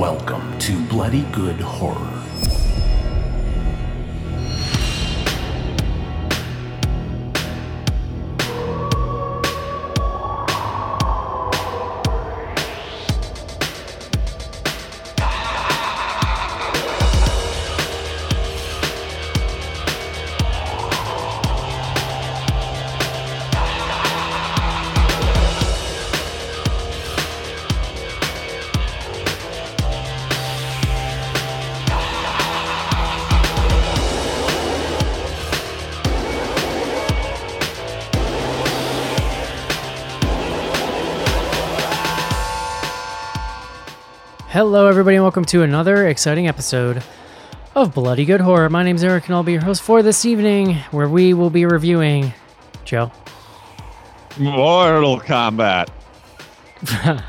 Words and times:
Welcome 0.00 0.58
to 0.60 0.82
Bloody 0.86 1.24
Good 1.24 1.60
Horror. 1.60 2.19
Hello, 44.60 44.88
everybody, 44.88 45.16
and 45.16 45.24
welcome 45.24 45.46
to 45.46 45.62
another 45.62 46.06
exciting 46.06 46.46
episode 46.46 47.02
of 47.74 47.94
Bloody 47.94 48.26
Good 48.26 48.42
Horror. 48.42 48.68
My 48.68 48.82
name's 48.82 49.02
Eric, 49.02 49.24
and 49.24 49.34
I'll 49.34 49.42
be 49.42 49.52
your 49.52 49.62
host 49.62 49.80
for 49.80 50.02
this 50.02 50.26
evening, 50.26 50.74
where 50.90 51.08
we 51.08 51.32
will 51.32 51.48
be 51.48 51.64
reviewing 51.64 52.34
Joe. 52.84 53.10
Mortal 54.38 55.18
Kombat. 55.18 55.88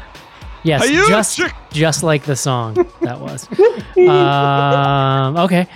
Yes, 0.64 0.82
Are 0.82 0.92
you 0.92 1.08
just 1.08 1.38
chick- 1.38 1.56
just 1.72 2.04
like 2.04 2.24
the 2.24 2.36
song 2.36 2.74
that 3.00 3.22
was. 3.22 3.48
um, 3.98 5.38
okay, 5.38 5.68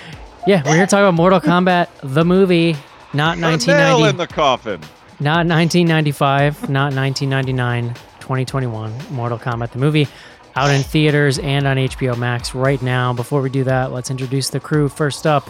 yeah, 0.46 0.62
we're 0.66 0.76
here 0.76 0.86
to 0.86 0.90
talk 0.90 1.00
about 1.00 1.14
Mortal 1.14 1.40
Kombat, 1.40 1.88
the 2.04 2.26
movie, 2.26 2.76
not 3.14 3.38
A 3.38 3.40
nail 3.40 3.52
1990, 3.52 4.10
in 4.10 4.18
the 4.18 4.28
coffin. 4.28 4.82
not 5.22 5.48
1995, 5.48 6.70
not 6.70 6.94
1999, 6.94 7.94
2021. 8.20 8.94
Mortal 9.12 9.40
Kombat, 9.40 9.72
the 9.72 9.80
movie, 9.80 10.08
out 10.56 10.70
in 10.72 10.84
theaters 10.84 11.40
and 11.40 11.68
on 11.68 11.78
HBO 11.78 12.18
Max 12.18 12.56
right 12.56 12.82
now. 12.82 13.14
Before 13.14 13.42
we 13.42 13.50
do 13.50 13.64
that, 13.66 13.92
let's 13.92 14.10
introduce 14.10 14.50
the 14.50 14.60
crew. 14.60 14.90
First 14.90 15.28
up, 15.28 15.50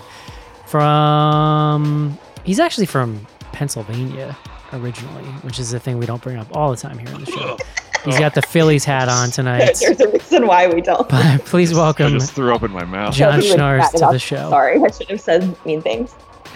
from 0.66 2.17
he's 2.44 2.59
actually 2.59 2.88
from 2.88 3.25
Pennsylvania 3.52 4.36
originally, 4.73 5.23
which 5.44 5.59
is 5.59 5.73
a 5.73 5.80
thing 5.80 5.97
we 5.97 6.06
don't 6.06 6.22
bring 6.22 6.38
up 6.38 6.47
all 6.56 6.72
the 6.72 6.78
time 6.78 6.97
here 6.97 7.14
on 7.14 7.23
the 7.23 7.31
show. 7.31 7.58
He's 8.03 8.20
got 8.20 8.36
the 8.36 8.42
Phillies 8.42 8.86
hat 8.86 9.09
on 9.09 9.31
tonight. 9.31 9.78
There's 9.80 10.00
a 10.00 10.09
reason 10.09 10.45
why 10.45 10.67
we 10.67 10.81
don't. 10.81 11.09
But 11.16 11.44
please 11.45 11.75
I 11.75 11.92
just 11.94 12.34
threw 12.34 12.53
up 12.53 12.64
in 12.64 12.72
my 12.72 12.84
mouth. 12.86 13.16
John 13.16 13.36
Doesn't 13.36 13.59
really 13.59 13.80
Schnars 13.80 13.92
to 13.94 14.09
the 14.12 14.19
show. 14.19 14.50
Sorry, 14.50 14.80
I 14.80 14.92
should 14.92 15.09
have 15.09 15.22
said 15.22 15.66
mean 15.66 15.81
things. 15.81 16.14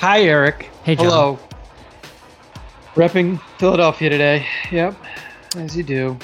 Hi, 0.00 0.22
Eric. 0.22 0.68
Hey, 0.82 0.96
John. 0.96 1.06
Hello. 1.06 1.38
Repping 2.94 3.40
Philadelphia 3.58 4.10
today. 4.10 4.46
Yep, 4.72 4.96
as 5.56 5.76
you 5.76 5.84
do. 5.84 6.18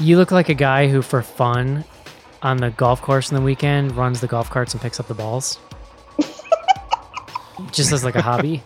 You 0.00 0.16
look 0.16 0.30
like 0.30 0.48
a 0.48 0.54
guy 0.54 0.86
who, 0.88 1.02
for 1.02 1.22
fun, 1.22 1.84
on 2.42 2.58
the 2.58 2.70
golf 2.70 3.02
course 3.02 3.30
in 3.30 3.34
the 3.34 3.42
weekend, 3.42 3.96
runs 3.96 4.20
the 4.20 4.28
golf 4.28 4.48
carts 4.48 4.72
and 4.72 4.80
picks 4.80 5.00
up 5.00 5.08
the 5.08 5.14
balls. 5.14 5.58
Just 7.72 7.90
as 7.90 8.04
like 8.04 8.14
a 8.14 8.22
hobby. 8.22 8.62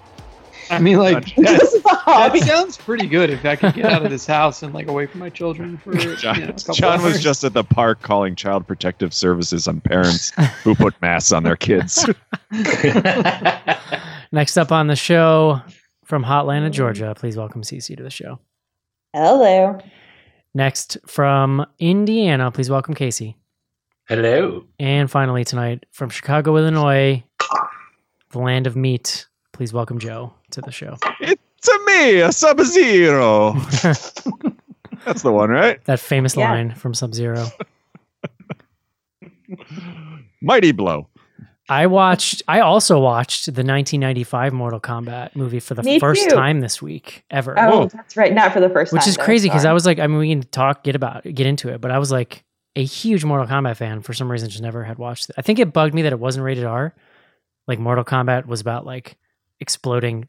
I 0.71 0.79
mean, 0.79 0.99
like 0.99 1.35
this 1.35 1.47
that, 1.51 1.63
is 1.63 1.75
a 1.75 1.83
that 1.83 1.99
hobby. 2.01 2.41
sounds 2.41 2.77
pretty 2.77 3.07
good. 3.07 3.31
If 3.31 3.45
I 3.47 3.57
could 3.57 3.75
get 3.75 3.87
out 3.87 4.05
of 4.05 4.11
this 4.11 4.27
house 4.27 4.63
and 4.63 4.75
like 4.75 4.89
away 4.89 5.07
from 5.07 5.21
my 5.21 5.31
children 5.31 5.79
for 5.79 5.93
John, 6.17 6.37
you 6.39 6.47
know, 6.47 6.51
a 6.51 6.53
couple 6.53 6.75
John 6.75 7.03
was 7.03 7.23
just 7.23 7.45
at 7.45 7.55
the 7.55 7.65
park 7.65 8.03
calling 8.03 8.35
child 8.37 8.67
protective 8.67 9.15
services 9.15 9.67
on 9.67 9.81
parents 9.81 10.33
who 10.63 10.75
put 10.75 11.01
masks 11.01 11.33
on 11.33 11.45
their 11.45 11.57
kids. 11.57 12.07
Next 14.33 14.59
up 14.59 14.71
on 14.71 14.87
the 14.87 14.97
show 14.97 15.63
from 16.05 16.25
Hotlanta, 16.25 16.71
Georgia, 16.71 17.15
please 17.17 17.37
welcome 17.39 17.63
CC 17.63 17.97
to 17.97 18.03
the 18.03 18.11
show. 18.11 18.39
Hello. 19.15 19.79
Next 20.55 20.99
from 21.07 21.65
Indiana, 21.79 22.51
please 22.51 22.69
welcome 22.69 22.95
Casey. 22.95 23.37
Hello. 24.07 24.65
And 24.79 25.11
finally 25.11 25.45
tonight 25.45 25.87
from 25.93 26.11
Chicago, 26.11 26.57
Illinois, 26.57 27.23
the 28.31 28.39
land 28.39 28.67
of 28.67 28.77
meat, 28.77 29.27
please 29.53 29.73
welcome 29.73 29.99
Joe 29.99 30.35
to 30.51 30.61
the 30.61 30.71
show. 30.71 30.97
it's 31.21 31.69
a 31.69 31.79
me, 31.87 32.21
a 32.21 32.33
Sub 32.33 32.61
Zero. 32.61 33.53
That's 33.83 35.23
the 35.23 35.33
one, 35.33 35.49
right? 35.51 35.83
that 35.87 36.01
famous 36.01 36.37
Yeah. 36.37 36.51
line 36.51 36.75
from 36.75 36.93
Sub 36.93 37.15
Zero. 37.15 37.47
Mighty 40.43 40.73
Blow. 40.73 41.09
I 41.73 41.87
watched. 41.87 42.43
I 42.49 42.61
also 42.61 43.01
watched 43.01 43.47
the 43.47 43.51
1995 43.65 44.53
Mortal 44.53 44.81
Kombat 44.81 45.35
movie 45.35 45.61
for 45.61 45.75
the 45.75 45.83
Me 45.83 45.99
first 45.99 46.29
too. 46.29 46.35
time 46.37 46.61
this 46.61 46.81
week 46.83 47.25
ever, 47.31 47.59
Oh, 47.59 47.71
Whoa. 47.81 47.87
that's 47.89 48.17
right. 48.17 48.33
Not 48.33 48.53
for 48.53 48.61
the 48.61 48.69
first 48.69 48.93
which 48.93 49.03
time. 49.03 49.09
is 49.09 49.17
though, 49.17 49.25
crazy 49.25 49.49
because. 49.49 49.65
I 49.65 49.73
was 49.73 49.87
like, 49.87 49.99
I 49.99 50.07
mean, 50.07 50.19
we 50.19 50.29
can 50.29 50.43
talk, 50.43 50.85
get 50.85 50.95
about, 50.97 51.23
get 51.25 51.47
into 51.47 51.69
it, 51.71 51.81
but 51.81 51.91
I 51.91 51.99
was 51.99 52.11
like 52.13 52.45
a 52.77 52.85
huge 52.85 53.25
Mortal 53.25 53.47
Kombat 53.47 53.77
fan 53.77 54.03
for 54.03 54.13
some 54.13 54.31
reason. 54.31 54.49
Just 54.51 54.63
never 54.63 54.85
had 54.85 54.99
watched 54.99 55.31
it. 55.31 55.35
I 55.39 55.43
think 55.43 55.59
it 55.59 55.73
bugged 55.73 55.95
me 55.95 56.03
that 56.03 56.13
it 56.13 56.19
wasn't 56.19 56.45
rated 56.45 56.65
R. 56.65 56.95
Like 57.67 57.79
Mortal 57.79 58.05
Kombat 58.05 58.47
was 58.47 58.61
about 58.61 58.85
like 58.87 59.17
exploding 59.61 60.23
It 60.23 60.29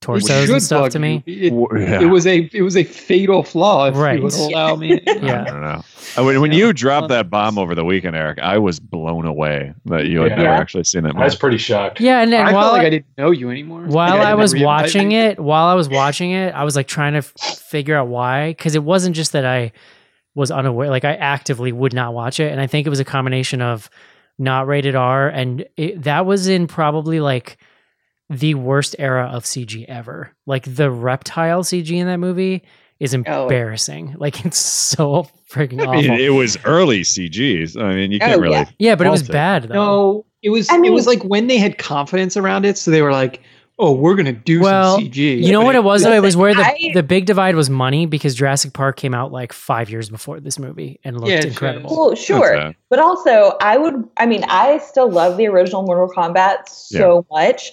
torsos 0.00 0.30
and 0.30 0.46
should 0.48 0.62
stuff 0.62 0.82
bug 0.82 0.90
to 0.92 0.98
me. 0.98 1.22
It, 1.26 1.52
yeah. 1.52 2.00
it 2.00 2.06
was 2.06 2.26
a 2.26 2.48
it 2.52 2.62
was 2.62 2.76
a 2.76 2.84
fatal 2.84 3.42
flaw. 3.42 3.86
If 3.88 3.96
Right. 3.96 4.18
you 4.18 4.24
would 4.24 4.34
allow 4.34 4.76
me. 4.76 5.00
yeah. 5.06 5.42
I 5.42 5.44
don't 5.44 5.60
know. 5.62 5.84
Uh, 6.18 6.24
When, 6.24 6.40
when 6.40 6.52
you 6.52 6.72
dropped 6.72 7.08
that 7.08 7.28
bomb 7.30 7.58
over 7.58 7.74
the 7.74 7.84
weekend, 7.84 8.14
Eric, 8.14 8.38
I 8.40 8.58
was 8.58 8.78
blown 8.78 9.26
away 9.26 9.72
that 9.86 10.06
you 10.06 10.20
had 10.20 10.30
Yeah. 10.32 10.36
never 10.36 10.48
Yeah. 10.50 10.58
actually 10.60 10.84
seen 10.84 11.02
that 11.04 11.16
I 11.16 11.24
was 11.24 11.34
pretty 11.34 11.58
shocked. 11.58 12.00
Yeah, 12.00 12.20
and 12.20 12.32
then 12.32 12.46
I 12.46 12.52
while 12.52 12.62
felt 12.64 12.72
like 12.74 12.82
I- 12.82 12.86
I 12.86 12.90
didn't 12.90 13.06
know 13.18 13.30
you 13.32 13.50
anymore. 13.50 13.82
while 13.82 14.16
Like, 14.18 14.26
I 14.26 14.34
was 14.34 14.52
never 14.52 14.58
even- 14.60 14.66
watching 14.66 15.12
it, 15.12 15.40
while 15.40 15.66
I 15.66 15.74
was 15.74 15.88
watching 15.88 16.30
it, 16.30 16.54
I 16.54 16.64
was 16.64 16.76
like 16.76 16.86
trying 16.86 17.12
to 17.14 17.18
f- 17.18 17.32
figure 17.58 17.96
out 17.96 18.08
why, 18.08 18.50
because 18.50 18.74
it 18.74 18.84
wasn't 18.84 19.16
just 19.16 19.32
that 19.32 19.44
I 19.46 19.72
was 20.34 20.50
unaware. 20.50 20.90
Like 20.90 21.04
I 21.06 21.14
actively 21.14 21.72
would 21.72 21.94
not 21.94 22.12
watch 22.14 22.38
it, 22.38 22.52
and 22.52 22.60
I 22.60 22.66
think 22.66 22.86
it 22.86 22.90
was 22.90 23.00
a 23.00 23.04
combination 23.04 23.60
of 23.62 23.88
not 24.38 24.66
rated 24.66 24.94
R, 24.94 25.28
and 25.28 25.64
it, 25.78 26.02
that 26.02 26.26
was 26.26 26.46
in 26.46 26.66
probably 26.66 27.20
like 27.20 27.56
the 28.30 28.54
worst 28.54 28.96
era 28.98 29.30
of 29.32 29.44
CG 29.44 29.84
ever. 29.88 30.32
Like 30.46 30.64
the 30.74 30.90
reptile 30.90 31.62
CG 31.62 31.90
in 31.92 32.06
that 32.06 32.18
movie 32.18 32.62
is 32.98 33.14
oh, 33.14 33.18
embarrassing. 33.18 34.14
Like 34.18 34.44
it's 34.46 34.58
so 34.58 35.28
freaking 35.50 35.80
I 35.82 35.86
awful. 35.86 36.02
mean, 36.02 36.12
it 36.20 36.30
was 36.30 36.56
early 36.64 37.02
CGs. 37.02 37.80
I 37.80 37.94
mean, 37.94 38.10
you 38.12 38.18
Oh, 38.22 38.26
can't 38.26 38.40
really. 38.40 38.54
yeah. 38.54 38.64
yeah, 38.78 38.94
but 38.94 39.06
it 39.06 39.10
was 39.10 39.28
it. 39.28 39.32
bad 39.32 39.64
though. 39.64 39.74
No, 39.74 40.26
it 40.42 40.50
was 40.50 40.68
I 40.70 40.78
mean, 40.78 40.92
it 40.92 40.94
was 40.94 41.06
like 41.06 41.22
when 41.22 41.46
they 41.46 41.58
had 41.58 41.78
confidence 41.78 42.36
around 42.36 42.64
it, 42.64 42.78
so 42.78 42.90
they 42.90 43.02
were 43.02 43.12
like, 43.12 43.42
"Oh, 43.78 43.92
we're 43.92 44.14
gonna 44.14 44.32
do 44.32 44.60
Well, 44.60 44.96
some 44.96 45.04
CG." 45.04 45.42
You 45.42 45.52
know 45.52 45.60
what 45.62 45.74
it 45.74 45.84
was 45.84 46.02
though? 46.04 46.12
It 46.12 46.22
was 46.22 46.36
where 46.36 46.54
the, 46.54 46.62
I- 46.64 46.90
the 46.94 47.02
big 47.02 47.26
divide 47.26 47.54
was 47.54 47.68
money 47.68 48.06
because 48.06 48.34
Jurassic 48.34 48.72
Park 48.72 48.96
came 48.96 49.14
out 49.14 49.30
like 49.30 49.52
five 49.52 49.90
years 49.90 50.08
before 50.08 50.40
this 50.40 50.58
movie 50.58 50.98
and 51.04 51.16
looked 51.20 51.30
Yeah, 51.30 51.44
incredible. 51.44 51.94
Well, 51.94 52.14
sure. 52.14 52.74
But 52.88 52.98
also, 52.98 53.56
I 53.60 53.76
would, 53.76 54.08
I 54.16 54.24
mean, 54.26 54.44
I 54.48 54.78
still 54.78 55.10
love 55.10 55.36
the 55.36 55.46
original 55.48 55.82
Mortal 55.82 56.08
Kombat 56.08 56.68
so 56.68 57.26
much, 57.30 57.72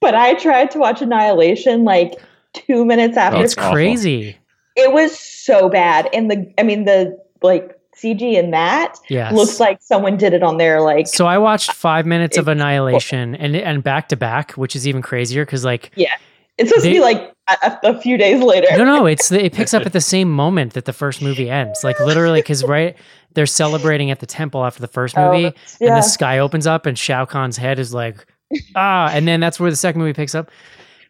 but 0.00 0.14
I 0.14 0.34
tried 0.34 0.70
to 0.72 0.78
watch 0.78 1.02
Annihilation 1.02 1.84
like 1.84 2.14
two 2.52 2.84
minutes 2.84 3.16
after. 3.16 3.38
Oh, 3.38 3.42
It's 3.42 3.54
it's 3.54 3.68
crazy. 3.70 4.36
it 4.76 4.92
was 4.92 5.18
so 5.18 5.68
bad. 5.68 6.08
And 6.12 6.30
the, 6.30 6.52
I 6.58 6.62
mean, 6.62 6.84
the 6.84 7.18
like 7.42 7.74
CG 7.96 8.20
in 8.34 8.52
that 8.52 8.94
Yes. 9.08 9.32
looks 9.32 9.58
like 9.60 9.78
someone 9.82 10.16
did 10.16 10.32
it 10.32 10.42
on 10.42 10.56
their 10.58 10.80
like, 10.80 11.06
so 11.08 11.26
I 11.26 11.38
watched 11.38 11.72
five 11.72 12.06
minutes 12.06 12.36
of 12.36 12.48
It's- 12.48 12.60
Annihilation 12.60 13.34
and 13.34 13.56
and 13.56 13.82
back 13.82 14.08
to 14.10 14.16
back, 14.16 14.52
which 14.52 14.76
is 14.76 14.86
even 14.86 15.02
crazier 15.02 15.44
because 15.44 15.64
like 15.64 15.90
yeah, 15.96 16.14
it's 16.58 16.68
supposed 16.70 16.86
they- 16.86 16.90
to 16.90 16.94
be 16.96 17.00
like 17.00 17.32
a, 17.62 17.78
a 17.82 18.00
few 18.00 18.16
days 18.18 18.42
later. 18.42 18.66
no 18.76 18.84
no 18.84 19.06
it's 19.06 19.32
it 19.32 19.52
picks 19.54 19.72
up 19.74 19.84
at 19.86 19.92
the 19.94 20.00
same 20.02 20.30
moment 20.30 20.74
that 20.74 20.84
the 20.84 20.92
first 20.92 21.22
movie 21.22 21.48
ends. 21.50 21.82
Like 21.82 21.98
literally 21.98 22.40
because 22.40 22.62
right 22.76 22.96
they're 23.34 23.46
celebrating 23.46 24.10
at 24.10 24.20
the 24.20 24.26
temple 24.26 24.64
after 24.64 24.80
the 24.80 24.88
first 24.88 25.16
Oh, 25.18 25.32
movie 25.32 25.46
and 25.80 25.96
the 25.96 26.02
sky 26.02 26.38
opens 26.38 26.66
up 26.66 26.86
and 26.86 26.96
Shao 26.98 27.24
Kahn's 27.24 27.56
head 27.56 27.78
is 27.78 27.92
like 27.94 28.26
ah 28.74 29.10
and 29.12 29.26
then 29.28 29.40
that's 29.40 29.58
where 29.60 29.70
the 29.70 29.76
second 29.76 30.00
movie 30.00 30.12
picks 30.12 30.34
up. 30.34 30.50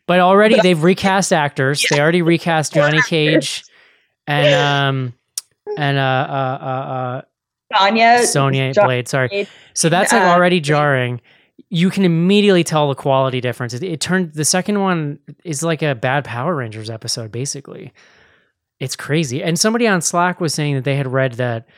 But 0.07 0.21
already 0.21 0.59
they've 0.63 0.83
recast 0.83 1.33
actors. 1.33 1.85
They 1.91 2.01
already 2.01 2.23
recast 2.23 2.73
Johnny 2.73 3.01
Cage 3.03 3.65
and 4.27 4.55
um 4.55 5.15
and 5.77 5.99
uh 5.99 6.01
uh 6.01 6.59
uh, 6.61 6.67
uh 6.67 7.23
Sonya, 7.77 8.27
Sonya 8.27 8.73
Jo- 8.73 8.85
Blade. 8.85 9.09
Sorry. 9.09 9.47
So 9.75 9.89
that's 9.89 10.13
like 10.13 10.23
Uh, 10.23 10.27
already 10.31 10.61
jarring. 10.61 11.21
You 11.69 11.91
can 11.91 12.05
immediately 12.07 12.65
tell 12.65 12.89
the 12.89 12.95
quality 12.95 13.43
difference. 13.43 13.75
It, 13.75 13.83
it 13.83 14.01
turned 14.01 14.33
the 14.33 14.45
second 14.47 14.81
one 14.81 15.19
is 15.45 15.63
like 15.63 15.83
a 15.83 15.95
bad 15.95 16.25
Power 16.25 16.55
Rangers 16.55 16.89
episode, 16.89 17.31
basically. 17.31 17.93
It's 18.81 18.97
crazy. 18.97 19.43
And 19.43 19.59
somebody 19.59 19.87
on 19.87 20.01
Slack 20.01 20.41
was 20.41 20.55
saying 20.55 20.77
that 20.77 20.85
they 20.85 20.97
had 20.97 21.07
read 21.13 21.35
that 21.35 21.69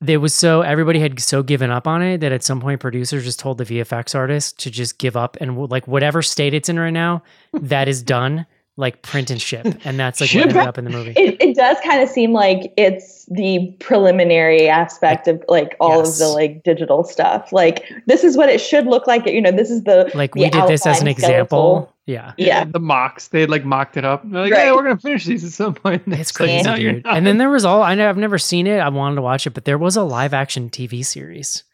there 0.00 0.20
was 0.20 0.34
so 0.34 0.60
everybody 0.62 0.98
had 1.00 1.18
so 1.20 1.42
given 1.42 1.70
up 1.70 1.86
on 1.86 2.02
it 2.02 2.18
that 2.18 2.32
at 2.32 2.42
some 2.42 2.60
point 2.60 2.80
producers 2.80 3.24
just 3.24 3.38
told 3.38 3.58
the 3.58 3.64
VFX 3.64 4.14
artist 4.14 4.58
to 4.60 4.70
just 4.70 4.98
give 4.98 5.16
up 5.16 5.36
and 5.40 5.56
like 5.70 5.86
whatever 5.88 6.20
state 6.22 6.52
it's 6.54 6.68
in 6.68 6.78
right 6.78 6.90
now, 6.90 7.22
that 7.54 7.88
is 7.88 8.02
done. 8.02 8.46
like 8.76 9.02
print 9.02 9.30
and 9.30 9.40
ship, 9.40 9.64
and 9.84 10.00
that's 10.00 10.20
like 10.20 10.28
Ship 10.28 10.40
what 10.40 10.48
ended 10.48 10.62
it? 10.62 10.68
up 10.68 10.78
in 10.78 10.84
the 10.84 10.90
movie. 10.90 11.12
It, 11.16 11.40
it 11.40 11.54
does 11.54 11.76
kind 11.84 12.02
of 12.02 12.08
seem 12.08 12.32
like 12.32 12.72
it's 12.76 13.24
the 13.26 13.72
preliminary 13.78 14.68
aspect 14.68 15.28
of 15.28 15.40
like 15.48 15.76
all 15.78 15.98
Yes. 16.00 16.14
of 16.14 16.18
the 16.18 16.28
like 16.34 16.64
digital 16.64 17.04
stuff. 17.04 17.52
Like 17.52 17.84
this 18.06 18.24
is 18.24 18.36
what 18.36 18.48
it 18.48 18.60
should 18.60 18.86
look 18.86 19.06
like. 19.06 19.26
You 19.26 19.40
know, 19.40 19.52
this 19.52 19.70
is 19.70 19.84
the 19.84 20.10
Like 20.12 20.34
the 20.34 20.40
we 20.40 20.50
did 20.50 20.66
this 20.66 20.86
as 20.86 21.00
an 21.00 21.06
outline 21.06 21.12
example. 21.12 21.93
Skeletal. 22.06 22.34
Yeah. 22.36 22.46
Yeah. 22.46 22.64
The 22.64 22.80
mocks. 22.80 23.28
They 23.28 23.40
had 23.40 23.50
like 23.50 23.64
mocked 23.64 23.96
it 23.96 24.04
up. 24.04 24.22
They're 24.28 24.42
like, 24.42 24.52
Right. 24.52 24.66
yeah, 24.66 24.72
we're 24.72 24.82
gonna 24.82 24.98
finish 24.98 25.24
these 25.24 25.44
at 25.44 25.52
some 25.52 25.74
point. 25.74 26.02
It's 26.06 26.38
like, 26.38 26.48
crazy, 26.48 26.62
no, 26.68 26.76
dude. 26.76 27.06
And 27.06 27.26
then 27.26 27.38
there 27.38 27.50
was 27.50 27.64
all 27.64 27.82
I 27.82 27.94
know 27.94 28.08
I've 28.08 28.16
never 28.16 28.38
seen 28.38 28.66
it. 28.66 28.78
I 28.78 28.88
wanted 28.88 29.16
to 29.16 29.22
watch 29.22 29.46
it, 29.46 29.50
but 29.54 29.64
there 29.64 29.78
was 29.78 29.96
a 29.96 30.02
live 30.02 30.34
action 30.34 30.70
TV 30.70 31.04
series. 31.04 31.64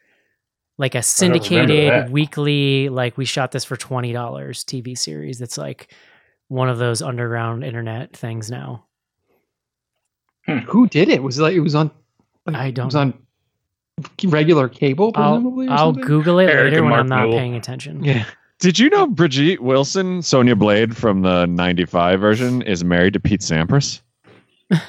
Like 0.79 0.95
a 0.95 1.03
syndicated 1.03 2.11
weekly, 2.11 2.89
like 2.89 3.19
we 3.19 3.27
shot 3.27 3.53
this 3.53 3.65
for 3.65 3.77
twenty 3.77 4.13
dollars 4.13 4.65
TV 4.65 4.97
series 4.97 5.39
that's 5.39 5.59
like 5.59 5.93
one 6.49 6.69
of 6.71 6.79
those 6.79 7.03
underground 7.03 7.65
internet 7.65 8.17
things 8.17 8.51
now. 8.51 8.87
Hmm. 10.47 10.59
who 10.61 10.87
did 10.89 11.09
it? 11.11 11.23
Was 11.23 11.39
it 11.39 11.43
like 11.43 11.55
it 11.55 11.61
was 11.61 11.75
on? 11.75 11.91
Like, 12.47 12.57
I 12.57 12.71
don't 12.71 12.85
it 12.85 12.87
was 12.87 12.95
on 12.95 13.15
regular 14.25 14.71
cable, 14.71 15.13
I'll, 15.15 15.47
or 15.47 15.71
I'll? 15.71 15.93
Google 15.93 16.39
it 16.39 16.45
Eric 16.47 16.71
later 16.73 16.83
when 16.83 16.91
Mark 16.91 17.01
I'm 17.01 17.09
not 17.09 17.23
Newell. 17.27 17.37
paying 17.39 17.55
attention. 17.57 18.03
Yeah. 18.03 18.25
Did 18.61 18.79
you 18.79 18.91
know 18.91 19.07
Bridgette 19.07 19.61
Wilson, 19.61 20.23
Sonya 20.23 20.55
Blade 20.55 20.97
from 20.97 21.23
the 21.23 21.47
'95 21.47 22.21
version, 22.21 22.63
is 22.63 22.85
married 22.85 23.15
to 23.15 23.21
Pete 23.21 23.41
Sampras? 23.41 24.01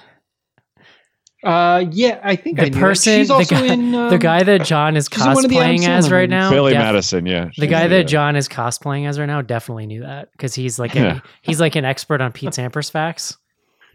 Uh, 1.44 1.86
yeah, 1.92 2.20
I 2.24 2.36
think 2.36 2.58
The 2.60 2.66
I 2.68 2.70
knew 2.70 2.80
person- 2.80 3.20
She's 3.22 3.30
the 3.30 3.34
also 3.34 3.56
guy- 3.56 3.74
in 3.74 3.96
um, 3.96 4.12
the 4.12 4.20
guy 4.20 4.44
that 4.44 4.64
John 4.64 4.96
is 4.96 5.10
she's 5.12 5.26
in 5.26 5.34
one 5.34 5.44
of 5.44 5.50
the 5.50 5.58
Adam 5.58 5.76
cosplaying 5.78 5.88
as 5.90 6.12
right 6.12 6.30
now. 6.30 6.52
Billy 6.52 6.74
def- 6.74 6.80
Madison, 6.84 7.26
yeah. 7.26 7.50
The 7.58 7.66
guy 7.66 7.86
in 7.86 7.90
that. 7.90 8.04
John 8.08 8.36
is 8.36 8.48
cosplaying 8.48 9.08
as 9.08 9.18
right 9.18 9.26
now 9.26 9.42
definitely 9.42 9.88
knew 9.88 10.02
that 10.02 10.32
because 10.34 10.54
he's 10.54 10.78
like 10.78 10.96
a, 10.96 11.24
he's 11.42 11.60
like 11.60 11.76
an 11.76 11.84
expert 11.84 12.22
on 12.22 12.32
Pete 12.32 12.52
Sampras 12.52 12.92
facts. 12.92 13.38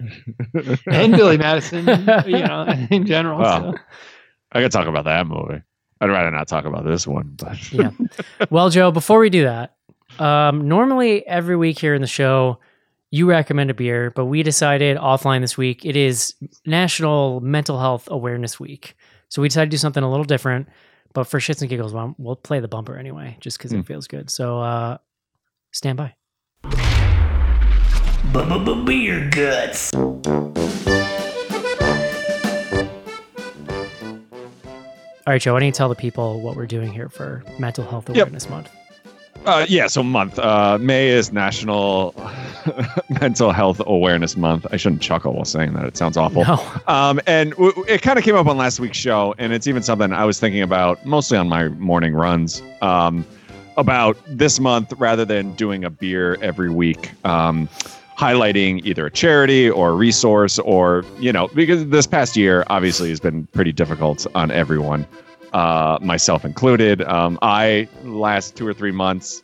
and 0.00 1.12
Billy 1.16 1.38
Madison, 1.38 1.86
you 2.26 2.40
know, 2.40 2.66
in 2.90 3.06
general. 3.06 3.38
Wow. 3.38 3.72
so. 3.74 3.78
I 4.50 4.60
could 4.62 4.72
talk 4.72 4.88
about 4.88 5.04
that 5.04 5.28
movie. 5.28 5.62
I'd 6.00 6.10
rather 6.10 6.30
not 6.30 6.46
talk 6.48 6.64
about 6.66 6.84
this 6.84 7.06
one, 7.06 7.34
but 7.38 7.72
Yeah. 7.72 7.90
Well, 8.50 8.68
Joe, 8.70 8.90
before 8.90 9.18
we 9.18 9.30
do 9.30 9.44
that, 9.44 9.74
um, 10.18 10.68
normally 10.68 11.26
every 11.26 11.56
week 11.56 11.78
here 11.78 11.94
in 11.94 12.00
the 12.02 12.06
show, 12.06 12.58
you 13.10 13.28
recommend 13.28 13.70
a 13.70 13.74
beer, 13.74 14.10
but 14.10 14.26
we 14.26 14.42
decided 14.42 14.98
offline 14.98 15.40
this 15.40 15.56
week 15.56 15.84
it 15.84 15.96
is 15.96 16.34
National 16.66 17.40
Mental 17.40 17.78
Health 17.78 18.08
Awareness 18.10 18.60
Week. 18.60 18.94
So 19.28 19.40
we 19.42 19.48
decided 19.48 19.70
to 19.70 19.74
do 19.74 19.78
something 19.78 20.02
a 20.02 20.10
little 20.10 20.24
different, 20.24 20.68
but 21.14 21.24
for 21.24 21.38
shits 21.40 21.60
and 21.62 21.70
giggles, 21.70 21.92
well, 21.94 22.14
we'll 22.18 22.36
play 22.36 22.60
the 22.60 22.68
bumper 22.68 22.96
anyway, 22.96 23.36
just 23.40 23.58
because 23.58 23.70
Hmm. 23.72 23.78
it 23.80 23.86
feels 23.86 24.06
good. 24.06 24.28
So 24.30 24.60
uh, 24.60 24.98
stand 25.72 25.96
by. 25.96 26.14
Beer 28.84 29.30
guts. 29.30 29.92
All 35.26 35.32
right, 35.32 35.40
Joe, 35.40 35.54
why 35.54 35.60
don't 35.60 35.66
you 35.66 35.72
tell 35.72 35.88
the 35.88 35.94
people 35.96 36.40
what 36.40 36.54
we're 36.56 36.66
doing 36.66 36.92
here 36.92 37.08
for 37.08 37.42
Mental 37.58 37.84
Health 37.84 38.08
Yep. 38.08 38.16
Awareness 38.16 38.48
Month? 38.48 38.70
Uh, 39.44 39.66
yeah, 39.68 39.86
so 39.86 40.02
month. 40.02 40.38
Uh, 40.38 40.78
May 40.80 41.08
is 41.08 41.30
National 41.32 42.14
Mental 43.20 43.52
Health 43.52 43.80
Awareness 43.86 44.36
Month. 44.36 44.66
I 44.70 44.76
shouldn't 44.76 45.02
chuckle 45.02 45.34
while 45.34 45.44
saying 45.44 45.74
that. 45.74 45.84
It 45.84 45.96
sounds 45.96 46.16
awful. 46.16 46.44
No. 46.44 46.62
Um, 46.86 47.20
and 47.26 47.50
w- 47.52 47.84
it 47.88 48.02
kind 48.02 48.18
of 48.18 48.24
came 48.24 48.36
up 48.36 48.46
on 48.46 48.56
last 48.56 48.78
week's 48.80 48.96
show, 48.98 49.34
and 49.38 49.52
it's 49.52 49.66
even 49.66 49.82
something 49.82 50.12
I 50.12 50.24
was 50.24 50.38
thinking 50.40 50.62
about 50.62 51.04
mostly 51.04 51.36
on 51.36 51.48
my 51.48 51.68
morning 51.68 52.14
runs. 52.14 52.62
Um, 52.82 53.26
about 53.76 54.16
this 54.26 54.58
month, 54.58 54.92
rather 54.96 55.24
than 55.26 55.52
doing 55.54 55.84
a 55.84 55.90
beer 55.90 56.38
every 56.40 56.70
week, 56.70 57.10
um, 57.26 57.68
highlighting 58.16 58.84
either 58.84 59.06
a 59.06 59.10
charity 59.10 59.68
or 59.68 59.90
a 59.90 59.94
resource, 59.94 60.58
or 60.60 61.04
you 61.18 61.32
know, 61.32 61.48
because 61.48 61.86
this 61.88 62.06
past 62.06 62.36
year 62.36 62.64
obviously 62.68 63.10
has 63.10 63.20
been 63.20 63.46
pretty 63.48 63.72
difficult 63.72 64.26
on 64.34 64.50
everyone, 64.50 65.06
uh, 65.52 65.98
myself 66.00 66.44
included. 66.44 67.02
Um, 67.02 67.38
I 67.42 67.88
last 68.04 68.56
two 68.56 68.66
or 68.66 68.74
three 68.74 68.92
months 68.92 69.42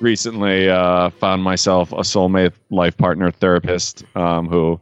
recently 0.00 0.68
uh, 0.68 1.10
found 1.10 1.42
myself 1.42 1.92
a 1.92 2.02
soulmate 2.02 2.52
life 2.70 2.96
partner 2.96 3.30
therapist 3.30 4.04
um, 4.16 4.48
who 4.48 4.78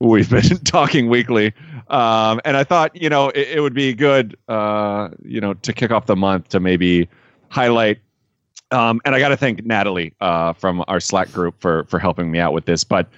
we've 0.00 0.30
been 0.42 0.58
talking 0.58 1.08
weekly. 1.08 1.52
Um, 1.88 2.40
and 2.44 2.56
I 2.56 2.64
thought, 2.64 2.96
you 3.00 3.08
know, 3.08 3.28
it, 3.28 3.48
it 3.48 3.60
would 3.60 3.74
be 3.74 3.94
good, 3.94 4.36
uh, 4.48 5.10
you 5.22 5.40
know, 5.40 5.54
to 5.54 5.72
kick 5.72 5.90
off 5.90 6.06
the 6.06 6.16
month 6.16 6.48
to 6.48 6.60
maybe 6.60 7.08
highlight. 7.50 7.98
Um, 8.74 9.00
and 9.04 9.14
I 9.14 9.20
got 9.20 9.28
to 9.28 9.36
thank 9.36 9.64
Natalie 9.64 10.12
uh, 10.20 10.52
from 10.52 10.84
our 10.88 11.00
Slack 11.00 11.32
group 11.32 11.54
for 11.60 11.84
for 11.84 11.98
helping 11.98 12.30
me 12.30 12.38
out 12.38 12.52
with 12.52 12.66
this. 12.66 12.84
But 12.84 13.08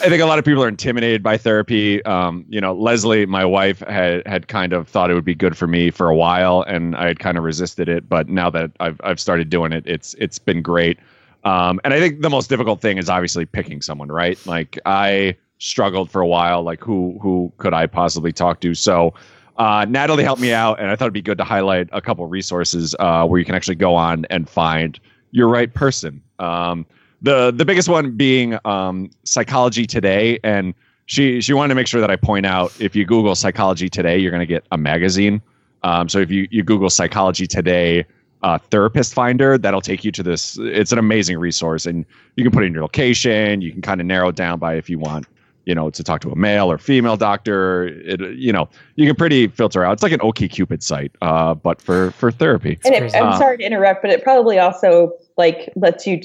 I 0.00 0.08
think 0.08 0.22
a 0.22 0.26
lot 0.26 0.38
of 0.38 0.44
people 0.44 0.64
are 0.64 0.68
intimidated 0.68 1.22
by 1.22 1.36
therapy. 1.36 2.02
Um, 2.04 2.44
you 2.48 2.60
know, 2.60 2.74
Leslie, 2.74 3.26
my 3.26 3.44
wife, 3.44 3.80
had 3.80 4.26
had 4.26 4.48
kind 4.48 4.72
of 4.72 4.88
thought 4.88 5.10
it 5.10 5.14
would 5.14 5.24
be 5.24 5.34
good 5.34 5.56
for 5.56 5.66
me 5.66 5.90
for 5.90 6.08
a 6.08 6.16
while, 6.16 6.62
and 6.62 6.96
I 6.96 7.06
had 7.06 7.18
kind 7.18 7.38
of 7.38 7.44
resisted 7.44 7.88
it. 7.88 8.08
But 8.08 8.28
now 8.28 8.50
that 8.50 8.72
I've 8.80 9.00
I've 9.04 9.20
started 9.20 9.50
doing 9.50 9.72
it, 9.72 9.84
it's 9.86 10.14
it's 10.14 10.38
been 10.38 10.62
great. 10.62 10.98
Um, 11.44 11.78
and 11.84 11.92
I 11.92 12.00
think 12.00 12.22
the 12.22 12.30
most 12.30 12.48
difficult 12.48 12.80
thing 12.80 12.96
is 12.96 13.10
obviously 13.10 13.44
picking 13.44 13.82
someone, 13.82 14.08
right? 14.10 14.38
Like 14.46 14.78
I 14.86 15.36
struggled 15.58 16.10
for 16.10 16.22
a 16.22 16.26
while, 16.26 16.62
like 16.62 16.82
who 16.82 17.18
who 17.20 17.52
could 17.58 17.74
I 17.74 17.86
possibly 17.86 18.32
talk 18.32 18.60
to? 18.60 18.74
So 18.74 19.14
uh, 19.56 19.86
Natalie 19.88 20.24
helped 20.24 20.42
me 20.42 20.52
out, 20.52 20.80
and 20.80 20.90
I 20.90 20.96
thought 20.96 21.06
it'd 21.06 21.14
be 21.14 21.22
good 21.22 21.38
to 21.38 21.44
highlight 21.44 21.88
a 21.92 22.00
couple 22.00 22.26
resources 22.26 22.94
uh, 22.98 23.26
where 23.26 23.38
you 23.38 23.44
can 23.44 23.54
actually 23.54 23.76
go 23.76 23.94
on 23.94 24.24
and 24.30 24.48
find 24.48 24.98
your 25.30 25.48
right 25.48 25.72
person. 25.72 26.22
Um, 26.38 26.86
the 27.22 27.52
the 27.52 27.64
biggest 27.64 27.88
one 27.88 28.12
being 28.16 28.58
um, 28.64 29.10
Psychology 29.24 29.86
Today, 29.86 30.38
and 30.44 30.74
she 31.06 31.40
she 31.40 31.52
wanted 31.52 31.68
to 31.68 31.74
make 31.74 31.86
sure 31.86 32.00
that 32.00 32.10
I 32.10 32.16
point 32.16 32.46
out 32.46 32.72
if 32.80 32.94
you 32.96 33.04
Google 33.04 33.34
Psychology 33.34 33.88
Today, 33.88 34.18
you're 34.18 34.30
going 34.30 34.40
to 34.40 34.46
get 34.46 34.64
a 34.72 34.76
magazine. 34.76 35.40
Um, 35.82 36.08
so 36.08 36.18
if 36.18 36.30
you 36.30 36.48
you 36.50 36.62
Google 36.62 36.90
Psychology 36.90 37.46
Today 37.46 38.04
uh, 38.42 38.58
therapist 38.58 39.14
finder, 39.14 39.56
that'll 39.56 39.80
take 39.80 40.04
you 40.04 40.12
to 40.12 40.22
this. 40.22 40.58
It's 40.60 40.92
an 40.92 40.98
amazing 40.98 41.38
resource, 41.38 41.86
and 41.86 42.04
you 42.36 42.44
can 42.44 42.52
put 42.52 42.64
in 42.64 42.72
your 42.72 42.82
location. 42.82 43.60
You 43.62 43.72
can 43.72 43.80
kind 43.80 44.00
of 44.00 44.06
narrow 44.06 44.28
it 44.28 44.36
down 44.36 44.58
by 44.58 44.74
if 44.74 44.90
you 44.90 44.98
want, 44.98 45.26
you 45.66 45.74
know, 45.74 45.90
to 45.90 46.02
talk 46.04 46.20
to 46.22 46.30
a 46.30 46.36
male 46.36 46.70
or 46.70 46.78
female 46.78 47.16
doctor. 47.16 47.84
It 47.86 48.20
you 48.36 48.52
know 48.52 48.68
you 48.96 49.06
can 49.06 49.16
pretty 49.16 49.48
filter 49.48 49.84
out. 49.84 49.92
It's 49.94 50.02
like 50.02 50.12
an 50.12 50.20
OkCupid 50.20 50.82
site, 50.82 51.12
uh, 51.22 51.54
but 51.54 51.80
for 51.80 52.10
for 52.12 52.30
therapy. 52.30 52.78
And 52.84 52.94
it. 52.94 53.14
I'm 53.14 53.28
Uh, 53.28 53.38
sorry 53.38 53.58
to 53.58 53.64
interrupt, 53.64 54.02
but 54.02 54.10
it 54.10 54.22
probably 54.22 54.58
also 54.58 55.12
like 55.36 55.70
lets 55.76 56.06
you. 56.06 56.20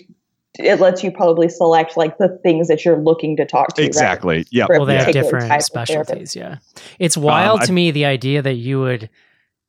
It 0.58 0.80
lets 0.82 1.04
you 1.04 1.12
probably 1.12 1.48
select 1.48 1.96
like 1.96 2.18
the 2.18 2.38
things 2.44 2.68
that 2.68 2.84
you're 2.84 2.98
looking 2.98 3.38
to 3.38 3.46
talk 3.46 3.76
to. 3.76 3.82
right? 3.82 3.88
Exactly. 3.88 4.46
Yeah. 4.52 4.66
Well, 4.68 4.84
they 4.86 4.98
have 4.98 5.14
different 5.14 5.62
specialties. 5.64 6.36
Yeah, 6.36 6.58
it's 6.98 7.16
wild 7.16 7.62
I- 7.62 7.66
to 7.68 7.72
me 7.72 7.92
the 7.92 8.06
idea 8.06 8.42
that 8.42 8.56
you 8.56 8.80
would. 8.82 9.10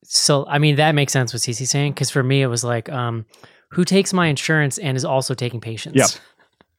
So, 0.03 0.47
I 0.49 0.59
mean, 0.59 0.77
that 0.77 0.93
makes 0.93 1.13
sense 1.13 1.33
what 1.33 1.43
Cece 1.43 1.69
saying 1.69 1.93
because 1.93 2.11
for 2.11 2.23
me 2.23 2.43
it 2.43 2.47
was 2.49 2.65
like, 2.65 2.89
um, 2.89 3.27
who 3.69 3.85
takes 3.85 4.13
my 4.13 4.27
insurance 4.27 4.79
and 4.79 4.97
is 4.97 5.05
also 5.05 5.35
taking 5.35 5.61
patients? 5.61 5.97
Yep. 5.97 6.09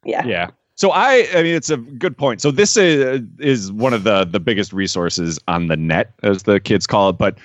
Yeah. 0.04 0.28
Yeah. 0.28 0.50
So 0.82 0.90
I, 0.90 1.28
I 1.36 1.44
mean, 1.44 1.54
it's 1.54 1.70
a 1.70 1.78
good 1.78 2.18
point. 2.18 2.42
So 2.42 2.50
this 2.50 2.76
is 2.76 3.22
is 3.38 3.72
one 3.72 3.94
of 3.94 4.04
the 4.04 4.26
the 4.26 4.40
biggest 4.40 4.74
resources 4.74 5.40
on 5.48 5.68
the 5.68 5.78
net, 5.78 6.12
as 6.24 6.42
the 6.42 6.60
kids 6.60 6.88
call 6.88 7.10
it. 7.10 7.20
But 7.20 7.38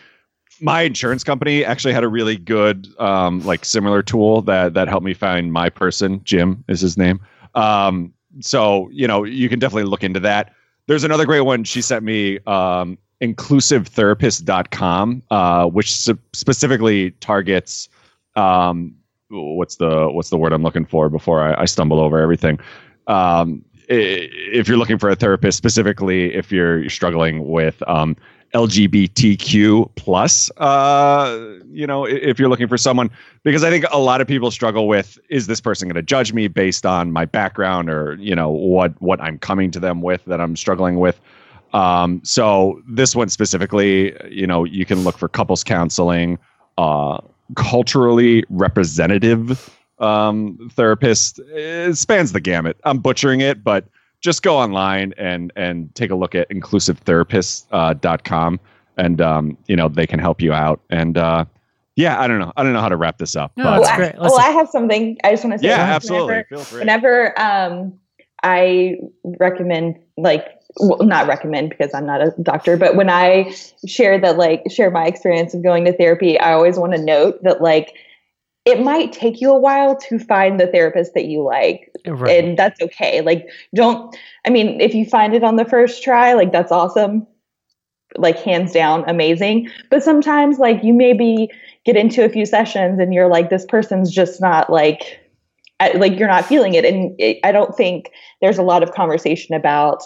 my 0.62 0.80
insurance 0.80 1.22
company 1.22 1.62
actually 1.62 1.92
had 1.92 2.02
a 2.02 2.08
really 2.08 2.38
good, 2.38 2.88
um, 2.98 3.40
like 3.40 3.66
similar 3.66 4.02
tool 4.02 4.40
that 4.40 4.72
that 4.72 4.88
helped 4.88 5.04
me 5.04 5.12
find 5.12 5.52
my 5.52 5.68
person. 5.68 6.22
Jim 6.24 6.64
is 6.66 6.80
his 6.80 6.96
name. 6.96 7.20
Um, 7.54 8.14
so 8.40 8.88
you 8.90 9.06
know, 9.06 9.24
you 9.24 9.50
can 9.50 9.58
definitely 9.58 9.90
look 9.90 10.02
into 10.02 10.20
that. 10.20 10.54
There's 10.86 11.04
another 11.04 11.26
great 11.26 11.42
one 11.42 11.64
she 11.64 11.82
sent 11.82 12.06
me. 12.06 12.38
Um, 12.46 12.96
inclusivetherapist.com 13.20 15.22
uh, 15.30 15.66
which 15.66 15.92
specifically 15.92 17.10
targets 17.12 17.88
um, 18.34 18.94
what's 19.28 19.76
the 19.76 20.08
what's 20.10 20.30
the 20.30 20.36
word 20.36 20.52
I'm 20.52 20.62
looking 20.62 20.84
for 20.84 21.08
before 21.08 21.42
I, 21.42 21.62
I 21.62 21.64
stumble 21.66 22.00
over 22.00 22.18
everything. 22.18 22.58
Um, 23.06 23.64
if 23.88 24.68
you're 24.68 24.78
looking 24.78 24.98
for 24.98 25.08
a 25.08 25.16
therapist, 25.16 25.58
specifically 25.58 26.34
if 26.34 26.50
you're 26.50 26.88
struggling 26.88 27.46
with 27.48 27.82
um, 27.88 28.16
LGBTQ 28.52 29.90
plus, 29.96 30.50
uh, 30.56 31.58
you 31.70 31.86
know, 31.86 32.04
if 32.04 32.38
you're 32.38 32.48
looking 32.48 32.68
for 32.68 32.78
someone, 32.78 33.10
because 33.44 33.62
I 33.62 33.70
think 33.70 33.84
a 33.92 33.98
lot 33.98 34.20
of 34.20 34.26
people 34.26 34.50
struggle 34.50 34.88
with: 34.88 35.18
is 35.28 35.46
this 35.46 35.60
person 35.60 35.88
going 35.88 35.96
to 35.96 36.02
judge 36.02 36.32
me 36.32 36.48
based 36.48 36.86
on 36.86 37.12
my 37.12 37.24
background 37.24 37.90
or 37.90 38.14
you 38.14 38.34
know 38.34 38.50
what 38.50 39.00
what 39.00 39.20
I'm 39.20 39.38
coming 39.38 39.70
to 39.72 39.80
them 39.80 40.00
with 40.00 40.24
that 40.24 40.40
I'm 40.40 40.56
struggling 40.56 40.98
with? 40.98 41.20
Um, 41.72 42.20
so 42.24 42.80
this 42.88 43.14
one 43.14 43.28
specifically, 43.28 44.16
you 44.30 44.46
know, 44.46 44.64
you 44.64 44.86
can 44.86 45.04
look 45.04 45.18
for 45.18 45.28
couples 45.28 45.62
counseling, 45.62 46.38
uh, 46.78 47.18
culturally 47.56 48.44
representative 48.48 49.70
um, 49.98 50.70
therapist. 50.72 51.38
It 51.38 51.96
spans 51.96 52.32
the 52.32 52.40
gamut. 52.40 52.78
I'm 52.84 52.98
butchering 52.98 53.40
it, 53.40 53.64
but 53.64 53.86
just 54.20 54.42
go 54.42 54.56
online 54.56 55.14
and 55.16 55.52
and 55.56 55.94
take 55.94 56.10
a 56.10 56.14
look 56.14 56.34
at 56.34 56.48
inclusivetherapist.com, 56.50 58.60
and 58.96 59.20
um, 59.20 59.58
you 59.66 59.76
know 59.76 59.88
they 59.88 60.06
can 60.06 60.18
help 60.18 60.40
you 60.40 60.52
out. 60.52 60.80
And 60.90 61.18
uh, 61.18 61.44
yeah, 61.96 62.20
I 62.20 62.26
don't 62.26 62.38
know, 62.38 62.52
I 62.56 62.62
don't 62.62 62.72
know 62.72 62.80
how 62.80 62.88
to 62.88 62.96
wrap 62.96 63.18
this 63.18 63.36
up, 63.36 63.52
No, 63.56 63.64
but 63.64 63.78
that's 63.78 63.88
well, 63.88 63.96
great. 63.96 64.14
I, 64.14 64.18
well, 64.18 64.36
Listen. 64.36 64.44
I 64.44 64.50
have 64.50 64.68
something 64.68 65.18
I 65.24 65.30
just 65.30 65.44
want 65.44 65.54
to 65.54 65.58
say. 65.60 65.68
yeah, 65.68 65.76
whenever- 65.76 65.92
absolutely. 65.92 66.44
Feel 66.48 66.58
free. 66.60 66.78
Whenever 66.80 67.40
um, 67.40 67.98
I 68.42 68.96
recommend 69.24 69.98
like 70.16 70.46
well, 70.78 70.98
not 71.02 71.26
recommend 71.26 71.70
because 71.70 71.94
I'm 71.94 72.04
not 72.04 72.20
a 72.20 72.34
doctor, 72.42 72.76
but 72.76 72.96
when 72.96 73.08
I 73.08 73.54
share 73.86 74.20
that 74.20 74.36
like 74.36 74.62
share 74.70 74.90
my 74.90 75.06
experience 75.06 75.54
of 75.54 75.62
going 75.62 75.86
to 75.86 75.96
therapy, 75.96 76.38
I 76.38 76.52
always 76.52 76.78
want 76.78 76.92
to 76.92 77.02
note 77.02 77.42
that 77.44 77.62
like 77.62 77.94
it 78.66 78.80
might 78.82 79.12
take 79.12 79.40
you 79.40 79.50
a 79.52 79.58
while 79.58 79.96
to 79.96 80.18
find 80.18 80.58
the 80.60 80.66
therapist 80.66 81.14
that 81.14 81.26
you 81.26 81.42
like 81.42 81.90
Right. 82.06 82.44
and 82.44 82.58
that's 82.58 82.80
okay. 82.82 83.20
Like 83.22 83.48
don't 83.74 84.14
i 84.44 84.50
mean 84.50 84.80
if 84.80 84.94
you 84.94 85.04
find 85.06 85.34
it 85.34 85.42
on 85.44 85.56
the 85.56 85.64
first 85.64 86.02
try 86.02 86.34
like 86.34 86.52
that's 86.52 86.72
awesome. 86.72 87.26
Like 88.16 88.38
hands 88.38 88.72
down 88.72 89.04
amazing. 89.08 89.68
But 89.90 90.02
sometimes 90.02 90.58
like 90.58 90.82
you 90.82 90.94
maybe 90.94 91.48
get 91.84 91.96
into 91.96 92.24
a 92.24 92.28
few 92.28 92.46
sessions 92.46 92.98
and 93.00 93.12
you're 93.14 93.28
like 93.28 93.50
this 93.50 93.64
person's 93.66 94.10
just 94.10 94.40
not 94.40 94.70
like 94.70 95.20
I, 95.80 95.92
like 95.92 96.18
you're 96.18 96.28
not 96.28 96.46
feeling 96.46 96.74
it. 96.74 96.84
And 96.84 97.14
it, 97.18 97.38
i 97.44 97.52
don't 97.52 97.76
think 97.76 98.10
there's 98.40 98.58
a 98.58 98.62
lot 98.62 98.82
of 98.82 98.92
conversation 98.92 99.54
about 99.54 100.02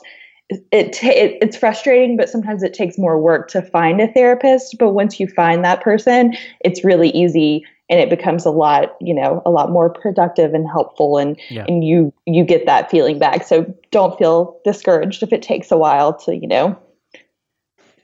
it, 0.73 0.93
ta- 0.93 1.09
it 1.11 1.39
it's 1.41 1.57
frustrating 1.57 2.17
but 2.17 2.29
sometimes 2.29 2.63
it 2.65 2.75
takes 2.75 2.99
more 2.99 3.21
work 3.21 3.49
to 3.51 3.63
find 3.63 4.01
a 4.01 4.09
therapist. 4.13 4.77
But 4.79 4.91
once 4.95 5.21
you 5.21 5.29
find 5.29 5.65
that 5.65 5.83
person 5.83 6.35
it's 6.65 6.85
really 6.85 7.11
easy 7.11 7.65
and 7.91 8.01
it 8.01 8.09
becomes 8.09 8.47
a 8.47 8.51
lot 8.51 8.97
you 9.01 9.13
know 9.13 9.43
a 9.45 9.51
lot 9.51 9.71
more 9.71 9.91
productive 9.91 10.55
and 10.55 10.67
helpful 10.67 11.19
and 11.19 11.39
Yeah. 11.51 11.67
and 11.69 11.85
you 11.85 12.15
you 12.25 12.45
get 12.45 12.65
that 12.65 12.91
feeling 12.91 13.19
back 13.19 13.47
so 13.47 13.67
don't 13.91 14.17
feel 14.17 14.59
discouraged 14.65 15.23
if 15.23 15.33
it 15.33 15.43
takes 15.43 15.71
a 15.71 15.77
while 15.77 16.17
to 16.21 16.35
you 16.35 16.47
know 16.49 16.79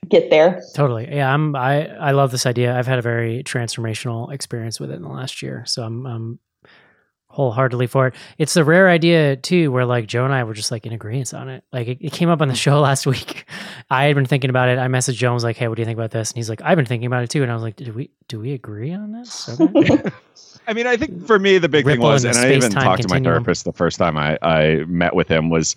get 0.09 0.29
there 0.29 0.61
Totally. 0.73 1.07
Yeah, 1.13 1.33
I'm 1.33 1.55
I 1.55 1.87
I 1.87 2.11
love 2.11 2.31
this 2.31 2.45
idea. 2.45 2.77
I've 2.77 2.87
had 2.87 2.99
a 2.99 3.01
very 3.01 3.43
transformational 3.43 4.31
experience 4.31 4.79
with 4.79 4.91
it 4.91 4.95
in 4.95 5.01
the 5.01 5.09
last 5.09 5.41
year. 5.41 5.63
So 5.65 5.83
I'm 5.83 6.05
I'm 6.05 6.39
wholeheartedly 7.37 7.85
for 7.85 8.07
it. 8.07 8.15
It's 8.39 8.57
a 8.57 8.63
rare 8.63 8.89
idea 8.89 9.35
too 9.35 9.71
where 9.71 9.85
like 9.85 10.07
Joe 10.07 10.25
and 10.25 10.33
I 10.33 10.43
were 10.43 10.55
just 10.55 10.71
like 10.71 10.87
in 10.87 10.91
agreement 10.91 11.35
on 11.35 11.49
it. 11.49 11.63
Like 11.71 11.87
it, 11.87 11.99
it 12.01 12.11
came 12.11 12.29
up 12.29 12.41
on 12.41 12.47
the 12.47 12.55
show 12.65 12.81
last 12.81 13.05
week. 13.05 13.45
I 13.91 14.05
had 14.05 14.15
been 14.15 14.25
thinking 14.25 14.49
about 14.49 14.69
it. 14.69 14.79
I 14.79 14.87
messaged 14.87 15.17
Joe 15.17 15.27
and 15.27 15.35
was 15.35 15.43
like, 15.43 15.55
"Hey, 15.55 15.67
what 15.67 15.75
do 15.75 15.81
you 15.81 15.85
think 15.85 15.97
about 15.97 16.09
this?" 16.09 16.31
And 16.31 16.37
he's 16.37 16.49
like, 16.49 16.61
"I've 16.63 16.75
been 16.75 16.87
thinking 16.87 17.05
about 17.05 17.23
it 17.23 17.29
too." 17.29 17.43
And 17.43 17.51
I 17.51 17.53
was 17.53 17.63
like, 17.63 17.75
"Do 17.75 17.93
we 17.93 18.09
do 18.27 18.39
we 18.39 18.53
agree 18.53 18.91
on 18.91 19.11
this?" 19.11 19.47
Okay. 19.59 20.01
I 20.67 20.73
mean, 20.73 20.87
I 20.87 20.97
think 20.97 21.25
for 21.25 21.37
me 21.37 21.59
the 21.59 21.69
big 21.69 21.85
thing 21.85 22.01
was, 22.01 22.25
and 22.25 22.35
I 22.35 22.53
even 22.53 22.71
talked 22.71 23.03
to 23.03 23.07
my 23.07 23.15
continuum. 23.15 23.23
therapist 23.23 23.63
the 23.63 23.71
first 23.71 23.99
time 23.99 24.17
I, 24.17 24.37
I 24.41 24.83
met 24.87 25.15
with 25.15 25.29
him 25.29 25.49
was 25.49 25.75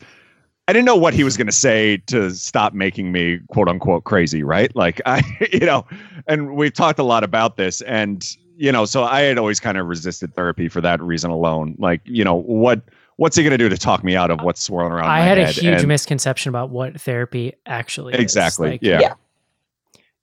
I 0.66 0.72
didn't 0.72 0.86
know 0.86 0.96
what 0.96 1.14
he 1.14 1.24
was 1.24 1.36
going 1.36 1.46
to 1.46 1.52
say 1.52 1.98
to 2.06 2.30
stop 2.30 2.72
making 2.72 3.12
me 3.12 3.38
quote 3.48 3.68
unquote 3.68 4.04
crazy, 4.04 4.42
right? 4.42 4.74
Like 4.74 5.00
I, 5.06 5.22
you 5.52 5.66
know, 5.66 5.84
and 6.26 6.56
we've 6.56 6.72
talked 6.72 6.98
a 6.98 7.04
lot 7.04 7.22
about 7.22 7.56
this, 7.56 7.82
and 7.82 8.26
you 8.60 8.70
know, 8.70 8.84
so 8.84 9.04
I 9.04 9.22
had 9.22 9.38
always 9.38 9.58
kind 9.58 9.78
of 9.78 9.86
resisted 9.86 10.34
therapy 10.34 10.68
for 10.68 10.80
that 10.82 11.00
reason 11.00 11.30
alone. 11.30 11.74
Like, 11.78 12.02
you 12.04 12.22
know, 12.24 12.34
what 12.34 12.82
what's 13.16 13.36
he 13.36 13.42
going 13.42 13.52
to 13.52 13.58
do 13.58 13.68
to 13.68 13.78
talk 13.78 14.04
me 14.04 14.16
out 14.16 14.30
of 14.30 14.40
what's 14.42 14.62
swirling 14.62 14.92
around? 14.92 15.06
I 15.06 15.20
my 15.20 15.24
had 15.24 15.38
a 15.38 15.46
huge 15.46 15.80
And- 15.80 15.88
misconception 15.88 16.50
about 16.50 16.70
what 16.70 17.00
therapy 17.00 17.54
actually 17.66 18.14
is. 18.14 18.20
Exactly. 18.20 18.70
Like, 18.72 18.82
yeah. 18.82 19.00
Yeah. 19.00 19.14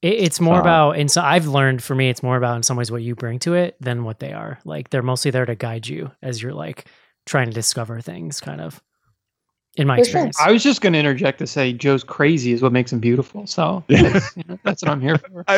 It, 0.04 0.14
it's 0.26 0.40
more 0.40 0.58
Uh, 0.58 0.62
about, 0.62 0.92
and 0.98 1.10
so 1.10 1.22
I've 1.22 1.48
learned 1.48 1.82
for 1.84 1.96
me, 1.96 2.10
it's 2.10 2.22
more 2.22 2.38
about 2.38 2.56
in 2.58 2.64
some 2.64 2.78
ways 2.78 2.92
what 2.92 3.02
you 3.02 3.16
bring 3.16 3.40
to 3.40 3.56
it 3.56 3.76
than 3.82 4.04
what 4.04 4.20
they 4.20 4.32
are. 4.34 4.60
Like 4.66 4.90
they're 4.92 5.02
mostly 5.04 5.32
there 5.32 5.46
to 5.46 5.56
guide 5.56 5.88
you 5.88 6.12
as 6.22 6.42
you're 6.42 6.54
like 6.54 6.86
trying 7.26 7.48
to 7.48 7.54
discover 7.54 8.02
things, 8.02 8.40
kind 8.40 8.62
of. 8.62 8.82
In 9.76 9.86
my 9.88 9.98
For 9.98 10.06
sure. 10.06 10.10
experience, 10.28 10.40
I 10.42 10.52
was 10.52 10.64
just 10.64 10.82
going 10.82 10.94
to 10.94 11.00
interject 11.00 11.38
to 11.40 11.46
say 11.48 11.72
Joe's 11.74 12.04
crazy 12.04 12.52
is 12.52 12.62
what 12.64 12.72
makes 12.72 12.92
him 12.94 13.00
beautiful. 13.00 13.46
So 13.48 13.84
that's, 13.90 14.36
you 14.38 14.44
know, 14.48 14.58
that's 14.64 14.82
what 14.84 14.92
I'm 14.92 15.02
here 15.02 15.18
for. 15.20 15.44
I 15.48 15.58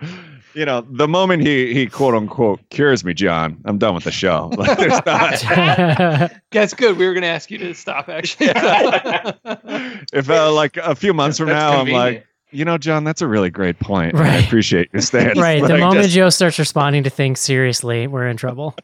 mean, 0.00 0.10
you 0.54 0.64
know, 0.64 0.80
the 0.90 1.06
moment 1.08 1.42
he 1.42 1.72
he 1.74 1.86
quote 1.86 2.14
unquote 2.14 2.60
cures 2.70 3.04
me, 3.04 3.14
John, 3.14 3.58
I'm 3.64 3.78
done 3.78 3.94
with 3.94 4.04
the 4.04 4.10
show. 4.12 4.50
Like, 4.56 4.78
there's 4.78 5.06
not. 5.06 6.32
That's 6.50 6.74
good. 6.74 6.96
We 6.98 7.06
were 7.06 7.12
going 7.14 7.22
to 7.22 7.28
ask 7.28 7.50
you 7.50 7.58
to 7.58 7.74
stop, 7.74 8.08
actually. 8.08 8.48
if 10.12 10.28
uh, 10.30 10.52
like 10.52 10.76
a 10.76 10.94
few 10.94 11.14
months 11.14 11.38
from 11.38 11.48
That's 11.48 11.72
now, 11.72 11.80
I'm 11.80 11.88
like, 11.88 12.26
you 12.50 12.64
know, 12.64 12.78
John, 12.78 13.04
that's 13.04 13.22
a 13.22 13.28
really 13.28 13.50
great 13.50 13.78
point. 13.78 14.16
I 14.16 14.38
appreciate 14.38 14.88
your 14.92 15.02
stance. 15.02 15.38
right. 15.38 15.62
The 15.62 15.68
Like, 15.68 15.80
moment 15.80 16.02
just- 16.02 16.14
Joe 16.14 16.30
starts 16.30 16.58
responding 16.58 17.04
to 17.04 17.10
things 17.10 17.38
seriously, 17.40 18.06
we're 18.08 18.26
in 18.26 18.36
trouble. 18.36 18.74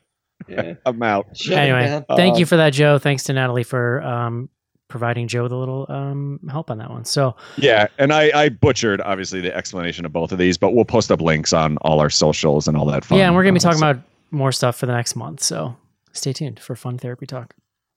yeah. 0.47 0.75
I'm 0.85 1.03
out. 1.03 1.37
Shut 1.37 1.59
anyway, 1.59 1.87
down. 1.87 2.05
thank 2.17 2.37
Uh, 2.37 2.39
you 2.39 2.47
for 2.47 2.57
that, 2.59 2.71
Joe. 2.75 2.99
Thanks 2.99 3.25
to 3.25 3.33
Natalie 3.33 3.65
for 3.65 4.03
um, 4.03 4.49
providing 4.89 5.29
Joe 5.29 5.43
with 5.45 5.53
a 5.53 5.57
little 5.57 5.87
um, 5.89 6.41
help 6.51 6.71
on 6.71 6.79
that 6.79 6.91
one. 6.91 7.05
So, 7.05 7.35
Yeah, 7.57 7.89
and 7.99 8.13
I, 8.13 8.31
I 8.35 8.49
butchered 8.49 9.01
obviously 9.01 9.41
the 9.41 9.55
explanation 9.55 10.05
of 10.05 10.13
both 10.13 10.33
of 10.33 10.39
these, 10.39 10.57
but 10.57 10.73
we'll 10.73 10.85
post 10.85 11.11
up 11.11 11.21
links 11.21 11.53
on 11.53 11.77
all 11.79 12.01
our 12.01 12.11
socials 12.11 12.69
and 12.69 12.77
all 12.77 12.87
that 12.87 13.05
fun. 13.05 13.19
yeah, 13.19 13.27
and 13.27 13.35
we're 13.35 13.43
going 13.43 13.55
to 13.55 13.61
be 13.61 13.63
talking 13.63 13.81
about 13.83 13.99
more 14.31 14.53
stuff 14.53 14.77
for 14.77 14.87
the 14.87 14.93
next 14.93 15.17
month. 15.17 15.43
So, 15.43 15.77
stay 16.13 16.33
tuned 16.33 16.61
for 16.61 16.77
fun 16.77 16.99
therapy 16.99 17.27
talk. 17.27 17.55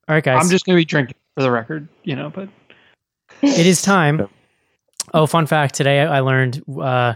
All 0.07 0.15
right, 0.15 0.23
guys. 0.23 0.43
I'm 0.43 0.49
just 0.49 0.65
going 0.65 0.75
to 0.75 0.81
be 0.81 0.85
drinking 0.85 1.15
for 1.35 1.43
the 1.43 1.51
record, 1.51 1.87
you 2.03 2.15
know, 2.15 2.29
but 2.29 2.49
it 3.41 3.65
is 3.65 3.81
time. 3.81 4.27
Oh, 5.11 5.25
fun 5.25 5.47
fact! 5.47 5.73
Today 5.73 6.01
I 6.01 6.19
learned 6.19 6.61
uh, 6.79 7.15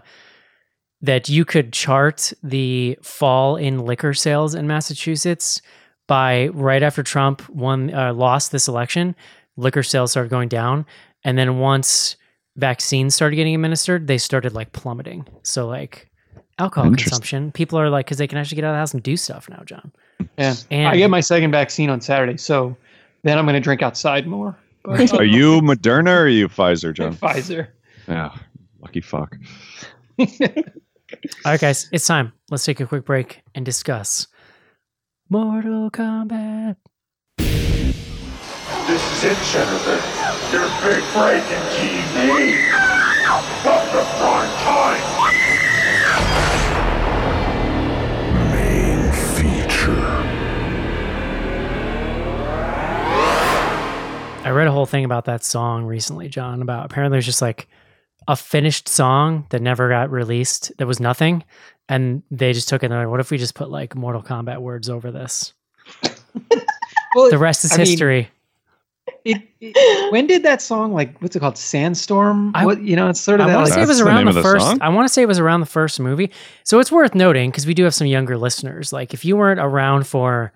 that 1.01 1.29
you 1.29 1.45
could 1.45 1.71
chart 1.71 2.33
the 2.41 2.97
fall 3.03 3.55
in 3.55 3.85
liquor 3.85 4.15
sales 4.15 4.55
in 4.55 4.65
Massachusetts 4.65 5.61
by 6.07 6.47
right 6.47 6.81
after 6.81 7.03
Trump 7.03 7.47
won 7.49 7.93
uh, 7.93 8.11
lost 8.13 8.51
this 8.51 8.67
election, 8.67 9.15
liquor 9.57 9.83
sales 9.83 10.11
started 10.11 10.29
going 10.29 10.49
down, 10.49 10.85
and 11.23 11.37
then 11.37 11.59
once 11.59 12.15
vaccines 12.55 13.15
started 13.15 13.35
getting 13.35 13.55
administered, 13.55 14.07
they 14.07 14.17
started 14.17 14.53
like 14.53 14.71
plummeting. 14.73 15.27
So 15.43 15.67
like 15.67 16.09
alcohol 16.59 16.89
consumption, 16.91 17.51
people 17.51 17.79
are 17.79 17.89
like 17.89 18.05
because 18.05 18.17
they 18.17 18.27
can 18.27 18.37
actually 18.37 18.55
get 18.55 18.65
out 18.65 18.69
of 18.69 18.73
the 18.75 18.79
house 18.79 18.93
and 18.93 19.01
do 19.03 19.17
stuff 19.17 19.49
now, 19.49 19.63
John. 19.65 19.91
yeah. 20.37 20.53
And 20.71 20.87
I 20.87 20.97
get 20.97 21.09
my 21.09 21.19
second 21.21 21.51
vaccine 21.51 21.89
on 21.89 22.01
Saturday. 22.01 22.37
So 22.37 22.75
then 23.23 23.37
I'm 23.37 23.45
going 23.45 23.55
to 23.55 23.59
drink 23.59 23.81
outside 23.81 24.27
more. 24.27 24.57
But, 24.83 25.13
Are 25.13 25.23
you 25.23 25.61
Moderna 25.61 26.09
or 26.09 26.23
are 26.23 26.27
you 26.27 26.47
Pfizer, 26.49 26.93
John? 26.93 27.15
Pfizer? 27.15 27.69
Yeah, 28.07 28.35
lucky 28.81 29.01
fuck. 29.01 29.35
All 30.19 30.27
right, 31.45 31.59
guys, 31.59 31.89
it's 31.91 32.05
time. 32.05 32.33
Let's 32.51 32.65
take 32.65 32.79
a 32.79 32.85
quick 32.85 33.05
break 33.05 33.41
and 33.55 33.65
discuss 33.65 34.27
Mortal 35.29 35.89
Kombat. 35.89 36.75
This 39.23 39.39
is 39.39 39.55
it, 39.55 39.57
Jennifer. 39.57 39.99
Your 40.51 40.67
big 40.81 41.01
break 41.13 41.43
in 41.49 41.63
TV. 41.71 42.67
From 43.61 43.83
the 43.95 44.03
prime 44.19 44.53
time. 44.59 45.03
Main 48.51 49.11
feature. 49.13 50.07
I 54.45 54.49
read 54.49 54.67
a 54.67 54.71
whole 54.73 54.85
thing 54.85 55.05
about 55.05 55.23
that 55.23 55.45
song 55.45 55.85
recently, 55.85 56.27
John. 56.27 56.61
About 56.61 56.83
apparently 56.87 57.15
it 57.15 57.19
was 57.19 57.25
just 57.25 57.41
like 57.41 57.69
a 58.27 58.35
finished 58.35 58.89
song 58.89 59.47
that 59.51 59.61
never 59.61 59.87
got 59.87 60.11
released. 60.11 60.73
There 60.77 60.85
was 60.85 60.99
nothing, 60.99 61.45
and 61.87 62.23
they 62.29 62.51
just 62.51 62.67
took 62.67 62.83
it. 62.83 62.87
And 62.87 62.91
they're 62.91 63.03
like, 63.05 63.09
what 63.09 63.21
if 63.21 63.31
we 63.31 63.37
just 63.37 63.55
put 63.55 63.69
like 63.69 63.95
Mortal 63.95 64.21
Kombat 64.21 64.59
words 64.59 64.89
over 64.89 65.11
this? 65.13 65.53
Well, 67.15 67.29
The 67.29 67.37
rest 67.37 67.63
is 67.63 67.71
I 67.73 67.77
mean, 67.77 67.85
history. 67.85 68.29
It, 69.25 69.41
it- 69.61 70.11
when 70.11 70.27
did 70.27 70.43
that 70.43 70.61
song 70.61 70.93
like 70.93 71.19
what's 71.21 71.35
it 71.35 71.39
called 71.39 71.57
Sandstorm? 71.57 72.51
I- 72.55 72.65
what 72.65 72.81
you 72.81 72.95
know, 72.95 73.09
it's 73.09 73.19
sort 73.19 73.39
of 73.39 73.47
I 73.47 73.49
that 73.51 73.55
want 73.57 73.67
to 73.67 73.71
like 73.71 73.77
say 73.77 73.83
it 73.83 73.87
was 73.87 74.01
around 74.01 74.25
the, 74.25 74.31
the 74.33 74.41
first. 74.41 74.65
song? 74.65 74.77
I 74.81 74.89
want 74.89 75.07
to 75.07 75.13
say 75.13 75.21
it 75.21 75.27
was 75.27 75.39
around 75.39 75.59
the 75.59 75.65
first 75.65 75.99
movie. 75.99 76.31
So 76.63 76.79
it's 76.79 76.91
worth 76.91 77.15
noting 77.15 77.49
because 77.51 77.65
we 77.67 77.73
do 77.73 77.83
have 77.83 77.93
some 77.95 78.07
younger 78.07 78.37
listeners. 78.37 78.93
Like 78.93 79.13
if 79.13 79.25
you 79.25 79.35
weren't 79.37 79.59
around 79.59 80.07
for 80.07 80.51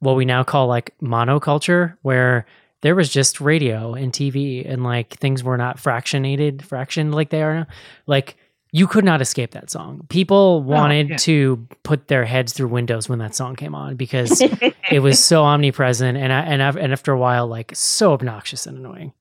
what 0.00 0.16
we 0.16 0.24
now 0.24 0.42
call 0.44 0.66
like 0.66 0.94
monoculture, 1.02 1.96
where 2.02 2.46
there 2.82 2.94
was 2.94 3.10
just 3.10 3.40
radio 3.40 3.92
and 3.94 4.12
TV 4.12 4.66
and 4.70 4.82
like 4.82 5.14
things 5.18 5.44
were 5.44 5.58
not 5.58 5.76
fractionated, 5.76 6.58
fractioned 6.62 7.12
like 7.14 7.28
they 7.30 7.42
are 7.42 7.54
now. 7.54 7.66
Like 8.06 8.36
you 8.72 8.86
could 8.86 9.04
not 9.04 9.20
escape 9.20 9.50
that 9.52 9.70
song. 9.70 10.06
People 10.08 10.62
wanted 10.62 11.08
yeah. 11.10 11.16
to 11.18 11.66
put 11.82 12.08
their 12.08 12.24
heads 12.24 12.52
through 12.52 12.68
windows 12.68 13.08
when 13.08 13.18
that 13.18 13.34
song 13.34 13.56
came 13.56 13.74
on 13.74 13.96
because 13.96 14.40
it 14.90 15.00
was 15.02 15.22
so 15.22 15.42
omnipresent 15.42 16.16
and 16.16 16.32
I, 16.32 16.40
and, 16.40 16.62
I, 16.62 16.68
and 16.70 16.92
after 16.92 17.12
a 17.12 17.18
while, 17.18 17.46
like 17.48 17.72
so 17.74 18.12
obnoxious 18.12 18.66
and 18.66 18.78
annoying. 18.78 19.12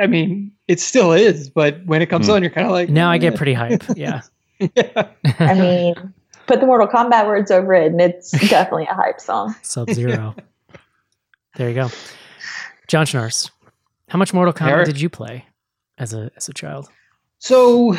I 0.00 0.06
mean, 0.06 0.52
it 0.68 0.80
still 0.80 1.12
is, 1.12 1.48
but 1.50 1.84
when 1.84 2.02
it 2.02 2.06
comes 2.06 2.26
Hmm. 2.26 2.32
on, 2.32 2.42
you're 2.42 2.50
kind 2.50 2.66
of 2.66 2.72
like 2.72 2.88
Now 2.88 3.10
I 3.10 3.18
get 3.18 3.34
eh. 3.34 3.36
pretty 3.36 3.52
hype. 3.54 3.84
Yeah. 3.96 4.22
yeah. 4.58 5.08
I 5.38 5.54
mean, 5.54 5.94
put 6.46 6.60
the 6.60 6.66
Mortal 6.66 6.88
Kombat 6.88 7.26
words 7.26 7.50
over 7.50 7.72
it, 7.74 7.92
and 7.92 8.00
it's 8.00 8.30
definitely 8.48 8.86
a 8.90 8.94
hype 8.94 9.20
song. 9.20 9.54
Sub 9.62 9.88
Zero. 9.90 10.34
there 11.56 11.68
you 11.68 11.74
go. 11.74 11.88
John 12.88 13.06
Schnars, 13.06 13.50
how 14.08 14.18
much 14.18 14.34
Mortal 14.34 14.52
Kombat 14.52 14.70
Eric? 14.70 14.86
did 14.86 15.00
you 15.00 15.08
play 15.08 15.46
as 15.98 16.12
a 16.14 16.30
as 16.36 16.48
a 16.48 16.52
child? 16.52 16.88
So 17.40 17.96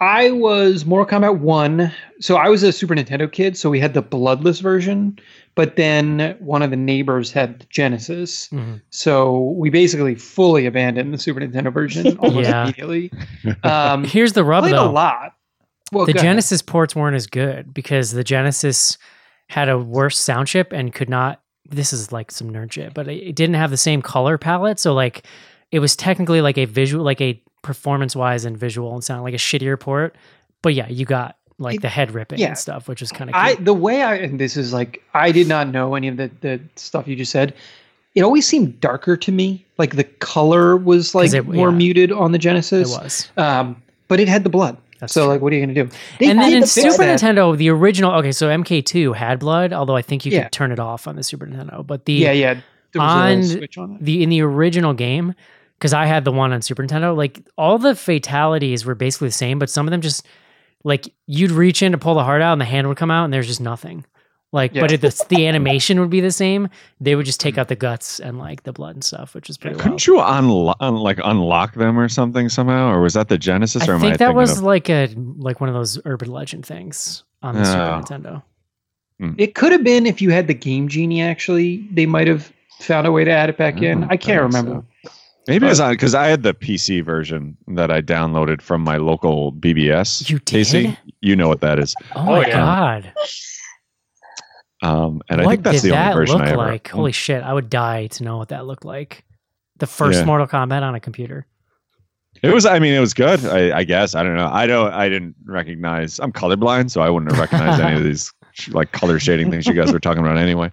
I 0.00 0.30
was 0.30 0.84
Mortal 0.84 1.18
Kombat 1.20 1.38
1. 1.40 1.90
So 2.20 2.36
I 2.36 2.48
was 2.48 2.62
a 2.62 2.70
Super 2.72 2.94
Nintendo 2.94 3.30
kid, 3.30 3.56
so 3.56 3.70
we 3.70 3.80
had 3.80 3.94
the 3.94 4.02
bloodless 4.02 4.60
version, 4.60 5.18
but 5.54 5.76
then 5.76 6.36
one 6.38 6.62
of 6.62 6.70
the 6.70 6.76
neighbors 6.76 7.32
had 7.32 7.60
the 7.60 7.66
Genesis. 7.70 8.48
Mhm. 8.50 8.80
So 8.90 9.54
we 9.56 9.70
basically 9.70 10.14
fully 10.14 10.66
abandoned 10.66 11.12
the 11.14 11.18
Super 11.18 11.40
Nintendo 11.40 11.72
version 11.72 12.16
almost 12.20 12.48
Yeah. 12.48 12.64
immediately. 12.64 13.10
Um, 13.64 14.04
Here's 14.04 14.34
the 14.34 14.44
rub 14.44 14.64
played 14.64 14.74
a 14.74 14.84
lot. 14.84 15.32
Well, 15.92 16.04
the 16.04 16.12
go 16.12 16.18
ahead. 16.18 16.28
Genesis 16.30 16.62
ports 16.62 16.94
weren't 16.94 17.16
as 17.16 17.26
good 17.26 17.72
because 17.72 18.10
the 18.12 18.24
Genesis 18.24 18.98
had 19.48 19.68
a 19.68 19.78
worse 19.78 20.18
sound 20.18 20.48
chip 20.48 20.72
and 20.72 20.92
could 20.92 21.08
not 21.08 21.40
this 21.68 21.92
is 21.92 22.12
like 22.12 22.30
some 22.30 22.50
nerd 22.52 22.70
shit, 22.72 22.94
but 22.94 23.08
it 23.08 23.34
didn't 23.34 23.54
have 23.54 23.70
the 23.70 23.76
same 23.76 24.00
color 24.02 24.38
palette. 24.38 24.78
So 24.78 24.94
like 24.94 25.24
it 25.72 25.80
was 25.80 25.96
technically 25.96 26.40
like 26.40 26.58
a 26.58 26.64
visual, 26.64 27.04
like 27.04 27.20
a 27.20 27.42
performance 27.66 28.16
wise 28.16 28.44
and 28.44 28.56
visual 28.56 28.94
and 28.94 29.04
sound 29.04 29.22
like 29.24 29.34
a 29.34 29.38
shittier 29.38 29.78
port. 29.78 30.14
But 30.62 30.74
yeah, 30.74 30.88
you 30.88 31.04
got 31.04 31.36
like 31.58 31.76
It- 31.76 31.82
the 31.82 31.88
head 31.88 32.12
ripping 32.12 32.38
yeah. 32.38 32.48
and 32.48 32.58
stuff, 32.58 32.88
which 32.88 33.02
is 33.02 33.10
kind 33.12 33.28
of 33.30 33.36
I 33.36 33.54
the 33.56 33.74
way 33.74 34.02
I 34.02 34.14
and 34.16 34.38
this 34.40 34.56
is 34.56 34.72
like 34.72 35.02
I 35.14 35.32
did 35.32 35.48
not 35.48 35.68
know 35.68 35.94
any 35.94 36.08
of 36.08 36.16
the 36.16 36.30
the 36.40 36.60
stuff 36.76 37.06
you 37.08 37.16
just 37.16 37.32
said. 37.32 37.52
It 38.14 38.22
always 38.22 38.46
seemed 38.46 38.80
darker 38.80 39.14
to 39.18 39.30
me. 39.32 39.64
Like 39.76 39.96
the 39.96 40.04
color 40.04 40.76
was 40.76 41.14
like 41.14 41.32
it- 41.34 41.46
more 41.46 41.68
yeah. 41.70 41.76
muted 41.76 42.12
on 42.12 42.32
the 42.32 42.38
Genesis. 42.38 42.90
it 42.94 43.02
was. 43.02 43.28
Um, 43.36 43.82
but 44.08 44.20
it 44.20 44.28
had 44.28 44.44
the 44.44 44.50
blood. 44.50 44.76
That's 45.00 45.12
so 45.12 45.22
true. 45.24 45.28
like, 45.32 45.40
what 45.42 45.52
are 45.52 45.56
you 45.56 45.62
gonna 45.66 45.74
do? 45.74 45.90
They 46.20 46.30
and 46.30 46.38
then 46.38 46.52
in 46.54 46.60
to 46.62 46.66
Super 46.66 46.96
that. 47.04 47.20
Nintendo, 47.20 47.54
the 47.54 47.68
original, 47.68 48.12
okay, 48.12 48.32
so 48.32 48.48
MK2 48.48 49.14
had 49.14 49.38
blood, 49.38 49.74
although 49.74 49.96
I 49.96 50.00
think 50.00 50.24
you 50.24 50.32
Yeah. 50.32 50.44
could 50.44 50.52
turn 50.52 50.72
it 50.72 50.78
off 50.78 51.06
on 51.06 51.16
the 51.16 51.22
Super 51.22 51.46
Nintendo. 51.46 51.86
But 51.86 52.06
the 52.06 52.14
Yeah, 52.14 52.32
yeah. 52.32 52.54
There 52.92 53.02
was 53.02 53.52
on 53.76 53.82
on 53.84 53.96
it. 53.96 53.98
the 54.04 54.22
in 54.22 54.30
the 54.30 54.40
original 54.40 54.94
game 54.94 55.34
because 55.78 55.92
I 55.92 56.06
had 56.06 56.24
the 56.24 56.32
one 56.32 56.52
on 56.52 56.62
Super 56.62 56.82
Nintendo, 56.82 57.16
like 57.16 57.40
all 57.58 57.78
the 57.78 57.94
fatalities 57.94 58.84
were 58.84 58.94
basically 58.94 59.28
the 59.28 59.32
same, 59.32 59.58
but 59.58 59.70
some 59.70 59.86
of 59.86 59.90
them 59.90 60.00
just 60.00 60.26
like 60.84 61.12
you'd 61.26 61.50
reach 61.50 61.82
in 61.82 61.92
to 61.92 61.98
pull 61.98 62.14
the 62.14 62.24
heart 62.24 62.42
out 62.42 62.52
and 62.52 62.60
the 62.60 62.64
hand 62.66 62.88
would 62.88 62.96
come 62.96 63.10
out 63.10 63.24
and 63.24 63.32
there's 63.32 63.46
just 63.46 63.60
nothing. 63.60 64.04
Like, 64.52 64.72
but 64.72 64.90
Yeah. 64.90 64.94
it, 64.94 65.00
the, 65.00 65.24
the 65.28 65.46
animation 65.46 66.00
would 66.00 66.08
be 66.08 66.20
the 66.20 66.30
same. 66.30 66.68
They 67.00 67.14
would 67.16 67.26
just 67.26 67.40
take 67.40 67.54
mm-hmm. 67.54 67.60
out 67.62 67.68
the 67.68 67.76
guts 67.76 68.20
and 68.20 68.38
like 68.38 68.62
the 68.62 68.72
blood 68.72 68.94
and 68.94 69.04
stuff, 69.04 69.34
which 69.34 69.50
is 69.50 69.58
pretty 69.58 69.74
wild. 69.76 69.82
Couldn't 69.82 70.06
you 70.06 70.14
unlo- 70.14 70.76
un- 70.80 70.96
like 70.96 71.18
unlock 71.24 71.74
them 71.74 71.98
or 71.98 72.08
something 72.08 72.48
somehow, 72.48 72.88
or 72.88 73.00
was 73.02 73.14
that 73.14 73.28
the 73.28 73.36
Genesis? 73.36 73.86
or 73.88 73.92
I 73.92 73.94
am 73.96 74.00
think 74.00 74.14
I 74.14 74.16
that 74.16 74.18
thinking 74.26 74.36
was 74.36 74.58
of- 74.58 74.64
like 74.64 74.88
a 74.88 75.08
like 75.36 75.60
one 75.60 75.68
of 75.68 75.74
those 75.74 75.98
urban 76.04 76.30
legend 76.30 76.64
things 76.64 77.24
on 77.42 77.54
the 77.56 77.62
Oh. 77.62 77.64
Super 77.64 77.80
ah. 77.82 78.00
Nintendo. 78.02 78.42
Hmm. 79.18 79.32
It 79.36 79.54
could 79.54 79.72
have 79.72 79.82
been 79.82 80.06
if 80.06 80.22
you 80.22 80.30
had 80.30 80.46
the 80.46 80.54
Game 80.54 80.88
Genie. 80.88 81.20
Actually, 81.22 81.78
they 81.90 82.06
might 82.06 82.28
have 82.28 82.52
found 82.80 83.06
a 83.06 83.12
way 83.12 83.24
to 83.24 83.30
add 83.30 83.48
it 83.50 83.56
back 83.56 83.82
in. 83.82 84.02
Mm, 84.04 84.10
I 84.10 84.16
can't 84.16 84.38
I 84.38 84.42
remember. 84.42 84.70
so. 84.72 84.84
Maybe 85.48 85.66
it's 85.66 85.78
on 85.80 85.92
because 85.92 86.14
I 86.14 86.26
had 86.26 86.42
the 86.42 86.54
PC 86.54 87.04
version 87.04 87.56
that 87.68 87.90
I 87.90 88.02
downloaded 88.02 88.60
from 88.60 88.82
my 88.82 88.96
local 88.96 89.52
BBS. 89.52 90.28
You 90.28 90.38
did? 90.40 90.46
Casey, 90.46 90.98
you 91.20 91.36
know 91.36 91.48
what 91.48 91.60
that 91.60 91.78
is. 91.78 91.94
Oh 92.16 92.24
my 92.24 92.46
yeah. 92.46 92.52
god! 92.52 93.12
Um, 94.82 95.22
and 95.28 95.40
I 95.40 95.46
think 95.46 95.62
that's 95.62 95.82
did 95.82 95.92
the 95.92 95.96
only 95.96 96.08
that 96.08 96.14
version 96.14 96.38
look 96.38 96.46
I 96.46 96.50
ever. 96.50 96.56
like? 96.58 96.88
Holy 96.88 97.12
shit! 97.12 97.42
I 97.42 97.52
would 97.52 97.70
die 97.70 98.08
to 98.08 98.24
know 98.24 98.38
what 98.38 98.48
that 98.48 98.66
looked 98.66 98.84
like. 98.84 99.24
The 99.78 99.86
first 99.86 100.18
Yeah. 100.20 100.24
Mortal 100.24 100.46
Kombat 100.46 100.82
on 100.82 100.94
a 100.94 101.00
computer. 101.00 101.46
It 102.42 102.52
was. 102.52 102.66
I 102.66 102.78
mean, 102.78 102.92
it 102.92 103.00
was 103.00 103.14
good. 103.14 103.44
I, 103.46 103.78
I 103.78 103.84
guess. 103.84 104.14
I 104.14 104.22
don't 104.22 104.36
know. 104.36 104.48
I 104.52 104.66
don't. 104.66 104.92
I 104.92 105.08
didn't 105.08 105.36
recognize. 105.46 106.18
I'm 106.18 106.32
colorblind, 106.32 106.90
so 106.90 107.00
I 107.00 107.08
wouldn't 107.08 107.30
have 107.32 107.40
recognized 107.40 107.80
any 107.80 107.96
of 107.96 108.04
these 108.04 108.32
like 108.70 108.92
color 108.92 109.18
shading 109.18 109.50
things 109.50 109.66
you 109.66 109.74
guys 109.74 109.92
were 109.92 110.00
talking 110.00 110.22
about 110.22 110.36
anyway. 110.36 110.70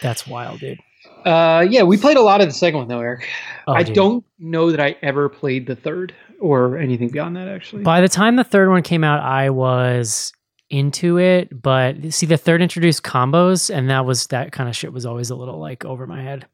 That's 0.00 0.26
wild, 0.26 0.60
dude. 0.60 0.78
Uh, 1.24 1.66
yeah, 1.68 1.82
we 1.82 1.96
played 1.96 2.16
a 2.16 2.22
lot 2.22 2.40
of 2.40 2.46
the 2.48 2.52
second 2.54 2.78
one 2.78 2.88
though, 2.88 3.00
Eric. 3.00 3.28
Oh, 3.66 3.72
I 3.74 3.82
dude. 3.82 3.94
don't 3.94 4.24
know 4.38 4.70
that 4.70 4.80
I 4.80 4.96
ever 5.02 5.28
played 5.28 5.66
the 5.66 5.76
third 5.76 6.14
or 6.40 6.78
anything 6.78 7.08
beyond 7.08 7.36
that. 7.36 7.48
Actually, 7.48 7.82
By 7.82 8.00
the 8.00 8.08
time 8.08 8.36
the 8.36 8.44
third 8.44 8.68
one 8.70 8.82
came 8.82 9.04
out, 9.04 9.20
I 9.22 9.50
was 9.50 10.32
into 10.70 11.18
it, 11.18 11.62
but 11.62 11.96
see, 12.12 12.26
the 12.26 12.36
third 12.36 12.60
introduced 12.62 13.02
combos, 13.02 13.74
and 13.74 13.88
that 13.90 14.04
was 14.06 14.26
that 14.28 14.52
kind 14.52 14.68
of 14.68 14.76
shit 14.76 14.92
was 14.92 15.06
always 15.06 15.30
a 15.30 15.34
little 15.36 15.58
like 15.58 15.84
over 15.84 16.06
my 16.06 16.22
head. 16.22 16.46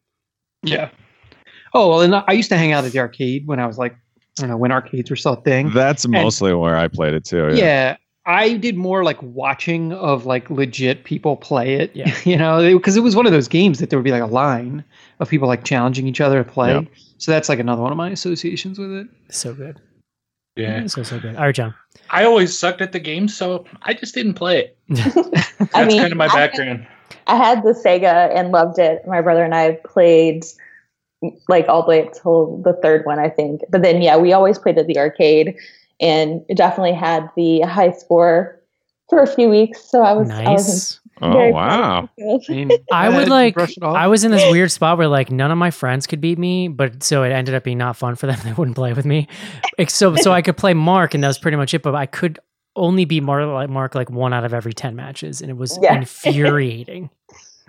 yeah. 0.62 0.90
Oh 1.74 1.88
well, 1.88 2.00
and 2.02 2.14
I 2.14 2.32
used 2.32 2.48
to 2.50 2.56
hang 2.56 2.72
out 2.72 2.84
at 2.84 2.92
the 2.92 3.00
arcade 3.00 3.46
when 3.48 3.58
I 3.58 3.66
was 3.66 3.78
like, 3.78 3.92
I 4.38 4.42
don't 4.42 4.50
know, 4.50 4.56
when 4.56 4.70
arcades 4.70 5.10
were 5.10 5.16
still 5.16 5.32
a 5.34 5.40
thing. 5.42 5.70
That's 5.70 6.06
mostly 6.06 6.54
where 6.54 6.76
I 6.76 6.86
played 6.88 7.14
it 7.14 7.24
too. 7.24 7.48
yeah. 7.54 7.54
Yeah. 7.54 7.96
I 8.26 8.54
did 8.54 8.76
more 8.76 9.04
like 9.04 9.22
watching 9.22 9.92
of 9.92 10.24
like 10.24 10.48
legit 10.48 11.04
people 11.04 11.36
play 11.36 11.74
it. 11.74 11.90
Yeah. 11.94 12.16
you 12.24 12.36
know, 12.36 12.76
because 12.76 12.96
it 12.96 13.00
was 13.00 13.14
one 13.14 13.26
of 13.26 13.32
those 13.32 13.48
games 13.48 13.78
that 13.80 13.90
there 13.90 13.98
would 13.98 14.04
be 14.04 14.12
like 14.12 14.22
a 14.22 14.26
line 14.26 14.84
of 15.20 15.28
people 15.28 15.48
like 15.48 15.64
challenging 15.64 16.06
each 16.06 16.20
other 16.20 16.42
to 16.42 16.50
play. 16.50 16.72
Yeah. 16.72 16.82
So 17.18 17.32
that's 17.32 17.48
like 17.48 17.58
another 17.58 17.82
one 17.82 17.92
of 17.92 17.98
my 17.98 18.10
associations 18.10 18.78
with 18.78 18.92
it. 18.92 19.08
So 19.30 19.54
good. 19.54 19.80
Yeah. 20.56 20.86
So 20.86 21.02
so 21.02 21.18
good. 21.18 21.36
All 21.36 21.42
right, 21.42 21.54
John. 21.54 21.74
I 22.10 22.24
always 22.24 22.56
sucked 22.56 22.80
at 22.80 22.92
the 22.92 23.00
game, 23.00 23.28
so 23.28 23.64
I 23.82 23.94
just 23.94 24.14
didn't 24.14 24.34
play 24.34 24.60
it. 24.60 24.78
That's 24.88 25.74
I 25.74 25.84
mean, 25.84 26.00
kind 26.00 26.12
of 26.12 26.18
my 26.18 26.26
I- 26.26 26.34
background. 26.34 26.86
I 27.26 27.36
had 27.36 27.62
the 27.62 27.72
Sega 27.72 28.34
and 28.34 28.52
loved 28.52 28.78
it. 28.78 29.06
My 29.06 29.22
brother 29.22 29.44
and 29.44 29.54
I 29.54 29.78
played 29.84 30.44
like 31.48 31.68
all 31.68 31.82
the 31.82 31.88
way 31.88 32.06
up 32.06 32.12
till 32.12 32.58
the 32.58 32.74
third 32.74 33.06
one, 33.06 33.18
I 33.18 33.30
think. 33.30 33.62
But 33.70 33.82
then, 33.82 34.02
yeah, 34.02 34.16
we 34.16 34.32
always 34.32 34.58
played 34.58 34.76
at 34.76 34.86
the 34.86 34.98
arcade, 34.98 35.56
and 36.00 36.42
it 36.48 36.56
definitely 36.56 36.94
had 36.94 37.28
the 37.36 37.60
high 37.60 37.90
score 37.92 38.60
for 39.08 39.20
a 39.22 39.26
few 39.26 39.48
weeks. 39.48 39.80
So 39.84 40.02
I 40.02 40.12
was, 40.12 40.30
I 40.30 40.50
was 40.50 40.66
Nice. 40.66 41.00
Oh 41.22 41.48
wow. 41.50 42.08
I, 42.18 42.38
mean, 42.52 42.70
I 42.92 43.08
would 43.08 43.28
like. 43.28 43.54
brush 43.54 43.76
it 43.76 43.82
off. 43.84 43.94
I 43.94 44.08
was 44.08 44.24
in 44.24 44.32
this 44.32 44.50
weird 44.50 44.72
spot 44.72 44.98
where 44.98 45.06
like 45.06 45.30
none 45.30 45.52
of 45.52 45.58
my 45.58 45.70
friends 45.70 46.08
could 46.08 46.20
beat 46.20 46.38
me, 46.38 46.66
but 46.66 47.04
so 47.04 47.22
it 47.22 47.30
ended 47.30 47.54
up 47.54 47.62
being 47.62 47.78
not 47.78 47.96
fun 47.96 48.16
for 48.16 48.26
them. 48.26 48.36
They 48.44 48.52
wouldn't 48.52 48.74
play 48.76 48.92
with 48.92 49.04
me. 49.06 49.28
So 49.86 50.16
so 50.16 50.32
I 50.32 50.42
could 50.42 50.56
play 50.56 50.74
Mark, 50.74 51.14
and 51.14 51.22
that 51.22 51.28
was 51.28 51.38
pretty 51.38 51.56
much 51.56 51.72
it. 51.72 51.82
But 51.84 51.94
I 51.94 52.06
could 52.06 52.40
only 52.74 53.04
beat 53.04 53.22
Mark 53.22 53.46
like 53.46 53.70
Mark 53.70 53.94
like 53.94 54.10
one 54.10 54.32
out 54.32 54.44
of 54.44 54.52
every 54.52 54.72
ten 54.74 54.96
matches, 54.96 55.40
and 55.40 55.50
it 55.50 55.56
was 55.56 55.78
Yeah. 55.80 55.94
infuriating. 55.98 57.10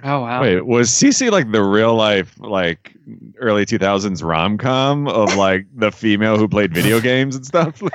Oh 0.04 0.22
wow. 0.22 0.42
Wait, 0.42 0.66
was 0.66 0.90
CC 0.90 1.32
like 1.32 1.52
the 1.52 1.64
real 1.64 1.96
life, 1.96 2.38
like 2.40 2.94
early 3.40 3.66
2000s 3.66 4.24
rom 4.24 4.58
com 4.58 5.08
of 5.08 5.36
like 5.36 5.66
the 5.76 5.92
female 5.92 6.38
who 6.38 6.48
played 6.48 6.74
video 6.74 7.00
games 7.00 7.36
and 7.36 7.46
stuff? 7.46 7.82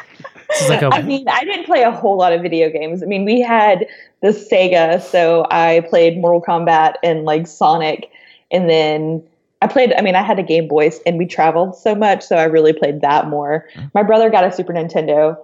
This 0.51 0.63
is 0.63 0.69
like 0.69 0.83
a 0.83 0.89
I 0.89 1.03
mean, 1.03 1.29
I 1.29 1.45
didn't 1.45 1.65
play 1.65 1.83
a 1.83 1.93
whole 1.93 2.17
lot 2.17 2.33
of 2.33 2.43
video 2.43 2.71
games. 2.71 3.05
I 3.05 3.07
mean, 3.07 3.25
we 3.25 3.41
had 3.41 3.87
the 4.21 4.31
Sega, 4.31 5.01
so 5.01 5.47
I 5.49 5.87
played 5.89 6.19
Mortal 6.19 6.43
Kombat 6.43 6.95
and 7.05 7.25
like 7.25 7.47
Sonic, 7.47 8.11
and 8.51 8.69
then 8.69 9.23
I 9.63 9.69
played. 9.69 9.93
I 9.93 10.01
mean, 10.01 10.17
I 10.17 10.23
had 10.25 10.41
a 10.41 10.43
Game 10.43 10.67
Boy, 10.67 10.91
and 11.07 11.19
we 11.19 11.27
traveled 11.27 11.77
so 11.77 11.95
much, 11.95 12.25
so 12.25 12.35
I 12.35 12.45
really 12.45 12.73
played 12.73 13.01
that 13.01 13.29
more. 13.29 13.69
My 13.95 14.03
brother 14.03 14.29
got 14.29 14.43
a 14.43 14.51
Super 14.51 14.73
Nintendo 14.73 15.39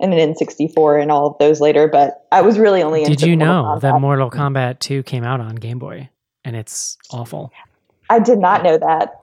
and 0.00 0.12
an 0.12 0.34
N64 0.34 1.00
and 1.02 1.10
all 1.10 1.26
of 1.28 1.38
those 1.38 1.60
later, 1.60 1.88
but 1.88 2.26
I 2.32 2.42
was 2.42 2.58
really 2.58 2.82
only. 2.82 3.04
Did 3.04 3.22
you 3.22 3.36
Mortal 3.36 3.62
know 3.64 3.78
that 3.80 4.00
Mortal 4.00 4.30
Kombat 4.30 4.78
2 4.80 5.02
came 5.04 5.24
out 5.24 5.40
on 5.40 5.54
Game 5.54 5.78
Boy 5.78 6.08
and 6.44 6.54
it's 6.56 6.96
awful? 7.10 7.50
I 8.10 8.18
did 8.20 8.38
not 8.38 8.62
know 8.62 8.78
that. 8.78 9.22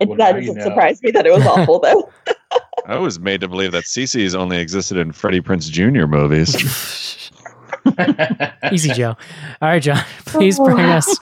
It, 0.00 0.08
Well, 0.08 0.16
that 0.18 0.34
now 0.34 0.40
doesn't 0.40 0.54
know. 0.56 0.64
surprise 0.64 1.02
me 1.02 1.10
that 1.10 1.26
it 1.26 1.32
was 1.32 1.46
awful 1.46 1.78
though. 1.80 2.10
I 2.86 2.96
was 2.98 3.18
made 3.18 3.40
to 3.40 3.48
believe 3.48 3.72
that 3.72 3.84
CC's 3.84 4.34
only 4.34 4.58
existed 4.58 4.98
in 4.98 5.12
Freddie 5.12 5.40
Prinze 5.40 5.70
Jr. 5.70 6.06
movies. 6.06 7.30
Easy, 8.72 8.92
Joe. 8.92 9.16
All 9.60 9.68
right, 9.68 9.82
John, 9.82 10.02
please 10.26 10.58
bring 10.58 10.80
us 10.80 11.18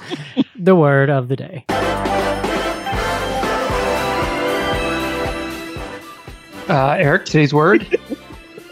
the 0.56 0.76
word 0.76 1.10
of 1.10 1.28
the 1.28 1.36
day. 1.36 1.64
Uh, 6.68 6.96
Eric, 6.98 7.26
today's 7.26 7.52
word 7.52 7.86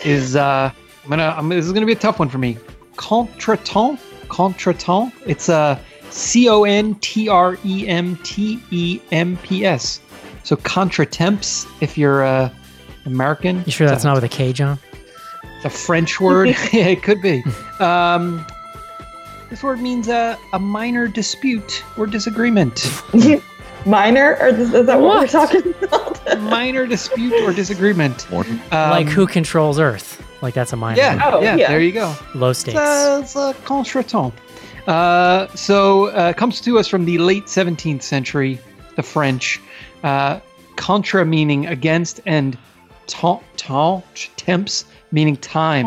is 0.05 0.37
uh, 0.37 0.71
I'm 1.05 1.11
gonna. 1.11 1.35
I'm, 1.37 1.49
this 1.49 1.67
is 1.67 1.73
gonna 1.73 1.87
be 1.87 1.93
a 1.93 1.97
tough 1.97 2.19
one 2.19 2.29
for 2.29 2.39
me. 2.39 2.57
Contretemps. 2.97 3.99
Contretemps. 4.29 5.13
It's 5.27 5.49
uh, 5.49 5.79
C 6.11 6.49
O 6.49 6.65
N 6.65 6.95
T 6.97 7.29
R 7.29 7.57
E 7.65 7.89
M 7.89 8.17
T 8.23 8.61
E 8.71 9.01
M 9.13 9.37
P 9.39 9.65
S. 9.65 10.01
So 10.45 10.57
contretemps. 10.57 11.67
If 11.83 11.97
you're 11.99 12.25
uh, 12.25 12.51
American, 13.07 13.63
You 13.67 13.73
sure 13.73 13.87
that's 13.89 14.05
a- 14.05 14.07
not 14.07 14.15
with 14.15 14.25
a 14.25 14.29
K, 14.29 14.53
John? 14.53 14.79
It's 15.57 15.65
a 15.65 15.71
French 15.71 16.21
word. 16.21 16.49
yeah, 16.73 16.87
it 16.89 17.03
could 17.03 17.21
be. 17.23 17.43
Um, 17.81 18.45
this 19.49 19.63
word 19.63 19.81
means 19.81 20.07
uh, 20.09 20.37
a 20.53 20.59
minor 20.59 21.09
dispute 21.09 21.83
or 21.97 22.07
disagreement. 22.07 22.87
Minor, 23.87 24.37
or 24.41 24.49
is, 24.49 24.75
is 24.75 24.87
that 24.87 25.01
what, 25.01 25.21
we're 25.21 25.27
talking 25.27 25.75
about? 25.83 26.41
Minor 26.43 26.87
dispute 26.87 27.33
or 27.43 27.53
disagreement. 27.53 28.31
Um, 28.33 28.47
like 28.71 29.09
who 29.09 29.27
controls 29.27 29.79
Earth? 29.79 30.23
Like 30.43 30.55
that's 30.55 30.73
a 30.73 30.77
minor. 30.77 30.99
Yeah, 30.99 31.31
Oh, 31.33 31.43
yeah, 31.43 31.57
yeah. 31.57 31.69
There 31.69 31.81
you 31.81 31.93
go. 31.93 32.15
Low 32.35 32.51
It's 32.51 32.61
stakes. 32.61 32.79
a, 32.79 33.21
it's 33.23 33.37
a 33.37 33.55
contretemps. 33.65 34.33
Uh, 34.87 35.47
so 35.55 36.07
uh, 36.07 36.33
comes 36.33 36.61
to 36.63 36.79
us 36.79 36.89
from 36.89 37.05
the 37.05 37.19
late 37.19 37.45
17th 37.45 38.03
century, 38.03 38.59
the 38.97 39.03
French. 39.03 39.61
Uh, 40.03 40.41
contra 40.77 41.27
meaning 41.27 41.67
against, 41.67 42.21
and 42.25 42.57
temps, 43.07 43.45
temps, 43.57 44.31
temps 44.37 44.85
meaning 45.13 45.37
time. 45.37 45.87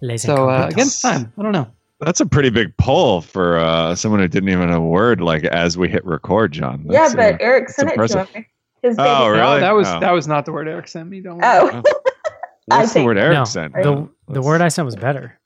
Les 0.00 0.18
So 0.18 0.48
uh, 0.48 0.68
against 0.70 1.02
time. 1.02 1.32
I 1.36 1.42
don't 1.42 1.52
know. 1.52 1.66
That's 2.00 2.20
a 2.20 2.26
pretty 2.26 2.50
big 2.50 2.76
pull 2.78 3.20
for 3.20 3.58
uh, 3.58 3.94
someone 3.94 4.20
who 4.20 4.28
didn't 4.28 4.48
even 4.48 4.68
have 4.68 4.78
a 4.78 4.80
word 4.80 5.20
like 5.20 5.44
as 5.44 5.76
we 5.76 5.88
hit 5.88 6.04
record, 6.04 6.52
John. 6.52 6.86
yeah, 6.88 7.08
but 7.14 7.34
uh, 7.34 7.38
Eric 7.40 7.68
sent 7.68 7.88
it 7.90 7.94
to 7.96 8.02
impressive. 8.02 8.28
him. 8.30 8.46
His 8.82 8.96
baby. 8.96 9.08
Oh, 9.08 9.18
No, 9.24 9.28
really? 9.28 9.60
that 9.60 9.72
was 9.72 9.86
Oh. 9.88 10.00
that 10.00 10.12
was 10.12 10.26
not 10.26 10.46
the 10.46 10.52
word 10.52 10.66
Eric 10.68 10.88
sent 10.88 11.08
me. 11.10 11.20
Don't 11.20 11.36
worry. 11.38 11.44
Oh, 11.44 11.82
what's 11.84 11.92
I 12.70 12.82
the 12.82 12.88
think- 12.88 13.06
word 13.06 13.18
Eric 13.18 13.34
no, 13.34 13.44
sent? 13.44 13.74
the, 13.74 13.88
Oh, 13.88 14.10
the 14.28 14.40
word 14.42 14.62
I 14.62 14.68
sent 14.68 14.86
was 14.86 14.96
better. 14.96 15.38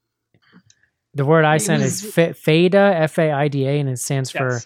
The 1.14 1.24
word 1.24 1.44
I 1.44 1.58
sent 1.58 1.82
is 1.82 2.02
was- 2.02 2.14
fa- 2.14 2.34
FAIDA, 2.34 2.94
F 3.00 3.18
A 3.18 3.32
I 3.32 3.48
D 3.48 3.66
A, 3.66 3.78
and 3.80 3.88
it 3.88 3.98
stands 3.98 4.32
Yes. 4.34 4.38
for 4.40 4.56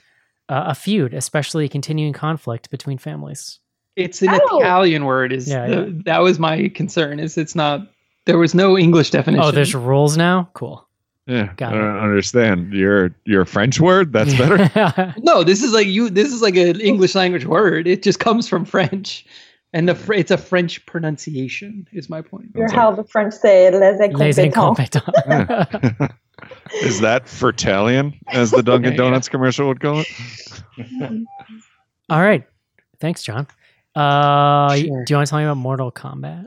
uh, 0.54 0.64
a 0.68 0.74
feud, 0.74 1.12
especially 1.14 1.68
continuing 1.68 2.12
conflict 2.14 2.70
between 2.70 2.96
families. 2.98 3.60
It's 3.96 4.22
an 4.22 4.28
Oh. 4.32 4.58
Italian 4.60 5.04
word. 5.04 5.32
Is 5.32 5.48
Yeah, 5.48 5.66
the- 5.66 5.74
yeah. 5.76 6.02
that 6.04 6.18
was 6.22 6.38
my 6.38 6.68
concern? 6.68 7.18
Is 7.20 7.36
it's 7.38 7.54
not? 7.54 7.80
There 8.26 8.38
was 8.38 8.54
no 8.54 8.76
English 8.78 9.10
definition. 9.10 9.44
Oh, 9.44 9.50
there's 9.50 9.74
rules 9.74 10.16
now? 10.16 10.48
Cool. 10.54 10.86
Yeah, 11.28 11.52
Got 11.58 11.74
I 11.74 11.76
don't 11.78 11.98
understand. 11.98 12.72
Your 12.72 13.14
your 13.26 13.44
French 13.44 13.78
word 13.80 14.12
that's 14.14 14.34
better. 14.36 14.56
better. 14.56 15.14
No, 15.22 15.44
this 15.44 15.62
is 15.62 15.72
like 15.72 15.86
you. 15.86 16.08
This 16.08 16.32
is 16.32 16.40
like 16.40 16.56
an 16.56 16.80
English 16.80 17.14
language 17.14 17.44
word. 17.44 17.86
It 17.86 18.02
just 18.02 18.18
comes 18.18 18.48
from 18.48 18.64
French, 18.64 19.26
and 19.74 19.86
the 19.88 19.94
fr- 19.94 20.14
it's 20.14 20.30
a 20.30 20.38
French 20.38 20.84
pronunciation. 20.86 21.86
Is 21.92 22.08
my 22.08 22.22
point. 22.22 22.46
You're 22.54 22.72
how 22.72 22.92
the 22.92 23.04
French 23.04 23.34
say 23.34 23.70
les 23.70 23.98
Les 23.98 24.38
incompetents. 24.38 24.96
incompetents. 24.96 26.14
Is 26.82 27.00
that 27.00 27.28
Fertalian, 27.28 28.14
as 28.28 28.50
the 28.52 28.62
Dunkin' 28.62 28.92
Yeah, 28.92 28.98
yeah. 28.98 29.04
Donuts 29.10 29.28
commercial 29.28 29.66
would 29.68 29.80
call 29.80 30.00
it? 30.00 31.26
All 32.08 32.20
right. 32.22 32.44
Thanks, 33.00 33.22
John. 33.22 33.46
Uh, 33.94 34.74
Sure. 34.76 35.04
Do 35.04 35.12
you 35.12 35.16
want 35.16 35.26
to 35.26 35.30
tell 35.30 35.38
me 35.40 35.44
about 35.44 35.56
Mortal 35.56 35.90
Kombat? 35.92 36.46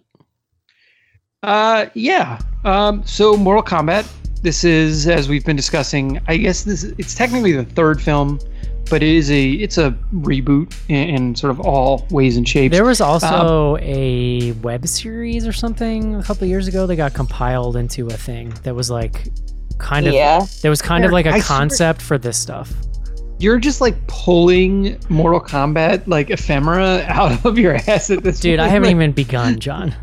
Uh, 1.43 1.87
yeah. 1.93 2.39
Um, 2.63 3.03
so 3.05 3.35
Mortal 3.35 3.63
Kombat. 3.63 4.07
This 4.41 4.63
is, 4.63 5.07
as 5.07 5.29
we've 5.29 5.45
been 5.45 5.55
discussing. 5.55 6.19
I 6.27 6.37
guess 6.37 6.63
this 6.63 6.83
it's 6.97 7.13
technically 7.13 7.51
the 7.51 7.63
third 7.65 8.01
film, 8.01 8.39
but 8.89 9.03
it 9.03 9.09
is 9.09 9.29
a 9.29 9.51
it's 9.51 9.77
a 9.77 9.91
reboot 10.15 10.73
in, 10.89 11.09
in 11.15 11.35
sort 11.35 11.51
of 11.51 11.59
all 11.59 12.07
ways 12.09 12.37
and 12.37 12.47
shapes. 12.47 12.73
There 12.75 12.85
was 12.85 13.01
also 13.01 13.75
Um, 13.77 13.83
a 13.83 14.51
web 14.63 14.87
series 14.87 15.45
or 15.45 15.53
something 15.53 16.15
a 16.15 16.23
couple 16.23 16.47
years 16.47 16.67
ago 16.67 16.87
that 16.87 16.95
got 16.95 17.13
compiled 17.13 17.75
into 17.75 18.07
a 18.07 18.13
thing 18.17 18.51
that 18.63 18.73
was 18.75 18.89
like 18.89 19.27
kind 19.77 20.07
of 20.07 20.13
Yeah. 20.13 20.45
there 20.61 20.71
was 20.71 20.81
kind 20.81 21.05
of 21.05 21.11
like 21.11 21.25
a 21.27 21.29
I 21.33 21.39
swear- 21.39 21.57
concept 21.59 22.01
for 22.01 22.17
this 22.17 22.37
stuff. 22.37 22.73
You're 23.39 23.57
just 23.59 23.79
like 23.81 23.95
pulling 24.07 24.97
Mortal 25.09 25.39
Kombat 25.41 26.03
like 26.07 26.29
ephemera 26.31 27.03
out 27.07 27.43
of 27.45 27.57
your 27.59 27.75
ass 27.75 28.09
at 28.11 28.23
this 28.23 28.39
Dude, 28.39 28.59
I 28.59 28.67
haven't 28.67 28.83
Like, 28.87 28.91
even 28.95 29.11
begun, 29.13 29.59
John. 29.59 29.95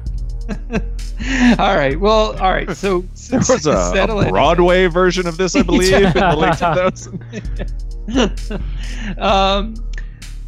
all 1.59 1.77
right. 1.77 1.99
Well, 1.99 2.39
all 2.39 2.53
right. 2.53 2.71
So 2.77 3.05
There 3.29 3.39
was 3.39 3.67
a, 3.67 3.73
a 3.73 4.21
in. 4.23 4.31
Broadway 4.31 4.87
version 4.87 5.27
of 5.27 5.37
this, 5.37 5.57
I 5.57 5.63
believe, 5.73 5.93
in 5.93 6.13
the 6.13 6.37
late 6.37 6.55
2000s. 6.55 9.19
um, 9.23 9.75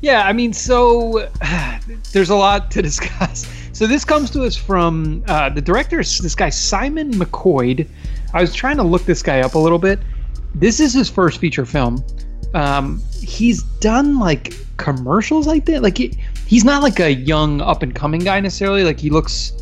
yeah, 0.01 0.27
I 0.27 0.33
mean, 0.33 0.53
so 0.53 1.29
there's 2.13 2.31
a 2.31 2.37
lot 2.37 2.71
to 2.73 2.83
discuss. 2.83 3.49
So 3.73 3.87
this 3.87 4.05
comes 4.05 4.31
to 4.31 4.43
us 4.45 4.57
from 4.57 5.23
uh, 5.27 5.51
the 5.51 5.61
director, 5.61 6.01
is 6.01 6.19
this 6.19 6.35
guy 6.35 6.51
Simon 6.51 7.13
McQuoid. 7.13 7.89
I 8.33 8.41
was 8.41 8.55
trying 8.55 8.77
to 8.77 8.83
look 8.83 9.05
this 9.05 9.23
guy 9.23 9.41
up 9.41 9.55
a 9.55 9.59
little 9.59 9.79
bit. 9.79 9.99
This 10.55 10.81
is 10.81 10.95
his 10.95 11.11
first 11.11 11.41
feature 11.41 11.67
film. 11.67 12.05
Um, 12.55 13.03
he's 13.21 13.63
done 13.63 14.19
like 14.19 14.55
commercials 14.77 15.47
like 15.47 15.67
that. 15.67 15.83
Like 15.83 15.99
he, 15.99 16.19
he's 16.47 16.65
not 16.65 16.83
like 16.83 16.99
a 17.01 17.15
young 17.15 17.61
up 17.61 17.83
and 17.83 17.95
coming 17.95 18.23
guy 18.23 18.41
necessarily. 18.41 18.83
Like 18.83 18.99
he 18.99 19.11
looks 19.11 19.53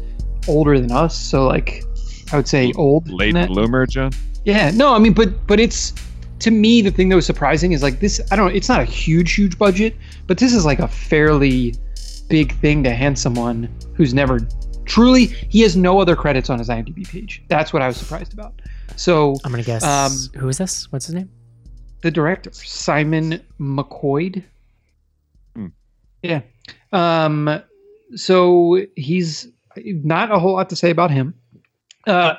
older 0.49 0.81
than 0.81 0.91
us. 0.93 1.17
So 1.17 1.47
like 1.47 1.85
I 2.33 2.37
would 2.37 2.49
say 2.49 2.73
old. 2.77 3.09
Late 3.11 3.35
that. 3.35 3.49
bloomer, 3.49 3.87
John. 3.87 4.13
Yeah, 4.45 4.71
no, 4.71 4.95
I 4.95 4.99
mean, 4.99 5.13
but 5.13 5.47
but 5.47 5.61
it's 5.61 5.93
to 6.41 6.51
me 6.51 6.81
the 6.83 6.91
thing 6.91 7.09
that 7.09 7.17
was 7.17 7.27
surprising 7.27 7.73
is 7.73 7.83
like 7.83 8.01
this. 8.01 8.21
I 8.31 8.37
don't. 8.37 8.49
know, 8.49 8.55
It's 8.55 8.69
not 8.69 8.81
a 8.81 8.85
huge, 8.85 9.35
huge 9.35 9.59
budget, 9.59 9.95
but 10.27 10.39
this 10.39 10.53
is 10.55 10.65
like 10.65 10.79
a 10.79 10.89
fairly 10.89 11.75
big 12.29 12.55
thing 12.61 12.83
to 12.85 12.91
hand 12.91 13.19
someone 13.19 13.69
who's 13.95 14.15
never 14.15 14.41
truly. 14.85 15.27
He 15.27 15.61
has 15.63 15.77
no 15.77 16.01
other 16.01 16.17
credits 16.17 16.51
on 16.51 16.59
his 16.59 16.69
IMDb 16.69 17.07
page. 17.09 17.43
That's 17.49 17.73
what 17.73 17.83
I 17.83 17.87
was 17.87 17.97
surprised 17.97 18.33
about. 18.33 18.61
So 18.97 19.37
I'm 19.45 19.51
gonna 19.51 19.63
guess. 19.63 19.85
Um, 19.85 20.41
who 20.41 20.49
is 20.49 20.59
this? 20.59 20.91
What's 20.93 21.07
his 21.07 21.15
name? 21.15 21.31
the 22.01 22.11
director 22.11 22.51
Simon 22.53 23.41
McQuoid. 23.59 24.45
Hmm. 25.55 25.67
Yeah. 26.23 26.43
Um. 26.93 27.63
So 28.15 28.87
he's 28.97 29.49
not 29.85 30.31
a 30.31 30.39
whole 30.39 30.55
lot 30.55 30.69
to 30.71 30.77
say 30.77 30.91
about 30.91 31.11
him. 31.11 31.35
Uh. 32.07 32.35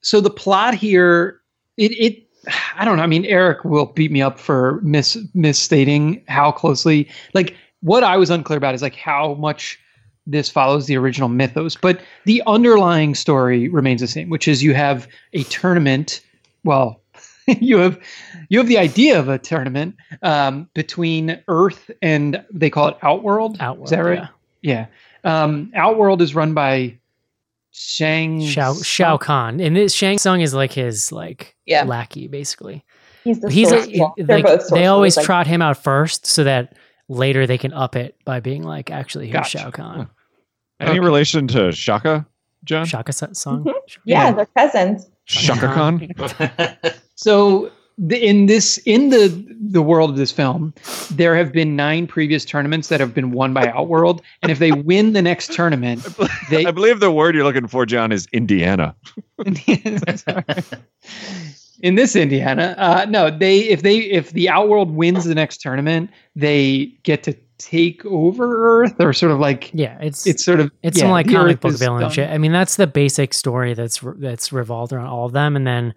So 0.00 0.20
the 0.20 0.30
plot 0.30 0.74
here, 0.74 1.40
it 1.76 1.92
it. 1.92 2.22
I 2.76 2.84
don't 2.84 2.96
know. 2.96 3.02
I 3.02 3.08
mean, 3.08 3.24
Eric 3.24 3.64
will 3.64 3.86
beat 3.86 4.12
me 4.12 4.22
up 4.22 4.38
for 4.38 4.80
mis 4.82 5.18
misstating 5.34 6.22
how 6.28 6.52
closely. 6.52 7.08
Like 7.34 7.56
what 7.80 8.04
I 8.04 8.16
was 8.16 8.30
unclear 8.30 8.56
about 8.56 8.74
is 8.74 8.82
like 8.82 8.94
how 8.94 9.34
much 9.34 9.80
this 10.26 10.48
follows 10.48 10.86
the 10.86 10.96
original 10.96 11.28
mythos, 11.28 11.76
but 11.76 12.00
the 12.24 12.42
underlying 12.46 13.14
story 13.14 13.68
remains 13.68 14.00
the 14.00 14.08
same, 14.08 14.28
which 14.28 14.48
is 14.48 14.62
you 14.62 14.74
have 14.74 15.08
a 15.32 15.44
tournament. 15.44 16.20
Well, 16.64 17.00
you 17.46 17.78
have 17.78 17.98
you 18.48 18.58
have 18.58 18.68
the 18.68 18.78
idea 18.78 19.18
of 19.18 19.28
a 19.28 19.38
tournament 19.38 19.96
um, 20.22 20.68
between 20.74 21.40
Earth 21.48 21.90
and 22.02 22.44
they 22.52 22.70
call 22.70 22.88
it 22.88 22.96
Outworld. 23.02 23.56
Outworld. 23.60 23.86
Is 23.86 23.90
that 23.90 24.04
right? 24.04 24.18
yeah. 24.18 24.28
Yeah. 24.62 24.86
Um, 25.26 25.72
Outworld 25.74 26.22
is 26.22 26.34
run 26.34 26.54
by 26.54 26.98
Shang 27.72 28.40
Shao 28.46 28.74
Shao 28.74 29.16
Kahn, 29.18 29.60
and 29.60 29.76
this 29.76 29.92
Shang 29.92 30.18
Tsung 30.18 30.40
is 30.40 30.54
like 30.54 30.72
his 30.72 31.12
like 31.12 31.54
Yeah. 31.66 31.84
lackey, 31.84 32.28
basically. 32.28 32.84
He's 33.24 33.40
the 33.40 33.50
He's 33.50 33.72
a, 33.72 33.86
well, 33.98 34.14
they're 34.16 34.36
like 34.38 34.44
both 34.46 34.68
they 34.70 34.86
always 34.86 35.16
like- 35.16 35.26
trot 35.26 35.46
him 35.46 35.60
out 35.60 35.76
first, 35.76 36.26
so 36.26 36.44
that 36.44 36.74
later 37.08 37.46
they 37.46 37.58
can 37.58 37.72
up 37.72 37.96
it 37.96 38.14
by 38.24 38.40
being 38.40 38.62
like, 38.62 38.90
actually, 38.90 39.26
here's 39.26 39.42
Gotcha. 39.52 39.58
Shao 39.58 39.70
Kahn, 39.70 40.08
Any 40.80 40.90
Okay. 40.92 41.00
relation 41.00 41.48
to 41.48 41.72
Shaka, 41.72 42.24
John? 42.64 42.86
Shaka 42.86 43.12
Sa- 43.12 43.32
song. 43.32 43.64
Mhm. 43.64 43.74
Yeah, 44.04 44.32
they're 44.32 44.46
cousins. 44.56 45.10
Chaka 45.26 45.66
Khan? 45.74 46.08
So 47.18 47.62
the, 47.62 47.72
in 48.10 48.46
this 48.46 48.78
in 48.78 49.08
the 49.10 49.44
the 49.68 49.82
world 49.82 50.10
of 50.10 50.16
this 50.16 50.30
film, 50.30 50.74
there 51.10 51.34
have 51.34 51.52
been 51.52 51.76
nine 51.76 52.06
previous 52.06 52.44
tournaments 52.44 52.88
that 52.88 53.00
have 53.00 53.14
been 53.14 53.30
won 53.30 53.54
by 53.54 53.68
Outworld, 53.68 54.22
and 54.42 54.52
if 54.52 54.58
they 54.58 54.72
win 54.72 55.14
the 55.14 55.22
next 55.22 55.52
tournament, 55.52 56.06
they 56.50 56.66
I 56.66 56.70
believe 56.70 57.00
the 57.00 57.10
word 57.10 57.34
you're 57.34 57.44
looking 57.44 57.68
for, 57.68 57.86
John, 57.86 58.12
is 58.12 58.28
Indiana. 58.32 58.94
in 61.80 61.94
this 61.94 62.16
Indiana, 62.16 62.74
uh, 62.78 63.06
no, 63.08 63.30
they 63.30 63.60
if 63.60 63.82
they 63.82 63.98
if 63.98 64.30
the 64.32 64.48
Outworld 64.50 64.90
wins 64.94 65.24
the 65.24 65.34
next 65.34 65.62
tournament, 65.62 66.10
they 66.34 66.92
get 67.02 67.22
to 67.24 67.34
take 67.58 68.04
over 68.04 68.82
Earth, 68.82 68.94
or 69.00 69.14
sort 69.14 69.32
of 69.32 69.38
like 69.38 69.70
Yeah, 69.72 69.96
it's 70.00 70.26
it's 70.26 70.44
sort 70.44 70.60
of 70.60 70.70
it's 70.82 70.98
yeah, 70.98 71.04
some 71.04 71.10
like 71.12 71.28
comic 71.28 71.56
Earth 71.56 71.60
book 71.60 71.78
villain 71.78 72.02
done. 72.02 72.10
shit. 72.10 72.28
I 72.28 72.36
mean, 72.36 72.52
that's 72.52 72.76
the 72.76 72.86
basic 72.86 73.32
story 73.32 73.72
that's 73.72 74.02
re- 74.02 74.16
that's 74.18 74.52
revolved 74.52 74.92
around 74.92 75.06
all 75.06 75.24
of 75.24 75.32
them, 75.32 75.56
and 75.56 75.66
then 75.66 75.94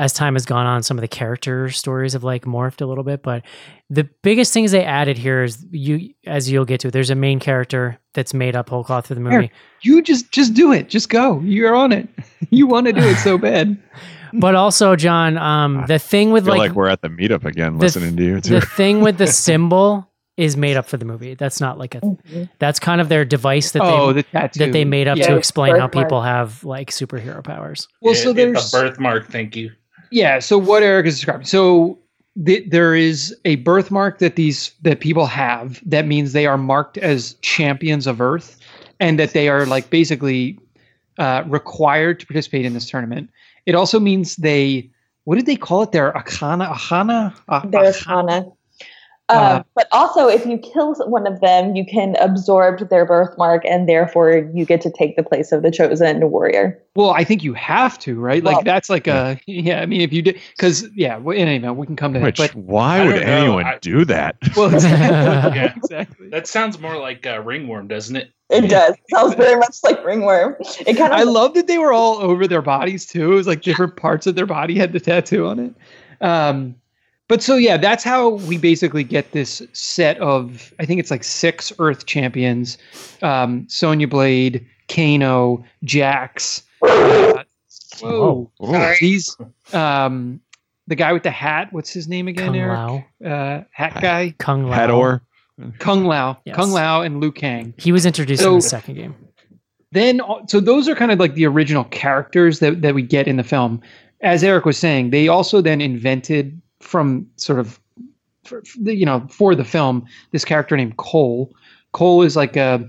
as 0.00 0.12
time 0.12 0.34
has 0.34 0.44
gone 0.46 0.66
on, 0.66 0.82
some 0.82 0.96
of 0.96 1.02
the 1.02 1.08
character 1.08 1.68
stories 1.70 2.14
have 2.14 2.24
like 2.24 2.44
morphed 2.46 2.80
a 2.80 2.86
little 2.86 3.04
bit. 3.04 3.22
But 3.22 3.44
the 3.90 4.08
biggest 4.22 4.52
things 4.52 4.72
they 4.72 4.82
added 4.84 5.18
here 5.18 5.44
is 5.44 5.64
you, 5.70 6.12
as 6.26 6.50
you'll 6.50 6.64
get 6.64 6.80
to, 6.80 6.90
there's 6.90 7.10
a 7.10 7.14
main 7.14 7.38
character 7.38 7.98
that's 8.14 8.32
made 8.34 8.56
up 8.56 8.68
whole 8.70 8.82
cloth 8.82 9.06
for 9.08 9.14
the 9.14 9.20
movie. 9.20 9.34
Eric, 9.36 9.50
You 9.82 10.02
just 10.02 10.32
just 10.32 10.54
do 10.54 10.72
it. 10.72 10.88
Just 10.88 11.08
go. 11.10 11.38
You're 11.40 11.74
on 11.76 11.92
it. 11.92 12.08
You 12.50 12.66
want 12.66 12.86
to 12.88 12.92
do 12.92 13.00
it 13.02 13.16
so 13.18 13.38
bad. 13.38 13.80
But 14.32 14.54
also, 14.54 14.94
John, 14.94 15.36
um, 15.38 15.84
the 15.88 15.98
thing 15.98 16.28
I 16.30 16.32
with 16.34 16.44
feel 16.44 16.54
like, 16.54 16.68
like, 16.70 16.76
we're 16.76 16.86
at 16.88 17.02
the 17.02 17.08
meetup 17.08 17.44
again 17.44 17.74
the- 17.74 17.80
listening 17.80 18.16
to 18.16 18.22
you, 18.24 18.40
too. 18.40 18.54
the 18.54 18.60
thing 18.60 19.00
with 19.00 19.18
the 19.18 19.26
symbol 19.48 20.08
is 20.36 20.56
made 20.56 20.76
up 20.76 20.86
for 20.86 20.96
the 20.98 21.04
movie. 21.04 21.34
That's 21.34 21.60
not 21.60 21.78
like 21.78 21.96
a 21.96 22.00
Mhm. 22.00 22.48
that's 22.60 22.78
kind 22.78 23.00
of 23.00 23.08
their 23.08 23.24
device 23.24 23.72
that 23.72 23.82
oh, 23.82 24.12
they 24.12 24.22
the 24.22 24.26
that 24.32 24.72
they 24.72 24.84
made 24.84 25.08
up 25.08 25.18
Yeah. 25.18 25.26
to 25.30 25.36
explain 25.36 25.74
how 25.76 25.88
people 25.88 26.22
have 26.22 26.62
like 26.62 26.90
superhero 26.92 27.42
powers. 27.42 27.88
Well, 28.02 28.14
so 28.14 28.30
It- 28.30 28.36
there's 28.36 28.56
it's 28.58 28.72
a 28.72 28.80
birthmark. 28.80 29.26
Thank 29.32 29.56
you. 29.56 29.72
Yeah. 30.10 30.38
So 30.38 30.58
what 30.58 30.82
Eric 30.82 31.06
is 31.06 31.16
describing. 31.16 31.46
So 31.46 31.98
th- 32.44 32.68
there 32.68 32.94
is 32.94 33.36
a 33.44 33.56
birthmark 33.56 34.18
that 34.18 34.36
these 34.36 34.72
that 34.82 35.00
people 35.00 35.26
have 35.26 35.80
that 35.88 36.06
means 36.06 36.32
they 36.32 36.46
are 36.46 36.58
marked 36.58 36.98
as 36.98 37.34
champions 37.42 38.06
of 38.06 38.20
Earth, 38.20 38.58
and 38.98 39.18
that 39.18 39.32
they 39.32 39.48
are 39.48 39.66
like 39.66 39.90
basically 39.90 40.58
uh, 41.18 41.44
required 41.46 42.20
to 42.20 42.26
participate 42.26 42.64
in 42.64 42.74
this 42.74 42.88
tournament. 42.88 43.30
It 43.66 43.74
also 43.74 44.00
means 44.00 44.36
they. 44.36 44.90
What 45.24 45.36
did 45.36 45.46
they 45.46 45.56
call 45.56 45.82
it? 45.82 45.92
Their 45.92 46.12
akana, 46.12 46.72
ahana, 46.72 47.34
Ah- 47.48 47.64
There's 47.68 48.02
ahana? 48.02 48.52
Hana. 49.30 49.40
Uh, 49.40 49.58
Uh, 49.60 49.62
but 49.74 49.86
also, 49.92 50.28
if 50.28 50.44
you 50.46 50.58
kill 50.58 50.94
one 51.06 51.26
of 51.26 51.40
them, 51.40 51.74
you 51.76 51.84
can 51.84 52.16
absorb 52.20 52.88
their 52.90 53.04
birthmark, 53.06 53.64
and 53.64 53.88
therefore 53.88 54.50
you 54.54 54.64
get 54.64 54.80
to 54.82 54.90
take 54.90 55.16
the 55.16 55.22
place 55.22 55.52
of 55.52 55.62
the 55.62 55.70
chosen 55.70 56.30
warrior. 56.30 56.80
Well, 56.96 57.10
I 57.10 57.24
think 57.24 57.42
you 57.44 57.54
have 57.54 57.98
to, 58.00 58.18
right? 58.18 58.42
Like 58.42 58.56
Well- 58.56 58.64
that's 58.64 58.90
like 58.90 59.06
a 59.06 59.38
yeah. 59.46 59.80
I 59.82 59.86
mean, 59.86 60.00
if 60.00 60.12
you 60.12 60.22
did, 60.22 60.38
because 60.56 60.88
yeah. 60.94 61.16
well, 61.18 61.36
In 61.36 61.48
any 61.48 61.56
event, 61.56 61.76
we 61.76 61.86
can 61.86 61.96
come 61.96 62.12
to 62.14 62.18
that. 62.20 62.24
Which, 62.26 62.36
But 62.38 62.54
why 62.54 63.04
would 63.06 63.16
know. 63.16 63.20
anyone 63.22 63.64
I- 63.64 63.78
do 63.80 64.04
that? 64.06 64.36
well, 64.56 64.72
exactly. 64.74 65.60
Yeah. 65.60 65.74
exactly. 65.76 66.28
That 66.30 66.46
sounds 66.46 66.78
more 66.80 66.96
like 66.98 67.26
uh, 67.26 67.40
ringworm, 67.40 67.88
doesn't 67.88 68.16
it? 68.16 68.30
It 68.50 68.68
does. 68.68 68.96
Sounds 69.14 69.34
very 69.36 69.56
much 69.56 69.76
like 69.84 70.04
ringworm. 70.04 70.56
It 70.84 70.96
kind 70.96 71.12
of 71.12 71.18
I 71.20 71.22
love 71.22 71.54
that 71.54 71.68
they 71.68 71.78
were 71.78 71.92
all 71.92 72.16
over 72.18 72.48
their 72.48 72.62
bodies 72.62 73.06
too. 73.06 73.30
It 73.32 73.34
was 73.36 73.46
like 73.46 73.62
different 73.62 73.94
parts 73.96 74.26
of 74.26 74.34
their 74.34 74.46
body 74.46 74.76
had 74.76 74.92
the 74.92 74.98
tattoo 74.98 75.46
on 75.46 75.58
it. 75.60 75.74
Um, 76.20 76.74
but 77.30 77.44
so 77.44 77.54
yeah, 77.54 77.76
that's 77.76 78.02
how 78.02 78.30
we 78.30 78.58
basically 78.58 79.04
get 79.04 79.30
this 79.30 79.62
set 79.72 80.18
of 80.18 80.74
I 80.80 80.84
think 80.84 80.98
it's 80.98 81.12
like 81.12 81.22
six 81.22 81.72
Earth 81.78 82.06
champions: 82.06 82.76
um, 83.22 83.68
Sonya 83.68 84.08
Blade, 84.08 84.66
Kano, 84.88 85.64
Jax. 85.84 86.64
Uh, 86.82 87.44
whoa, 88.00 88.50
Oh, 88.60 88.94
these 89.00 89.36
um, 89.72 90.40
the 90.88 90.96
guy 90.96 91.12
with 91.12 91.22
the 91.22 91.30
hat. 91.30 91.72
What's 91.72 91.92
his 91.92 92.08
name 92.08 92.26
again? 92.26 92.46
Kung 92.48 92.56
Eric? 92.56 92.76
Lao, 92.76 93.04
Uh, 93.24 93.62
hat 93.70 94.02
guy. 94.02 94.34
Kung 94.38 94.64
Lao. 94.64 94.76
Hador. 94.76 95.20
Kung 95.78 96.06
Lao. 96.06 96.36
Yes. 96.44 96.56
Kung 96.56 96.72
Lao 96.72 97.00
and 97.00 97.20
Liu 97.20 97.30
Kang. 97.30 97.74
He 97.76 97.92
was 97.92 98.04
introduced 98.06 98.42
in 98.42 98.54
the 98.54 98.60
second 98.60 98.94
game. 98.94 99.14
then 99.92 100.20
uh, 100.20 100.44
so 100.48 100.58
those 100.58 100.88
are 100.88 100.96
kind 100.96 101.12
of 101.12 101.20
like 101.20 101.34
the 101.34 101.46
original 101.46 101.84
characters 101.84 102.58
that, 102.58 102.82
that 102.82 102.96
we 102.96 103.02
get 103.02 103.28
in 103.28 103.36
the 103.36 103.44
film 103.44 103.80
as 104.22 104.44
Eric 104.44 104.64
was 104.64 104.76
saying, 104.76 105.10
they 105.10 105.28
also 105.28 105.60
then 105.60 105.80
invented 105.80 106.60
from 106.80 107.26
sort 107.36 107.58
of, 107.58 107.80
for, 108.44 108.62
you 108.82 109.06
know, 109.06 109.26
for 109.30 109.54
the 109.54 109.64
film, 109.64 110.06
this 110.32 110.44
character 110.44 110.76
named 110.76 110.96
Cole. 110.96 111.52
Cole 111.92 112.22
is 112.22 112.36
like 112.36 112.56
a 112.56 112.88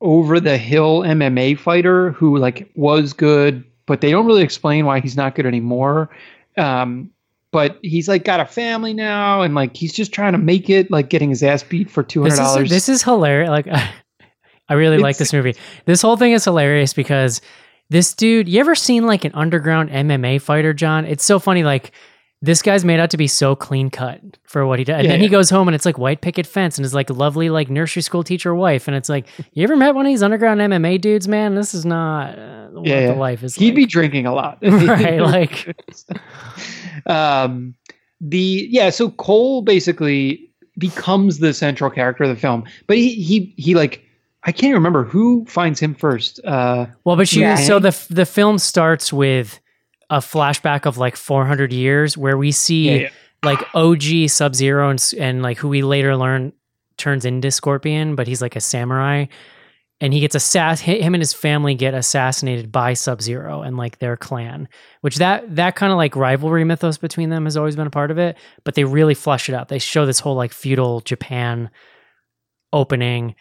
over 0.00 0.38
the 0.40 0.58
hill 0.58 1.00
MMA 1.00 1.58
fighter 1.58 2.12
who 2.12 2.36
like 2.36 2.70
was 2.74 3.12
good, 3.12 3.64
but 3.86 4.00
they 4.00 4.10
don't 4.10 4.26
really 4.26 4.42
explain 4.42 4.86
why 4.86 5.00
he's 5.00 5.16
not 5.16 5.34
good 5.34 5.46
anymore. 5.46 6.10
Um, 6.56 7.10
but 7.52 7.78
he's 7.82 8.08
like 8.08 8.24
got 8.24 8.40
a 8.40 8.44
family 8.44 8.92
now, 8.92 9.42
and 9.42 9.54
like 9.54 9.76
he's 9.76 9.92
just 9.92 10.12
trying 10.12 10.32
to 10.32 10.38
make 10.38 10.68
it, 10.68 10.90
like 10.90 11.08
getting 11.08 11.30
his 11.30 11.42
ass 11.42 11.62
beat 11.62 11.90
for 11.90 12.02
two 12.02 12.20
hundred 12.20 12.32
This 12.32 12.38
is, 12.40 12.46
dollars. 12.46 12.70
this 12.70 12.88
is 12.88 13.02
hilarious. 13.02 13.48
Like, 13.48 13.66
I 14.68 14.74
really 14.74 14.98
like 14.98 15.16
this 15.16 15.32
movie. 15.32 15.54
This 15.84 16.02
whole 16.02 16.16
thing 16.16 16.32
is 16.32 16.44
hilarious 16.44 16.92
because 16.92 17.40
this 17.88 18.12
dude. 18.14 18.48
You 18.48 18.60
ever 18.60 18.74
seen 18.74 19.06
like 19.06 19.24
an 19.24 19.32
underground 19.32 19.90
MMA 19.90 20.40
fighter, 20.42 20.74
John? 20.74 21.04
It's 21.06 21.24
so 21.24 21.38
funny. 21.38 21.62
Like, 21.62 21.92
this 22.42 22.60
guy's 22.62 22.84
made 22.84 23.00
out 23.00 23.10
to 23.10 23.16
be 23.16 23.26
so 23.26 23.56
clean 23.56 23.88
cut 23.90 24.20
for 24.44 24.66
what 24.66 24.78
he 24.78 24.84
does, 24.84 24.96
and 24.96 25.04
Yeah, 25.06 25.12
then 25.12 25.20
he 25.20 25.28
goes 25.28 25.48
home 25.50 25.68
and 25.68 25.74
it's 25.74 25.86
like 25.86 25.98
white 25.98 26.20
picket 26.20 26.46
fence 26.46 26.76
and 26.76 26.84
his 26.84 26.92
like 26.94 27.08
lovely 27.10 27.48
like 27.50 27.70
nursery 27.70 28.02
school 28.02 28.22
teacher 28.22 28.54
wife, 28.54 28.86
and 28.88 28.96
it's 28.96 29.08
like, 29.08 29.26
you 29.52 29.64
ever 29.64 29.74
met 29.76 29.94
one 29.94 30.04
of 30.06 30.10
these 30.10 30.22
underground 30.22 30.60
MMA 30.60 31.00
dudes, 31.00 31.26
man? 31.28 31.54
This 31.54 31.72
is 31.74 31.84
not 31.86 32.38
uh, 32.38 32.68
what 32.68 32.86
Yeah, 32.86 33.00
yeah. 33.00 33.06
the 33.12 33.14
life 33.18 33.42
is. 33.42 33.54
He'd 33.54 33.68
like. 33.68 33.74
be 33.76 33.86
drinking 33.86 34.26
a 34.26 34.34
lot, 34.34 34.58
right, 34.62 35.20
like 35.20 35.76
um, 37.06 37.74
the 38.20 38.68
yeah. 38.70 38.90
So 38.90 39.10
Cole 39.10 39.62
basically 39.62 40.50
becomes 40.78 41.38
the 41.38 41.54
central 41.54 41.90
character 41.90 42.24
of 42.24 42.30
the 42.30 42.36
film, 42.36 42.64
but 42.86 42.96
he 42.96 43.14
he 43.14 43.54
he 43.56 43.74
like 43.74 44.02
I 44.44 44.52
can't 44.52 44.64
even 44.64 44.74
remember 44.74 45.04
who 45.04 45.44
finds 45.46 45.80
him 45.80 45.94
first. 45.94 46.38
Uh, 46.44 46.86
Well, 47.04 47.16
but 47.16 47.32
you 47.32 47.42
Yeah. 47.42 47.56
so 47.56 47.78
the 47.78 47.96
the 48.10 48.26
film 48.26 48.58
starts 48.58 49.12
with 49.12 49.58
a 50.10 50.18
flashback 50.18 50.86
of 50.86 50.98
like 50.98 51.16
400 51.16 51.72
years 51.72 52.16
where 52.16 52.36
we 52.36 52.52
see 52.52 52.88
Yeah, 52.90 52.94
yeah. 52.96 53.08
like 53.42 53.60
OG 53.74 54.28
Sub 54.28 54.54
Zero 54.54 54.88
and, 54.90 55.12
and 55.18 55.42
like 55.42 55.58
who 55.58 55.68
we 55.68 55.82
later 55.82 56.16
learn 56.16 56.52
turns 56.96 57.24
into 57.24 57.50
Scorpion, 57.50 58.14
but 58.14 58.26
he's 58.26 58.40
like 58.40 58.56
a 58.56 58.60
samurai, 58.60 59.26
and 60.00 60.12
he 60.14 60.20
gets 60.20 60.36
assass. 60.36 60.80
hi- 60.84 61.00
Him 61.02 61.14
and 61.14 61.20
his 61.22 61.32
family 61.32 61.74
get 61.74 61.92
assassinated 61.94 62.70
by 62.70 62.92
Sub 62.94 63.20
Zero 63.20 63.62
and 63.62 63.76
like 63.76 63.98
their 63.98 64.16
clan, 64.16 64.68
which 65.00 65.16
that 65.16 65.56
that 65.56 65.74
kind 65.76 65.90
of 65.92 65.96
like 65.98 66.14
rivalry 66.16 66.64
mythos 66.64 66.98
between 66.98 67.30
them 67.30 67.44
has 67.44 67.56
always 67.56 67.76
been 67.76 67.86
a 67.86 67.90
part 67.90 68.10
of 68.10 68.18
it. 68.18 68.36
But 68.64 68.74
they 68.76 68.84
really 68.84 69.14
flesh 69.14 69.48
it 69.48 69.54
out. 69.54 69.68
They 69.68 69.78
show 69.78 70.06
this 70.06 70.20
whole 70.20 70.34
like 70.36 70.52
feudal 70.52 71.00
Japan 71.00 71.70
opening. 72.72 73.34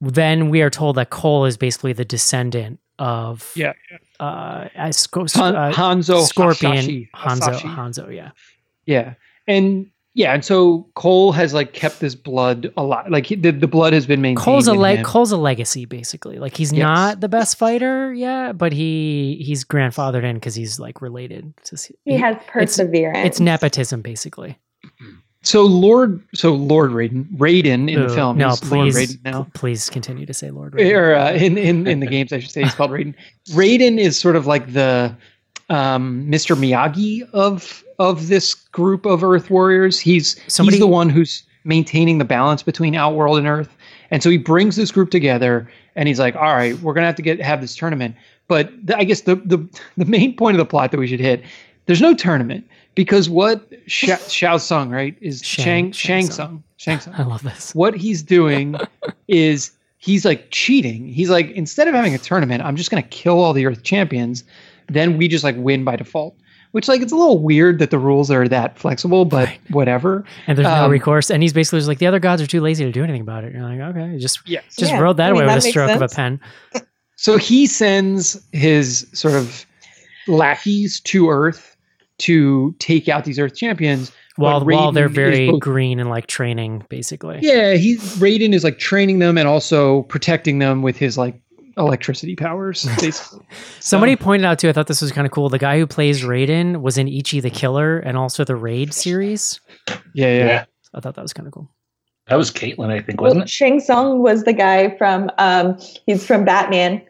Then 0.00 0.50
we 0.50 0.62
are 0.62 0.70
told 0.70 0.96
that 0.96 1.10
Cole 1.10 1.44
is 1.44 1.56
basically 1.56 1.92
the 1.92 2.04
descendant 2.04 2.78
of 2.98 3.52
Yeah, 3.56 3.72
uh, 4.20 4.68
as 4.74 4.96
Sco- 4.98 5.26
Han- 5.34 5.56
uh, 5.56 5.72
Hanzo 5.72 6.22
Scorpion 6.26 6.72
Hasashi. 6.76 7.10
Hanzo 7.14 7.52
Hasashi. 7.52 7.68
Hanzo 7.68 8.14
yeah 8.14 8.30
Yeah, 8.86 9.14
and 9.46 9.90
yeah, 10.14 10.34
and 10.34 10.44
so 10.44 10.88
Cole 10.94 11.30
has 11.32 11.54
like 11.54 11.72
kept 11.74 12.00
this 12.00 12.16
blood 12.16 12.72
alive. 12.76 13.08
Like 13.08 13.26
he, 13.26 13.36
the 13.36 13.52
the 13.52 13.68
blood 13.68 13.92
has 13.92 14.04
been 14.06 14.20
maintained. 14.20 14.44
Cole's 14.44 14.66
a 14.66 14.72
in 14.72 14.78
le- 14.80 15.02
Cole's 15.04 15.30
a 15.30 15.36
legacy 15.36 15.84
basically 15.84 16.38
like 16.40 16.56
he's 16.56 16.72
Yes. 16.72 16.82
not 16.82 17.20
the 17.20 17.28
best 17.28 17.56
fighter 17.56 18.12
yeah 18.12 18.52
but 18.52 18.72
he 18.72 19.40
he's 19.46 19.64
grandfathered 19.64 20.24
in 20.24 20.34
because 20.36 20.56
he's 20.56 20.80
like 20.80 21.00
related 21.00 21.52
to 21.66 21.74
s- 21.76 21.92
He 22.04 22.14
has 22.16 22.36
perseverance. 22.48 23.24
it's 23.26 23.38
nepotism 23.40 24.02
basically 24.02 24.58
So 25.48 25.64
Lord, 25.64 26.22
so 26.34 26.52
Lord 26.52 26.90
Raiden, 26.90 27.24
Raiden 27.38 27.90
in 27.90 28.02
the 28.02 28.10
film 28.10 28.36
no 28.36 28.50
please 28.50 28.94
Raiden 28.94 29.24
now. 29.24 29.46
please 29.54 29.88
continue 29.88 30.26
to 30.26 30.34
say 30.34 30.50
Lord 30.50 30.74
Raiden. 30.74 30.94
or 30.94 31.14
uh, 31.14 31.32
in, 31.32 31.56
in 31.56 31.86
in 31.86 32.00
the 32.00 32.06
games, 32.16 32.34
I 32.34 32.38
should 32.38 32.50
say, 32.50 32.64
he's 32.64 32.74
called 32.74 32.90
Raiden. 32.90 33.14
Raiden 33.52 33.96
is 33.98 34.18
sort 34.18 34.36
of 34.36 34.46
like 34.46 34.74
the 34.74 35.16
um, 35.70 36.26
Mr. 36.30 36.54
Miyagi 36.54 37.26
of 37.32 37.82
of 37.98 38.28
this 38.28 38.52
group 38.52 39.06
of 39.06 39.24
Earth 39.24 39.48
warriors. 39.48 39.98
He's 39.98 40.38
Somebody- 40.48 40.76
he's 40.76 40.80
the 40.80 40.86
one 40.86 41.08
who's 41.08 41.44
maintaining 41.64 42.18
the 42.18 42.26
balance 42.26 42.62
between 42.62 42.94
Outworld 42.94 43.38
and 43.38 43.46
Earth, 43.46 43.74
and 44.10 44.22
so 44.22 44.28
he 44.28 44.36
brings 44.36 44.76
this 44.76 44.92
group 44.92 45.10
together, 45.10 45.66
and 45.96 46.08
he's 46.08 46.18
like, 46.18 46.36
"All 46.36 46.54
right, 46.56 46.78
we're 46.80 46.92
gonna 46.92 47.06
have 47.06 47.16
to 47.16 47.22
get 47.22 47.40
have 47.40 47.62
this 47.62 47.74
tournament." 47.74 48.16
But 48.48 48.70
the, 48.84 48.98
I 48.98 49.04
guess 49.04 49.22
the 49.22 49.36
the 49.36 49.66
the 49.96 50.04
main 50.04 50.36
point 50.36 50.56
of 50.56 50.58
the 50.58 50.68
plot 50.68 50.90
that 50.90 51.00
we 51.00 51.06
should 51.06 51.20
hit, 51.20 51.42
there's 51.86 52.02
no 52.02 52.12
tournament 52.12 52.66
because 52.98 53.30
what 53.30 53.72
Sha, 53.86 54.16
Shao 54.28 54.58
Tsung 54.58 54.90
right 54.90 55.16
is 55.20 55.40
Shang- 55.44 55.92
Shang 55.92 55.92
Shang 55.92 56.22
Shang 56.24 56.30
Tsung. 56.30 56.36
Tsung 56.36 56.62
Shang 56.76 56.98
Tsung 57.00 57.14
I 57.18 57.22
love 57.22 57.42
this 57.44 57.72
what 57.74 57.94
he's 57.94 58.22
doing 58.22 58.74
is 59.28 59.70
he's 59.98 60.24
like 60.24 60.48
cheating. 60.50 61.06
He's 61.08 61.30
like, 61.30 61.50
instead 61.52 61.86
of 61.88 61.94
having 61.94 62.14
a 62.14 62.18
tournament, 62.18 62.62
I'm 62.64 62.76
just 62.76 62.90
gonna 62.90 63.02
kill 63.02 63.38
all 63.40 63.52
the 63.52 63.66
Earth 63.66 63.82
champions. 63.84 64.42
Then 64.88 65.16
we 65.16 65.28
just 65.28 65.44
like 65.44 65.54
win 65.58 65.84
by 65.84 65.96
default. 65.96 66.34
Which 66.72 66.86
like 66.86 67.00
it's 67.00 67.12
a 67.12 67.16
little 67.16 67.38
weird 67.38 67.78
that 67.78 67.90
the 67.90 67.98
rules 67.98 68.30
are 68.30 68.46
that 68.48 68.78
flexible, 68.78 69.24
but 69.24 69.48
whatever. 69.70 70.22
and 70.46 70.58
there's 70.58 70.68
no 70.68 70.84
um, 70.84 70.90
recourse 70.90 71.30
and 71.30 71.42
he's 71.42 71.54
basically 71.54 71.78
just 71.78 71.88
like 71.88 71.98
the 71.98 72.06
other 72.06 72.18
gods 72.20 72.42
are 72.42 72.46
too 72.46 72.60
lazy 72.60 72.84
to 72.84 72.92
do 72.92 73.02
anything 73.02 73.22
about 73.22 73.42
it 73.42 73.54
you're 73.54 73.62
like 73.62 73.80
okay 73.80 74.18
just 74.18 74.40
Yes. 74.46 74.76
just 74.76 74.92
Yeah, 74.92 74.98
wrote 75.00 75.16
that 75.16 75.30
I 75.30 75.32
mean, 75.32 75.42
away 75.42 75.46
that 75.46 75.54
with 75.54 75.64
a 75.64 75.66
makes 75.66 75.72
stroke 75.72 75.90
of 75.90 76.02
a 76.02 76.08
pen 76.08 76.38
So 77.16 77.38
he 77.38 77.66
sends 77.66 78.38
his 78.52 79.06
sort 79.14 79.32
of 79.34 79.64
lackeys 80.26 81.00
to 81.00 81.30
Earth 81.30 81.74
to 82.18 82.74
take 82.78 83.08
out 83.08 83.24
these 83.24 83.38
Earth 83.38 83.54
champions. 83.56 84.12
while 84.36 84.64
while 84.64 84.92
they're 84.92 85.08
Raiden 85.08 85.10
is 85.10 85.14
very 85.14 85.50
both- 85.50 85.60
green 85.60 85.98
and 86.00 86.08
like 86.10 86.26
training 86.28 86.84
basically 86.88 87.38
Yeah, 87.42 87.74
he's 87.74 88.00
Raiden 88.18 88.52
is 88.54 88.62
like 88.64 88.78
training 88.78 89.18
them 89.18 89.36
and 89.38 89.48
also 89.48 90.02
protecting 90.02 90.58
them 90.60 90.82
with 90.82 90.96
his 90.96 91.18
like 91.18 91.40
electricity 91.76 92.34
powers, 92.36 92.84
basically. 93.00 93.44
Somebody 93.80 94.14
So- 94.16 94.24
pointed 94.24 94.44
out 94.44 94.58
too. 94.58 94.68
I 94.68 94.72
thought 94.72 94.86
this 94.88 95.00
was 95.02 95.12
kind 95.12 95.26
of 95.26 95.32
cool. 95.32 95.48
The 95.48 95.58
guy 95.58 95.78
who 95.78 95.86
plays 95.86 96.22
Raiden 96.22 96.80
was 96.82 96.98
in 96.98 97.06
Ichi 97.08 97.40
the 97.40 97.50
Killer 97.50 97.98
and 97.98 98.16
also 98.16 98.44
the 98.44 98.56
Raid 98.56 98.92
series. 98.94 99.60
yeah, 99.88 99.94
yeah. 100.14 100.46
Yeah. 100.46 100.64
I 100.94 101.00
thought 101.00 101.14
that 101.16 101.22
was 101.22 101.32
kind 101.32 101.46
of 101.46 101.52
cool. 101.52 101.70
That 102.28 102.36
was 102.36 102.50
Caitlin, 102.50 102.90
I 102.90 103.00
think, 103.00 103.20
wasn't 103.20 103.42
it? 103.44 103.48
Shang 103.48 103.80
Tsung 103.80 104.22
was 104.22 104.44
the 104.44 104.52
guy 104.52 104.96
from 104.98 105.30
um 105.38 105.78
he's 106.06 106.26
from 106.26 106.44
Batman 106.44 107.00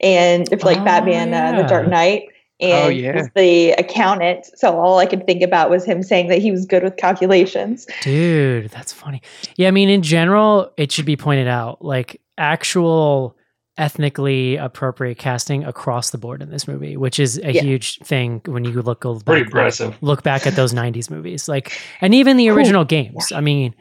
and 0.00 0.50
it's 0.52 0.64
like 0.64 0.78
Oh, 0.78 0.84
Batman 0.84 1.34
uh, 1.34 1.62
the. 1.62 1.68
Dark 1.68 1.88
Knight 1.88 2.24
Oh, 2.62 2.66
and 2.66 2.86
Oh, 2.86 2.88
yeah. 2.88 3.12
he's 3.16 3.28
the 3.34 3.72
accountant. 3.72 4.46
So 4.54 4.78
all 4.78 4.98
I 4.98 5.06
could 5.06 5.26
think 5.26 5.42
about 5.42 5.70
was 5.70 5.84
him 5.84 6.02
saying 6.02 6.28
that 6.28 6.38
he 6.40 6.50
was 6.50 6.66
good 6.66 6.82
with 6.82 6.96
calculations. 6.96 7.86
Dude, 8.02 8.70
that's 8.70 8.92
funny. 8.92 9.22
Yeah, 9.56 9.68
I 9.68 9.70
mean, 9.70 9.88
in 9.88 10.02
general, 10.02 10.70
it 10.76 10.92
should 10.92 11.06
be 11.06 11.16
pointed 11.16 11.48
out 11.48 11.84
like 11.84 12.20
actual 12.38 13.36
ethnically 13.78 14.56
appropriate 14.56 15.16
casting 15.16 15.64
across 15.64 16.10
the 16.10 16.18
board 16.18 16.42
in 16.42 16.50
this 16.50 16.68
movie, 16.68 16.96
which 16.98 17.18
is 17.18 17.38
a 17.38 17.52
Yeah. 17.52 17.62
huge 17.62 17.98
thing 18.00 18.42
when 18.44 18.64
you 18.64 18.82
look 18.82 19.00
go 19.00 19.18
Pretty 19.20 19.42
back, 19.44 19.46
impressive. 19.52 19.96
look 20.02 20.22
back 20.22 20.46
at 20.46 20.54
those 20.54 20.74
90s 20.74 21.08
movies. 21.10 21.48
Like, 21.48 21.72
and 22.02 22.14
even 22.14 22.36
the 22.36 22.48
Cool. 22.48 22.56
original 22.58 22.84
games. 22.84 23.32
I 23.32 23.40
mean, 23.40 23.74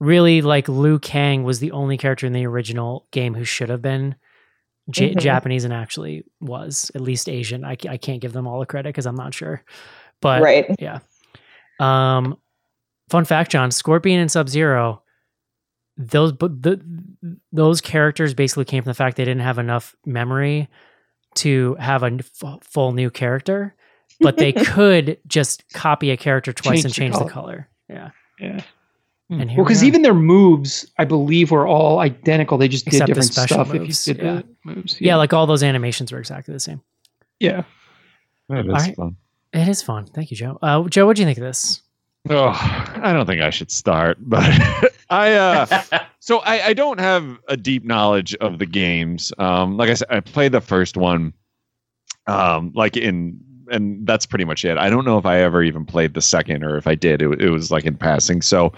really, 0.00 0.40
like 0.40 0.68
Liu 0.68 0.98
Kang 0.98 1.42
was 1.44 1.58
the 1.58 1.72
only 1.72 1.98
character 1.98 2.26
in 2.26 2.32
the 2.32 2.46
original 2.46 3.06
game 3.10 3.34
who 3.34 3.44
should 3.44 3.68
have 3.68 3.82
been 3.82 4.14
J- 4.90 5.14
Mhm. 5.14 5.20
Japanese 5.20 5.64
and 5.64 5.72
actually 5.72 6.24
was 6.40 6.90
at 6.94 7.00
least 7.00 7.28
Asian. 7.28 7.64
I, 7.64 7.76
I 7.88 7.96
can't 7.96 8.20
give 8.20 8.32
them 8.32 8.46
all 8.46 8.60
the 8.60 8.66
credit 8.66 8.90
because 8.90 9.06
I'm 9.06 9.16
not 9.16 9.34
sure. 9.34 9.62
But 10.20 10.42
right. 10.42 10.66
yeah. 10.78 11.00
Um, 11.80 12.38
fun 13.10 13.24
fact, 13.24 13.50
John: 13.50 13.70
Scorpion 13.70 14.20
and 14.20 14.30
Sub 14.30 14.48
Zero. 14.48 15.02
Those 15.98 16.32
but 16.32 16.62
the 16.62 16.80
those 17.52 17.80
characters 17.80 18.34
basically 18.34 18.64
came 18.66 18.82
from 18.82 18.90
the 18.90 18.94
fact 18.94 19.16
they 19.16 19.24
didn't 19.24 19.42
have 19.42 19.58
enough 19.58 19.94
memory 20.04 20.68
to 21.36 21.74
have 21.76 22.02
a 22.02 22.18
f- 22.20 22.58
full 22.62 22.92
new 22.92 23.10
character, 23.10 23.74
but 24.20 24.36
they 24.36 24.52
could 24.52 25.18
just 25.26 25.64
copy 25.72 26.10
a 26.10 26.16
character 26.16 26.52
twice 26.52 26.82
Change 26.82 26.84
and 26.84 26.90
the 26.92 26.94
change 26.94 27.12
the 27.14 27.18
color. 27.20 27.30
color. 27.30 27.68
Yeah, 27.88 28.10
Yeah. 28.40 28.60
And 29.28 29.48
well, 29.56 29.64
because 29.64 29.82
are. 29.82 29.86
even 29.86 30.02
their 30.02 30.14
moves, 30.14 30.90
I 30.98 31.04
believe, 31.04 31.50
were 31.50 31.66
all 31.66 31.98
identical. 31.98 32.58
They 32.58 32.68
just 32.68 32.84
did 32.84 32.94
Except 32.94 33.08
the 33.08 33.14
different 33.14 33.32
special 33.32 33.54
stuff 33.56 33.72
moves, 33.72 34.06
if 34.06 34.16
you 34.16 34.22
did 34.22 34.24
yeah. 34.24 34.42
the 34.42 34.74
moves. 34.74 35.00
yeah, 35.00 35.16
like 35.16 35.32
all 35.32 35.46
those 35.46 35.64
animations 35.64 36.12
were 36.12 36.18
exactly 36.18 36.54
the 36.54 36.60
same. 36.60 36.80
yeah. 37.40 37.64
That 38.48 38.60
is 38.60 38.66
Alright. 38.66 38.96
fun. 38.96 39.16
It 39.52 39.66
is 39.68 39.82
fun. 39.82 40.06
Thank 40.06 40.30
you, 40.30 40.36
Joe. 40.36 40.58
Uh, 40.62 40.84
Joe, 40.88 41.06
what 41.06 41.16
do 41.16 41.22
you 41.22 41.26
think 41.26 41.38
of 41.38 41.44
this? 41.44 41.82
Oh, 42.28 42.48
I 42.50 43.12
don't 43.12 43.26
think 43.26 43.40
I 43.40 43.50
should 43.50 43.70
start, 43.70 44.18
but 44.28 44.44
I 45.10 45.34
uh 45.34 45.82
so 46.20 46.38
I, 46.40 46.66
I 46.66 46.72
don't 46.74 46.98
have 46.98 47.38
a 47.48 47.56
deep 47.56 47.84
knowledge 47.84 48.34
of 48.36 48.58
the 48.58 48.66
games. 48.66 49.32
Um 49.38 49.76
like 49.76 49.90
I 49.90 49.94
said, 49.94 50.08
I 50.10 50.20
played 50.20 50.52
the 50.52 50.60
first 50.60 50.96
one 50.96 51.32
um 52.26 52.72
like 52.74 52.96
in 52.96 53.40
and 53.70 54.06
that's 54.06 54.26
pretty 54.26 54.44
much 54.44 54.64
it. 54.64 54.78
I 54.78 54.90
don't 54.90 55.04
know 55.04 55.18
if 55.18 55.26
I 55.26 55.38
ever 55.40 55.62
even 55.62 55.84
played 55.84 56.14
the 56.14 56.22
second 56.22 56.64
or 56.64 56.76
if 56.76 56.86
I 56.86 56.94
did, 56.94 57.22
it, 57.22 57.40
it 57.40 57.50
was 57.50 57.70
like 57.70 57.84
in 57.84 57.96
passing. 57.96 58.42
So 58.42 58.72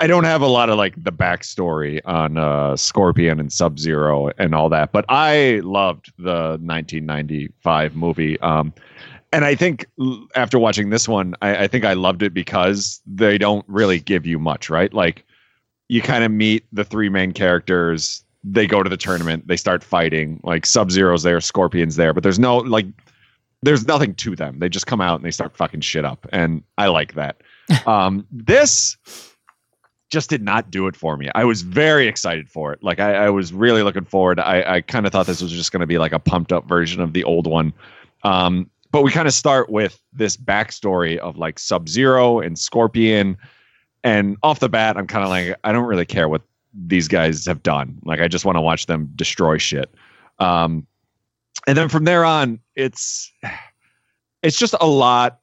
I 0.00 0.06
don't 0.06 0.24
have 0.24 0.42
a 0.42 0.46
lot 0.46 0.70
of 0.70 0.76
like 0.76 1.02
the 1.02 1.12
backstory 1.12 2.00
on 2.04 2.36
uh 2.36 2.76
Scorpion 2.76 3.40
and 3.40 3.52
Sub 3.52 3.78
Zero 3.78 4.30
and 4.38 4.54
all 4.54 4.68
that, 4.70 4.92
but 4.92 5.04
I 5.08 5.60
loved 5.62 6.12
the 6.18 6.58
1995 6.60 7.96
movie. 7.96 8.38
Um 8.40 8.72
and 9.32 9.44
I 9.44 9.56
think 9.56 9.86
after 10.36 10.60
watching 10.60 10.90
this 10.90 11.08
one, 11.08 11.34
I, 11.42 11.64
I 11.64 11.66
think 11.66 11.84
I 11.84 11.94
loved 11.94 12.22
it 12.22 12.32
because 12.32 13.00
they 13.04 13.36
don't 13.36 13.64
really 13.66 13.98
give 13.98 14.26
you 14.26 14.38
much, 14.38 14.70
right? 14.70 14.94
Like 14.94 15.24
you 15.88 16.02
kind 16.02 16.22
of 16.22 16.30
meet 16.30 16.64
the 16.72 16.84
three 16.84 17.08
main 17.08 17.32
characters. 17.32 18.24
They 18.44 18.66
go 18.66 18.82
to 18.82 18.88
the 18.88 18.96
tournament. 18.96 19.48
They 19.48 19.56
start 19.56 19.82
fighting. 19.82 20.40
Like 20.44 20.66
Sub 20.66 20.90
Zero's 20.90 21.24
there, 21.24 21.40
Scorpion's 21.40 21.96
there, 21.96 22.12
but 22.12 22.22
there's 22.22 22.38
no 22.38 22.58
like 22.58 22.86
there's 23.62 23.86
nothing 23.86 24.14
to 24.16 24.36
them. 24.36 24.58
They 24.58 24.68
just 24.68 24.86
come 24.86 25.00
out 25.00 25.16
and 25.16 25.24
they 25.24 25.30
start 25.30 25.56
fucking 25.56 25.80
shit 25.80 26.04
up, 26.04 26.26
and 26.32 26.62
I 26.78 26.88
like 26.88 27.14
that. 27.14 27.40
um, 27.86 28.26
this 28.30 28.96
just 30.10 30.30
did 30.30 30.42
not 30.42 30.70
do 30.70 30.86
it 30.86 30.96
for 30.96 31.16
me. 31.16 31.30
I 31.34 31.44
was 31.44 31.62
very 31.62 32.06
excited 32.06 32.48
for 32.48 32.72
it. 32.72 32.82
Like 32.82 33.00
I, 33.00 33.26
I 33.26 33.30
was 33.30 33.52
really 33.52 33.82
looking 33.82 34.04
forward. 34.04 34.38
I, 34.38 34.76
I 34.76 34.80
kind 34.80 35.06
of 35.06 35.12
thought 35.12 35.26
this 35.26 35.42
was 35.42 35.50
just 35.50 35.72
going 35.72 35.80
to 35.80 35.86
be 35.86 35.98
like 35.98 36.12
a 36.12 36.18
pumped 36.18 36.52
up 36.52 36.68
version 36.68 37.00
of 37.00 37.12
the 37.12 37.24
old 37.24 37.46
one. 37.46 37.72
Um, 38.22 38.70
but 38.92 39.02
we 39.02 39.10
kind 39.10 39.26
of 39.26 39.34
start 39.34 39.70
with 39.70 40.00
this 40.12 40.36
backstory 40.36 41.18
of 41.18 41.36
like 41.36 41.58
Sub 41.58 41.88
Zero 41.88 42.38
and 42.38 42.58
Scorpion, 42.58 43.36
and 44.04 44.36
off 44.42 44.60
the 44.60 44.68
bat, 44.68 44.96
I'm 44.96 45.06
kind 45.06 45.24
of 45.24 45.30
like, 45.30 45.58
I 45.64 45.72
don't 45.72 45.86
really 45.86 46.04
care 46.04 46.28
what 46.28 46.42
these 46.86 47.08
guys 47.08 47.46
have 47.46 47.62
done. 47.62 47.98
Like 48.04 48.20
I 48.20 48.28
just 48.28 48.44
want 48.44 48.56
to 48.56 48.62
watch 48.62 48.86
them 48.86 49.10
destroy 49.16 49.58
shit. 49.58 49.92
Um, 50.38 50.86
and 51.66 51.76
then 51.76 51.88
from 51.88 52.04
there 52.04 52.24
on, 52.24 52.60
it's 52.76 53.32
it's 54.42 54.58
just 54.58 54.74
a 54.80 54.86
lot 54.86 55.40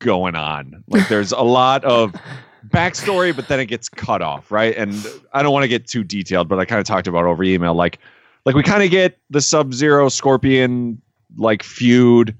going 0.00 0.36
on. 0.36 0.84
Like 0.88 1.08
there's 1.08 1.32
a 1.32 1.42
lot 1.42 1.84
of 1.84 2.14
backstory, 2.68 3.34
but 3.34 3.48
then 3.48 3.60
it 3.60 3.66
gets 3.66 3.88
cut 3.88 4.22
off, 4.22 4.50
right? 4.50 4.76
And 4.76 4.94
I 5.32 5.42
don't 5.42 5.52
want 5.52 5.64
to 5.64 5.68
get 5.68 5.86
too 5.86 6.04
detailed, 6.04 6.48
but 6.48 6.58
I 6.58 6.64
kind 6.64 6.80
of 6.80 6.86
talked 6.86 7.06
about 7.06 7.24
over 7.24 7.42
email. 7.44 7.74
Like, 7.74 7.98
like 8.44 8.54
we 8.54 8.62
kind 8.62 8.82
of 8.82 8.90
get 8.90 9.18
the 9.30 9.40
Sub 9.40 9.72
Zero 9.74 10.08
Scorpion 10.08 11.00
like 11.36 11.62
feud, 11.62 12.36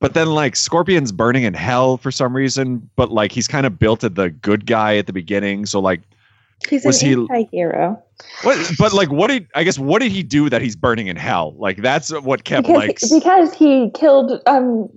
but 0.00 0.14
then 0.14 0.28
like 0.34 0.56
Scorpion's 0.56 1.12
burning 1.12 1.44
in 1.44 1.54
hell 1.54 1.96
for 1.96 2.10
some 2.10 2.34
reason. 2.34 2.88
But 2.96 3.10
like 3.10 3.32
he's 3.32 3.48
kind 3.48 3.66
of 3.66 3.78
built 3.78 4.04
at 4.04 4.14
the 4.14 4.30
good 4.30 4.66
guy 4.66 4.96
at 4.96 5.06
the 5.06 5.12
beginning, 5.12 5.66
so 5.66 5.80
like 5.80 6.02
He's 6.68 6.84
Was 6.84 7.02
an 7.02 7.08
he- 7.08 7.14
anti-hero. 7.14 8.00
what? 8.42 8.70
But 8.78 8.92
like 8.92 9.10
what 9.10 9.26
did 9.28 9.48
I 9.54 9.64
guess 9.64 9.78
what 9.78 10.00
did 10.00 10.12
he 10.12 10.22
do 10.22 10.48
that 10.48 10.62
he's 10.62 10.76
burning 10.76 11.08
in 11.08 11.16
hell? 11.16 11.52
Like 11.58 11.78
that's 11.78 12.10
what 12.22 12.44
kept 12.44 12.68
Because, 12.68 12.76
like. 12.76 12.98
because 13.22 13.52
he 13.54 13.90
killed 13.90 14.40
um 14.46 14.88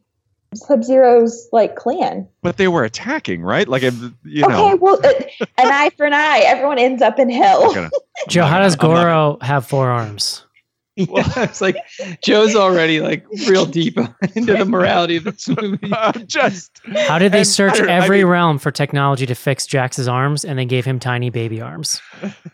Sub 0.54 0.84
Zero's 0.84 1.48
like 1.52 1.76
clan. 1.76 2.28
But 2.42 2.58
they 2.58 2.68
were 2.68 2.84
attacking, 2.84 3.42
right? 3.42 3.68
Like 3.68 3.84
if 3.84 3.94
you 4.24 4.46
okay, 4.46 4.74
well, 4.76 5.00
uh, 5.06 5.12
an 5.58 5.68
eye 5.68 5.90
for 5.98 6.06
an 6.06 6.14
eye. 6.14 6.44
Everyone 6.46 6.80
ends 6.80 7.02
up 7.02 7.20
in 7.20 7.30
hell. 7.30 7.74
Gonna- 7.74 7.90
Joe, 8.30 8.46
how 8.46 8.60
does 8.60 8.76
gonna- 8.76 8.94
not 8.94 9.04
Goro 9.04 9.38
have 9.42 9.66
four 9.66 9.90
arms? 9.90 10.44
Yeah, 11.00 11.44
it's 11.44 11.62
like 11.62 11.76
Joe's 12.24 12.56
already 12.56 13.02
like 13.02 13.24
real 13.48 13.68
deep 13.68 14.00
into 14.36 14.54
the 14.56 14.66
morality 14.66 15.18
of 15.18 15.26
this 15.26 15.48
movie. 15.48 15.92
I'm 15.94 16.26
just 16.26 16.82
How 17.08 17.20
did 17.20 17.34
they 17.34 17.40
And 17.42 17.48
search 17.48 17.76
don't- 17.78 17.88
I 17.92 17.94
every 18.04 18.24
mean- 18.24 18.32
realm 18.32 18.58
for 18.58 18.72
technology 18.72 19.28
to 19.28 19.36
fix 19.36 19.68
Jax's 19.68 20.08
arms 20.08 20.44
and 20.44 20.58
they 20.58 20.66
gave 20.66 20.86
him 20.86 20.98
tiny 20.98 21.30
baby 21.30 21.62
arms? 21.62 22.02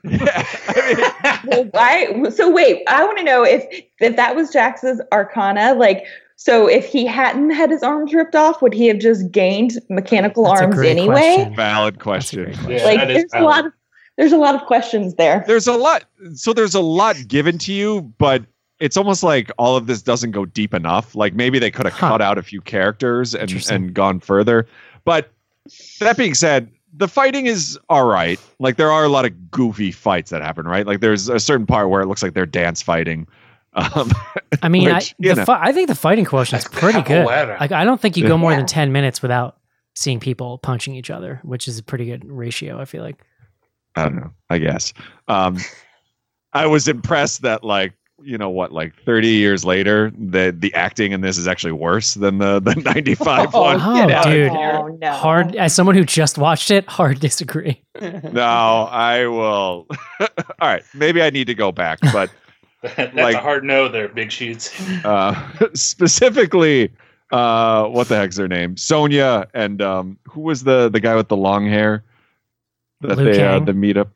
yeah, 0.03 0.45
I 0.67 1.39
mean, 1.45 1.47
well, 1.47 1.63
why? 1.71 2.29
So 2.31 2.51
wait, 2.51 2.83
I 2.89 3.05
want 3.05 3.17
to 3.19 3.23
know 3.23 3.45
if 3.45 3.63
if 4.01 4.17
that 4.17 4.35
was 4.35 4.51
Jax's 4.51 5.01
Arcana, 5.13 5.73
like. 5.75 6.03
So 6.45 6.67
if 6.67 6.85
he 6.87 7.05
hadn't 7.05 7.51
had 7.51 7.69
his 7.69 7.83
arms 7.83 8.13
ripped 8.13 8.35
off, 8.35 8.61
would 8.61 8.73
he 8.73 8.87
have 8.87 8.99
just 8.99 9.31
gained 9.31 9.79
mechanical 9.89 10.43
That's 10.43 10.59
a 10.59 10.63
arms 10.65 10.75
great 10.75 10.89
anyway? 10.91 11.13
question. 11.35 11.55
valid 11.55 11.93
That's 11.95 12.01
a 12.01 12.03
question. 12.03 12.43
great 12.43 12.55
question. 12.57 12.71
Yeah, 12.79 12.83
Like 12.85 12.97
that 12.99 13.11
is 13.11 13.15
there's 13.31 13.41
a 13.41 13.45
lot 13.45 13.65
of 13.65 13.71
there's 14.17 14.31
a 14.33 14.37
lot 14.37 14.53
of 14.53 14.61
questions 14.65 15.15
there. 15.15 15.45
There's 15.47 15.67
a 15.67 15.77
lot. 15.77 16.03
So 16.35 16.51
there's 16.51 16.75
a 16.75 16.81
lot 16.81 17.15
given 17.29 17.57
to 17.59 17.71
you, 17.71 18.01
but 18.17 18.43
it's 18.81 18.97
almost 18.97 19.23
like 19.23 19.51
all 19.57 19.77
of 19.77 19.87
this 19.87 20.01
doesn't 20.01 20.31
go 20.31 20.43
deep 20.43 20.73
enough. 20.73 21.15
Like 21.15 21.33
maybe 21.33 21.59
they 21.59 21.71
could 21.71 21.85
have 21.85 21.93
Huh. 21.93 22.09
cut 22.09 22.21
out 22.21 22.37
a 22.37 22.43
few 22.43 22.59
characters 22.59 23.33
and 23.33 23.49
and 23.71 23.93
gone 23.93 24.19
further. 24.19 24.67
But 25.05 25.31
that 26.01 26.17
being 26.17 26.33
said, 26.33 26.69
the 26.93 27.07
fighting 27.07 27.45
is 27.45 27.79
all 27.87 28.05
right. 28.05 28.37
Like 28.59 28.75
there 28.75 28.91
are 28.91 29.05
a 29.05 29.09
lot 29.09 29.23
of 29.23 29.49
goofy 29.49 29.93
fights 29.93 30.29
that 30.31 30.41
happen, 30.41 30.65
right? 30.65 30.85
Like 30.85 30.99
there's 30.99 31.29
a 31.29 31.39
certain 31.39 31.65
part 31.65 31.89
where 31.89 32.01
it 32.01 32.07
looks 32.07 32.21
like 32.21 32.33
they're 32.33 32.45
dance 32.45 32.81
fighting. 32.81 33.27
Um, 33.75 34.11
I 34.61 34.69
mean, 34.69 34.87
I, 34.89 34.95
Which, 34.95 35.15
you 35.17 35.33
the 35.33 35.45
fi- 35.45 35.61
I 35.61 35.71
think 35.71 35.87
the 35.87 35.95
fighting 35.95 36.25
quotient 36.25 36.61
is 36.63 36.67
pretty 36.69 37.01
good. 37.01 37.25
Like, 37.25 37.71
I 37.71 37.83
don't 37.85 37.99
think 37.99 38.17
you 38.17 38.27
go 38.27 38.37
more 38.37 38.51
Yeah. 38.51 38.57
than 38.57 38.65
10 38.67 38.91
minutes 38.91 39.21
without 39.21 39.57
seeing 39.95 40.19
people 40.19 40.57
punching 40.59 40.95
each 40.95 41.09
other, 41.09 41.39
which 41.43 41.67
is 41.67 41.79
a 41.79 41.83
pretty 41.83 42.05
good 42.05 42.23
ratio, 42.25 42.79
I 42.79 42.85
feel 42.85 43.03
like. 43.03 43.17
I 43.95 44.03
don't 44.03 44.15
know. 44.15 44.31
I 44.49 44.57
guess. 44.59 44.93
Um, 45.27 45.57
I 46.53 46.67
was 46.67 46.87
impressed 46.87 47.41
that 47.43 47.63
like 47.63 47.93
you 48.25 48.37
know 48.37 48.49
what, 48.51 48.71
like 48.71 48.93
30 49.05 49.27
years 49.27 49.65
later, 49.65 50.11
the 50.17 50.55
the 50.57 50.73
acting 50.75 51.11
in 51.11 51.21
this 51.21 51.37
is 51.37 51.47
actually 51.47 51.73
worse 51.73 52.13
than 52.13 52.37
the 52.37 52.59
the 52.61 52.75
95 52.93 53.49
Oh, 53.53 53.61
one. 53.61 53.81
Oh, 53.81 53.95
get 54.07 54.11
out 54.11 54.25
of 54.27 54.31
dude. 54.31 54.51
here. 54.51 54.71
Oh 54.75 54.87
no. 54.87 55.11
Hard, 55.11 55.55
as 55.55 55.73
someone 55.75 55.95
who 55.95 56.05
just 56.05 56.37
watched 56.37 56.71
it, 56.71 56.87
hard 56.87 57.19
disagree. 57.19 57.83
No, 58.31 58.87
I 58.89 59.25
will. 59.27 59.87
All 60.21 60.27
right, 60.61 60.83
maybe 60.93 61.21
I 61.21 61.31
need 61.31 61.47
to 61.47 61.55
go 61.55 61.71
back, 61.71 61.99
but 62.13 62.29
That's 62.83 63.15
Like- 63.15 63.35
a 63.35 63.39
hard 63.39 63.63
no 63.63 63.87
there, 63.87 64.07
Big 64.09 64.31
Sheets. 64.31 64.71
uh, 65.05 65.33
specifically, 65.73 66.91
uh, 67.31 67.85
what 67.87 68.07
the 68.09 68.15
heck's 68.17 68.35
their 68.35 68.47
name? 68.47 68.75
Sonya 68.77 69.47
and 69.53 69.81
um, 69.81 70.17
who 70.25 70.41
was 70.41 70.63
the 70.63 70.89
the 70.89 70.99
guy 70.99 71.15
with 71.15 71.29
the 71.29 71.37
long 71.37 71.67
hair 71.67 72.03
that 73.01 73.17
Liu 73.17 73.25
they 73.33 73.41
uh, 73.43 73.59
Kang. 73.59 73.65
the 73.65 73.71
meetup? 73.73 74.09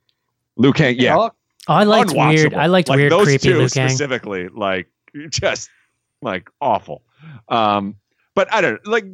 Liu 0.58 0.74
Kang, 0.74 0.96
yeah, 0.98 1.18
Oh, 1.18 1.32
Oh, 1.70 1.74
I 1.74 1.84
liked 1.84 2.12
weird. 2.14 2.54
I 2.54 2.68
liked 2.68 2.88
like 2.90 2.98
weird, 2.98 3.12
those 3.12 3.26
creepy 3.26 3.50
two 3.50 3.58
Liu 3.58 3.70
Kang. 3.70 3.90
specifically, 3.90 4.48
like 4.50 4.88
just 5.30 5.70
like 6.22 6.50
awful. 6.62 7.04
Um, 7.50 7.96
but 8.36 8.54
I 8.54 8.62
don't 8.62 8.86
like 8.88 9.06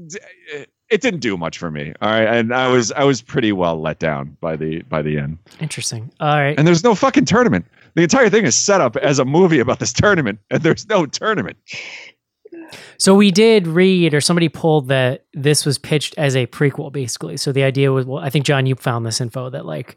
it 0.90 1.02
didn't 1.02 1.22
do 1.22 1.36
much 1.38 1.58
for 1.58 1.72
me. 1.72 1.94
All 2.02 2.10
right, 2.12 2.28
and 2.28 2.54
I 2.54 2.68
was 2.68 2.92
I 2.92 3.04
was 3.06 3.22
pretty 3.22 3.52
well 3.54 3.80
let 3.82 3.98
down 4.00 4.38
by 4.42 4.56
the 4.56 4.82
by 4.84 5.02
the 5.02 5.18
end. 5.18 5.38
Interesting. 5.60 6.12
All 6.20 6.36
right. 6.36 6.58
And 6.58 6.68
there's 6.68 6.84
no 6.84 6.94
fucking 6.94 7.26
tournament. 7.26 7.66
The 7.96 8.04
entire 8.04 8.30
thing 8.30 8.46
is 8.46 8.56
set 8.56 8.82
up 8.82 8.96
as 8.98 9.20
a 9.20 9.26
movie 9.26 9.60
about 9.60 9.80
this 9.80 9.94
tournament, 9.94 10.40
and 10.50 10.64
there's 10.64 10.88
no 10.88 11.06
tournament. 11.06 11.58
So 12.98 13.16
we 13.16 13.32
did 13.32 13.68
read, 13.68 14.14
or 14.14 14.22
somebody 14.22 14.50
pulled 14.50 14.88
that 14.88 15.26
this 15.34 15.66
was 15.66 15.78
pitched 15.78 16.16
as 16.18 16.36
a 16.36 16.48
prequel, 16.48 16.92
basically. 16.92 17.38
So 17.38 17.52
the 17.52 17.64
idea 17.64 17.92
was, 17.92 18.06
well, 18.06 18.24
I 18.24 18.30
think 18.30 18.46
John, 18.46 18.66
you 18.66 18.76
found 18.76 19.06
this 19.06 19.22
info 19.22 19.50
that 19.50 19.66
like 19.66 19.96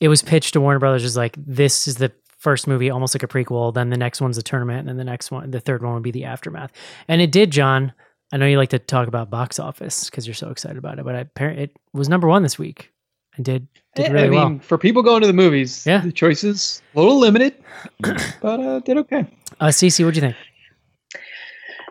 it 0.00 0.08
was 0.08 0.22
pitched 0.22 0.52
to 0.52 0.60
Warner 0.60 0.78
Brothers 0.78 1.04
as 1.04 1.16
like 1.16 1.36
this 1.38 1.88
is 1.88 1.96
the 1.96 2.12
first 2.38 2.66
movie, 2.66 2.90
almost 2.90 3.14
like 3.14 3.22
a 3.22 3.28
prequel. 3.28 3.72
Then 3.72 3.90
the 3.90 3.96
next 3.96 4.20
one's 4.20 4.36
the 4.36 4.42
tournament, 4.42 4.80
and 4.80 4.88
then 4.88 4.96
the 4.96 5.04
next 5.04 5.30
one, 5.30 5.50
the 5.50 5.60
third 5.60 5.82
one 5.82 5.94
would 5.94 6.02
be 6.02 6.10
the 6.10 6.24
aftermath. 6.24 6.72
And 7.08 7.20
it 7.20 7.32
did, 7.32 7.50
John. 7.50 7.92
I 8.32 8.36
know 8.36 8.46
you 8.46 8.56
like 8.56 8.70
to 8.70 8.78
talk 8.78 9.06
about 9.06 9.30
box 9.30 9.58
office 9.58 10.10
because 10.10 10.26
you're 10.26 10.34
so 10.34 10.50
excited 10.50 10.76
about 10.76 10.98
it, 10.98 11.04
but 11.04 11.14
I, 11.14 11.44
it 11.44 11.76
was 11.92 12.08
number 12.08 12.26
one 12.26 12.42
this 12.42 12.58
week 12.58 12.90
and 13.36 13.44
did 13.44 13.66
did 13.94 14.10
really 14.12 14.26
I 14.26 14.30
mean, 14.30 14.38
well. 14.38 14.58
for 14.60 14.78
people 14.78 15.02
going 15.02 15.20
to 15.20 15.26
the 15.26 15.32
movies, 15.32 15.86
Yeah. 15.86 16.00
the 16.00 16.12
choices 16.12 16.82
a 16.94 17.00
little 17.00 17.18
limited, 17.18 17.54
but 18.40 18.60
uh, 18.60 18.80
did 18.80 18.96
okay. 18.98 19.26
Uh, 19.60 19.66
Cece, 19.66 20.04
what'd 20.04 20.16
you 20.16 20.20
think? 20.22 20.36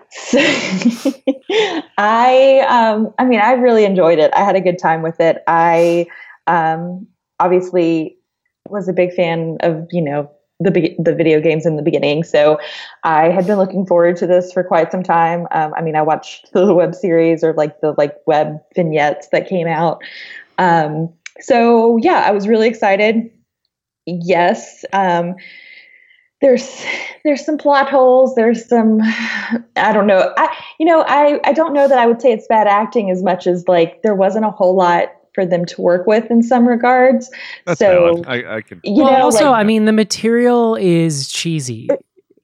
So, 0.10 0.39
I 1.97 2.65
um 2.69 3.13
I 3.17 3.25
mean 3.25 3.39
I 3.39 3.53
really 3.53 3.86
enjoyed 3.86 4.19
it. 4.19 4.32
I 4.36 4.43
had 4.43 4.56
a 4.56 4.62
good 4.62 4.77
time 4.77 5.01
with 5.01 5.19
it. 5.19 5.43
I 5.47 6.08
um 6.47 7.08
obviously 7.39 8.17
was 8.69 8.88
a 8.88 8.93
big 8.93 9.13
fan 9.13 9.58
of, 9.62 9.88
you 9.91 10.01
know, 10.01 10.29
the 10.60 10.95
the 10.99 11.15
video 11.15 11.39
games 11.41 11.65
in 11.65 11.77
the 11.77 11.82
beginning. 11.82 12.23
So 12.23 12.60
I 13.03 13.29
had 13.29 13.47
been 13.47 13.58
looking 13.58 13.86
forward 13.86 14.15
to 14.17 14.27
this 14.27 14.53
for 14.53 14.63
quite 14.63 14.91
some 14.91 15.03
time. 15.03 15.47
Um, 15.51 15.73
I 15.75 15.82
mean, 15.82 15.95
I 15.95 16.01
watched 16.03 16.49
the 16.53 16.73
web 16.73 16.93
series 16.95 17.43
or 17.43 17.53
like 17.53 17.82
the 17.82 17.95
like 17.97 18.15
web 18.27 18.60
vignettes 18.75 19.27
that 19.32 19.47
came 19.47 19.67
out. 19.67 20.01
Um, 20.60 21.12
so 21.43 21.97
yeah, 21.97 22.23
I 22.25 22.32
was 22.32 22.47
really 22.47 22.67
excited. 22.67 23.29
Yes, 24.06 24.84
um, 24.93 25.36
there's 26.41 26.84
there's 27.23 27.45
some 27.45 27.58
plot 27.58 27.89
holes. 27.89 28.36
There's 28.36 28.67
some 28.67 28.99
I 29.75 29.91
don't 29.93 30.08
know. 30.08 30.34
I 30.38 30.56
you 30.79 30.86
know 30.86 31.03
I 31.08 31.39
I 31.43 31.53
don't 31.53 31.73
know 31.73 31.88
that 31.88 31.97
I 31.97 32.06
would 32.06 32.21
say 32.21 32.32
it's 32.32 32.47
bad 32.47 32.67
acting 32.67 33.12
as 33.12 33.23
much 33.23 33.47
as 33.47 33.67
like 33.67 34.01
there 34.01 34.15
wasn't 34.15 34.45
a 34.45 34.51
whole 34.51 34.75
lot 34.75 35.13
for 35.34 35.45
them 35.45 35.65
to 35.65 35.82
work 35.82 36.06
with 36.06 36.29
in 36.29 36.43
some 36.43 36.67
regards. 36.67 37.29
That's 37.65 37.79
So- 37.79 38.15
valid. 38.15 38.25
I, 38.27 38.58
I 38.58 38.62
can. 38.62 38.82
You 38.84 39.03
well, 39.03 39.12
know, 39.13 39.23
also, 39.23 39.51
like, 39.51 39.62
I 39.62 39.63
mean, 39.63 39.86
the 39.86 39.91
material 39.93 40.75
is 40.75 41.27
cheesy. 41.32 41.89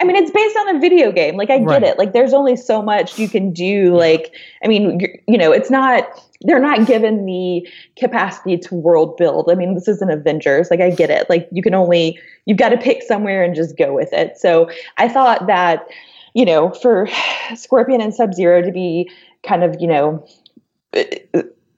I 0.01 0.05
mean, 0.05 0.15
it's 0.15 0.31
based 0.31 0.57
on 0.57 0.75
a 0.75 0.79
video 0.79 1.11
game. 1.11 1.35
Like, 1.35 1.49
I 1.51 1.57
Right. 1.57 1.81
get 1.81 1.91
it. 1.91 1.97
Like, 1.99 2.13
there's 2.13 2.33
only 2.33 2.55
so 2.55 2.81
much 2.81 3.19
you 3.19 3.27
can 3.29 3.51
do. 3.51 3.95
Like, 3.95 4.33
I 4.63 4.67
mean, 4.67 5.01
you 5.27 5.37
know, 5.37 5.51
it's 5.51 5.69
not, 5.69 6.03
they're 6.41 6.59
not 6.59 6.87
given 6.87 7.25
the 7.25 7.67
capacity 7.97 8.57
to 8.57 8.75
world 8.75 9.17
build. 9.17 9.49
I 9.51 9.55
mean, 9.55 9.75
this 9.75 9.87
isn't 9.87 10.09
Avengers. 10.09 10.69
Like, 10.71 10.79
I 10.79 10.89
get 10.89 11.09
it. 11.09 11.29
Like, 11.29 11.47
you 11.51 11.61
can 11.61 11.73
only, 11.73 12.19
you've 12.45 12.57
got 12.57 12.69
to 12.69 12.77
pick 12.77 13.03
somewhere 13.03 13.43
and 13.43 13.55
just 13.55 13.77
go 13.77 13.93
with 13.93 14.13
it. 14.13 14.37
So 14.37 14.69
I 14.97 15.09
thought 15.09 15.47
that, 15.47 15.87
you 16.33 16.45
know, 16.45 16.71
for 16.71 17.07
Scorpion 17.55 18.01
and 18.01 18.13
Sub 18.13 18.33
Zero 18.33 18.61
to 18.61 18.71
be 18.71 19.09
kind 19.43 19.63
of, 19.63 19.75
you 19.79 19.87
know, 19.87 20.25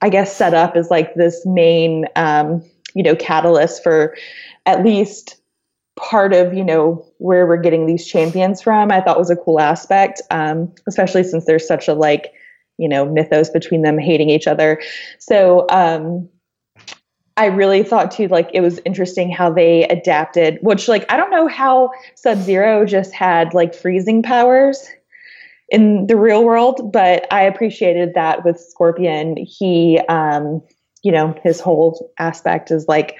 I 0.00 0.08
guess 0.08 0.36
set 0.36 0.54
up 0.54 0.76
as 0.76 0.90
like 0.90 1.14
this 1.14 1.44
main, 1.44 2.06
um, 2.16 2.62
you 2.94 3.02
know, 3.02 3.16
catalyst 3.16 3.82
for 3.82 4.16
at 4.66 4.84
least 4.84 5.42
part 5.96 6.32
of 6.32 6.54
you 6.54 6.64
know 6.64 7.06
where 7.18 7.46
we're 7.46 7.60
getting 7.60 7.84
these 7.84 8.06
champions 8.06 8.62
from 8.62 8.90
i 8.90 8.98
thought 8.98 9.18
was 9.18 9.28
a 9.28 9.36
cool 9.36 9.60
aspect 9.60 10.22
um, 10.30 10.72
especially 10.88 11.22
since 11.22 11.44
there's 11.44 11.68
such 11.68 11.86
a 11.86 11.92
like 11.92 12.32
you 12.78 12.88
know 12.88 13.04
mythos 13.04 13.50
between 13.50 13.82
them 13.82 13.98
hating 13.98 14.30
each 14.30 14.46
other 14.46 14.80
so 15.18 15.66
um, 15.70 16.28
i 17.36 17.46
really 17.46 17.82
thought 17.82 18.10
too 18.10 18.28
like 18.28 18.50
it 18.52 18.60
was 18.60 18.80
interesting 18.84 19.30
how 19.30 19.50
they 19.50 19.84
adapted 19.88 20.58
which 20.62 20.88
like 20.88 21.10
i 21.10 21.16
don't 21.16 21.30
know 21.30 21.48
how 21.48 21.90
sub 22.14 22.38
zero 22.38 22.84
just 22.84 23.12
had 23.12 23.54
like 23.54 23.74
freezing 23.74 24.22
powers 24.22 24.88
in 25.72 26.06
the 26.06 26.16
real 26.16 26.44
world. 26.44 26.92
But 26.92 27.26
I 27.32 27.42
appreciated 27.42 28.14
that 28.14 28.44
with 28.44 28.60
Scorpion. 28.60 29.36
He, 29.36 29.98
um, 30.08 30.62
you 31.02 31.10
know, 31.10 31.34
his 31.42 31.58
whole 31.58 32.12
aspect 32.18 32.70
is 32.70 32.86
like 32.86 33.18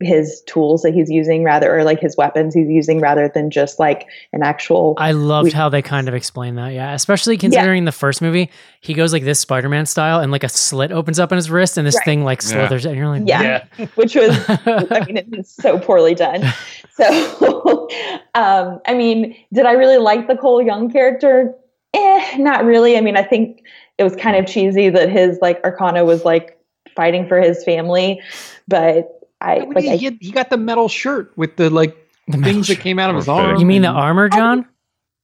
his 0.00 0.42
tools 0.46 0.82
that 0.82 0.92
he's 0.92 1.08
using 1.10 1.42
rather 1.42 1.74
or 1.74 1.82
like 1.82 1.98
his 1.98 2.18
weapons 2.18 2.52
he's 2.52 2.68
using 2.68 3.00
rather 3.00 3.30
than 3.32 3.48
just 3.50 3.78
like 3.78 4.06
an 4.34 4.42
actual 4.42 4.94
I 4.98 5.12
loved 5.12 5.44
We- 5.46 5.50
how 5.52 5.70
they 5.70 5.80
kind 5.80 6.06
of 6.06 6.14
explain 6.14 6.56
that. 6.56 6.74
Yeah, 6.74 6.92
especially 6.92 7.38
considering 7.38 7.86
the 7.86 7.92
first 7.92 8.20
movie, 8.20 8.50
he 8.82 8.92
goes 8.92 9.12
like 9.14 9.24
this 9.24 9.40
Spider-Man 9.40 9.86
style, 9.86 10.20
and 10.20 10.30
like 10.30 10.44
a 10.44 10.50
slit 10.50 10.92
opens 10.92 11.18
up 11.18 11.32
in 11.32 11.36
his 11.36 11.50
wrist, 11.50 11.78
and 11.78 11.86
this 11.86 11.94
Right. 11.96 12.04
thing 12.04 12.24
like 12.24 12.42
Yeah. 12.42 12.48
slithers, 12.48 12.84
and 12.84 12.94
you're 12.96 13.08
like, 13.08 13.22
Yeah. 13.24 13.64
Yeah. 13.78 13.86
which 13.94 14.14
was? 14.14 14.30
I 14.48 15.04
mean, 15.06 15.16
it's 15.32 15.54
so 15.54 15.78
poorly 15.78 16.14
done. 16.14 16.42
So, 16.96 17.88
um, 18.34 18.80
I 18.86 18.94
mean, 18.94 19.36
did 19.52 19.66
I 19.66 19.72
really 19.72 19.98
like 19.98 20.28
the 20.28 20.36
Cole 20.36 20.62
Young 20.62 20.90
character? 20.90 21.54
Eh, 21.92 22.36
not 22.38 22.64
really. 22.64 22.96
I 22.96 23.02
mean, 23.02 23.16
I 23.18 23.22
think 23.22 23.62
it 23.98 24.04
was 24.04 24.16
kind 24.16 24.34
of 24.36 24.46
cheesy 24.46 24.88
that 24.88 25.10
his 25.10 25.38
like 25.42 25.60
Arcana 25.62 26.04
was 26.06 26.24
like 26.24 26.58
fighting 26.94 27.28
for 27.28 27.38
his 27.40 27.62
family, 27.64 28.20
but 28.66 29.15
I 29.40 29.58
What 29.60 29.76
like 29.76 29.84
do 29.84 29.84
you- 29.88 29.92
I, 29.92 29.96
he, 29.96 30.04
had, 30.06 30.18
he 30.20 30.30
got 30.30 30.50
the 30.50 30.56
metal 30.56 30.88
shirt 30.88 31.32
with 31.36 31.56
the 31.56 31.70
like 31.70 31.96
The 32.28 32.38
metal 32.38 32.52
things 32.54 32.68
that 32.68 32.80
came 32.80 32.98
out 32.98 33.10
of 33.10 33.16
his 33.16 33.28
arm. 33.28 33.58
You 33.60 33.66
mean 33.66 33.82
the 33.82 33.88
armor, 33.88 34.28
John? 34.28 34.66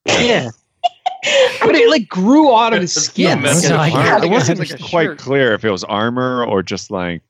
Yeah. 0.07 0.51
but 1.63 1.75
it 1.75 1.89
like 1.91 2.09
grew 2.09 2.55
out 2.55 2.73
of 2.75 2.81
his 2.81 2.93
skin. 2.93 3.43
the 3.43 3.49
Yes. 3.49 3.63
metal 3.63 3.77
No, 3.77 3.83
I 3.83 3.91
shirt. 3.91 4.05
get 4.05 4.23
it 4.23 4.27
it. 4.27 4.31
wasn't 4.31 4.59
Like 4.59 4.81
quite 4.91 5.05
shirt. 5.05 5.19
clear 5.19 5.55
if 5.55 5.65
it 5.65 5.71
was 5.71 5.85
armor 5.85 6.45
or 6.45 6.63
just 6.63 6.91
like 6.91 7.23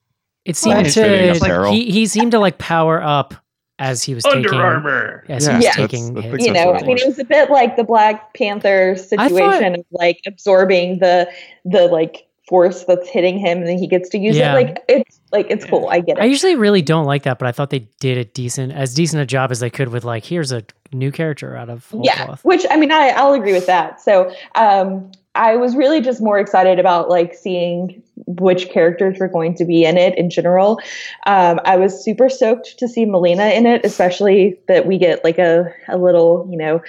It 0.45 0.55
seemed 0.55 0.77
Well, 0.77 0.85
it's 0.85 0.95
fitting 0.95 1.33
to 1.33 1.39
apparel. 1.39 1.71
he 1.73 1.91
he 1.91 2.05
seemed 2.07 2.31
to 2.31 2.39
like 2.39 2.57
power 2.57 3.01
up 3.01 3.33
as 3.79 4.03
he 4.03 4.13
was 4.13 4.23
taking. 4.23 4.37
Under 4.37 4.49
taking 4.49 4.61
Armour. 4.61 5.23
as 5.29 5.45
Yeah, 5.47 5.51
he 5.51 5.55
was 5.57 5.65
that's- 5.65 5.75
taking 5.91 6.17
I 6.17 6.21
his, 6.21 6.45
you 6.45 6.53
know, 6.53 6.73
I 6.73 6.81
mean, 6.83 6.97
it 6.97 7.07
was 7.07 7.17
a 7.19 7.23
bit 7.25 7.49
like 7.49 7.75
the 7.75 7.83
Black 7.83 8.33
Panther 8.35 8.95
situation 8.97 9.75
of 9.75 9.85
like 9.91 10.19
absorbing 10.27 10.99
the 10.99 11.29
the 11.65 11.87
like 11.87 12.27
force 12.47 12.83
that's 12.83 13.07
hitting 13.09 13.37
him, 13.39 13.59
and 13.59 13.67
then 13.67 13.77
he 13.77 13.87
gets 13.87 14.09
to 14.09 14.17
use 14.17 14.35
Yeah. 14.37 14.51
it. 14.51 14.63
Like 14.63 14.83
it's 14.87 15.19
like 15.31 15.47
it's 15.49 15.65
cool. 15.65 15.87
I 15.89 15.99
get 16.01 16.17
it. 16.17 16.21
I 16.21 16.25
usually 16.25 16.55
really 16.55 16.81
don't 16.81 17.05
like 17.05 17.23
that, 17.23 17.39
but 17.39 17.47
I 17.47 17.51
thought 17.51 17.69
they 17.69 17.87
did 17.99 18.17
a 18.17 18.25
decent, 18.25 18.73
as 18.73 18.93
decent 18.93 19.21
a 19.21 19.25
job 19.25 19.51
as 19.51 19.59
they 19.59 19.69
could 19.69 19.89
with 19.89 20.03
like, 20.03 20.25
here's 20.25 20.51
a 20.51 20.63
new 20.91 21.11
character 21.11 21.55
out 21.55 21.69
of 21.71 21.87
yeah 22.03 22.23
cloth. 22.25 22.45
which 22.45 22.67
i 22.69 22.77
mean 22.77 22.91
I, 22.91 23.09
i'll 23.15 23.33
agree 23.33 23.53
with 23.53 23.65
that 23.65 23.99
so 23.99 24.31
um 24.53 25.11
i 25.33 25.55
was 25.55 25.75
really 25.75 26.01
just 26.01 26.21
more 26.21 26.37
excited 26.37 26.77
about 26.77 27.09
like 27.09 27.33
seeing 27.33 28.03
which 28.27 28.69
characters 28.69 29.17
were 29.19 29.27
going 29.27 29.55
to 29.55 29.65
be 29.65 29.85
in 29.85 29.97
it 29.97 30.15
in 30.19 30.29
general 30.29 30.79
um 31.25 31.59
i 31.65 31.77
was 31.77 32.03
super 32.05 32.29
stoked 32.29 32.77
to 32.77 32.87
see 32.87 33.05
Mileena 33.07 33.51
in 33.57 33.65
it 33.65 33.83
especially 33.83 34.55
that 34.67 34.85
we 34.85 34.99
get 34.99 35.23
like 35.23 35.39
a, 35.39 35.73
a 35.87 35.97
little 35.97 36.47
you 36.51 36.57
know 36.57 36.79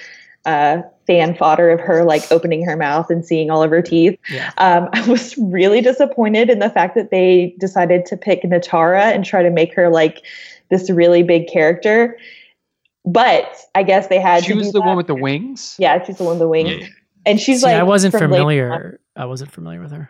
uh 0.45 0.83
fan 1.07 1.35
fodder 1.35 1.69
of 1.69 1.79
her 1.79 2.03
like 2.03 2.23
opening 2.31 2.63
her 2.65 2.75
mouth 2.75 3.09
and 3.09 3.25
seeing 3.25 3.49
all 3.51 3.61
of 3.61 3.69
her 3.69 3.81
teeth 3.81 4.17
Yeah. 4.29 4.51
um, 4.57 4.89
I 4.93 5.07
was 5.07 5.37
really 5.37 5.81
disappointed 5.81 6.49
in 6.49 6.59
the 6.59 6.69
fact 6.69 6.95
that 6.95 7.11
they 7.11 7.55
decided 7.59 8.05
to 8.07 8.17
pick 8.17 8.41
Nitara 8.43 9.13
and 9.13 9.23
try 9.23 9.43
to 9.43 9.49
make 9.51 9.73
her 9.75 9.89
like 9.89 10.23
this 10.69 10.89
really 10.89 11.21
big 11.23 11.47
character. 11.47 12.17
But 13.05 13.55
I 13.75 13.83
guess 13.83 14.07
they 14.07 14.19
had 14.19 14.43
She 14.43 14.53
to 14.53 14.57
was 14.57 14.67
do 14.67 14.73
the 14.73 14.79
that. 14.79 14.87
one 14.87 14.97
with 14.97 15.07
the 15.07 15.15
wings. 15.15 15.75
Yeah, 15.77 16.03
she's 16.03 16.17
the 16.17 16.23
one 16.23 16.31
with 16.33 16.39
the 16.39 16.47
wings. 16.47 16.71
Yeah. 16.81 16.87
And 17.27 17.39
she's 17.39 17.61
See, 17.61 17.67
like 17.67 17.75
I 17.75 17.83
wasn't 17.83 18.11
from 18.13 18.31
later 18.31 18.71
on. 18.71 18.79
familiar. 18.79 18.99
I 19.15 19.25
wasn't 19.25 19.51
familiar 19.51 19.79
with 19.81 19.91
her. 19.91 20.09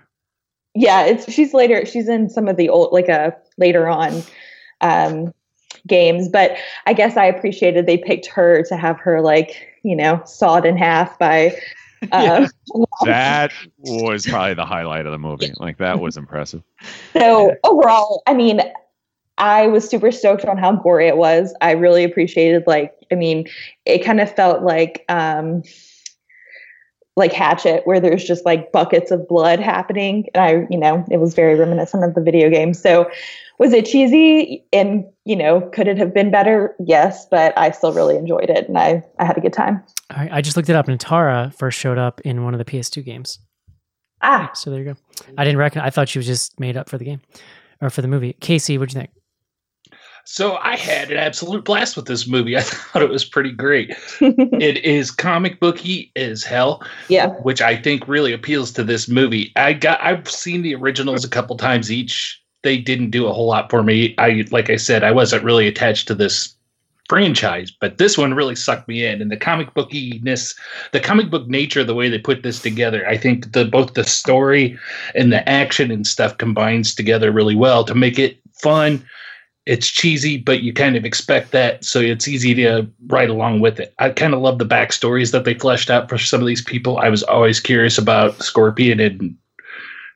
Yeah, 0.74 1.06
it's 1.06 1.32
she's 1.32 1.54
later 1.54 1.86
she's 1.86 2.08
in 2.10 2.30
some 2.30 2.48
of 2.48 2.58
the 2.58 2.70
old 2.70 2.92
like 2.94 3.10
uh 3.10 3.32
later 3.58 3.88
on 3.88 4.22
um 4.82 5.34
games, 5.88 6.28
but 6.30 6.58
I 6.86 6.94
guess 6.94 7.16
I 7.18 7.26
appreciated 7.26 7.86
they 7.86 7.98
picked 7.98 8.26
her 8.28 8.64
to 8.64 8.76
have 8.78 8.98
her 9.00 9.22
like, 9.22 9.68
you 9.86 9.96
know, 9.96 10.22
sawed 10.26 10.66
in 10.66 10.76
half 10.76 11.18
by 11.20 11.56
uh, 12.12 12.48
that 13.06 13.52
was 13.78 14.26
probably 14.26 14.56
the 14.56 14.66
highlight 14.66 15.06
of 15.06 15.12
the 15.12 15.20
movie. 15.20 15.54
Like 15.58 15.78
that 15.78 16.00
was 16.00 16.18
impressive. 16.18 16.64
So 17.14 17.56
overall, 17.64 18.24
I 18.28 18.34
mean, 18.34 18.62
I 19.38 19.68
was 19.68 19.88
super 19.88 20.12
stoked 20.12 20.46
on 20.46 20.58
how 20.58 20.74
gory 20.74 21.08
it 21.08 21.18
was. 21.18 21.54
I 21.62 21.72
really 21.72 22.04
appreciated 22.04 22.64
like, 22.68 22.94
I 23.12 23.16
mean, 23.16 23.48
it 23.86 24.00
kind 24.00 24.20
of 24.20 24.34
felt 24.36 24.64
like 24.64 25.06
um 25.08 25.64
like 27.18 27.32
Hatchet, 27.32 27.84
where 27.86 28.02
there's 28.02 28.26
just 28.26 28.44
like 28.44 28.74
buckets 28.74 29.10
of 29.10 29.28
blood 29.28 29.60
happening. 29.60 30.28
And 30.34 30.44
I, 30.44 30.68
you 30.70 30.78
know, 30.78 31.06
it 31.10 31.18
was 31.18 31.34
very 31.34 31.56
reminiscent 31.56 32.04
of 32.04 32.14
the 32.14 32.22
video 32.22 32.50
game. 32.50 32.74
So 32.74 33.10
was 33.60 33.74
it 33.74 33.86
cheesy? 33.86 34.66
And, 34.74 35.06
you 35.26 35.36
know, 35.36 35.62
could 35.74 35.88
it 35.88 35.98
have 35.98 36.14
been 36.14 36.32
better? 36.32 36.76
Yes, 36.80 37.26
but 37.30 37.58
I 37.58 37.72
still 37.72 37.94
really 37.94 38.16
enjoyed 38.16 38.50
it 38.50 38.68
and 38.68 38.78
I, 38.78 39.04
I 39.20 39.26
had 39.26 39.38
a 39.38 39.42
good 39.42 39.54
time. 39.54 39.84
All 40.12 40.18
right, 40.18 40.32
I 40.32 40.42
just 40.42 40.56
looked 40.56 40.70
it 40.70 40.76
up, 40.76 40.88
and 40.88 41.00
Tara 41.00 41.52
first 41.58 41.80
showed 41.80 41.98
up 41.98 42.22
in 42.22 42.44
one 42.44 42.54
of 42.54 42.60
the 42.60 42.66
PS2 42.66 43.04
games. 43.04 43.40
Ah, 44.22 44.52
So 44.54 44.70
there 44.70 44.80
you 44.80 44.86
go. 44.86 44.96
I 45.38 45.44
didn't 45.44 45.58
reckon. 45.58 45.82
I 45.82 45.90
thought 45.90 46.10
she 46.10 46.20
was 46.20 46.26
just 46.26 46.60
made 46.60 46.78
up 46.78 46.90
for 46.90 46.98
the 46.98 47.06
game 47.06 47.22
or 47.82 47.90
for 47.90 48.02
the 48.02 48.08
movie. 48.08 48.34
Casey, 48.34 48.78
what'd 48.78 48.94
you 48.94 49.00
think? 49.02 49.12
So 50.28 50.58
I 50.58 50.76
had 50.76 51.12
an 51.12 51.18
absolute 51.18 51.64
blast 51.66 51.96
with 51.96 52.06
this 52.06 52.28
movie. 52.28 52.58
I 52.58 52.62
thought 52.62 53.04
it 53.04 53.10
was 53.10 53.24
pretty 53.24 53.52
great. 53.52 53.96
it 54.22 54.84
is 54.84 55.12
comic 55.12 55.60
booky 55.60 56.12
as 56.16 56.44
hell, 56.44 56.82
yeah. 57.10 57.30
which 57.44 57.62
I 57.62 57.76
think 57.76 58.08
really 58.08 58.34
appeals 58.34 58.72
to 58.74 58.84
this 58.84 59.08
movie. 59.08 59.52
I 59.56 59.74
got 59.74 60.02
I've 60.02 60.30
seen 60.30 60.64
the 60.64 60.76
originals 60.76 61.24
a 61.24 61.30
couple 61.30 61.56
times 61.58 61.92
each. 61.92 62.42
They 62.66 62.78
didn't 62.80 63.12
do 63.12 63.28
a 63.28 63.34
whole 63.34 63.46
lot 63.46 63.70
for 63.70 63.84
me. 63.84 64.16
I 64.18 64.44
like 64.50 64.72
I 64.72 64.76
said, 64.76 65.04
I 65.04 65.12
wasn't 65.12 65.44
really 65.44 65.68
attached 65.68 66.08
to 66.08 66.16
this 66.16 66.56
franchise, 67.08 67.72
but 67.80 68.00
this 68.00 68.18
one 68.18 68.34
really 68.34 68.56
sucked 68.56 68.88
me 68.88 69.06
in. 69.06 69.22
And 69.22 69.32
the 69.32 69.38
comic 69.38 69.72
bookiness, 69.76 70.58
the 70.92 71.00
comic 71.00 71.30
book 71.30 71.48
nature, 71.48 71.82
of 71.82 71.88
the 71.88 71.94
way 71.94 72.10
they 72.10 72.18
put 72.18 72.42
this 72.42 72.60
together, 72.60 73.08
I 73.08 73.18
think 73.18 73.54
the 73.54 73.66
both 73.66 73.94
the 73.94 74.04
story 74.04 74.80
and 75.14 75.32
the 75.32 75.48
action 75.48 75.92
and 75.92 76.08
stuff 76.08 76.40
combines 76.40 76.96
together 76.96 77.32
really 77.32 77.56
well 77.56 77.84
to 77.84 77.94
make 77.94 78.18
it 78.18 78.40
fun. 78.62 79.06
It's 79.68 79.88
cheesy, 79.88 80.38
but 80.38 80.62
you 80.62 80.74
kind 80.74 80.96
of 80.96 81.06
expect 81.06 81.52
that, 81.52 81.86
so 81.86 82.00
it's 82.00 82.28
easy 82.28 82.56
to 82.56 82.88
ride 83.08 83.30
along 83.30 83.62
with 83.62 83.80
it. 83.80 83.94
I 84.00 84.10
kind 84.10 84.34
of 84.34 84.42
love 84.42 84.58
the 84.58 84.66
backstories 84.66 85.32
that 85.32 85.44
they 85.44 85.54
fleshed 85.54 85.92
out 85.92 86.10
for 86.10 86.18
some 86.18 86.42
of 86.42 86.48
these 86.48 86.64
people. 86.64 86.98
I 86.98 87.10
was 87.10 87.24
always 87.24 87.60
curious 87.60 87.98
about 87.98 88.42
Scorpion 88.42 89.00
and 89.00 89.38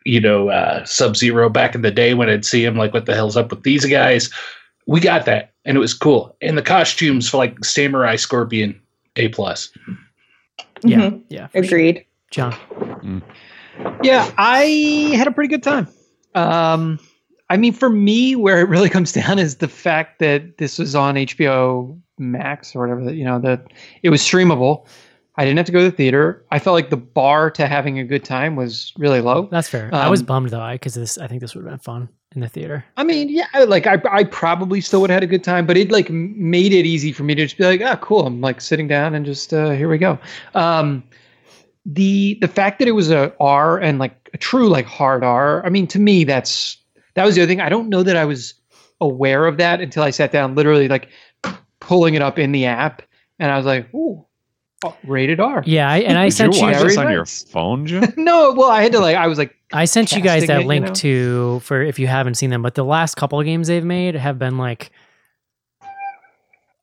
you 0.10 0.20
know 0.20 0.50
uh, 0.50 0.84
Sub 0.86 1.16
Zero 1.16 1.50
back 1.50 1.76
in 1.76 1.82
the 1.82 1.92
day 1.92 2.14
when 2.14 2.30
I'd 2.30 2.46
see 2.46 2.64
him, 2.66 2.76
like, 2.76 2.94
what 2.94 3.06
the 3.06 3.16
hell's 3.16 3.38
up 3.38 3.50
with 3.52 3.64
these 3.64 3.86
guys? 3.86 4.30
We 4.88 5.00
got 5.00 5.26
that, 5.26 5.54
and 5.66 5.78
it 5.78 5.80
was 5.80 5.94
cool. 5.94 6.36
And 6.42 6.58
the 6.58 6.62
costumes 6.64 7.30
for 7.30 7.38
like 7.38 7.64
Samurai 7.64 8.16
Scorpion, 8.16 8.80
a 9.16 9.28
plus. 9.30 9.70
Yeah, 10.84 10.98
Mhm. 11.10 11.22
yeah, 11.30 11.48
for 11.48 11.64
sure. 11.64 11.78
Agreed. 11.78 12.06
John. 12.32 12.56
Yeah, 14.04 14.32
I 14.38 15.14
had 15.16 15.28
a 15.28 15.32
pretty 15.32 15.48
good 15.50 15.64
time. 15.64 15.88
Um, 16.36 17.00
I 17.50 17.58
mean, 17.58 17.74
for 17.74 17.90
me, 17.90 18.36
where 18.36 18.60
it 18.60 18.70
really 18.70 18.90
comes 18.98 19.12
down 19.12 19.40
is 19.40 19.58
the 19.58 19.68
fact 19.68 20.20
that 20.20 20.58
this 20.58 20.78
was 20.80 20.96
on 20.96 21.16
HBO 21.16 21.98
Max 22.18 22.76
or 22.76 22.82
whatever. 22.82 23.04
that 23.06 23.16
You 23.16 23.26
know, 23.26 23.40
that 23.40 23.68
it 24.04 24.10
was 24.10 24.22
streamable. 24.22 24.86
I 25.40 25.46
didn't 25.46 25.56
have 25.56 25.68
to 25.68 25.72
go 25.72 25.80
to 25.80 25.86
the 25.86 25.96
theater. 25.96 26.44
I 26.52 26.60
felt 26.60 26.74
like 26.74 26.90
the 26.90 26.98
bar 26.98 27.50
to 27.52 27.66
having 27.66 27.98
a 27.98 28.04
good 28.04 28.26
time 28.26 28.58
was 28.58 28.92
really 28.98 29.22
low. 29.22 29.48
That's 29.50 29.70
fair. 29.70 29.90
I 29.94 30.10
was 30.10 30.20
Um, 30.20 30.26
bummed 30.26 30.50
though, 30.50 30.70
because 30.74 30.96
this. 30.96 31.18
I 31.18 31.28
think 31.28 31.40
this 31.40 31.56
would 31.56 31.64
have 31.64 31.72
been 31.72 31.80
fun 31.80 32.10
in 32.36 32.42
the 32.42 32.50
theater. 32.50 32.84
I 32.98 33.06
mean, 33.06 33.30
yeah, 33.30 33.48
like 33.66 33.88
I, 33.88 34.02
I 34.12 34.26
probably 34.26 34.82
still 34.82 35.00
would 35.00 35.10
have 35.10 35.16
had 35.16 35.24
a 35.24 35.28
good 35.28 35.46
time, 35.46 35.66
but 35.66 35.78
it 35.78 35.92
like 35.92 36.10
made 36.10 36.74
it 36.74 36.86
easy 36.86 37.14
for 37.14 37.24
me 37.24 37.36
to 37.36 37.44
just 37.46 37.58
be 37.58 37.64
like, 37.64 37.82
ah, 37.82 37.96
cool. 38.02 38.28
I'm 38.28 38.42
like 38.42 38.60
sitting 38.60 38.90
down 38.90 39.16
and 39.16 39.26
just 39.26 39.54
uh, 39.54 39.70
here 39.70 39.88
we 39.88 39.98
go. 39.98 40.20
Um, 40.56 41.04
the 41.86 42.38
the 42.42 42.50
fact 42.50 42.80
that 42.80 42.90
it 42.90 42.92
was 42.92 43.10
a 43.10 43.34
R 43.40 43.80
and 43.80 43.98
like 43.98 44.30
a 44.34 44.38
true 44.38 44.68
like 44.68 44.86
hard 44.88 45.24
R. 45.24 45.66
I 45.66 45.70
mean, 45.70 45.88
to 45.88 46.00
me, 46.00 46.26
that's 46.26 46.76
that 47.14 47.24
was 47.24 47.36
the 47.36 47.44
other 47.44 47.48
thing. 47.50 47.62
I 47.62 47.70
don't 47.70 47.88
know 47.88 48.04
that 48.04 48.18
I 48.18 48.26
was 48.26 48.56
aware 49.00 49.46
of 49.46 49.56
that 49.58 49.80
until 49.80 50.04
I 50.04 50.10
sat 50.10 50.34
down, 50.34 50.56
literally 50.56 50.90
like 50.90 51.08
pulling 51.80 52.16
it 52.16 52.22
up 52.22 52.38
in 52.38 52.52
the 52.52 52.66
app, 52.66 53.02
and 53.40 53.50
I 53.50 53.56
was 53.56 53.66
like, 53.66 53.92
ooh, 53.94 54.20
oh, 54.20 54.28
rated 55.04 55.40
R. 55.40 55.64
Yeah, 55.66 55.90
I, 55.90 55.98
and 56.00 56.18
I 56.18 56.26
Did 56.26 56.34
sent 56.36 56.54
you 56.54 56.60
you. 56.62 56.66
watch 56.68 56.76
Very 56.76 56.88
this 56.90 56.98
on 56.98 57.12
your 57.12 57.26
phone, 57.26 57.86
Jim? 57.86 58.14
no, 58.18 58.54
well, 58.54 58.70
I 58.70 58.82
had 58.82 58.92
to 58.94 59.00
like, 59.00 59.16
I 59.16 59.28
was 59.28 59.38
like, 59.38 59.56
I 59.74 59.86
sent 59.86 60.12
you 60.14 60.22
guys 60.22 60.48
that 60.48 60.60
it, 60.60 60.62
you 60.64 60.68
link 60.68 60.88
know? 60.88 60.94
to 60.94 61.60
for 61.62 61.82
if 61.82 62.00
you 62.00 62.08
haven't 62.08 62.36
seen 62.36 62.50
them, 62.50 62.62
but 62.62 62.76
the 62.76 62.86
last 62.86 63.16
couple 63.16 63.40
of 63.40 63.46
games 63.46 63.68
they've 63.68 63.84
made 63.84 64.16
have 64.16 64.40
been 64.40 64.58
like 64.58 64.92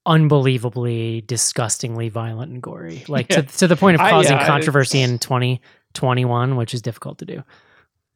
unbelievably 0.05 1.23
disgustingly 1.27 2.09
violent 2.09 2.53
and 2.53 2.63
gory. 2.63 3.05
Like 3.09 3.31
Yeah. 3.31 3.43
to, 3.43 3.59
to 3.59 3.67
the 3.67 3.77
point 3.77 3.97
of 3.97 4.01
I- 4.01 4.11
causing 4.11 4.37
yeah, 4.37 4.47
controversy 4.47 5.01
in 5.01 5.19
2021, 5.19 6.57
which 6.57 6.75
is 6.75 6.83
difficult 6.83 7.19
to 7.19 7.25
do. 7.25 7.43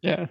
Yeah. 0.02 0.26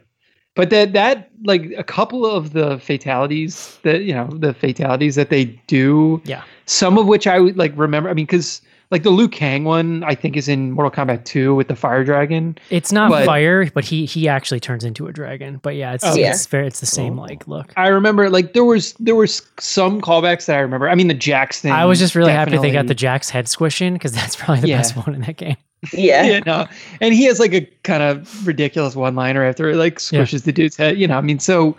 But 0.55 0.69
that 0.71 0.93
that 0.93 1.29
like 1.43 1.71
a 1.77 1.83
couple 1.83 2.25
of 2.25 2.53
the 2.53 2.79
fatalities 2.79 3.77
that 3.83 4.01
you 4.03 4.13
know 4.13 4.27
the 4.27 4.53
fatalities 4.53 5.15
that 5.15 5.29
they 5.29 5.45
do, 5.67 6.21
Yeah. 6.25 6.43
Some 6.65 6.97
of 6.97 7.07
which 7.07 7.27
I 7.27 7.39
would 7.39 7.57
like 7.57 7.71
remember. 7.77 8.09
I 8.09 8.13
mean, 8.13 8.25
because 8.25 8.61
like 8.91 9.03
the 9.03 9.11
Liu 9.11 9.27
Kang 9.27 9.65
one, 9.65 10.03
I 10.03 10.15
think 10.15 10.35
is 10.35 10.47
in 10.47 10.71
Mortal 10.71 10.91
Kombat 10.91 11.23
2 11.25 11.53
with 11.53 11.67
the 11.67 11.75
fire 11.75 12.03
dragon. 12.03 12.57
It's 12.71 12.91
not 12.91 13.11
But- 13.11 13.25
fire, 13.25 13.69
but 13.71 13.83
he 13.85 14.05
he 14.05 14.27
actually 14.27 14.59
turns 14.59 14.83
into 14.83 15.05
a 15.07 15.13
dragon. 15.13 15.59
But 15.61 15.75
yeah, 15.75 15.93
it's 15.93 16.03
Oh. 16.05 16.15
Yeah. 16.15 16.31
it's 16.31 16.45
fair. 16.45 16.63
It's 16.63 16.79
the 16.79 16.85
same 16.87 17.19
oh. 17.19 17.23
like 17.23 17.47
look. 17.47 17.71
I 17.77 17.87
remember 17.89 18.29
like 18.29 18.53
there 18.53 18.65
was 18.65 18.93
there 18.93 19.15
was 19.15 19.41
some 19.59 20.01
callbacks 20.01 20.47
that 20.47 20.57
I 20.57 20.59
remember. 20.61 20.89
I 20.89 20.95
mean, 20.95 21.07
the 21.07 21.13
Jax 21.13 21.61
thing. 21.61 21.71
I 21.71 21.85
was 21.85 21.99
just 21.99 22.15
really 22.15 22.31
happy 22.31 22.57
they 22.57 22.71
got 22.71 22.87
the 22.87 22.95
Jax's 22.95 23.29
head 23.29 23.47
squishing 23.47 23.93
because 23.93 24.11
that's 24.11 24.35
probably 24.35 24.61
the 24.61 24.69
Yeah. 24.69 24.77
best 24.77 24.95
one 24.97 25.13
in 25.15 25.21
that 25.21 25.37
game. 25.37 25.57
Yeah. 25.93 26.23
you 26.23 26.41
know, 26.41 26.67
and 26.99 27.13
he 27.13 27.23
has 27.25 27.39
like 27.39 27.53
a 27.53 27.61
kind 27.83 28.03
of 28.03 28.45
ridiculous 28.45 28.95
one-liner 28.97 29.43
after 29.45 29.69
it 29.69 29.77
like 29.77 29.99
squishes 29.99 30.43
the 30.43 30.51
dude's 30.51 30.75
head. 30.75 30.97
You 30.97 31.07
know, 31.07 31.17
I 31.17 31.21
mean, 31.21 31.39
so 31.39 31.77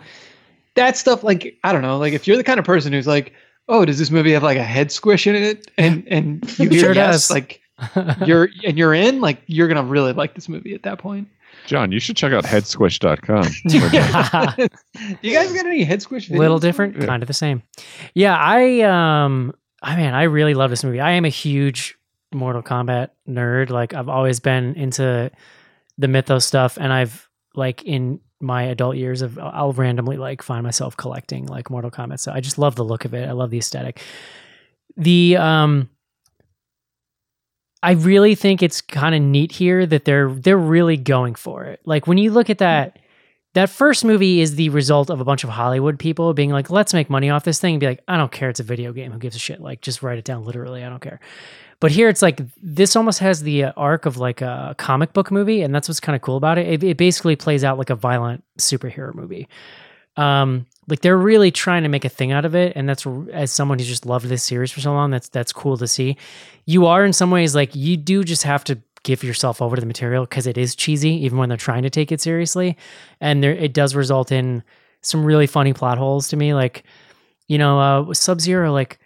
that 0.73 0.97
stuff, 0.97 1.23
like, 1.23 1.55
I 1.63 1.71
don't 1.71 1.83
know, 1.83 1.99
like 1.99 2.13
if 2.13 2.25
you're 2.25 2.37
the 2.37 2.43
kind 2.43 2.57
of 2.59 2.65
person 2.65 2.93
who's 2.93 3.05
like, 3.05 3.33
oh, 3.67 3.85
does 3.85 3.97
this 3.99 4.11
movie 4.11 4.31
have 4.33 4.43
like 4.43 4.57
a 4.57 4.63
head 4.63 4.91
squish 4.91 5.27
in 5.27 5.35
it? 5.35 5.71
And 5.77 6.05
and 6.07 6.59
you 6.59 6.69
hear 6.69 6.79
Sure 6.79 6.93
yes, 6.93 7.27
does. 7.27 7.31
like 7.31 7.61
you're 8.25 8.49
and 8.65 8.77
you're 8.77 8.93
in, 8.93 9.21
like 9.21 9.41
you're 9.47 9.67
gonna 9.67 9.83
really 9.83 10.13
like 10.13 10.35
this 10.35 10.47
movie 10.49 10.73
at 10.73 10.83
that 10.83 10.99
point. 10.99 11.27
John, 11.67 11.91
you 11.91 11.99
should 11.99 12.15
check 12.15 12.31
out 12.33 12.43
headsquish.com. 12.43 13.45
you 15.21 15.33
guys 15.33 15.51
got 15.53 15.65
any 15.65 15.83
head 15.83 16.01
squish? 16.01 16.29
little 16.29 16.59
different, 16.59 16.95
Yeah. 16.97 17.05
kind 17.05 17.23
of 17.23 17.27
the 17.27 17.33
same. 17.33 17.61
Yeah, 18.13 18.35
I 18.37 18.81
um 18.81 19.53
I 19.81 19.95
mean, 19.95 20.13
I 20.13 20.23
really 20.23 20.53
love 20.53 20.69
this 20.69 20.83
movie. 20.83 20.99
I 20.99 21.11
am 21.11 21.25
a 21.25 21.29
huge 21.29 21.97
Mortal 22.33 22.61
Kombat 22.63 23.09
nerd. 23.27 23.69
Like 23.69 23.93
I've 23.93 24.09
always 24.09 24.39
been 24.39 24.75
into 24.75 25.31
the 25.97 26.07
mythos 26.07 26.45
stuff 26.45 26.77
and 26.79 26.93
I've 26.93 27.27
like 27.55 27.83
in 27.83 28.19
my 28.41 28.63
adult 28.63 28.95
years 28.95 29.21
of 29.21 29.37
I'll 29.39 29.73
randomly 29.73 30.17
like 30.17 30.41
find 30.41 30.63
myself 30.63 30.97
collecting 30.97 31.45
like 31.45 31.69
Mortal 31.69 31.91
Kombat. 31.91 32.19
So 32.19 32.31
I 32.31 32.39
just 32.39 32.57
love 32.57 32.75
the 32.75 32.83
look 32.83 33.05
of 33.05 33.13
it. 33.13 33.27
I 33.27 33.31
love 33.31 33.49
the 33.49 33.57
aesthetic. 33.57 34.01
The 34.97 35.37
um 35.37 35.89
I 37.83 37.91
really 37.93 38.35
think 38.35 38.61
it's 38.61 38.79
kind 38.81 39.15
of 39.15 39.21
neat 39.21 39.51
here 39.51 39.85
that 39.85 40.05
they're 40.05 40.31
they're 40.31 40.57
really 40.57 40.97
going 40.97 41.35
for 41.35 41.65
it. 41.65 41.81
Like 41.85 42.07
when 42.07 42.17
you 42.17 42.31
look 42.31 42.49
at 42.49 42.59
that 42.59 42.99
that 43.53 43.69
first 43.69 44.05
movie 44.05 44.39
is 44.39 44.55
the 44.55 44.69
result 44.69 45.09
of 45.09 45.19
a 45.19 45.25
bunch 45.25 45.43
of 45.43 45.49
Hollywood 45.49 45.99
people 45.99 46.33
being 46.33 46.51
like, 46.51 46.69
let's 46.69 46.93
make 46.93 47.09
money 47.09 47.29
off 47.29 47.43
this 47.43 47.59
thing 47.59 47.75
and 47.75 47.79
be 47.81 47.87
like, 47.87 48.03
I 48.07 48.15
don't 48.15 48.31
care. 48.31 48.49
It's 48.49 48.61
a 48.61 48.63
video 48.63 48.93
game. 48.93 49.11
Who 49.11 49.19
gives 49.19 49.35
a 49.35 49.39
shit? 49.39 49.59
Like, 49.59 49.81
just 49.81 50.01
write 50.01 50.17
it 50.17 50.23
down 50.23 50.45
literally. 50.45 50.85
I 50.85 50.89
don't 50.89 51.01
care. 51.01 51.19
But 51.81 51.91
here 51.91 52.07
it's 52.07 52.21
like, 52.21 52.39
this 52.61 52.95
almost 52.95 53.19
has 53.19 53.41
the 53.41 53.65
uh, 53.65 53.73
arc 53.75 54.05
of 54.05 54.15
like 54.15 54.41
a 54.41 54.75
comic 54.77 55.11
book 55.11 55.31
movie. 55.31 55.63
And 55.63 55.75
that's 55.75 55.89
what's 55.89 55.99
kind 55.99 56.15
of 56.15 56.21
cool 56.21 56.37
about 56.37 56.57
it. 56.57 56.67
it. 56.67 56.83
It 56.83 56.95
basically 56.95 57.35
plays 57.35 57.65
out 57.65 57.77
like 57.77 57.89
a 57.89 57.95
violent 57.95 58.43
superhero 58.57 59.13
movie. 59.13 59.49
Um, 60.15 60.67
like 60.87 61.01
they're 61.01 61.17
really 61.17 61.51
trying 61.51 61.83
to 61.83 61.89
make 61.89 62.05
a 62.05 62.09
thing 62.09 62.31
out 62.31 62.45
of 62.45 62.53
it. 62.55 62.73
And 62.75 62.87
that's 62.87 63.05
as 63.33 63.51
someone 63.51 63.79
who's 63.79 63.87
just 63.87 64.05
loved 64.05 64.27
this 64.27 64.43
series 64.43 64.71
for 64.71 64.79
so 64.79 64.93
long, 64.93 65.09
that's, 65.09 65.27
that's 65.29 65.51
cool 65.51 65.75
to 65.77 65.87
see. 65.87 66.17
You 66.65 66.85
are 66.85 67.03
in 67.03 67.13
some 67.13 67.31
ways 67.31 67.55
like, 67.55 67.75
you 67.75 67.97
do 67.97 68.23
just 68.23 68.43
have 68.43 68.63
to 68.65 68.79
give 69.03 69.23
yourself 69.23 69.59
over 69.59 69.75
to 69.75 69.79
the 69.79 69.87
material 69.87 70.25
because 70.25 70.45
it 70.45 70.59
is 70.59 70.75
cheesy, 70.75 71.09
even 71.25 71.39
when 71.39 71.49
they're 71.49 71.57
trying 71.57 71.81
to 71.81 71.89
take 71.89 72.11
it 72.11 72.21
seriously. 72.21 72.77
And 73.19 73.43
there, 73.43 73.53
it 73.53 73.73
does 73.73 73.95
result 73.95 74.31
in 74.31 74.61
some 75.01 75.25
really 75.25 75.47
funny 75.47 75.73
plot 75.73 75.97
holes 75.97 76.27
to 76.27 76.37
me. 76.37 76.53
Like, 76.53 76.83
you 77.47 77.57
know, 77.57 77.79
uh, 77.79 78.13
Sub 78.13 78.39
Zero, 78.39 78.71
like, 78.71 78.99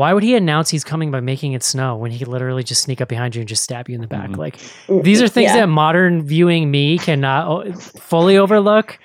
why 0.00 0.14
would 0.14 0.22
he 0.22 0.34
announce 0.34 0.70
he's 0.70 0.82
coming 0.82 1.10
by 1.10 1.20
making 1.20 1.52
it 1.52 1.62
snow 1.62 1.94
when 1.94 2.10
he 2.10 2.18
could 2.18 2.26
literally 2.28 2.62
just 2.64 2.80
sneak 2.80 3.02
up 3.02 3.08
behind 3.08 3.34
you 3.34 3.40
and 3.42 3.48
just 3.48 3.62
stab 3.62 3.86
you 3.90 3.94
in 3.94 4.00
the 4.00 4.06
back? 4.06 4.30
Mhm. 4.30 4.38
Like, 4.38 4.56
these 5.04 5.20
are 5.20 5.28
things 5.28 5.50
Yeah. 5.50 5.56
that 5.60 5.66
modern 5.68 6.22
viewing 6.22 6.70
me 6.70 6.96
cannot 6.96 7.74
fully 8.00 8.38
overlook. 8.38 8.98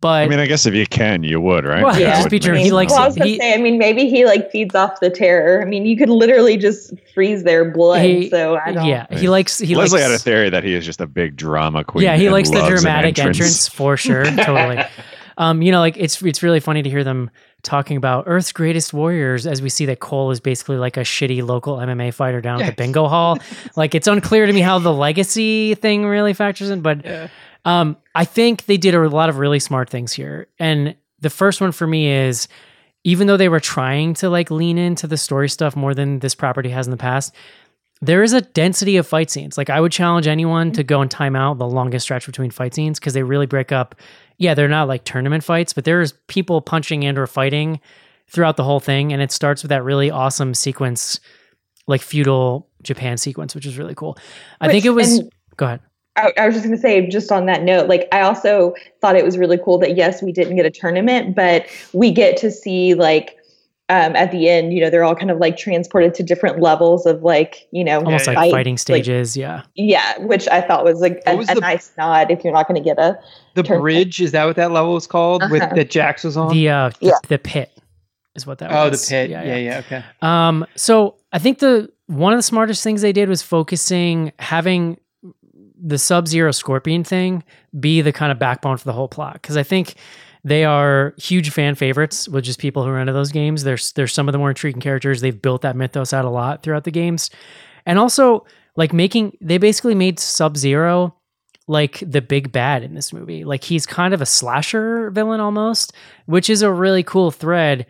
But 0.00 0.22
I 0.22 0.28
mean, 0.28 0.38
I 0.38 0.46
guess 0.46 0.64
if 0.66 0.74
you 0.74 0.86
can, 0.86 1.24
you 1.24 1.40
would, 1.40 1.64
right? 1.64 1.82
Well, 1.82 1.98
yeah, 1.98 2.14
just 2.16 2.30
be 2.30 2.38
true. 2.38 2.54
I 2.54 2.58
He 2.58 2.70
likes 2.70 2.92
well, 2.92 3.02
I 3.02 3.06
was 3.06 3.16
gonna 3.16 3.28
He- 3.30 3.38
say, 3.38 3.54
I 3.54 3.56
mean, 3.56 3.76
maybe 3.76 4.08
he 4.08 4.24
like 4.24 4.50
feeds 4.52 4.74
off 4.76 5.00
the 5.00 5.10
terror. 5.10 5.62
I 5.62 5.64
mean, 5.64 5.84
you 5.84 5.96
could 5.96 6.10
literally 6.10 6.56
just 6.56 6.92
freeze 7.14 7.42
their 7.42 7.64
blood. 7.72 8.02
he, 8.02 8.28
so 8.30 8.56
I 8.64 8.72
don't. 8.72 8.86
yeah, 8.86 9.06
he 9.10 9.28
likes 9.28 9.58
he 9.58 9.74
Leslie 9.74 9.98
likes 10.00 10.10
had 10.10 10.14
a 10.14 10.22
theory 10.22 10.50
that 10.50 10.62
he 10.62 10.74
is 10.74 10.84
just 10.86 11.00
a 11.00 11.06
big 11.08 11.34
drama 11.34 11.82
queen. 11.82 12.04
yeah, 12.04 12.16
he 12.16 12.28
likes 12.30 12.50
the 12.50 12.58
loves 12.58 12.68
an 12.70 12.76
dramatic 12.76 13.18
entrance. 13.18 13.66
for 13.68 13.96
sure, 13.96 14.24
totally. 14.24 14.84
Um, 15.38 15.60
you 15.60 15.70
know, 15.70 15.80
like 15.80 15.98
it's 15.98 16.22
it's 16.22 16.42
really 16.42 16.60
funny 16.60 16.82
to 16.82 16.88
hear 16.88 17.04
them 17.04 17.28
talking 17.62 17.96
about 17.96 18.24
Earth's 18.26 18.52
greatest 18.52 18.92
warriors 18.92 19.46
as 19.46 19.60
we 19.60 19.68
see 19.68 19.86
that 19.86 19.98
Cole 20.00 20.30
is 20.30 20.38
basically 20.40 20.76
like 20.76 20.96
a 20.96 21.00
shitty 21.00 21.44
local 21.46 21.76
MMA 21.78 22.14
fighter 22.14 22.40
down 22.40 22.62
at 22.62 22.66
the 22.66 22.72
bingo 22.72 23.08
hall. 23.08 23.38
Like 23.76 23.94
it's 23.94 24.06
unclear 24.06 24.46
to 24.46 24.52
me 24.52 24.60
how 24.60 24.78
the 24.78 24.92
legacy 24.92 25.74
thing 25.74 26.06
really 26.06 26.32
factors 26.32 26.70
in, 26.70 26.80
but 26.80 27.04
Yeah. 27.04 27.28
um, 27.64 27.96
I 28.14 28.24
think 28.24 28.66
they 28.66 28.76
did 28.76 28.94
a 28.94 29.08
lot 29.08 29.28
of 29.28 29.38
really 29.38 29.58
smart 29.58 29.90
things 29.90 30.12
here. 30.12 30.46
And 30.58 30.94
the 31.20 31.30
first 31.30 31.60
one 31.60 31.72
for 31.72 31.86
me 31.86 32.08
is 32.10 32.46
even 33.04 33.26
though 33.26 33.36
they 33.36 33.48
were 33.48 33.60
trying 33.60 34.14
to 34.14 34.28
like 34.30 34.50
lean 34.50 34.78
into 34.78 35.06
the 35.06 35.16
story 35.16 35.48
stuff 35.48 35.74
more 35.76 35.94
than 35.94 36.20
this 36.20 36.34
property 36.34 36.68
has 36.70 36.86
in 36.86 36.90
the 36.90 36.96
past, 36.96 37.34
there 38.02 38.22
is 38.22 38.32
a 38.32 38.42
density 38.42 38.96
of 38.98 39.06
fight 39.06 39.30
scenes. 39.30 39.56
Like 39.58 39.70
I 39.70 39.80
would 39.80 39.92
challenge 39.92 40.26
anyone 40.26 40.70
to 40.72 40.84
go 40.84 41.00
and 41.00 41.10
time 41.10 41.34
out 41.34 41.58
the 41.58 41.66
longest 41.68 42.04
stretch 42.04 42.26
between 42.26 42.50
fight 42.50 42.74
scenes 42.74 42.98
because 43.00 43.14
they 43.14 43.22
really 43.22 43.46
break 43.46 43.72
up. 43.72 43.94
Yeah, 44.38 44.54
they're 44.54 44.68
not 44.68 44.88
like 44.88 45.04
tournament 45.04 45.44
fights, 45.44 45.72
but 45.72 45.84
there's 45.84 46.12
people 46.28 46.60
punching 46.60 47.04
and 47.04 47.18
or 47.18 47.26
fighting 47.26 47.80
throughout 48.28 48.56
the 48.56 48.64
whole 48.64 48.80
thing. 48.80 49.12
And 49.12 49.22
it 49.22 49.32
starts 49.32 49.62
with 49.62 49.70
that 49.70 49.82
really 49.84 50.10
awesome 50.10 50.52
sequence, 50.54 51.20
like 51.86 52.02
feudal 52.02 52.68
Japan 52.82 53.16
sequence, 53.16 53.54
which 53.54 53.64
is 53.66 53.78
really 53.78 53.94
cool. 53.94 54.18
I 54.60 54.68
think 54.68 54.84
it 54.84 54.90
was. 54.90 55.18
and- 55.18 55.32
Go 55.56 55.66
ahead. 55.66 55.80
I, 56.16 56.32
I 56.38 56.46
was 56.46 56.54
just 56.54 56.64
going 56.64 56.74
to 56.76 56.80
say, 56.80 57.06
just 57.08 57.30
on 57.30 57.44
that 57.46 57.62
note, 57.62 57.88
like 57.88 58.08
I 58.10 58.22
also 58.22 58.74
thought 59.02 59.16
it 59.16 59.24
was 59.24 59.36
really 59.36 59.58
cool 59.58 59.76
that 59.78 59.96
yes, 59.96 60.22
we 60.22 60.32
didn't 60.32 60.56
get 60.56 60.64
a 60.64 60.70
tournament, 60.70 61.34
but 61.36 61.66
we 61.92 62.10
get 62.10 62.38
to 62.38 62.50
see 62.50 62.94
like 62.94 63.36
um, 63.90 64.16
at 64.16 64.32
the 64.32 64.48
end, 64.48 64.72
you 64.72 64.80
know, 64.80 64.88
they're 64.90 65.04
all 65.04 65.14
kind 65.14 65.30
of 65.30 65.38
like 65.38 65.56
transported 65.58 66.14
to 66.14 66.22
different 66.22 66.60
levels 66.60 67.04
of 67.06 67.22
like, 67.22 67.68
you 67.70 67.84
know, 67.84 67.98
Almost 67.98 68.26
Yeah, 68.28 68.32
like 68.32 68.50
fighting 68.50 68.78
stages. 68.78 69.36
yeah. 69.36 69.62
Yeah, 69.76 70.18
which 70.20 70.48
I 70.48 70.60
thought 70.62 70.84
was 70.84 71.00
like 71.00 71.22
a, 71.26 71.36
was 71.36 71.50
a 71.50 71.54
the- 71.54 71.60
nice 71.60 71.92
nod 71.98 72.30
if 72.30 72.42
you're 72.44 72.52
not 72.52 72.66
going 72.66 72.82
to 72.82 72.84
get 72.84 72.98
a. 72.98 73.18
The 73.56 73.62
Turn- 73.64 73.80
bridge 73.80 74.20
is 74.20 74.32
that 74.32 74.44
what 74.44 74.56
that 74.56 74.70
level 74.70 74.96
is 74.96 75.06
called? 75.06 75.42
With 75.50 75.62
Uh-huh. 75.62 75.74
that 75.74 75.90
Jax 75.90 76.22
was 76.24 76.36
on. 76.36 76.52
The 76.52 76.68
uh 76.68 76.90
Yeah. 77.00 77.12
the, 77.22 77.28
the 77.28 77.38
pit 77.38 77.70
is 78.36 78.46
what 78.46 78.58
that 78.58 78.70
was. 78.70 78.78
oh, 78.78 78.90
the 78.90 79.06
pit. 79.08 79.30
Yeah, 79.30 79.56
yeah, 79.56 79.78
Okay. 79.86 80.04
Um 80.22 80.64
so 80.76 81.16
I 81.32 81.38
think 81.38 81.58
the 81.58 81.90
one 82.06 82.32
of 82.32 82.38
the 82.38 82.42
smartest 82.44 82.84
things 82.84 83.02
they 83.02 83.12
did 83.12 83.28
was 83.28 83.42
focusing 83.42 84.32
having 84.38 84.96
the 85.82 85.98
Sub-Zero 85.98 86.52
Scorpion 86.52 87.04
thing 87.04 87.42
be 87.78 88.00
the 88.00 88.12
kind 88.12 88.32
of 88.32 88.38
backbone 88.38 88.76
for 88.78 88.84
the 88.84 88.92
whole 88.92 89.08
plot 89.08 89.42
cuz 89.42 89.56
I 89.56 89.62
think 89.62 89.94
they 90.44 90.64
are 90.64 91.12
huge 91.18 91.50
fan 91.50 91.74
favorites 91.74 92.28
with 92.28 92.44
just 92.44 92.60
people 92.60 92.84
who 92.84 92.90
are 92.90 93.00
into 93.00 93.12
those 93.12 93.32
games. 93.32 93.64
There's 93.64 93.92
there's 93.92 94.12
some 94.12 94.28
of 94.28 94.32
the 94.32 94.38
more 94.38 94.50
intriguing 94.50 94.80
characters. 94.80 95.20
They've 95.20 95.40
built 95.42 95.62
that 95.62 95.74
mythos 95.76 96.12
out 96.12 96.24
a 96.24 96.30
lot 96.30 96.62
throughout 96.62 96.84
the 96.84 96.92
games. 96.92 97.30
And 97.84 97.98
also 97.98 98.46
like 98.76 98.92
making 98.92 99.36
they 99.40 99.58
basically 99.58 99.94
made 99.94 100.20
Sub-Zero 100.20 101.14
like 101.68 102.02
the 102.06 102.20
big 102.22 102.52
bad 102.52 102.82
in 102.82 102.94
this 102.94 103.12
movie. 103.12 103.44
Like 103.44 103.64
he's 103.64 103.86
kind 103.86 104.14
of 104.14 104.20
a 104.20 104.26
slasher 104.26 105.10
villain 105.10 105.40
almost, 105.40 105.92
which 106.26 106.48
is 106.48 106.62
a 106.62 106.70
really 106.72 107.02
cool 107.02 107.30
thread. 107.30 107.86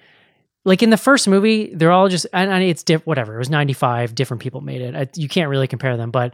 Like 0.64 0.83
in 0.83 0.91
the 0.91 0.97
first 0.97 1.29
movie, 1.29 1.72
they're 1.74 1.93
all 1.93 2.09
just 2.09 2.27
and, 2.33 2.51
and 2.51 2.64
it's 2.64 2.83
diff- 2.83 3.07
whatever. 3.07 3.35
It 3.35 3.39
was 3.39 3.51
95 3.51 4.14
different 4.14 4.43
people 4.43 4.61
made 4.62 4.81
it. 4.81 4.95
I, 4.97 5.09
you 5.14 5.29
can't 5.29 5.51
really 5.51 5.68
compare 5.68 5.97
them, 5.97 6.11
but 6.11 6.33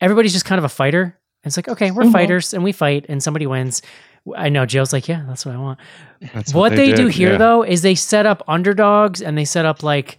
everybody's 0.00 0.32
just 0.32 0.44
kind 0.44 0.58
of 0.58 0.64
a 0.64 0.68
fighter. 0.68 1.02
And 1.42 1.50
it's 1.50 1.56
like, 1.56 1.68
okay, 1.68 1.90
we're 1.90 2.04
Mhm. 2.04 2.12
fighters 2.12 2.54
and 2.54 2.64
we 2.64 2.72
fight 2.72 3.06
and 3.08 3.22
somebody 3.22 3.46
wins. 3.46 3.82
I 4.36 4.48
know 4.48 4.64
Joe's 4.66 4.92
like, 4.92 5.06
yeah, 5.08 5.24
that's 5.28 5.46
what 5.46 5.54
I 5.54 5.58
want 5.58 5.78
That's 6.34 6.52
what, 6.52 6.74
they, 6.74 6.90
do 6.90 7.04
did, 7.04 7.12
here 7.12 7.32
yeah. 7.32 7.38
though 7.38 7.62
is 7.62 7.82
they 7.82 7.94
set 7.94 8.26
up 8.26 8.42
underdogs 8.48 9.22
and 9.22 9.38
they 9.38 9.44
set 9.44 9.64
up 9.64 9.82
like 9.84 10.18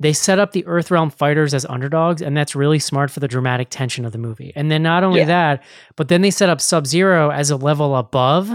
they 0.00 0.12
set 0.12 0.38
up 0.38 0.52
the 0.52 0.62
Earthrealm 0.64 1.12
fighters 1.12 1.54
as 1.54 1.64
underdogs, 1.66 2.22
and 2.22 2.36
that's 2.36 2.54
really 2.54 2.78
smart 2.78 3.10
for 3.10 3.20
the 3.20 3.28
dramatic 3.28 3.68
tension 3.70 4.04
of 4.04 4.12
the 4.12 4.18
movie. 4.18 4.52
And 4.54 4.70
then 4.70 4.82
not 4.82 5.02
only 5.04 5.20
Yeah. 5.20 5.26
that, 5.26 5.64
but 5.96 6.08
then 6.08 6.20
they 6.22 6.30
set 6.30 6.48
up 6.48 6.60
Sub 6.60 6.86
Zero 6.86 7.30
as 7.30 7.50
a 7.50 7.56
level 7.56 7.96
above 7.96 8.50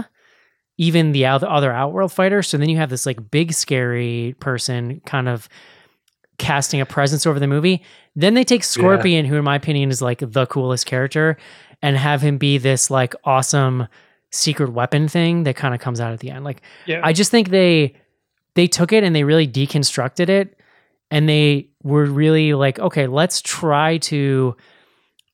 even 0.76 1.12
the 1.12 1.24
other 1.26 1.48
other 1.48 1.70
Outworld 1.72 2.12
fighters. 2.12 2.48
So 2.48 2.56
then 2.58 2.68
you 2.68 2.78
have 2.78 2.90
this 2.90 3.06
like 3.06 3.30
big 3.30 3.52
scary 3.52 4.34
person 4.40 5.00
kind 5.06 5.28
of 5.28 5.48
casting 6.38 6.80
a 6.80 6.86
presence 6.86 7.26
over 7.26 7.38
the 7.38 7.46
movie. 7.46 7.80
Then 8.16 8.34
they 8.34 8.42
take 8.42 8.64
Scorpion, 8.64 9.24
who 9.24 9.36
in 9.36 9.44
my 9.44 9.54
opinion 9.54 9.90
is 9.90 10.02
like 10.02 10.18
the 10.20 10.46
coolest 10.46 10.86
character, 10.86 11.36
and 11.80 11.96
have 11.96 12.22
him 12.22 12.38
be 12.38 12.58
this 12.58 12.90
like 12.90 13.14
awesome 13.22 13.86
secret 14.32 14.72
weapon 14.72 15.06
thing 15.06 15.44
that 15.44 15.54
kind 15.54 15.74
of 15.74 15.80
comes 15.80 16.00
out 16.00 16.12
at 16.12 16.18
the 16.18 16.30
end. 16.30 16.44
Like 16.44 16.60
Yeah. 16.86 17.00
I 17.04 17.12
just 17.12 17.30
think 17.30 17.50
they 17.50 17.94
they 18.56 18.66
took 18.66 18.92
it 18.92 19.04
and 19.04 19.14
they 19.14 19.22
really 19.22 19.46
deconstructed 19.46 20.28
it 20.28 20.58
and 21.14 21.28
they 21.28 21.68
were 21.84 22.06
really 22.06 22.54
like, 22.54 22.80
okay, 22.80 23.06
let's 23.06 23.40
try 23.40 23.98
to 23.98 24.56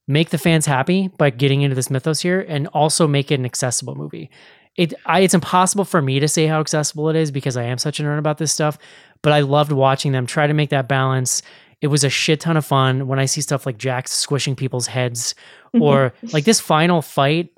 make 0.07 0.29
the 0.29 0.37
fans 0.37 0.67
happy 0.67 1.09
by 1.17 1.31
getting 1.31 1.63
into 1.63 1.75
this 1.75 1.89
mythos 1.89 2.21
here 2.21 2.45
and 2.47 2.67
also 2.69 3.09
make 3.09 3.31
it 3.31 3.39
an 3.41 3.47
accessible 3.47 3.95
movie. 3.95 4.29
It 4.77 4.93
I, 5.07 5.21
it's 5.21 5.33
impossible 5.33 5.87
for 5.87 6.03
me 6.03 6.21
to 6.21 6.29
say 6.29 6.47
how 6.47 6.61
accessible 6.61 7.09
it 7.09 7.17
is 7.17 7.31
because 7.31 7.57
I 7.57 7.63
am 7.65 7.79
such 7.79 7.99
a 7.99 8.03
nerd 8.03 8.19
about 8.19 8.37
this 8.37 8.53
stuff, 8.53 8.77
but 9.23 9.33
I 9.33 9.41
loved 9.41 9.73
watching 9.73 10.13
them 10.13 10.27
try 10.27 10.47
to 10.47 10.53
make 10.53 10.69
that 10.69 10.87
balance. 10.87 11.41
It 11.81 11.87
was 11.87 12.05
a 12.05 12.11
shit 12.11 12.41
ton 12.41 12.59
of 12.59 12.67
fun 12.67 13.07
when 13.07 13.19
I 13.19 13.25
see 13.25 13.41
stuff 13.41 13.65
like 13.65 13.79
Jax 13.79 14.13
squishing 14.13 14.55
people's 14.55 14.87
heads 14.87 15.35
mm-hmm. 15.75 15.83
or 15.83 16.13
like 16.35 16.45
this 16.45 16.61
final 16.61 17.01
fight 17.01 17.49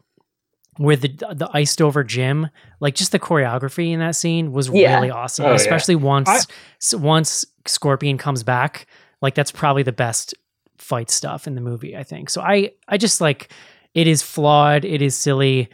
where 0.77 0.97
the 0.97 1.09
the 1.35 1.51
iced 1.53 1.83
over 1.83 2.05
gym, 2.05 2.49
like 2.81 2.95
just 2.95 3.12
the 3.12 3.18
choreography 3.18 3.91
in 3.91 3.99
that 3.99 4.14
scene 4.14 4.53
was 4.53 4.68
Yeah. 4.68 4.95
really 4.95 5.11
awesome. 5.11 5.45
Oh, 5.47 5.49
yeah. 5.49 5.55
Especially 5.57 5.97
once 5.97 6.29
I- 6.29 6.37
s- 6.37 6.95
once 6.95 7.45
Scorpion 7.66 8.18
comes 8.18 8.42
back, 8.42 8.86
like 9.20 9.34
that's 9.34 9.52
probably 9.52 9.82
the 9.82 9.92
best 9.92 10.34
fight 10.78 11.10
stuff 11.10 11.46
in 11.46 11.54
the 11.54 11.60
movie. 11.60 11.96
I 11.96 12.02
think 12.02 12.30
so. 12.30 12.40
I 12.40 12.72
I 12.88 12.96
just 12.98 13.20
like 13.20 13.52
it 13.94 14.06
is 14.06 14.22
flawed. 14.22 14.84
It 14.84 15.02
is 15.02 15.16
silly. 15.16 15.68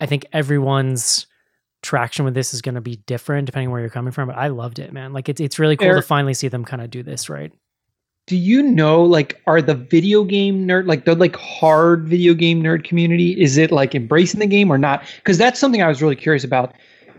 I 0.00 0.06
think 0.06 0.26
everyone's 0.32 1.26
traction 1.82 2.24
with 2.24 2.34
this 2.34 2.52
is 2.52 2.60
going 2.60 2.74
to 2.74 2.80
be 2.80 2.96
different 3.06 3.46
depending 3.46 3.70
where 3.70 3.80
you're 3.80 3.90
coming 3.90 4.12
from. 4.12 4.28
But 4.28 4.36
I 4.36 4.48
loved 4.48 4.78
it, 4.78 4.92
man. 4.92 5.12
Like 5.12 5.28
it's 5.28 5.40
it's 5.40 5.58
really 5.58 5.76
cool 5.76 5.94
to 5.94 6.02
finally 6.02 6.34
see 6.34 6.48
them 6.48 6.64
kind 6.64 6.82
of 6.82 6.90
do 6.90 7.02
this 7.02 7.28
right. 7.28 7.52
do 8.26 8.36
you 8.36 8.62
know 8.62 9.02
like 9.02 9.40
are 9.46 9.60
the 9.60 9.74
video 9.74 10.22
game 10.22 10.66
nerd 10.66 10.86
like 10.86 11.04
the 11.04 11.16
like 11.16 11.34
hard 11.36 12.06
video 12.06 12.32
game 12.32 12.62
nerd 12.62 12.84
community 12.84 13.32
is 13.40 13.56
it 13.56 13.72
like 13.72 13.94
embracing 13.94 14.38
the 14.38 14.46
game 14.46 14.70
or 14.70 14.78
not 14.78 15.02
because 15.16 15.36
that's 15.36 15.58
something 15.58 15.82
i 15.82 15.88
was 15.88 16.00
really 16.00 16.14
curious 16.14 16.44
about 16.44 16.72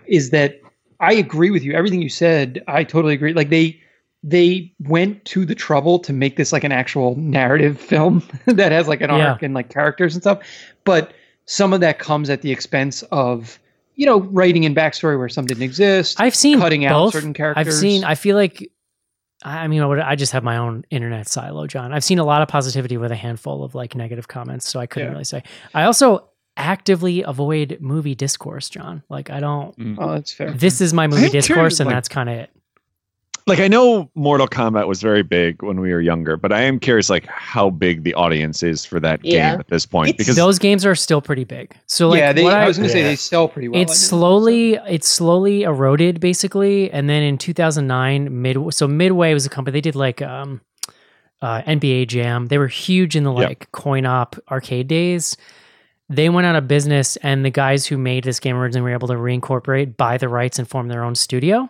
is 0.05 0.29
that 0.29 0.61
i 1.01 1.11
agree 1.11 1.51
with 1.51 1.63
you 1.63 1.73
everything 1.73 2.01
you 2.01 2.07
said 2.07 2.63
i 2.67 2.83
totally 2.83 3.13
agree 3.13 3.33
like 3.33 3.49
they 3.49 3.80
they 4.23 4.71
went 4.81 5.23
to 5.25 5.45
the 5.45 5.55
trouble 5.55 5.97
to 5.99 6.13
make 6.13 6.35
this 6.37 6.51
like 6.53 6.63
an 6.63 6.71
actual 6.71 7.15
narrative 7.15 7.79
film 7.91 8.21
that 8.45 8.71
has 8.71 8.87
like 8.87 9.01
an 9.01 9.09
Yeah. 9.09 9.31
arc 9.31 9.41
and 9.43 9.53
like 9.53 9.69
characters 9.69 10.13
and 10.13 10.21
stuff 10.23 10.39
but 10.83 11.13
some 11.45 11.73
of 11.73 11.79
that 11.81 11.97
comes 11.99 12.29
at 12.29 12.41
the 12.43 12.51
expense 12.51 13.01
of 13.11 13.59
you 13.95 14.05
know 14.05 14.21
writing 14.21 14.63
in 14.63 14.73
backstory 14.75 15.17
where 15.17 15.27
some 15.29 15.45
didn't 15.45 15.63
exist 15.63 16.19
I've 16.21 16.35
seen 16.35 16.59
cutting 16.59 16.85
out 16.85 17.11
certain 17.13 17.33
characters 17.33 17.67
I've 17.67 17.73
seen. 17.73 18.03
I 18.03 18.15
feel 18.15 18.35
like. 18.35 18.71
I 19.43 19.63
I 19.63 19.67
mean, 19.67 19.81
I 19.81 20.15
just 20.15 20.31
have 20.33 20.43
my 20.43 20.57
own 20.57 20.85
internet 20.91 21.27
silo, 21.27 21.65
John. 21.65 21.93
I've 21.93 22.03
seen 22.03 22.19
a 22.19 22.23
lot 22.23 22.43
of 22.43 22.47
positivity 22.47 22.97
with 22.97 23.11
a 23.11 23.15
handful 23.15 23.63
of 23.63 23.73
like 23.73 23.95
negative 23.95 24.27
comments, 24.27 24.69
so 24.69 24.79
I 24.79 24.85
couldn't 24.85 25.07
Yeah. 25.07 25.11
really 25.13 25.23
say. 25.23 25.41
I 25.73 25.83
also 25.83 26.29
actively 26.57 27.23
avoid 27.23 27.77
movie 27.81 28.13
discourse, 28.13 28.69
John. 28.69 29.01
Like 29.09 29.31
I 29.31 29.39
don't. 29.39 29.73
oh 29.99 30.11
that's 30.13 30.31
fair 30.31 30.51
This 30.51 30.79
is 30.79 30.93
my 30.93 31.07
movie 31.07 31.23
I'm 31.23 31.29
curious, 31.31 31.47
discourse, 31.47 31.79
and 31.79 31.87
like- 31.87 31.95
that's 31.95 32.07
kind 32.07 32.29
of 32.29 32.35
it. 32.35 32.49
Like 33.51 33.59
I 33.59 33.67
know 33.67 34.09
Mortal 34.15 34.47
Kombat 34.47 34.87
was 34.87 35.01
very 35.01 35.21
big 35.23 35.61
when 35.61 35.79
we 35.79 35.93
were 35.93 36.01
younger, 36.01 36.37
but 36.37 36.51
I 36.51 36.61
am 36.61 36.79
curious 36.79 37.09
like 37.09 37.25
how 37.27 37.69
big 37.69 38.03
the 38.03 38.13
audience 38.15 38.63
is 38.63 38.83
for 38.85 38.99
that 38.99 39.19
Yeah. 39.23 39.51
game 39.51 39.59
at 39.59 39.67
this 39.67 39.85
point 39.85 40.09
It's- 40.09 40.17
because 40.25 40.35
Those 40.35 40.57
games 40.59 40.85
are 40.85 40.95
still 40.95 41.21
pretty 41.21 41.43
big. 41.43 41.75
So 41.85 42.09
like, 42.09 42.19
yeah, 42.19 42.33
they, 42.33 42.43
what 42.43 42.53
I, 42.53 42.63
I, 42.63 42.67
was 42.67 42.77
gonna 42.77 42.89
say 42.89 43.03
they 43.03 43.15
sell 43.15 43.47
pretty 43.47 43.67
well. 43.69 43.81
it's 43.81 43.91
I 43.91 43.93
know, 43.93 44.19
slowly 44.19 44.73
it's 44.87 45.07
slowly 45.07 45.63
eroded 45.63 46.19
basically 46.19 46.89
and 46.91 47.07
then 47.09 47.21
in 47.23 47.37
2009 47.37 48.41
mid 48.41 48.57
so 48.73 48.87
midway 48.87 49.33
was 49.33 49.45
a 49.45 49.49
company 49.49 49.73
they 49.73 49.81
did 49.81 49.95
like 49.95 50.21
um 50.21 50.61
uh 51.41 51.61
nba 51.63 52.07
jam 52.07 52.47
they 52.47 52.57
were 52.57 52.67
huge 52.67 53.15
in 53.15 53.23
the 53.23 53.33
Yep. 53.33 53.47
like 53.49 53.71
coin 53.71 54.05
op 54.05 54.35
arcade 54.49 54.87
days 54.87 55.35
they 56.09 56.29
went 56.29 56.45
out 56.45 56.55
of 56.55 56.67
business 56.67 57.15
and 57.17 57.45
the 57.45 57.49
guys 57.49 57.85
who 57.85 57.97
made 57.97 58.23
this 58.25 58.39
game 58.39 58.55
originally 58.57 58.81
were 58.81 58.93
able 58.93 59.07
to 59.07 59.13
reincorporate 59.15 59.97
buy 59.97 60.17
the 60.17 60.27
rights 60.29 60.59
and 60.59 60.67
form 60.67 60.87
their 60.87 61.03
own 61.03 61.15
studio 61.15 61.69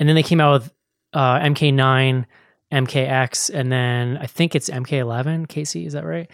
and 0.00 0.08
then 0.08 0.16
they 0.16 0.22
came 0.24 0.40
out 0.40 0.60
with 0.60 0.72
uh 1.12 1.38
mk9 1.38 2.24
mkx 2.72 3.50
and 3.54 3.70
then 3.70 4.16
i 4.18 4.26
think 4.26 4.54
it's 4.54 4.68
mk11 4.70 5.46
casey 5.48 5.86
is 5.86 5.92
that 5.92 6.04
right 6.04 6.28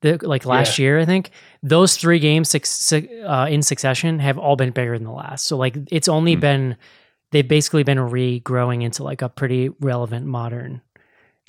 the, 0.00 0.16
like 0.22 0.44
last 0.46 0.78
year 0.78 0.98
i 1.00 1.04
think 1.04 1.30
those 1.62 1.96
three 1.96 2.18
games 2.20 2.54
uh, 2.54 3.46
in 3.50 3.62
succession 3.62 4.18
have 4.20 4.38
all 4.38 4.54
been 4.56 4.70
bigger 4.70 4.96
than 4.96 5.04
the 5.04 5.10
last. 5.12 5.46
So 5.46 5.56
like 5.56 5.76
it's 5.90 6.06
only 6.08 6.34
Hmm. 6.34 6.40
been 6.40 6.76
they've 7.32 7.46
basically 7.48 7.82
been 7.82 7.98
regrowing 7.98 8.82
into 8.84 9.02
like 9.02 9.22
a 9.22 9.28
pretty 9.28 9.70
relevant 9.80 10.24
modern 10.26 10.80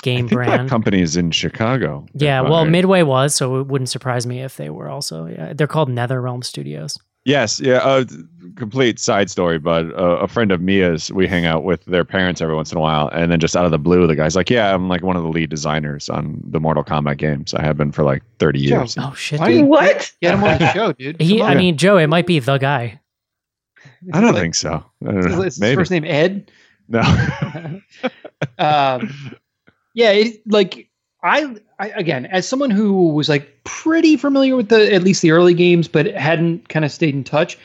game 0.01 0.27
think 0.27 0.29
that 0.29 0.35
brand. 0.35 0.69
company 0.69 1.01
is 1.01 1.15
in 1.15 1.29
Chicago. 1.31 2.05
yeah, 2.13 2.41
well, 2.41 2.65
Midway 2.65 3.03
was, 3.03 3.35
so 3.35 3.59
it 3.59 3.67
wouldn't 3.67 3.89
surprise 3.89 4.25
me 4.25 4.41
if 4.41 4.57
they 4.57 4.69
were 4.69 4.89
also. 4.89 5.27
Yeah, 5.27 5.53
they're 5.53 5.67
called 5.67 5.89
NetherRealm 5.89 6.43
Studios. 6.43 6.97
Yes, 7.29 7.59
yeah. 7.59 7.77
Uh, 7.77 8.05
complete 8.55 8.99
side 8.99 9.29
story, 9.29 9.59
but 9.59 9.85
uh, 9.97 10.17
a 10.17 10.27
friend 10.27 10.51
of 10.51 10.61
Mia's, 10.61 11.11
we 11.11 11.27
hang 11.27 11.45
out 11.45 11.63
with 11.63 11.85
their 11.85 12.03
parents 12.03 12.41
every 12.41 12.55
once 12.55 12.71
in 12.71 12.77
a 12.77 12.81
while, 12.81 13.07
and 13.09 13.31
then 13.31 13.39
just 13.39 13.55
out 13.55 13.65
of 13.65 13.71
the 13.71 13.77
blue, 13.77 14.07
the 14.07 14.15
guy's 14.15 14.35
like, 14.35 14.49
"Yeah, 14.49 14.73
I'm 14.73 14.89
like 14.89 15.03
one 15.03 15.15
of 15.15 15.21
the 15.21 15.29
lead 15.29 15.49
designers 15.49 16.09
on 16.09 16.41
the 16.43 16.59
Mortal 16.59 16.83
Kombat 16.83 17.17
games. 17.17 17.53
I 17.53 17.61
have 17.61 17.77
been 17.77 17.91
for 17.91 18.03
like 18.03 18.23
30 18.39 18.65
Joe, 18.65 18.79
years." 18.79 18.95
Oh 18.97 19.13
shit! 19.13 19.39
Dude. 19.41 19.65
What? 19.67 20.11
Get 20.21 20.33
him 20.33 20.43
on 20.43 20.57
the 20.57 20.73
show, 20.73 20.91
dude. 20.93 21.21
He, 21.21 21.41
I 21.41 21.55
mean, 21.55 21.77
Joe, 21.77 21.97
it 21.97 22.07
might 22.07 22.25
be 22.25 22.39
the 22.39 22.57
guy. 22.57 22.99
I 24.13 24.21
don't 24.21 24.33
Like, 24.33 24.41
think 24.41 24.55
so. 24.55 24.83
I 25.03 25.11
don't 25.11 25.19
Is 25.19 25.25
know. 25.27 25.41
his 25.41 25.59
Maybe 25.59 25.75
first 25.75 25.91
name 25.91 26.05
Ed? 26.05 26.51
no. 26.87 26.99
um, 28.57 29.13
yeah, 29.93 30.11
it, 30.11 30.41
like 30.47 30.89
I, 31.23 31.55
I 31.79 31.87
again, 31.89 32.25
as 32.27 32.47
someone 32.47 32.69
who 32.69 33.09
was 33.09 33.29
like 33.29 33.63
pretty 33.63 34.17
familiar 34.17 34.55
with 34.55 34.69
the 34.69 34.93
at 34.93 35.03
least 35.03 35.21
the 35.21 35.31
early 35.31 35.53
games, 35.53 35.87
but 35.87 36.05
hadn't 36.07 36.69
kind 36.69 36.85
of 36.85 36.91
stayed 36.91 37.13
in 37.13 37.23
touch, 37.23 37.57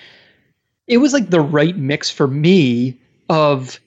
it 0.86 0.98
was 0.98 1.12
like 1.12 1.30
the 1.30 1.40
right 1.40 1.76
mix 1.76 2.10
for 2.10 2.26
me 2.26 2.96
of 3.28 3.80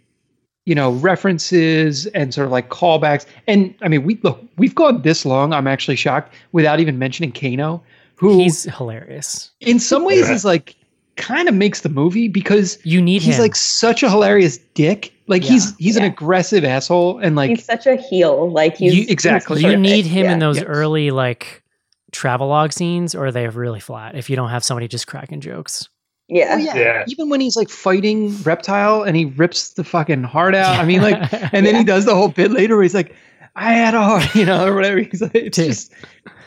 you 0.65 0.75
know 0.75 0.91
references 0.91 2.05
and 2.07 2.33
sort 2.33 2.45
of 2.45 2.51
like 2.51 2.69
callbacks. 2.69 3.25
And 3.47 3.73
I 3.81 3.87
mean, 3.87 4.03
we 4.03 4.19
look, 4.23 4.43
we've 4.57 4.75
gone 4.75 5.01
this 5.01 5.25
long. 5.25 5.53
I'm 5.53 5.67
actually 5.67 5.95
shocked 5.95 6.33
without 6.51 6.79
even 6.79 6.99
mentioning 6.99 7.31
Kano, 7.31 7.81
who 8.15 8.37
He's 8.37 8.63
hilarious. 8.63 9.51
in 9.61 9.79
some 9.79 10.03
ways 10.05 10.29
is 10.29 10.43
like 10.43 10.75
kind 11.17 11.49
of 11.49 11.55
makes 11.55 11.81
the 11.81 11.89
movie 11.89 12.27
because 12.27 12.77
You 12.83 13.01
need 13.01 13.21
he's 13.21 13.35
him. 13.35 13.41
like 13.41 13.55
such 13.55 14.03
a 14.03 14.09
hilarious 14.09 14.57
dick. 14.75 15.13
Like 15.27 15.43
Yeah. 15.43 15.49
he's 15.51 15.75
he's 15.77 15.95
an 15.97 16.03
aggressive 16.03 16.63
asshole 16.63 17.19
and 17.19 17.35
like 17.35 17.49
he's 17.49 17.65
such 17.65 17.85
a 17.85 17.95
heel. 17.95 18.49
Like 18.49 18.77
he's 18.77 18.95
You- 18.95 19.05
exactly. 19.09 19.61
he's 19.61 19.71
you 19.71 19.77
need 19.77 20.05
him 20.05 20.27
in 20.27 20.39
those 20.39 20.57
Yes. 20.57 20.65
early 20.67 21.11
like 21.11 21.63
travelogue 22.11 22.71
scenes, 22.71 23.13
or 23.13 23.31
they're 23.31 23.51
really 23.51 23.79
flat. 23.81 24.15
If 24.15 24.29
you 24.29 24.35
don't 24.35 24.49
have 24.49 24.63
somebody 24.63 24.87
just 24.87 25.07
cracking 25.07 25.41
jokes. 25.41 25.89
Yeah. 26.29 26.51
Oh, 26.55 26.57
yeah. 26.57 26.75
Yeah. 26.75 27.03
Even 27.07 27.29
when 27.29 27.39
he's 27.41 27.55
like 27.55 27.69
fighting 27.69 28.35
Reptile 28.43 29.03
and 29.03 29.15
he 29.15 29.25
rips 29.25 29.69
the 29.73 29.83
fucking 29.83 30.23
heart 30.23 30.55
out. 30.55 30.77
I 30.77 30.85
mean, 30.85 31.01
like, 31.01 31.17
and 31.53 31.65
then 31.65 31.75
he 31.75 31.83
does 31.83 32.05
the 32.05 32.15
whole 32.15 32.27
bit 32.29 32.51
later 32.51 32.75
where 32.75 32.83
he's 32.83 32.93
like, 32.93 33.15
I 33.59 33.73
had 33.73 33.93
a 33.95 34.01
heart, 34.03 34.35
you 34.35 34.45
know, 34.45 34.65
or 34.67 34.75
whatever. 34.75 34.99
He's 34.99 35.21
like, 35.21 35.33
it's 35.35 35.57
just, 35.57 35.91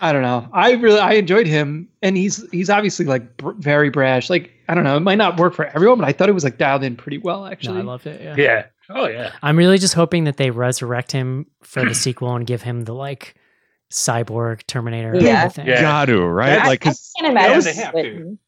I 0.01 0.13
don't 0.13 0.23
know. 0.23 0.49
I 0.53 0.73
really, 0.73 1.01
I 1.01 1.15
enjoyed 1.15 1.47
him. 1.47 1.89
And 2.03 2.17
he's, 2.17 2.49
he's 2.53 2.71
obviously 2.71 3.05
like 3.05 3.37
br- 3.37 3.51
very 3.59 3.91
brash. 3.91 4.31
Like, 4.31 4.53
I 4.69 4.75
don't 4.75 4.85
know. 4.85 4.97
It 4.97 5.01
might 5.01 5.17
not 5.19 5.39
work 5.39 5.55
for 5.55 5.67
everyone, 5.67 5.99
but 5.99 6.07
I 6.09 6.13
thought 6.13 6.29
it 6.29 6.33
was 6.33 6.45
like 6.45 6.57
dialed 6.57 6.85
in 6.85 6.97
pretty 6.97 7.19
well, 7.19 7.41
no, 7.45 7.47
actually. 7.51 7.79
I 7.79 7.83
loved 7.83 8.07
it. 8.07 8.21
Yeah. 8.23 8.37
Yeah. 8.39 8.67
Oh 8.93 9.07
yeah. 9.07 9.33
I'm 9.43 9.57
really 9.57 9.79
just 9.79 9.95
hoping 9.95 10.25
that 10.25 10.37
they 10.37 10.51
resurrect 10.51 11.13
him 11.13 11.47
for 11.63 11.85
the 11.85 11.95
sequel 11.95 12.35
and 12.37 12.47
give 12.47 12.63
him 12.63 12.85
the 12.85 12.95
like 12.95 13.35
cyborg 13.93 14.67
Terminator. 14.67 15.15
Yeah. 15.17 15.49
thing. 15.49 15.67
Yeah. 15.67 15.81
Got 15.83 16.07
to 16.07 16.25
right? 16.25 16.61
I, 16.61 16.67
like, 16.67 16.87
I 16.87 16.91
'cause- 16.91 17.13
can't 17.19 17.31
imagine. 17.33 17.65
they 17.65 17.75
have 17.75 17.93
to. 17.95 18.39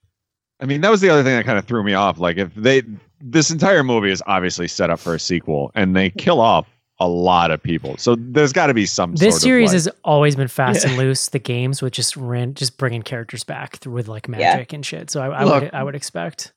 I 0.61 0.65
mean, 0.67 0.81
that 0.83 0.91
was 0.91 1.01
the 1.01 1.11
other 1.11 1.25
thing 1.25 1.35
that 1.37 1.45
kind 1.45 1.59
of 1.59 1.65
threw 1.65 1.83
me 1.83 1.95
off. 1.95 2.19
Like, 2.21 2.37
if 2.37 2.55
they, 2.55 2.83
this 3.21 3.51
entire 3.51 3.83
movie 3.83 4.13
is 4.13 4.23
obviously 4.29 4.69
set 4.69 4.91
up 4.91 5.01
for 5.01 5.13
a 5.15 5.19
sequel, 5.19 5.73
and 5.75 5.97
they 5.97 6.11
kill 6.11 6.41
off 6.41 6.69
a 7.01 7.09
lot 7.09 7.51
of 7.51 7.63
people, 7.63 7.97
so 7.97 8.15
there's 8.17 8.53
got 8.53 8.67
to 8.67 8.75
be 8.75 8.87
some. 8.87 9.15
This 9.15 9.35
sort 9.35 9.43
series 9.43 9.71
of, 9.71 9.75
has 9.75 9.89
always 10.05 10.37
been 10.37 10.49
fast 10.49 10.85
Yeah. 10.85 10.91
and 10.91 10.99
loose. 10.99 11.29
The 11.31 11.39
games 11.39 11.83
with 11.83 11.93
just 11.93 12.17
ran, 12.17 12.55
just 12.55 12.77
bringing 12.79 13.03
characters 13.03 13.43
back 13.45 13.77
through 13.77 13.95
with 13.95 14.09
like 14.09 14.27
Yeah. 14.29 14.37
magic 14.37 14.73
and 14.73 14.85
shit. 14.87 15.11
So 15.11 15.21
I, 15.23 15.29
I 15.41 15.45
Look. 15.45 15.63
would 15.63 15.75
I 15.75 15.83
would 15.83 15.95
expect. 15.97 16.53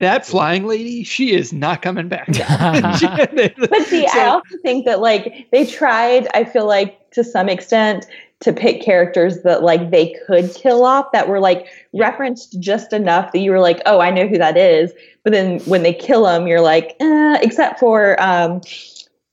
That 0.00 0.26
flying 0.26 0.66
lady, 0.66 1.04
she 1.04 1.32
is 1.32 1.52
not 1.52 1.80
coming 1.82 2.08
back. 2.08 2.26
But 3.56 3.82
see, 3.86 4.04
I 4.06 4.26
also 4.26 4.56
think 4.62 4.84
that 4.86 5.00
like 5.00 5.46
they 5.52 5.64
tried, 5.64 6.26
I 6.34 6.42
feel 6.44 6.66
like 6.66 7.10
to 7.12 7.22
some 7.22 7.48
extent, 7.48 8.06
to 8.40 8.52
pick 8.52 8.82
characters 8.82 9.42
that 9.44 9.62
like 9.62 9.90
they 9.92 10.16
could 10.26 10.52
kill 10.54 10.84
off 10.84 11.06
that 11.12 11.28
were 11.28 11.38
like 11.38 11.68
referenced 11.92 12.58
just 12.58 12.92
enough 12.92 13.30
that 13.32 13.38
you 13.38 13.52
were 13.52 13.60
like, 13.60 13.80
oh, 13.86 14.00
I 14.00 14.10
know 14.10 14.26
who 14.26 14.38
that 14.38 14.56
is. 14.56 14.92
But 15.22 15.32
then 15.32 15.60
when 15.60 15.84
they 15.84 15.94
kill 15.94 16.24
them, 16.24 16.48
you're 16.48 16.60
like, 16.60 16.96
eh, 16.98 17.38
except 17.40 17.78
for, 17.78 18.20
um, 18.20 18.60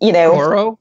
you 0.02 0.12
know, 0.12 0.32
Goro? 0.32 0.80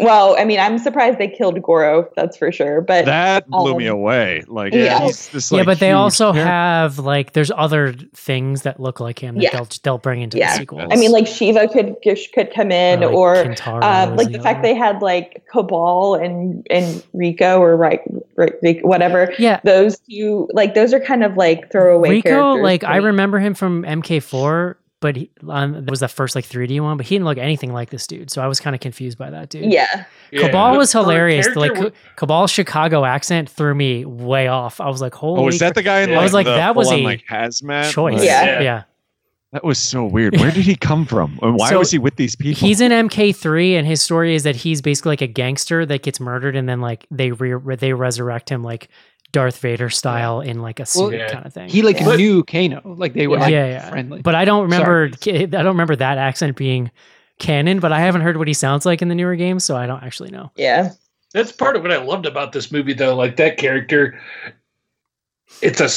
well, 0.00 0.36
I 0.38 0.44
mean, 0.44 0.58
I'm 0.58 0.78
surprised 0.78 1.18
they 1.18 1.28
killed 1.28 1.60
Goro, 1.62 2.08
that's 2.16 2.36
for 2.36 2.50
sure. 2.50 2.80
But 2.80 3.04
that 3.04 3.46
blew 3.48 3.76
me 3.76 3.88
um, 3.88 3.96
away. 3.98 4.42
Like, 4.46 4.72
yeah. 4.72 5.00
he's 5.04 5.28
this, 5.28 5.52
yeah, 5.52 5.64
but 5.64 5.80
they 5.80 5.90
also 5.92 6.32
character. 6.32 6.50
have 6.50 6.98
like 6.98 7.34
there's 7.34 7.50
other 7.54 7.92
things 8.14 8.62
that 8.62 8.80
look 8.80 9.00
like 9.00 9.18
him 9.18 9.34
that 9.36 9.42
Yeah. 9.44 9.50
they'll 9.52 9.68
they'll 9.82 9.98
bring 9.98 10.22
into 10.22 10.38
Yeah. 10.38 10.52
the 10.54 10.58
sequels. 10.60 10.88
I 10.90 10.96
mean, 10.96 11.12
like 11.12 11.24
Sheeva 11.26 11.70
could 11.70 11.96
could 12.32 12.52
come 12.54 12.70
in, 12.72 13.00
like 13.00 13.10
or 13.10 13.36
um, 13.66 14.16
like 14.16 14.28
the 14.28 14.38
the 14.38 14.42
fact 14.42 14.62
they 14.62 14.74
had 14.74 15.02
like 15.02 15.44
Kabal 15.52 16.14
and 16.14 16.66
and 16.70 17.02
Rico 17.12 17.58
or 17.60 17.76
right, 17.76 18.00
right 18.36 18.54
whatever. 18.84 19.32
yeah. 19.38 19.60
Those 19.64 19.98
two, 19.98 20.48
like 20.52 20.74
those 20.74 20.94
are 20.94 21.00
kind 21.00 21.22
of 21.22 21.36
like 21.36 21.70
throwaway 21.70 22.10
Rico, 22.10 22.28
characters. 22.30 22.62
like 22.62 22.84
I 22.84 22.96
remember 22.96 23.38
him 23.38 23.52
from 23.54 23.82
MK4, 23.82 24.76
but 25.06 25.16
he, 25.16 25.30
um, 25.48 25.72
that 25.84 25.88
was 25.90 26.00
the 26.00 26.08
first 26.08 26.34
like 26.34 26.44
3D 26.44 26.80
one, 26.80 26.96
but 26.96 27.06
he 27.06 27.14
didn't 27.14 27.26
look 27.26 27.38
anything 27.38 27.72
like 27.72 27.90
this 27.90 28.06
dude. 28.06 28.30
So 28.30 28.42
I 28.42 28.46
was 28.48 28.58
kind 28.58 28.74
of 28.74 28.80
confused 28.80 29.16
by 29.18 29.30
that 29.30 29.48
dude. 29.50 29.72
Yeah, 29.72 30.04
Yeah. 30.32 30.40
Kabal 30.48 30.76
was 30.76 30.90
hilarious. 30.90 31.46
character 31.46 31.60
Like 31.60 31.74
with- 31.80 31.94
Kabal's 32.16 32.50
Chicago 32.50 33.04
accent 33.04 33.48
threw 33.48 33.74
me 33.74 34.04
way 34.04 34.48
off. 34.48 34.80
I 34.80 34.88
was 34.88 35.00
like, 35.00 35.14
holy 35.14 35.42
Oh, 35.44 35.48
is 35.48 35.60
that 35.60 35.74
the 35.76 35.82
guy 35.82 36.00
in 36.02 36.10
I 36.10 36.14
like, 36.16 36.22
was 36.24 36.32
like, 36.34 36.46
the 36.46 36.52
that 36.56 36.74
was 36.74 36.90
a 36.90 36.96
like 37.02 37.24
hazmat? 37.30 37.90
choice. 37.92 38.14
Like, 38.18 38.24
Yeah. 38.24 38.44
yeah. 38.44 38.60
Yeah. 38.62 38.82
that 39.52 39.64
was 39.64 39.78
so 39.78 40.04
weird. 40.04 40.36
Where 40.38 40.50
did 40.50 40.64
he 40.64 40.74
come 40.76 41.06
from? 41.06 41.38
And 41.40 41.54
why 41.56 41.70
So, 41.70 41.78
was 41.78 41.90
he 41.92 41.98
with 41.98 42.16
these 42.16 42.34
people? 42.36 42.58
He's 42.66 42.80
in 42.80 42.90
MK3, 42.92 43.78
and 43.78 43.86
his 43.86 44.02
story 44.02 44.34
is 44.34 44.42
that 44.42 44.56
he's 44.56 44.82
basically 44.82 45.10
like 45.12 45.22
a 45.22 45.26
gangster 45.28 45.86
that 45.86 46.02
gets 46.02 46.18
murdered, 46.20 46.56
and 46.56 46.68
then 46.68 46.80
like 46.80 47.06
they 47.10 47.30
re- 47.32 47.76
they 47.76 47.92
resurrect 47.94 48.50
him 48.50 48.62
like 48.62 48.88
Darth 49.32 49.58
Vader 49.58 49.90
style 49.90 50.40
in 50.40 50.62
like 50.62 50.80
a 50.80 50.86
suit 50.86 51.02
Well, 51.02 51.12
yeah. 51.12 51.30
kind 51.32 51.46
of 51.46 51.52
thing. 51.52 51.68
He 51.68 51.82
like 51.82 52.00
Yeah. 52.00 52.16
knew 52.16 52.42
Kano. 52.44 52.80
Like 52.84 53.12
they 53.14 53.26
were 53.26 53.36
yeah, 53.36 53.42
like 53.42 53.50
yeah. 53.52 53.90
friendly. 53.90 54.22
But 54.22 54.34
I 54.34 54.44
don't 54.44 54.62
remember. 54.62 55.10
Sorry. 55.20 55.42
I 55.42 55.46
don't 55.46 55.66
remember 55.66 55.96
that 55.96 56.18
accent 56.18 56.56
being 56.56 56.90
canon. 57.38 57.80
But 57.80 57.92
I 57.92 58.00
haven't 58.00 58.22
heard 58.22 58.36
what 58.38 58.48
he 58.48 58.54
sounds 58.54 58.86
like 58.86 59.02
in 59.02 59.08
the 59.08 59.14
newer 59.14 59.36
games, 59.36 59.64
so 59.64 59.76
I 59.76 59.86
don't 59.86 60.02
actually 60.02 60.30
know. 60.30 60.50
yeah, 60.56 60.92
That's 61.34 61.52
part 61.52 61.76
of 61.76 61.82
what 61.82 61.92
I 61.92 61.98
loved 61.98 62.24
about 62.26 62.52
this 62.52 62.72
movie, 62.72 62.94
though. 62.94 63.14
Like 63.14 63.36
that 63.36 63.58
character, 63.58 64.18
it's 65.62 65.80
a, 65.80 65.90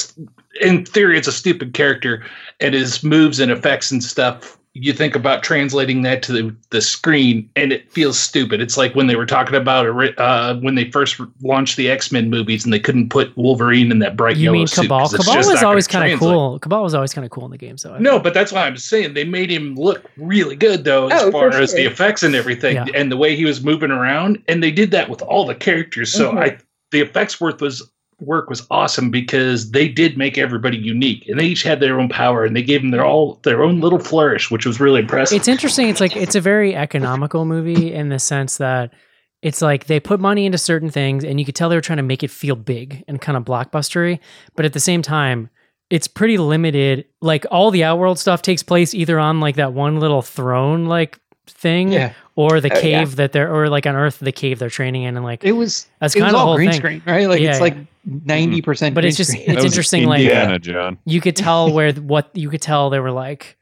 in 0.66 0.86
theory, 0.86 1.18
it's 1.18 1.28
a 1.28 1.32
stupid 1.32 1.74
character, 1.74 2.26
and 2.60 2.74
his 2.76 3.04
moves 3.04 3.40
and 3.40 3.52
effects 3.52 3.90
and 3.92 4.04
stuff 4.04 4.59
you 4.76 4.94
think 4.94 5.16
about 5.16 5.42
translating 5.42 6.04
that 6.04 6.22
to 6.24 6.32
the, 6.32 6.56
the 6.70 6.80
screen 6.80 7.50
and 7.56 7.74
it 7.74 7.92
feels 7.92 8.20
stupid. 8.20 8.62
It's 8.62 8.78
like 8.78 8.94
when 8.94 9.08
they 9.08 9.16
were 9.16 9.26
talking 9.26 9.56
about 9.56 9.88
uh, 10.20 10.56
when 10.60 10.76
they 10.76 10.92
first 10.92 11.20
launched 11.42 11.76
the 11.76 11.90
X 11.90 12.12
Men 12.12 12.30
movies 12.30 12.64
and 12.64 12.72
they 12.72 12.80
couldn't 12.80 13.10
put 13.10 13.36
Wolverine 13.36 13.92
in 13.92 13.98
that 14.00 14.16
bright 14.16 14.38
You 14.38 14.44
yellow 14.44 14.58
mean 14.60 14.68
suit 14.68 14.84
Kabal? 14.84 15.00
'cause 15.02 15.14
it's 15.16 15.26
Kabal 15.26 15.38
was 15.52 15.64
always 15.64 15.88
kind 15.88 16.14
of 16.14 16.20
cool. 16.20 16.60
Kabal 16.60 16.84
was 16.84 16.94
always 16.94 17.14
kind 17.14 17.26
of 17.26 17.32
cool 17.32 17.46
in 17.46 17.52
the 17.52 17.58
game. 17.58 17.78
So 17.80 17.94
I 17.96 18.00
No, 18.00 18.20
but 18.20 18.34
that's 18.36 18.52
why 18.52 18.68
I'm 18.68 18.78
saying 18.78 19.16
they 19.16 19.24
made 19.24 19.50
him 19.50 19.76
look 19.76 20.04
really 20.18 20.56
good 20.56 20.84
though, 20.84 21.08
as 21.08 21.24
Oh, 21.24 21.32
far 21.32 21.52
for 21.52 21.58
as 21.58 21.74
the 21.74 21.86
effects 21.86 22.22
and 22.22 22.36
everything, 22.36 22.76
Yeah. 22.76 22.86
and 22.94 23.12
the 23.12 23.18
way 23.18 23.36
he 23.36 23.46
was 23.46 23.64
moving 23.64 23.92
around, 23.92 24.42
and 24.48 24.62
they 24.62 24.72
did 24.72 24.92
that 24.92 25.10
with 25.10 25.24
all 25.24 25.46
the 25.46 25.56
characters. 25.56 26.12
So 26.12 26.32
Mhm. 26.34 26.38
I, 26.40 26.58
the 26.92 27.02
effects 27.02 27.42
work 27.42 27.60
was 27.60 27.90
work 28.22 28.50
was 28.50 28.66
awesome 28.72 29.10
because 29.12 29.72
they 29.72 29.88
did 29.88 30.18
make 30.18 30.38
everybody 30.38 30.78
unique, 30.78 31.28
and 31.28 31.40
they 31.40 31.46
each 31.46 31.64
had 31.64 31.80
their 31.80 32.00
own 32.00 32.10
power, 32.10 32.46
and 32.46 32.56
they 32.56 32.62
gave 32.64 32.82
them 32.82 32.92
their 32.92 33.06
all 33.06 33.40
their 33.44 33.64
own 33.64 33.80
little 33.82 34.00
flourish, 34.00 34.50
which 34.52 34.66
was 34.66 34.80
really 34.80 35.02
impressive. 35.02 35.36
it's 35.38 35.48
interesting. 35.48 35.90
It's 35.90 36.00
like 36.02 36.16
it's 36.16 36.36
a 36.36 36.42
very 36.42 36.76
economical 36.76 37.46
movie 37.46 37.94
in 37.94 38.10
the 38.10 38.20
sense 38.20 38.58
that 38.58 38.94
it's 39.42 39.62
like 39.62 39.86
they 39.86 40.00
put 40.00 40.20
money 40.20 40.46
into 40.46 40.58
certain 40.58 40.90
things, 40.90 41.24
and 41.24 41.40
you 41.40 41.46
could 41.46 41.56
tell 41.56 41.70
they 41.70 41.76
were 41.76 41.82
trying 41.82 41.98
to 41.98 42.04
make 42.04 42.24
it 42.24 42.32
feel 42.32 42.56
big 42.56 43.04
and 43.08 43.22
kind 43.22 43.38
of 43.38 43.46
blockbustery. 43.46 44.20
But 44.56 44.66
at 44.66 44.74
the 44.74 44.80
same 44.82 45.02
time, 45.02 45.50
it's 45.90 46.08
pretty 46.08 46.38
limited. 46.38 47.06
Like 47.22 47.46
all 47.50 47.72
the 47.72 47.84
Outworld 47.84 48.20
stuff 48.20 48.42
takes 48.42 48.64
place 48.64 48.94
either 48.94 49.18
on 49.20 49.40
like 49.40 49.56
that 49.56 49.74
one 49.74 50.00
little 50.00 50.22
throne 50.22 50.86
like 50.86 51.20
thing, 51.48 51.92
Yeah, 51.92 52.14
or 52.36 52.62
the 52.62 52.70
Oh, 52.72 52.76
yeah. 52.76 52.82
cave 52.82 53.16
that 53.16 53.32
they're, 53.32 53.52
or 53.52 53.70
like 53.70 53.88
on 53.88 53.96
Earth 53.96 54.20
the 54.20 54.32
cave 54.32 54.60
they're 54.60 54.70
training 54.70 55.04
in, 55.04 55.16
and 55.16 55.26
like 55.26 55.44
it 55.44 55.54
was. 55.54 55.88
That's 56.00 56.14
kinda 56.14 56.32
the 56.32 56.38
all 56.38 56.46
whole 56.48 56.56
green 56.58 56.70
thing. 56.72 56.78
screen, 56.80 57.02
right? 57.08 57.28
Like 57.30 57.40
Yeah, 57.42 57.50
it's 57.52 57.58
yeah. 57.60 57.64
like 57.64 57.78
Mm-hmm. 58.10 58.26
ninety 58.28 58.62
percent. 58.62 58.96
But 58.96 59.06
it's 59.06 59.18
just- 59.18 59.32
screen. 59.32 59.44
it's 59.46 59.56
That 59.56 59.64
was 59.64 59.74
interesting, 59.74 60.06
like- 60.06 60.22
Indiana, 60.22 60.58
John. 60.60 60.98
you 61.06 61.22
could 61.22 61.36
tell 61.36 61.72
where 61.76 61.94
what 61.94 62.30
you 62.36 62.50
could 62.50 62.62
tell 62.62 62.90
they 62.90 63.00
were 63.00 63.12
like 63.12 63.58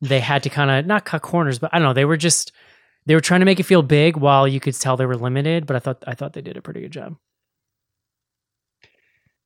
they 0.00 0.20
had 0.20 0.42
to 0.44 0.48
kind 0.50 0.70
of 0.70 0.86
not 0.86 1.04
cut 1.04 1.22
corners 1.22 1.58
but 1.58 1.70
i 1.72 1.78
don't 1.78 1.84
know 1.88 1.92
they 1.92 2.04
were 2.04 2.16
just 2.16 2.52
they 3.06 3.14
were 3.16 3.20
trying 3.20 3.40
to 3.40 3.44
make 3.46 3.58
it 3.58 3.64
feel 3.64 3.82
big 3.82 4.16
while 4.16 4.46
you 4.46 4.60
could 4.60 4.74
tell 4.74 4.96
they 4.96 5.06
were 5.06 5.16
limited 5.16 5.66
but 5.66 5.74
i 5.74 5.80
thought 5.80 6.04
i 6.06 6.14
thought 6.14 6.34
they 6.34 6.40
did 6.40 6.56
a 6.56 6.62
pretty 6.62 6.80
good 6.80 6.92
job 6.92 7.16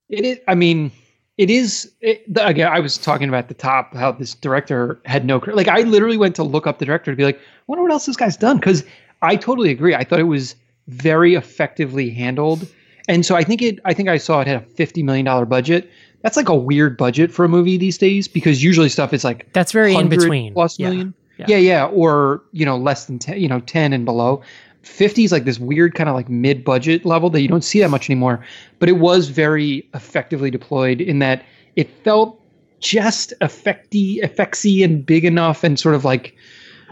It 0.09 0.24
is. 0.24 0.38
I 0.49 0.55
mean, 0.55 0.93
it 1.38 1.49
is. 1.51 1.90
It, 2.01 2.22
again, 2.36 2.68
I 2.70 2.80
was 2.80 2.99
talking 2.99 3.28
about 3.28 3.49
the 3.49 3.55
top 3.55 3.95
how 3.95 4.12
this 4.12 4.34
director 4.34 5.01
had 5.07 5.24
no. 5.24 5.38
Like, 5.47 5.68
I 5.68 5.80
literally 5.82 6.18
went 6.18 6.36
to 6.36 6.43
look 6.43 6.66
up 6.66 6.78
the 6.78 6.84
director 6.84 7.11
to 7.11 7.16
be 7.16 7.24
like, 7.24 7.36
I 7.38 7.40
wonder 7.66 7.82
what 7.82 7.93
else 7.93 8.05
this 8.07 8.16
guy's 8.16 8.36
done. 8.36 8.59
Because 8.59 8.84
I 9.22 9.36
totally 9.36 9.70
agree. 9.70 9.95
I 9.95 10.05
thought 10.05 10.18
it 10.20 10.24
was 10.24 10.55
very 10.88 11.34
effectively 11.34 12.11
handled, 12.11 12.68
and 13.09 13.26
so 13.26 13.34
I 13.34 13.44
think 13.44 13.62
it. 13.62 13.78
I 13.84 13.94
think 13.94 14.09
I 14.09 14.16
saw 14.16 14.40
it 14.40 14.46
had 14.46 14.57
a 14.57 14.64
fifty 14.64 15.03
million 15.03 15.24
dollar 15.24 15.44
budget. 15.46 15.90
That's 16.22 16.36
like 16.36 16.48
a 16.48 16.55
weird 16.55 16.96
budget 16.96 17.32
for 17.32 17.44
a 17.44 17.48
movie 17.48 17.76
these 17.76 17.98
days 17.98 18.28
because 18.28 18.62
usually 18.62 18.88
stuff 18.88 19.12
is 19.12 19.24
like 19.24 19.53
that's 19.53 19.72
very 19.72 19.94
in 19.94 20.09
between 20.09 20.53
plus 20.53 20.78
yeah. 20.78 20.88
million. 20.88 21.14
Yeah. 21.38 21.46
Yeah. 21.48 21.57
yeah, 21.57 21.86
or 21.86 22.42
you 22.53 22.64
know 22.64 22.76
less 22.76 23.07
than 23.07 23.18
ten, 23.18 23.40
you 23.40 23.48
know 23.48 23.61
ten 23.61 23.92
and 23.92 24.05
below. 24.05 24.42
Fifty 24.82 25.24
is 25.24 25.32
like 25.32 25.44
this 25.44 25.61
weird 25.61 25.94
kind 25.94 26.09
of 26.09 26.16
like 26.16 26.28
mid-budget 26.28 27.05
level 27.05 27.30
that 27.30 27.40
you 27.40 27.46
don't 27.46 27.62
see 27.62 27.78
that 27.80 27.88
much 27.88 28.11
anymore. 28.11 28.44
But 28.80 28.88
it 28.88 28.98
was 28.98 29.28
very 29.28 29.88
effectively 29.94 30.50
deployed 30.50 31.00
in 31.00 31.20
that 31.20 31.44
it 31.76 31.88
felt 32.03 32.40
just 32.80 33.32
effecty, 33.40 34.20
effectsy, 34.22 34.84
and 34.84 35.07
big 35.07 35.24
enough, 35.24 35.64
and 35.64 35.78
sort 35.78 35.94
of 35.94 36.05
like. 36.05 36.36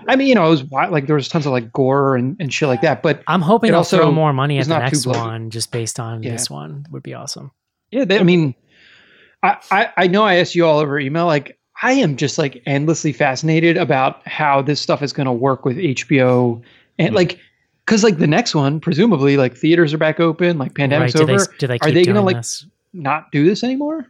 I 0.09 0.17
mean, 0.17 0.29
you 0.29 0.35
know, 0.35 0.47
it 0.47 0.51
was 0.51 0.71
like 0.71 1.07
there 1.07 1.17
was 1.17 1.29
tons 1.29 1.47
of 1.47 1.53
like 1.53 1.73
gore 1.73 2.17
and, 2.17 2.37
and 2.41 2.53
shit 2.53 2.69
like 2.69 2.81
that. 2.83 3.03
But 3.03 3.23
i'm 3.27 3.43
hoping 3.43 3.71
they'll 3.71 3.79
also 3.79 3.99
throw 3.99 4.13
more 4.13 4.33
money 4.33 4.59
at 4.59 4.67
the 4.67 4.79
next 4.79 5.07
one 5.07 5.51
just 5.51 5.71
based 5.73 5.99
on 6.01 6.23
Yeah. 6.23 6.33
this 6.33 6.49
one 6.51 6.87
would 6.91 7.03
be 7.03 7.15
awesome 7.15 7.51
Yeah, 7.91 8.05
they, 8.05 8.19
I 8.19 8.23
mean, 8.23 8.55
I, 9.43 9.57
I 9.71 9.89
I 9.97 10.07
know 10.07 10.23
I 10.23 10.35
asked 10.37 10.55
you 10.55 10.67
all 10.67 10.79
over 10.79 10.99
email. 10.99 11.27
Like, 11.27 11.59
I 11.83 11.93
am 11.93 12.17
just 12.17 12.37
like 12.39 12.63
endlessly 12.67 13.13
fascinated 13.13 13.77
about 13.79 14.27
how 14.29 14.61
this 14.63 14.81
stuff 14.81 15.03
is 15.03 15.13
going 15.13 15.27
to 15.27 15.33
work 15.33 15.65
with 15.65 15.77
HBO, 15.79 16.63
and 16.99 17.11
Hmm. 17.11 17.15
like, 17.17 17.39
because 17.87 18.05
like 18.05 18.19
the 18.19 18.27
next 18.27 18.55
one, 18.55 18.81
presumably, 18.81 19.37
like 19.37 19.57
theaters 19.57 19.95
are 19.95 19.99
back 19.99 20.21
open, 20.21 20.59
like 20.59 20.75
pandemic's 20.75 21.15
right 21.15 21.27
do 21.27 21.33
over. 21.33 21.45
they, 21.47 21.57
do 21.59 21.67
they 21.67 21.79
Are 21.81 21.91
they 21.91 22.05
gonna, 22.05 22.21
like, 22.23 22.37
this 22.37 22.67
Not 22.93 23.33
do 23.33 23.45
this 23.45 23.65
anymore? 23.65 24.07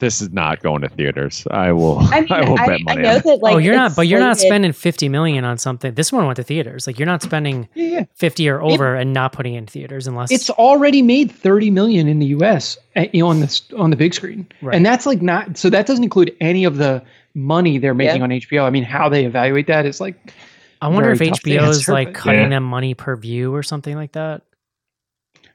This 0.00 0.20
is 0.20 0.30
not 0.32 0.62
going 0.62 0.82
to 0.82 0.88
theaters. 0.88 1.46
I 1.50 1.70
will. 1.72 1.98
I 2.00 2.22
mean, 2.22 2.28
I 2.32 2.48
will 2.48 2.58
I, 2.58 2.66
bet 2.66 2.80
I 2.80 2.82
money 2.82 3.02
know 3.02 3.16
on 3.16 3.22
that 3.24 3.38
like 3.42 3.54
oh 3.54 3.58
you're 3.58 3.74
not 3.76 3.94
but 3.94 4.08
you're 4.08 4.18
not 4.20 4.38
spending 4.38 4.72
50 4.72 5.08
million 5.08 5.44
on 5.44 5.58
something 5.58 5.94
this 5.94 6.10
one 6.10 6.26
went 6.26 6.36
to 6.36 6.42
theaters 6.42 6.86
like 6.86 6.98
you're 6.98 7.06
not 7.06 7.22
spending 7.22 7.68
Yeah, 7.74 7.86
yeah. 7.86 8.04
50 8.14 8.48
or 8.48 8.60
over 8.62 8.94
and 8.96 9.12
not 9.12 9.32
putting 9.32 9.54
it 9.54 9.58
in 9.58 9.66
theaters 9.66 10.06
unless 10.08 10.32
It's 10.32 10.50
already 10.50 11.02
made 11.02 11.30
thirty 11.30 11.70
million 11.70 12.08
in 12.08 12.18
the 12.18 12.26
U.S. 12.26 12.78
you 13.12 13.22
know, 13.22 13.28
on 13.28 13.40
this 13.40 13.62
on 13.76 13.90
the 13.90 13.96
big 13.96 14.12
screen, 14.14 14.46
Right. 14.60 14.74
and 14.74 14.84
that's 14.84 15.06
like 15.06 15.22
not. 15.22 15.56
So 15.56 15.70
that 15.70 15.86
doesn't 15.86 16.02
include 16.04 16.34
any 16.40 16.64
of 16.64 16.78
the 16.78 17.02
money 17.34 17.78
they're 17.78 17.94
making 17.94 18.16
Yeah. 18.18 18.22
on 18.24 18.30
HBO. 18.30 18.64
I 18.64 18.70
mean, 18.70 18.84
how 18.84 19.08
they 19.08 19.24
evaluate 19.24 19.66
that 19.68 19.86
is 19.86 20.00
like 20.00 20.32
i 20.80 20.88
wonder 20.88 21.12
if 21.12 21.18
very 21.18 21.30
tough 21.30 21.40
hbo 21.42 21.68
is 21.68 21.88
like 21.88 22.12
cutting 22.12 22.40
Yeah. 22.42 22.48
them 22.48 22.64
money 22.64 22.94
per 22.94 23.14
view 23.14 23.54
or 23.54 23.62
something 23.62 23.94
like 23.94 24.12
that 24.12 24.42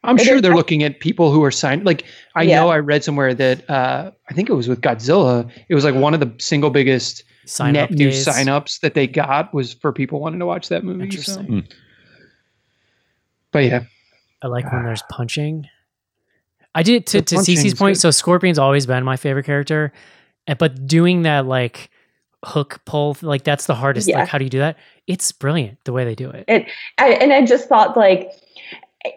I'm 0.03 0.17
It 0.17 0.23
sure 0.23 0.35
is- 0.37 0.41
they're 0.41 0.55
looking 0.55 0.83
at 0.83 0.99
people 0.99 1.31
who 1.31 1.43
are 1.43 1.51
signed. 1.51 1.85
Like 1.85 2.03
I 2.35 2.43
Yeah. 2.43 2.61
know 2.61 2.69
I 2.69 2.79
read 2.79 3.03
somewhere 3.03 3.33
that 3.33 3.69
uh, 3.69 4.11
I 4.29 4.33
think 4.33 4.49
it 4.49 4.53
was 4.53 4.67
with 4.67 4.81
Godzilla. 4.81 5.49
It 5.69 5.75
was 5.75 5.83
like 5.83 5.95
one 5.95 6.13
of 6.13 6.19
the 6.19 6.31
single 6.37 6.69
biggest 6.69 7.23
sign 7.45 7.73
net 7.73 7.85
up 7.85 7.91
new 7.91 8.09
days. 8.11 8.25
signups 8.27 8.79
that 8.81 8.93
they 8.93 9.07
got 9.07 9.53
was 9.53 9.73
for 9.73 9.91
people 9.93 10.19
wanting 10.19 10.39
to 10.39 10.45
watch 10.45 10.69
that 10.69 10.83
movie. 10.83 10.99
So. 11.11 11.39
Interesting. 11.41 11.67
But 13.51 13.59
yeah, 13.65 13.83
I 14.41 14.47
like 14.47 14.71
when 14.71 14.83
there's 14.83 15.03
punching. 15.09 15.67
I 16.75 16.83
did 16.83 17.07
to 17.07 17.19
The 17.21 17.25
to 17.25 17.35
Cece's 17.37 17.73
point. 17.73 17.95
good. 17.95 18.01
So 18.01 18.11
Scorpion's 18.11 18.59
always 18.59 18.85
been 18.85 19.03
my 19.03 19.17
favorite 19.17 19.45
character, 19.45 19.91
but 20.59 20.85
doing 20.85 21.23
that 21.23 21.45
like 21.47 21.89
hook 22.45 22.81
pull, 22.85 23.17
like 23.21 23.43
that's 23.43 23.65
the 23.65 23.73
hardest. 23.75 24.07
Yeah. 24.07 24.19
Like, 24.19 24.27
how 24.29 24.37
do 24.37 24.43
you 24.43 24.49
do 24.49 24.59
that? 24.59 24.77
It's 25.07 25.31
brilliant 25.31 25.79
the 25.85 25.93
way 25.93 26.03
they 26.05 26.13
do 26.15 26.29
it. 26.29 26.45
It, 26.47 26.67
I, 26.97 27.13
and 27.13 27.33
I 27.33 27.45
just 27.45 27.67
thought 27.67 27.97
like, 27.97 28.31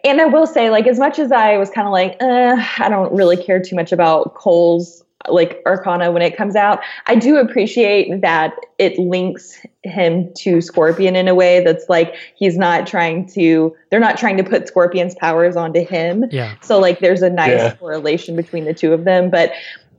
and 0.05 0.21
I 0.21 0.27
will 0.27 0.47
say 0.47 0.71
like, 0.71 0.87
as 0.87 0.99
much 0.99 1.19
as 1.19 1.33
I 1.33 1.57
was 1.57 1.71
kind 1.71 1.87
of 1.87 1.93
like, 1.93 2.17
uh, 2.21 2.57
I 2.79 2.89
don't 2.89 3.13
really 3.13 3.37
care 3.37 3.61
too 3.61 3.77
much 3.77 3.93
about 3.93 4.35
Cole's 4.35 5.05
like 5.29 5.61
Arcana 5.67 6.11
when 6.11 6.23
it 6.23 6.35
comes 6.37 6.57
out. 6.57 6.81
I 7.07 7.15
do 7.15 7.37
appreciate 7.37 8.23
that 8.23 8.55
it 8.79 8.99
links 8.99 9.61
him 9.83 10.33
to 10.39 10.63
Scorpion 10.63 11.15
in 11.15 11.29
a 11.29 11.35
way 11.35 11.63
that's 11.63 11.89
like 11.91 12.15
he's 12.37 12.57
not 12.57 12.87
trying 12.87 13.27
to. 13.35 13.77
They're 13.91 14.01
not 14.01 14.17
trying 14.17 14.39
to 14.39 14.45
put 14.45 14.67
Scorpion's 14.67 15.15
powers 15.17 15.57
onto 15.57 15.85
him. 15.85 16.25
Yeah, 16.31 16.55
So 16.63 16.79
like 16.79 17.01
there's 17.01 17.21
a 17.23 17.29
nice 17.31 17.51
Yeah. 17.61 17.75
correlation 17.75 18.35
between 18.35 18.65
the 18.65 18.73
two 18.73 18.95
of 18.95 19.05
them. 19.05 19.29
But 19.29 19.53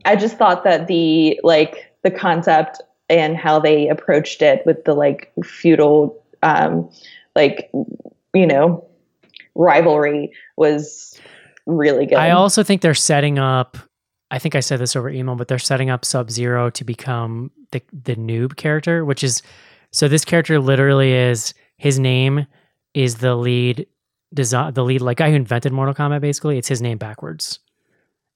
I 0.05 0.15
just 0.15 0.37
thought 0.37 0.63
that 0.63 0.87
the 0.87 1.39
like 1.43 1.93
the 2.01 2.09
concept 2.11 2.81
and 3.07 3.37
how 3.37 3.59
they 3.59 3.89
approached 3.89 4.41
it 4.41 4.65
with 4.65 4.85
the 4.85 4.95
like 4.95 5.31
feudal 5.43 6.19
um 6.41 6.89
like 7.35 7.69
you 8.33 8.47
know 8.47 8.83
rivalry 9.55 10.31
was 10.57 11.19
really 11.65 12.05
good. 12.05 12.17
I 12.17 12.31
also 12.31 12.63
think 12.63 12.81
they're 12.81 12.93
setting 12.93 13.39
up. 13.39 13.77
I 14.29 14.39
think 14.39 14.55
I 14.55 14.61
said 14.61 14.79
this 14.79 14.95
over 14.95 15.09
email, 15.09 15.35
but 15.35 15.47
they're 15.47 15.59
setting 15.59 15.89
up 15.89 16.05
Sub 16.05 16.31
Zero 16.31 16.69
to 16.69 16.83
become 16.83 17.51
the 17.71 17.81
the 17.91 18.15
noob 18.15 18.55
character, 18.55 19.03
which 19.03 19.23
is 19.23 19.41
so. 19.91 20.07
This 20.07 20.25
character 20.25 20.59
literally 20.59 21.13
is 21.13 21.53
his 21.77 21.99
name 21.99 22.47
is 22.93 23.15
the 23.15 23.35
lead 23.35 23.87
design, 24.33 24.73
the 24.73 24.83
lead 24.83 25.01
like 25.01 25.17
guy 25.17 25.29
who 25.29 25.35
invented 25.35 25.73
Mortal 25.73 25.93
Kombat. 25.93 26.21
Basically, 26.21 26.57
it's 26.57 26.67
his 26.67 26.81
name 26.81 26.97
backwards, 26.97 27.59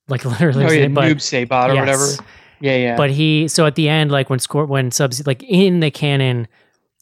like 0.08 0.26
literally. 0.26 0.66
oh 0.66 0.72
yeah, 0.72 0.82
name, 0.82 0.94
but- 0.94 1.06
Noob 1.06 1.18
Saibot 1.18 1.70
or 1.70 1.74
yes. 1.74 1.80
whatever. 1.80 2.30
Yeah, 2.62 2.78
yeah. 2.78 2.96
But 2.96 3.12
he 3.12 3.48
so 3.48 3.66
at 3.66 3.76
the 3.76 3.90
end, 3.90 4.12
like 4.12 4.30
when 4.30 4.40
score 4.40 4.66
when 4.66 4.92
Sub 4.92 5.14
like 5.26 5.44
in 5.44 5.80
the 5.80 5.92
canon, 5.92 6.48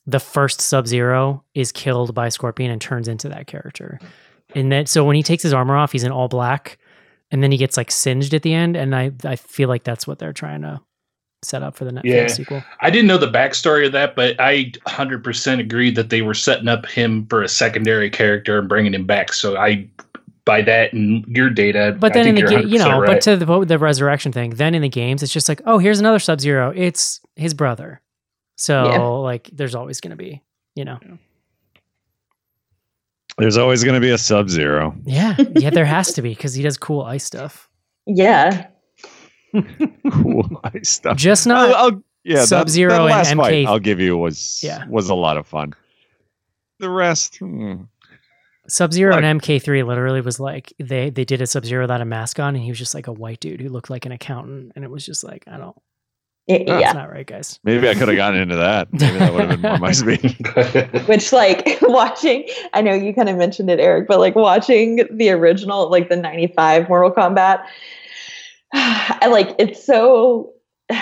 the 0.06 0.20
first 0.20 0.60
Sub 0.62 0.88
Zero 0.88 1.44
is 1.54 1.72
killed 1.72 2.14
by 2.14 2.30
Scorpion 2.30 2.72
and 2.72 2.82
turns 2.82 3.08
into 3.08 3.30
that 3.30 3.48
character. 3.48 4.00
And 4.56 4.72
then 4.72 4.86
so 4.86 5.04
when 5.06 5.16
he 5.16 5.24
takes 5.24 5.44
his 5.44 5.54
armor 5.54 5.76
off, 5.78 5.92
he's 5.92 6.04
in 6.04 6.12
all 6.12 6.28
black, 6.28 6.78
and 7.32 7.42
then 7.42 7.52
he 7.52 7.58
gets 7.58 7.78
like 7.78 7.90
singed 7.92 8.34
at 8.34 8.42
the 8.44 8.54
end. 8.54 8.76
And 8.76 8.96
I 8.96 9.12
I 9.24 9.36
feel 9.36 9.70
like 9.70 9.84
that's 9.84 10.06
what 10.06 10.20
they're 10.20 10.34
trying 10.34 10.62
to 10.64 10.82
set 11.42 11.62
up 11.64 11.76
for 11.76 11.84
the 11.86 11.92
next 11.92 12.06
Yeah. 12.08 12.28
sequel. 12.28 12.64
I 12.82 12.90
didn't 12.90 13.08
know 13.08 13.18
the 13.18 13.28
backstory 13.32 13.86
of 13.86 13.92
that, 13.94 14.16
but 14.16 14.40
I 14.40 14.72
100% 14.88 15.60
agreed 15.60 15.96
that 15.96 16.10
they 16.10 16.22
were 16.22 16.34
setting 16.34 16.68
up 16.70 16.86
him 16.86 17.26
for 17.28 17.42
a 17.44 17.50
secondary 17.50 18.10
character 18.10 18.60
and 18.60 18.70
bringing 18.70 18.94
him 18.94 19.06
back. 19.06 19.34
So 19.34 19.58
I, 19.58 19.90
by 20.46 20.62
that 20.62 20.94
and 20.94 21.26
your 21.28 21.50
data, 21.50 21.98
But 22.00 22.12
I 22.12 22.24
then 22.24 22.28
in 22.28 22.36
the 22.36 22.44
game, 22.50 22.68
you 22.70 22.78
know, 22.78 23.00
right. 23.00 23.08
but 23.08 23.22
to 23.24 23.36
the 23.36 23.66
the 23.66 23.78
resurrection 23.80 24.32
thing, 24.32 24.52
then 24.52 24.74
in 24.76 24.82
the 24.82 24.90
games, 24.90 25.22
it's 25.24 25.34
just 25.34 25.50
like, 25.50 25.62
oh, 25.66 25.80
here's 25.80 26.00
another 26.00 26.20
Sub 26.20 26.40
Zero. 26.40 26.72
It's 26.76 27.20
his 27.36 27.54
brother. 27.54 28.02
So 28.56 28.90
Yeah. 28.90 29.00
like, 29.02 29.50
there's 29.54 29.76
always 29.76 30.00
going 30.02 30.12
to 30.12 30.16
be, 30.18 30.42
you 30.76 30.86
know, 30.86 31.00
There's 33.38 33.58
always 33.58 33.84
going 33.84 33.96
to 33.96 34.00
be 34.02 34.12
a 34.12 34.18
Sub 34.18 34.50
Zero. 34.50 34.96
yeah, 35.06 35.36
yeah, 35.56 35.70
there 35.72 35.86
has 35.86 36.14
to 36.14 36.22
be 36.22 36.30
because 36.30 36.54
he 36.54 36.62
does 36.64 36.78
cool 36.78 37.02
ice 37.02 37.24
stuff. 37.24 37.70
yeah. 38.06 38.68
Cool 40.12 40.60
ice 40.64 40.90
stuff. 40.90 41.16
Just 41.16 41.46
not 41.46 41.70
I'll, 41.70 41.76
I'll, 41.76 42.04
yeah, 42.24 42.44
Sub-Zero 42.46 42.94
and 42.94 43.06
last 43.06 43.32
MK 43.34 43.38
fight 43.38 43.66
I'll 43.68 43.78
give 43.80 44.00
you 44.00 44.18
was 44.18 44.62
Yeah. 44.64 44.86
was 44.88 45.10
a 45.10 45.16
lot 45.16 45.38
of 45.38 45.46
fun. 45.46 45.74
The 46.80 46.90
rest, 46.90 47.38
hmm. 47.38 47.84
Sub 48.68 48.92
Zero 48.94 49.14
Like- 49.14 49.24
and 49.24 49.40
MK3 49.42 49.86
literally 49.86 50.22
was 50.22 50.40
like 50.40 50.74
they 50.80 51.10
they 51.12 51.24
did 51.26 51.40
a 51.42 51.46
Sub 51.48 51.66
Zero 51.66 51.84
without 51.84 52.02
a 52.02 52.06
mask 52.06 52.40
on, 52.40 52.56
and 52.56 52.64
he 52.64 52.72
was 52.72 52.80
just 52.80 52.96
like 52.96 53.06
a 53.08 53.12
white 53.12 53.40
dude 53.42 53.62
who 53.62 53.70
looked 53.70 53.90
like 53.92 54.06
an 54.08 54.12
accountant, 54.12 54.72
and 54.76 54.84
it 54.84 54.90
was 54.90 55.06
just 55.06 55.24
like 55.24 55.44
I 55.48 55.58
don't 55.58 55.76
Y- 56.48 56.66
Oh. 56.68 56.74
yeah. 56.74 56.80
That's 56.82 56.96
not 56.96 57.10
right, 57.10 57.26
guys. 57.26 57.58
Maybe 57.64 57.88
I 57.88 57.94
could 57.94 58.10
have 58.10 58.18
gotten 58.18 58.40
into 58.42 58.58
that. 58.58 58.92
Maybe 58.92 59.18
that 59.18 59.32
would 59.34 59.50
have 59.50 59.62
been 59.62 59.62
more 59.62 59.78
my 59.78 59.92
speed. 59.94 60.36
which 61.08 61.32
like 61.32 61.78
watching 61.84 62.48
i 62.74 62.82
know 62.82 62.94
you 62.94 63.14
kind 63.14 63.30
of 63.30 63.38
mentioned 63.38 63.70
it 63.70 63.80
eric 63.80 64.08
but 64.08 64.20
like 64.20 64.36
watching 64.36 65.08
the 65.12 65.30
original 65.30 65.90
like 65.90 66.10
the 66.10 66.16
95 66.18 66.90
mortal 66.90 67.12
kombat 67.12 67.64
i 68.74 69.28
like 69.28 69.56
it's 69.60 69.84
so 69.84 70.52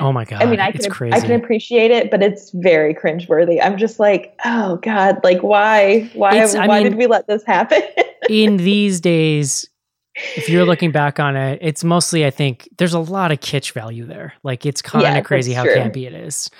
Oh 0.00 0.12
my 0.12 0.24
god. 0.24 0.42
i 0.42 0.46
mean 0.46 0.60
i 0.60 0.68
it's 0.68 0.84
can 0.86 0.92
crazy. 0.92 1.16
i 1.16 1.20
can 1.20 1.32
appreciate 1.32 1.90
it 1.90 2.10
but 2.10 2.22
it's 2.22 2.50
very 2.54 2.94
cringeworthy 2.94 3.58
i'm 3.62 3.76
just 3.78 3.98
like 4.00 4.34
oh 4.44 4.76
god 4.82 5.18
like 5.24 5.42
why 5.42 6.10
why 6.14 6.34
It's- 6.36 6.54
I 6.54 6.66
why 6.66 6.82
mean- 6.82 6.90
did 6.92 6.98
we 6.98 7.06
let 7.06 7.26
this 7.26 7.44
happen 7.44 7.82
in 8.28 8.56
these 8.58 9.00
days, 9.00 9.68
if 10.36 10.48
you're 10.48 10.64
looking 10.66 10.90
back 10.92 11.20
on 11.20 11.36
it, 11.36 11.58
it's 11.62 11.84
mostly 11.84 12.24
I 12.26 12.30
think 12.30 12.68
there's 12.78 12.94
a 12.94 12.98
lot 12.98 13.32
of 13.32 13.40
kitsch 13.40 13.72
value 13.72 14.04
there. 14.06 14.34
Like 14.42 14.64
it's 14.66 14.82
kind 14.82 15.04
of 15.06 15.14
Yeah, 15.14 15.20
crazy 15.20 15.52
how 15.52 15.64
true. 15.64 15.74
campy 15.74 16.06
it 16.06 16.14
is. 16.14 16.50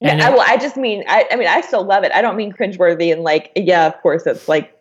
And 0.00 0.20
I, 0.22 0.30
it- 0.30 0.32
well, 0.32 0.44
I 0.46 0.56
just 0.56 0.76
mean 0.76 1.04
I, 1.08 1.26
I 1.30 1.36
mean 1.36 1.48
I 1.48 1.60
still 1.62 1.84
love 1.84 2.04
it 2.04 2.12
i 2.12 2.20
don't 2.20 2.36
mean 2.36 2.52
cringeworthy 2.52 3.12
and 3.12 3.22
like 3.22 3.52
yeah 3.56 3.86
of 3.86 3.98
course 4.02 4.26
it's 4.26 4.48
like 4.48 4.76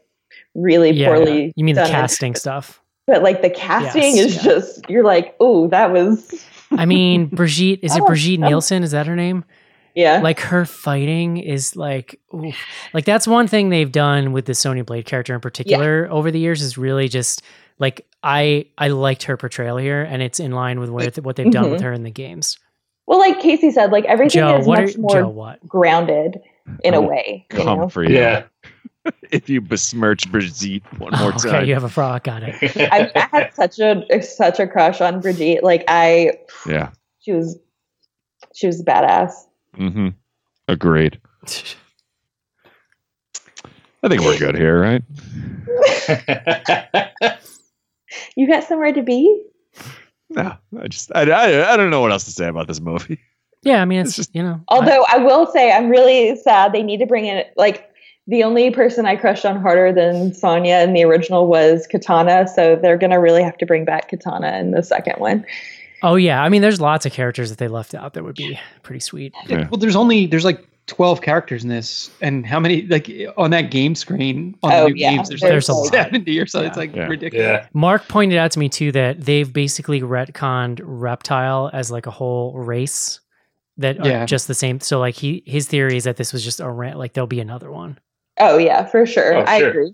really 0.55 0.91
yeah, 0.91 1.07
poorly 1.07 1.53
you 1.55 1.63
mean 1.63 1.75
the 1.75 1.85
casting 1.85 2.35
stuff? 2.35 2.81
but 3.07 3.21
like 3.23 3.41
the 3.41 3.49
casting 3.49 4.15
Yes, 4.17 4.25
is 4.25 4.35
yeah. 4.37 4.41
just 4.43 4.89
you're 4.89 5.03
like 5.03 5.35
oh 5.39 5.67
that 5.67 5.91
was 5.91 6.45
I 6.71 6.85
mean, 6.87 7.27
Brigitte 7.31 7.79
is 7.83 7.95
it 7.95 8.01
Oh, 8.01 8.07
Brigitte 8.07 8.41
oh. 8.41 8.47
Nielsen? 8.47 8.81
Is 8.83 8.91
that 8.91 9.05
her 9.05 9.15
name? 9.15 9.45
yeah 9.95 10.19
Like 10.21 10.39
her 10.39 10.65
fighting 10.65 11.37
is 11.37 11.75
like, 11.75 12.19
oof. 12.33 12.55
like 12.93 13.05
that's 13.05 13.27
one 13.27 13.47
thing 13.47 13.69
they've 13.69 13.91
done 13.91 14.31
with 14.33 14.45
the 14.45 14.55
Sonya 14.55 14.83
Blade 14.83 15.05
character 15.05 15.35
in 15.35 15.39
particular 15.41 16.07
over 16.09 16.31
the 16.31 16.39
years 16.39 16.61
is 16.63 16.77
really 16.77 17.07
just 17.07 17.43
like 17.83 18.05
I 18.23 18.65
I 18.77 18.87
liked 18.87 19.23
her 19.23 19.35
portrayal 19.37 19.77
here, 19.77 20.01
and 20.01 20.21
it's 20.21 20.39
in 20.39 20.51
line 20.53 20.79
with 20.79 20.89
where, 20.89 21.09
what 21.21 21.35
they've 21.35 21.51
done 21.51 21.69
with 21.71 21.81
Mhm. 21.81 21.83
her 21.85 21.93
in 21.93 22.03
the 22.03 22.11
games. 22.11 22.57
Well, 23.05 23.19
like 23.19 23.41
Casey 23.41 23.69
said, 23.71 23.91
like 23.91 24.05
everything 24.05 24.39
Joe, 24.39 24.57
is 24.59 24.65
what 24.65 24.79
are 24.79 24.85
much 24.85 24.97
more 24.97 25.11
Joe? 25.11 25.27
What? 25.27 25.59
grounded 25.67 26.39
in 26.85 26.93
a 26.93 26.97
Oh, 26.97 27.01
way. 27.01 27.45
You 27.51 27.57
Come 27.57 27.79
know? 27.79 27.89
for 27.89 28.03
you. 28.03 28.15
yeah. 28.15 28.43
If 29.31 29.49
you 29.49 29.59
besmirch 29.59 30.31
Brigitte 30.31 30.83
one 30.97 31.11
more 31.19 31.33
Oh, 31.33 31.35
okay, 31.35 31.49
time. 31.49 31.65
you 31.65 31.73
have 31.73 31.83
a 31.83 31.89
frog. 31.89 32.23
Got 32.23 32.43
it. 32.43 32.55
I, 32.77 33.11
I 33.13 33.27
had 33.37 33.53
such 33.53 33.77
a 33.79 34.21
such 34.21 34.59
a 34.61 34.67
crush 34.67 35.01
on 35.01 35.19
Brigitte. 35.19 35.61
Like 35.61 35.83
I, 35.89 36.37
Yeah. 36.65 36.91
she 37.19 37.33
was 37.33 37.59
she 38.55 38.65
was 38.67 38.81
badass. 38.81 39.33
Mm-hmm. 39.77 40.07
Agreed. 40.69 41.19
I 44.03 44.07
think 44.09 44.21
we're 44.21 44.37
good 44.39 44.55
here, 44.55 44.79
right? 44.79 45.01
You 48.35 48.47
got 48.47 48.63
somewhere 48.63 48.93
to 48.93 49.01
be? 49.03 49.43
No, 50.29 50.53
I 50.79 50.87
just 50.87 51.11
I, 51.15 51.29
I, 51.29 51.73
I 51.73 51.77
don't 51.77 51.89
know 51.89 52.01
what 52.01 52.11
else 52.11 52.23
to 52.25 52.31
say 52.31 52.47
about 52.47 52.67
this 52.67 52.79
movie. 52.79 53.19
Yeah, 53.65 53.81
I 53.81 53.85
mean, 53.85 54.01
it's, 54.01 54.09
It's 54.09 54.17
just- 54.17 54.29
just 54.33 54.35
you 54.35 54.43
know. 54.43 54.59
I- 54.67 54.75
Although 54.75 55.05
I, 55.07 55.19
will 55.19 55.45
say, 55.47 55.71
I'm 55.71 55.87
really 55.87 56.35
sad 56.35 56.73
they 56.73 56.83
need 56.83 56.97
to 56.97 57.05
bring 57.05 57.27
in 57.27 57.45
like 57.55 57.89
the 58.27 58.43
only 58.43 58.71
person 58.71 59.05
I 59.05 59.15
crushed 59.15 59.45
on 59.45 59.61
harder 59.61 59.93
than 59.93 60.33
Sonya 60.33 60.79
in 60.79 60.91
the 60.91 61.05
original 61.05 61.47
was 61.47 61.87
Katana. 61.87 62.45
So 62.53 62.75
they're 62.75 62.97
gonna 62.97 63.21
really 63.21 63.41
have 63.41 63.57
to 63.59 63.65
bring 63.65 63.85
back 63.85 64.09
Katana 64.09 64.57
in 64.59 64.71
the 64.71 64.83
second 64.83 65.13
one. 65.17 65.45
oh 66.01 66.15
yeah, 66.15 66.43
I 66.43 66.49
mean, 66.49 66.61
there's 66.61 66.81
lots 66.81 67.05
of 67.05 67.13
characters 67.13 67.51
that 67.51 67.57
they 67.57 67.69
left 67.69 67.95
out 67.95 68.15
that 68.15 68.25
would 68.25 68.35
be 68.35 68.59
pretty 68.81 68.99
sweet. 68.99 69.33
Yeah. 69.47 69.69
Well, 69.71 69.77
there's 69.77 69.95
only 69.95 70.25
there's 70.25 70.43
like 70.43 70.61
12 70.87 71.21
characters 71.21 71.63
in 71.63 71.69
this, 71.69 72.11
and 72.21 72.45
how 72.45 72.59
many 72.59 72.81
like 72.83 73.09
on 73.37 73.51
that 73.51 73.71
game 73.71 73.95
screen 73.95 74.55
on 74.63 74.71
Oh, 74.73 74.83
the 74.85 74.89
new 74.91 74.95
yeah, 75.01 75.15
games? 75.15 75.29
There's, 75.29 75.41
there's 75.41 75.69
like 75.69 75.75
a 75.75 75.79
lot. 75.79 75.93
70 75.93 76.39
or 76.39 76.45
so. 76.45 76.61
It's 76.61 76.75
like 76.77 76.93
Yeah. 76.95 77.07
ridiculous. 77.07 77.45
yeah. 77.45 77.67
Mark 77.73 78.07
pointed 78.09 78.37
out 78.37 78.51
to 78.51 78.59
me 78.59 78.67
too 78.69 78.91
that 78.91 79.21
they've 79.21 79.51
basically 79.51 80.01
retconned 80.01 80.81
Reptile 80.83 81.69
as 81.73 81.89
like 81.91 82.05
a 82.05 82.11
whole 82.11 82.53
race 82.57 83.19
that 83.77 83.99
are 84.05 84.25
just 84.25 84.47
the 84.47 84.53
same. 84.53 84.79
So 84.81 84.99
like 84.99 85.15
he 85.15 85.41
his 85.45 85.67
theory 85.67 85.95
is 85.97 86.03
that 86.03 86.17
this 86.17 86.33
was 86.33 86.43
just 86.43 86.59
a 86.59 86.69
rant. 86.69 86.97
Like 86.99 87.13
there'll 87.13 87.27
be 87.27 87.39
another 87.39 87.71
one. 87.71 87.97
Oh 88.39 88.57
yeah, 88.57 88.85
for 88.85 89.05
sure. 89.05 89.37
Oh, 89.37 89.41
I 89.41 89.57
agree. 89.57 89.93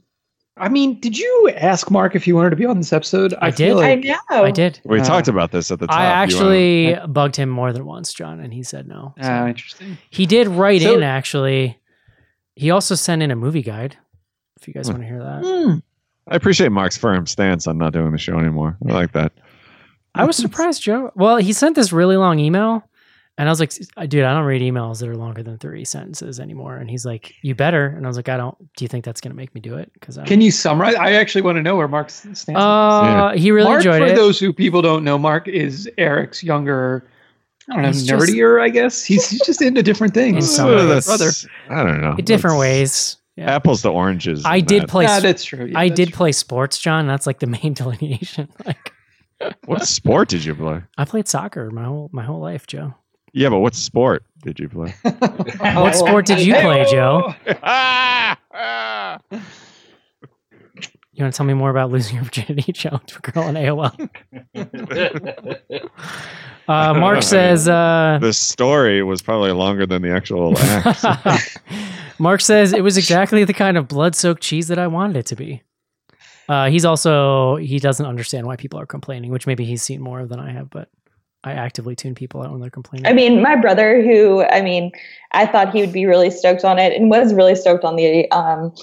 I 0.59 0.69
mean, 0.69 0.99
did 0.99 1.17
you 1.17 1.51
ask 1.55 1.89
Mark 1.89 2.15
if 2.15 2.23
he 2.25 2.33
wanted 2.33 2.49
to 2.51 2.55
be 2.55 2.65
on 2.65 2.77
this 2.77 2.91
episode? 2.93 3.33
I 3.41 3.51
feel 3.51 3.77
did. 3.79 3.85
I 3.85 3.95
know. 3.95 4.43
I 4.43 4.51
did. 4.51 4.79
We 4.83 4.99
Uh, 4.99 5.03
talked 5.05 5.27
about 5.27 5.51
this 5.51 5.71
at 5.71 5.79
the 5.79 5.87
time. 5.87 5.97
I 5.97 6.01
You 6.03 6.07
wanna- 6.09 6.21
actually 6.21 7.07
bugged 7.07 7.35
him 7.35 7.49
more 7.49 7.71
than 7.73 7.85
once, 7.85 8.13
John, 8.13 8.39
and 8.39 8.53
he 8.53 8.63
said 8.63 8.87
no. 8.87 9.13
So 9.21 9.27
Ah, 9.29 9.47
interesting. 9.47 9.97
he 10.09 10.25
did 10.25 10.47
write 10.47 10.81
So- 10.81 10.95
in 10.95 11.03
actually. 11.03 11.77
He 12.55 12.71
also 12.71 12.95
sent 12.95 13.21
in 13.21 13.31
a 13.31 13.35
movie 13.35 13.61
guide. 13.63 13.95
If 14.59 14.67
you 14.67 14.73
guys 14.73 14.87
Hmm. 14.87 14.93
want 14.95 15.03
to 15.03 15.07
hear 15.07 15.19
that, 15.23 15.43
Hmm. 15.45 15.77
I 16.27 16.35
appreciate 16.35 16.71
Mark's 16.71 16.97
firm 16.97 17.25
stance 17.25 17.65
on 17.67 17.77
not 17.77 17.93
doing 17.93 18.11
the 18.11 18.17
show 18.17 18.37
anymore. 18.37 18.77
I 18.87 18.91
like 18.91 19.13
that. 19.13 19.31
I 20.13 20.25
was 20.25 20.35
surprised, 20.35 20.81
Joe. 20.83 21.11
Well, 21.15 21.37
he 21.37 21.53
sent 21.53 21.75
this 21.75 21.93
really 21.93 22.17
long 22.17 22.39
email, 22.39 22.83
and 23.39 23.49
I 23.49 23.51
was 23.51 23.59
like, 23.59 23.71
"Dude, 24.09 24.23
I 24.23 24.33
don't 24.33 24.43
read 24.45 24.61
emails 24.61 24.99
that 24.99 25.09
are 25.09 25.15
longer 25.17 25.41
than 25.41 25.57
three 25.57 25.83
sentences 25.85 26.39
anymore." 26.39 26.75
And 26.77 26.89
he's 26.89 27.05
like, 27.05 27.33
"You 27.41 27.55
better." 27.55 27.87
And 27.87 28.05
I 28.05 28.07
was 28.09 28.17
like, 28.17 28.29
"I 28.29 28.37
don't. 28.37 28.55
Do 28.75 28.83
you 28.85 28.87
think 28.87 29.03
that's 29.05 29.21
going 29.21 29.31
to 29.31 29.35
make 29.37 29.55
me 29.55 29.61
do 29.61 29.75
it?" 29.77 29.91
Because 29.93 30.19
Can 30.27 30.41
you 30.41 30.51
summarize? 30.51 30.93
I 30.95 31.13
actually 31.13 31.41
want 31.41 31.55
to 31.55 31.63
know 31.63 31.75
where 31.75 31.87
Mark's 31.87 32.13
stands. 32.13 32.45
on 32.47 32.53
this. 32.53 32.57
Uh, 32.57 33.41
he 33.41 33.49
really 33.51 33.67
Mark, 33.69 33.79
enjoyed 33.79 34.01
for 34.01 34.07
it. 34.13 34.15
those 34.15 34.39
who 34.39 34.53
people 34.53 34.81
don't 34.83 35.03
know, 35.03 35.17
Mark 35.17 35.47
is 35.47 35.89
Eric's 35.97 36.43
younger, 36.43 37.07
I 37.69 37.73
don't 37.73 37.81
know, 37.83 37.87
He's 37.89 38.05
just- 38.05 38.29
nerdier, 38.31 38.61
I 38.61 38.69
guess. 38.69 39.03
He's, 39.03 39.29
he's 39.29 39.41
just 39.45 39.61
into 39.61 39.81
different 39.83 40.15
In 40.17 40.33
things. 40.35 40.55
some 40.55 40.67
ways. 40.69 41.05
that's- 41.07 41.45
I 41.69 41.83
don't 41.83 42.01
know. 42.01 42.15
in 42.17 42.25
different 42.25 42.55
That's 42.55 42.59
ways. 42.61 43.15
Yeah. 43.37 43.55
Apples 43.55 43.83
to 43.83 43.89
oranges. 43.89 44.43
I 44.43 44.59
did 44.59 44.81
that. 44.83 44.89
play. 44.89 45.05
Nah, 45.05 45.13
s- 45.13 45.21
that's 45.23 45.45
true. 45.45 45.65
Yeah, 45.67 45.79
I 45.79 45.87
that's 45.87 45.95
did 45.95 46.07
true. 46.09 46.17
play 46.17 46.31
sports, 46.33 46.77
John. 46.77 47.07
That's 47.07 47.25
like 47.25 47.39
the 47.39 47.47
main 47.47 47.71
delineation. 47.73 48.49
Like, 48.65 48.91
What 49.65 49.87
sport 49.87 50.27
did 50.27 50.43
you 50.43 50.53
play? 50.55 50.81
I 50.97 51.05
played 51.05 51.25
soccer 51.29 51.71
my 51.71 51.85
whole 51.85 52.09
my 52.11 52.25
whole 52.25 52.41
life, 52.41 52.67
Joe. 52.67 52.95
Yeah, 53.33 53.49
but 53.49 53.59
what 53.59 53.75
sport 53.75 54.23
did 54.43 54.59
you 54.59 54.69
play? 54.69 54.93
What 55.59 55.95
sport 55.95 56.25
did 56.25 56.39
you 56.41 56.53
play, 56.55 56.85
Joe? 56.89 57.33
You 61.13 61.23
want 61.25 61.33
to 61.33 61.37
tell 61.37 61.45
me 61.45 61.53
more 61.53 61.69
about 61.69 61.91
losing 61.91 62.15
your 62.15 62.23
virginity, 62.23 62.71
Joe, 62.73 63.01
to 63.05 63.17
a 63.17 63.31
girl 63.31 63.43
on 63.43 63.55
AOL? 63.55 64.09
Uh, 66.67 66.93
Mark 66.93 67.23
says. 67.23 67.67
Uh, 67.67 68.19
The 68.21 68.31
story 68.31 69.03
was 69.03 69.21
probably 69.21 69.51
longer 69.51 69.85
than 69.85 70.01
the 70.01 70.11
actual 70.11 70.57
act. 70.57 71.57
Mark 72.19 72.39
says 72.39 72.71
it 72.71 72.83
was 72.83 72.97
exactly 72.97 73.43
the 73.43 73.53
kind 73.53 73.75
of 73.77 73.89
blood-soaked 73.89 74.41
cheese 74.41 74.69
that 74.69 74.79
I 74.79 74.87
wanted 74.87 75.17
it 75.17 75.25
to 75.27 75.35
be. 75.35 75.61
Uh, 76.47 76.69
he's 76.69 76.85
also 76.85 77.57
he 77.57 77.79
doesn't 77.79 78.05
understand 78.05 78.47
why 78.47 78.55
people 78.55 78.79
are 78.79 78.85
complaining, 78.85 79.29
which 79.29 79.45
maybe 79.45 79.65
he's 79.65 79.81
seen 79.81 79.99
more 80.01 80.25
than 80.25 80.39
I 80.39 80.51
have, 80.53 80.69
but 80.69 80.89
I 81.43 81.53
actively 81.53 81.95
tune 81.95 82.15
people 82.15 82.41
out 82.41 82.51
when 82.51 82.59
they're 82.59 82.69
complaining. 82.69 83.05
I 83.07 83.13
mean, 83.13 83.41
my 83.41 83.55
brother, 83.55 84.01
who 84.01 84.43
I 84.43 84.61
mean, 84.61 84.91
I 85.31 85.45
thought 85.45 85.73
he 85.73 85.79
would 85.81 85.93
be 85.93 86.05
really 86.05 86.31
stoked 86.31 86.65
on 86.65 86.77
it, 86.79 86.93
and 86.93 87.09
was 87.09 87.33
really 87.33 87.55
stoked 87.55 87.83
on 87.85 87.95
the 87.95 88.29
um, 88.31 88.73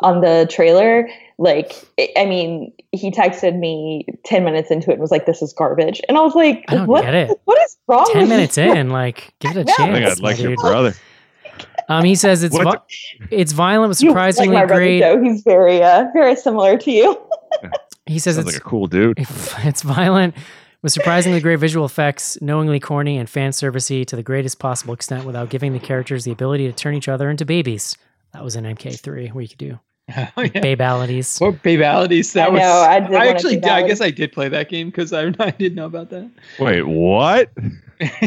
on 0.00 0.20
the 0.22 0.46
trailer. 0.50 1.08
Like, 1.38 1.72
I- 1.98 2.12
I 2.18 2.24
mean, 2.26 2.72
he 2.92 3.10
texted 3.10 3.58
me 3.58 4.06
ten 4.24 4.44
minutes 4.44 4.70
into 4.70 4.90
it 4.90 4.94
and 4.94 5.00
was 5.02 5.10
like, 5.10 5.26
"This 5.26 5.42
is 5.42 5.52
garbage," 5.52 6.00
and 6.08 6.16
I 6.16 6.22
was 6.22 6.34
like, 6.34 6.64
I 6.68 6.84
"What? 6.84 7.02
get 7.02 7.14
it. 7.14 7.38
What 7.44 7.58
is 7.62 7.76
wrong?" 7.86 8.08
Ten 8.12 8.22
with 8.22 8.28
minutes 8.30 8.56
you? 8.56 8.72
in, 8.72 8.88
like 9.00 9.34
give 9.40 9.56
it 9.56 9.60
a 9.60 9.64
No. 9.64 9.74
Chance. 9.74 10.10
I'd 10.12 10.20
like 10.22 10.38
my 10.38 10.42
your 10.42 10.56
brother. 10.56 10.94
Um, 11.90 12.04
he 12.04 12.14
says 12.14 12.42
it's 12.44 12.56
vi- 12.56 12.76
it's 13.30 13.52
violent, 13.52 13.90
but 13.90 13.96
surprisingly 13.98 14.54
like 14.54 14.68
my 14.70 14.74
great. 14.76 15.00
Joe. 15.00 15.22
He's 15.22 15.42
very, 15.42 15.82
uh, 15.82 16.06
very 16.14 16.36
similar 16.36 16.78
to 16.78 16.90
you. 16.90 17.20
He 18.06 18.18
says 18.18 18.36
Sounds 18.36 18.46
it's 18.48 18.56
like 18.56 18.64
a 18.64 18.68
cool 18.68 18.86
dude. 18.86 19.18
it's 19.58 19.82
violent 19.82 20.34
with 20.82 20.92
surprisingly 20.92 21.40
great 21.40 21.58
visual 21.58 21.84
effects, 21.86 22.40
knowingly 22.40 22.80
corny 22.80 23.18
and 23.18 23.28
fan 23.28 23.50
servicey 23.50 24.06
to 24.06 24.16
the 24.16 24.22
greatest 24.22 24.58
possible 24.58 24.94
extent 24.94 25.24
without 25.24 25.50
giving 25.50 25.72
the 25.72 25.78
characters 25.78 26.24
the 26.24 26.32
ability 26.32 26.66
to 26.66 26.72
turn 26.72 26.94
each 26.94 27.08
other 27.08 27.28
into 27.30 27.44
babies. 27.44 27.96
That 28.32 28.44
was 28.44 28.56
in 28.56 28.64
MK3 28.64 29.32
where 29.32 29.42
you 29.42 29.48
could 29.48 29.58
do 29.58 29.78
oh, 30.16 30.16
yeah. 30.36 30.48
babalities. 30.48 31.40
What 31.40 31.62
babalities? 31.62 32.32
That 32.32 32.48
I 32.48 32.50
was. 32.50 32.60
know, 32.60 32.72
I 32.72 33.00
did 33.00 33.10
want 33.10 33.24
a 33.24 33.30
actually, 33.30 33.62
I 33.64 33.86
guess 33.86 34.00
I 34.00 34.10
did 34.10 34.32
play 34.32 34.48
that 34.48 34.68
game 34.68 34.88
because 34.88 35.12
I, 35.12 35.32
I 35.38 35.50
did 35.50 35.76
know 35.76 35.86
about 35.86 36.10
that. 36.10 36.30
Wait, 36.58 36.82
what? 36.82 37.50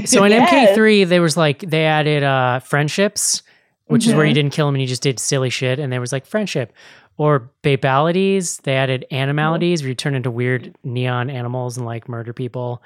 So 0.06 0.24
in 0.24 0.32
Yes. 0.32 0.78
MK3, 0.78 1.08
there 1.08 1.24
was 1.24 1.36
like 1.36 1.60
they 1.62 1.86
added 1.86 2.22
uh 2.22 2.60
friendships, 2.60 3.42
which 3.88 4.06
is 4.06 4.14
where 4.14 4.24
you 4.24 4.32
Mhm. 4.32 4.36
didn't 4.36 4.54
kill 4.54 4.68
them 4.68 4.76
and 4.76 4.82
you 4.84 4.88
just 4.88 5.02
did 5.02 5.18
silly 5.20 5.50
shit, 5.50 5.80
and 5.80 5.92
there 5.92 6.00
was 6.00 6.12
like 6.12 6.28
friendship. 6.28 6.72
Or 7.18 7.52
babalities, 7.64 8.62
they 8.64 8.76
added 8.76 9.06
animalities 9.12 9.82
where 9.82 9.90
you 9.90 9.96
turn 9.96 10.16
into 10.16 10.32
weird 10.32 10.76
neon 10.84 11.30
animals 11.30 11.78
and 11.78 11.86
like 11.86 12.10
murder 12.10 12.34
people. 12.34 12.82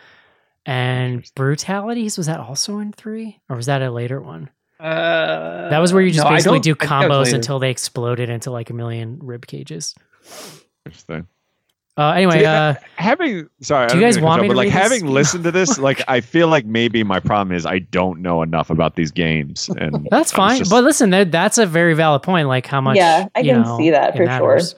And 0.65 1.23
brutalities, 1.35 2.17
was 2.17 2.27
that 2.27 2.39
also 2.41 2.79
in 2.79 2.91
three? 2.91 3.39
Or 3.49 3.55
was 3.55 3.67
that 3.67 3.81
a 3.81 3.89
later 3.89 4.19
one? 4.21 4.49
Uh, 4.79 5.69
That 5.69 5.79
was 5.79 5.93
where 5.93 6.03
you 6.03 6.11
just 6.11 6.25
no, 6.25 6.29
basically 6.29 6.57
don't- 6.59 6.63
do 6.63 6.71
I 6.71 6.87
think 6.87 6.89
that 6.89 7.09
was 7.09 7.29
combos 7.29 7.33
until 7.33 7.59
they 7.59 7.71
exploded 7.71 8.29
into 8.29 8.51
like 8.51 8.69
a 8.69 8.73
million 8.73 9.17
rib 9.21 9.47
cages. 9.47 9.95
Interesting. 10.85 11.27
Uh, 11.97 12.11
anyway, 12.11 12.39
See, 12.39 12.45
uh, 12.45 12.75
having 12.97 13.47
sorry, 13.61 13.85
I 13.85 13.87
Do 13.87 13.95
you 13.95 14.01
don't 14.01 14.11
guys 14.11 14.19
want 14.21 14.39
cut 14.39 14.43
me 14.43 14.47
to 14.49 14.53
but 14.53 14.57
like 14.57 14.65
read 14.65 14.73
this? 14.75 14.81
having 14.91 15.07
listened 15.07 15.43
to 15.45 15.51
this, 15.51 15.77
like 15.79 16.01
I 16.07 16.21
feel 16.21 16.47
like 16.47 16.65
maybe 16.65 17.03
my 17.03 17.19
problem 17.19 17.55
is 17.55 17.65
I 17.65 17.79
don't 17.79 18.21
know 18.21 18.43
enough 18.43 18.69
about 18.69 18.95
these 18.95 19.11
games, 19.11 19.69
and 19.79 20.07
that's 20.11 20.31
fine. 20.31 20.59
just- 20.59 20.69
But 20.71 20.83
listen, 20.83 21.09
that, 21.09 21.31
that's 21.31 21.57
a 21.57 21.65
very 21.65 21.93
valid 21.95 22.21
point. 22.21 22.47
Like 22.47 22.67
how 22.67 22.81
much. 22.81 22.97
Yeah, 22.97 23.27
I 23.35 23.39
you 23.39 23.53
can 23.53 23.61
know, 23.63 23.77
see 23.79 23.89
that 23.89 24.15
it 24.15 24.17
for 24.17 24.27
sure. 24.37 24.77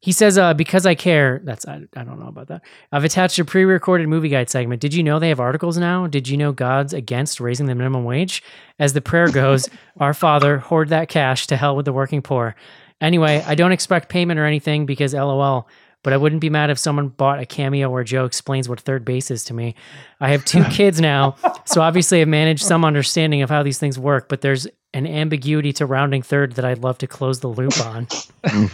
He 0.00 0.12
says, 0.12 0.38
uh, 0.38 0.54
because 0.54 0.86
I 0.86 0.94
care, 0.94 1.40
that's, 1.42 1.66
I, 1.66 1.80
I 1.96 2.04
don't 2.04 2.20
know 2.20 2.28
about 2.28 2.46
that. 2.48 2.62
I've 2.92 3.02
attached 3.02 3.40
a 3.40 3.44
pre 3.44 3.64
recorded 3.64 4.06
movie 4.08 4.28
guide 4.28 4.48
segment. 4.48 4.80
Did 4.80 4.94
you 4.94 5.02
know 5.02 5.18
they 5.18 5.30
have 5.30 5.40
articles 5.40 5.78
now? 5.78 6.06
Did 6.06 6.28
you 6.28 6.36
know 6.36 6.52
God's 6.52 6.92
against 6.92 7.40
raising 7.40 7.66
the 7.66 7.74
minimum 7.74 8.04
wage? 8.04 8.40
As 8.78 8.92
the 8.92 9.00
prayer 9.00 9.28
goes, 9.28 9.68
Our 9.98 10.14
Father, 10.14 10.58
hoard 10.58 10.90
that 10.90 11.08
cash 11.08 11.48
to 11.48 11.56
hell 11.56 11.74
with 11.74 11.86
the 11.86 11.92
working 11.92 12.22
poor. 12.22 12.54
Anyway, 13.00 13.42
I 13.46 13.56
don't 13.56 13.72
expect 13.72 14.08
payment 14.08 14.38
or 14.38 14.44
anything 14.44 14.86
because 14.86 15.12
LOL, 15.12 15.66
but 16.06 16.12
I 16.12 16.18
wouldn't 16.18 16.40
be 16.40 16.50
mad 16.50 16.70
if 16.70 16.78
someone 16.78 17.08
bought 17.08 17.40
a 17.40 17.44
cameo 17.44 17.90
where 17.90 18.04
Joe 18.04 18.26
explains 18.26 18.68
what 18.68 18.78
third 18.78 19.04
base 19.04 19.28
is 19.28 19.42
to 19.46 19.54
me. 19.54 19.74
I 20.20 20.28
have 20.28 20.44
two 20.44 20.62
kids 20.70 21.00
now, 21.00 21.34
so 21.64 21.80
obviously 21.80 22.20
I've 22.20 22.28
managed 22.28 22.62
some 22.62 22.84
understanding 22.84 23.42
of 23.42 23.50
how 23.50 23.64
these 23.64 23.80
things 23.80 23.98
work, 23.98 24.28
but 24.28 24.40
there's 24.40 24.68
an 24.94 25.04
ambiguity 25.04 25.72
to 25.72 25.84
rounding 25.84 26.22
third 26.22 26.52
that 26.52 26.64
I'd 26.64 26.78
love 26.78 26.98
to 26.98 27.08
close 27.08 27.40
the 27.40 27.48
loop 27.48 27.76
on. 27.80 28.06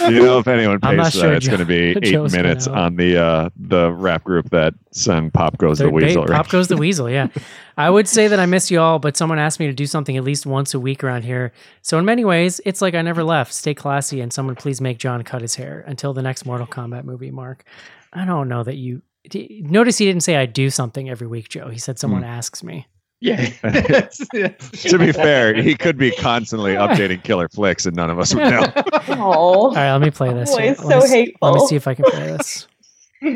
You 0.00 0.22
know 0.22 0.38
if 0.38 0.48
anyone 0.48 0.80
pays 0.80 1.12
sure 1.12 1.30
that? 1.30 1.36
It's 1.36 1.46
going 1.46 1.60
to 1.60 1.64
be 1.64 1.90
eight 1.96 2.04
Joe's 2.04 2.32
minutes 2.32 2.66
on 2.66 2.96
the 2.96 3.18
uh, 3.22 3.50
the 3.56 3.92
rap 3.92 4.24
group 4.24 4.50
that 4.50 4.74
sung 4.90 5.30
"Pop 5.30 5.58
Goes 5.58 5.78
the 5.78 5.90
Weasel." 5.90 6.24
right? 6.24 6.36
Pop 6.36 6.48
goes 6.48 6.68
the 6.68 6.76
weasel. 6.76 7.08
Yeah, 7.08 7.28
I 7.76 7.90
would 7.90 8.08
say 8.08 8.28
that 8.28 8.38
I 8.40 8.46
miss 8.46 8.70
you 8.70 8.80
all, 8.80 8.98
but 8.98 9.16
someone 9.16 9.38
asked 9.38 9.60
me 9.60 9.66
to 9.66 9.72
do 9.72 9.86
something 9.86 10.16
at 10.16 10.24
least 10.24 10.46
once 10.46 10.74
a 10.74 10.80
week 10.80 11.04
around 11.04 11.22
here. 11.22 11.52
So 11.82 11.98
in 11.98 12.04
many 12.04 12.24
ways, 12.24 12.60
it's 12.64 12.82
like 12.82 12.94
I 12.94 13.02
never 13.02 13.24
left. 13.24 13.52
Stay 13.52 13.74
classy, 13.74 14.20
and 14.20 14.32
someone 14.32 14.56
please 14.56 14.80
make 14.80 14.98
John 14.98 15.22
cut 15.22 15.42
his 15.42 15.54
hair 15.54 15.84
until 15.86 16.12
the 16.12 16.22
next 16.22 16.44
Mortal 16.44 16.66
Kombat 16.66 17.04
movie. 17.04 17.30
Mark, 17.30 17.64
I 18.12 18.24
don't 18.24 18.48
know 18.48 18.62
that 18.62 18.76
you. 18.76 19.02
Notice 19.34 19.98
he 19.98 20.04
didn't 20.04 20.22
say 20.22 20.36
I 20.36 20.46
do 20.46 20.68
something 20.68 21.08
every 21.08 21.28
week, 21.28 21.48
Joe. 21.48 21.68
He 21.68 21.78
said 21.78 21.98
someone 21.98 22.24
asks 22.24 22.62
me. 22.64 22.86
Yeah. 23.22 23.36
to 23.62 24.98
be 24.98 25.12
fair, 25.12 25.54
he 25.54 25.76
could 25.76 25.96
be 25.96 26.10
constantly 26.10 26.74
updating 26.74 27.22
killer 27.22 27.48
flicks, 27.48 27.86
and 27.86 27.94
none 27.94 28.10
of 28.10 28.18
us 28.18 28.34
would 28.34 28.42
know. 28.50 28.66
All 29.22 29.70
Oh, 29.70 29.74
right, 29.74 29.92
let 29.92 30.00
me 30.00 30.10
play 30.10 30.32
this. 30.34 30.50
Boy, 30.50 30.62
here. 30.62 30.72
it's 30.72 30.84
Let 30.84 31.02
me 31.02 31.08
so 31.08 31.16
s- 31.22 31.28
Let 31.40 31.54
me 31.54 31.66
see 31.68 31.76
if 31.76 31.86
I 31.86 31.94
can 31.94 32.04
play 32.06 32.26
this. 32.26 32.66
All 33.22 33.30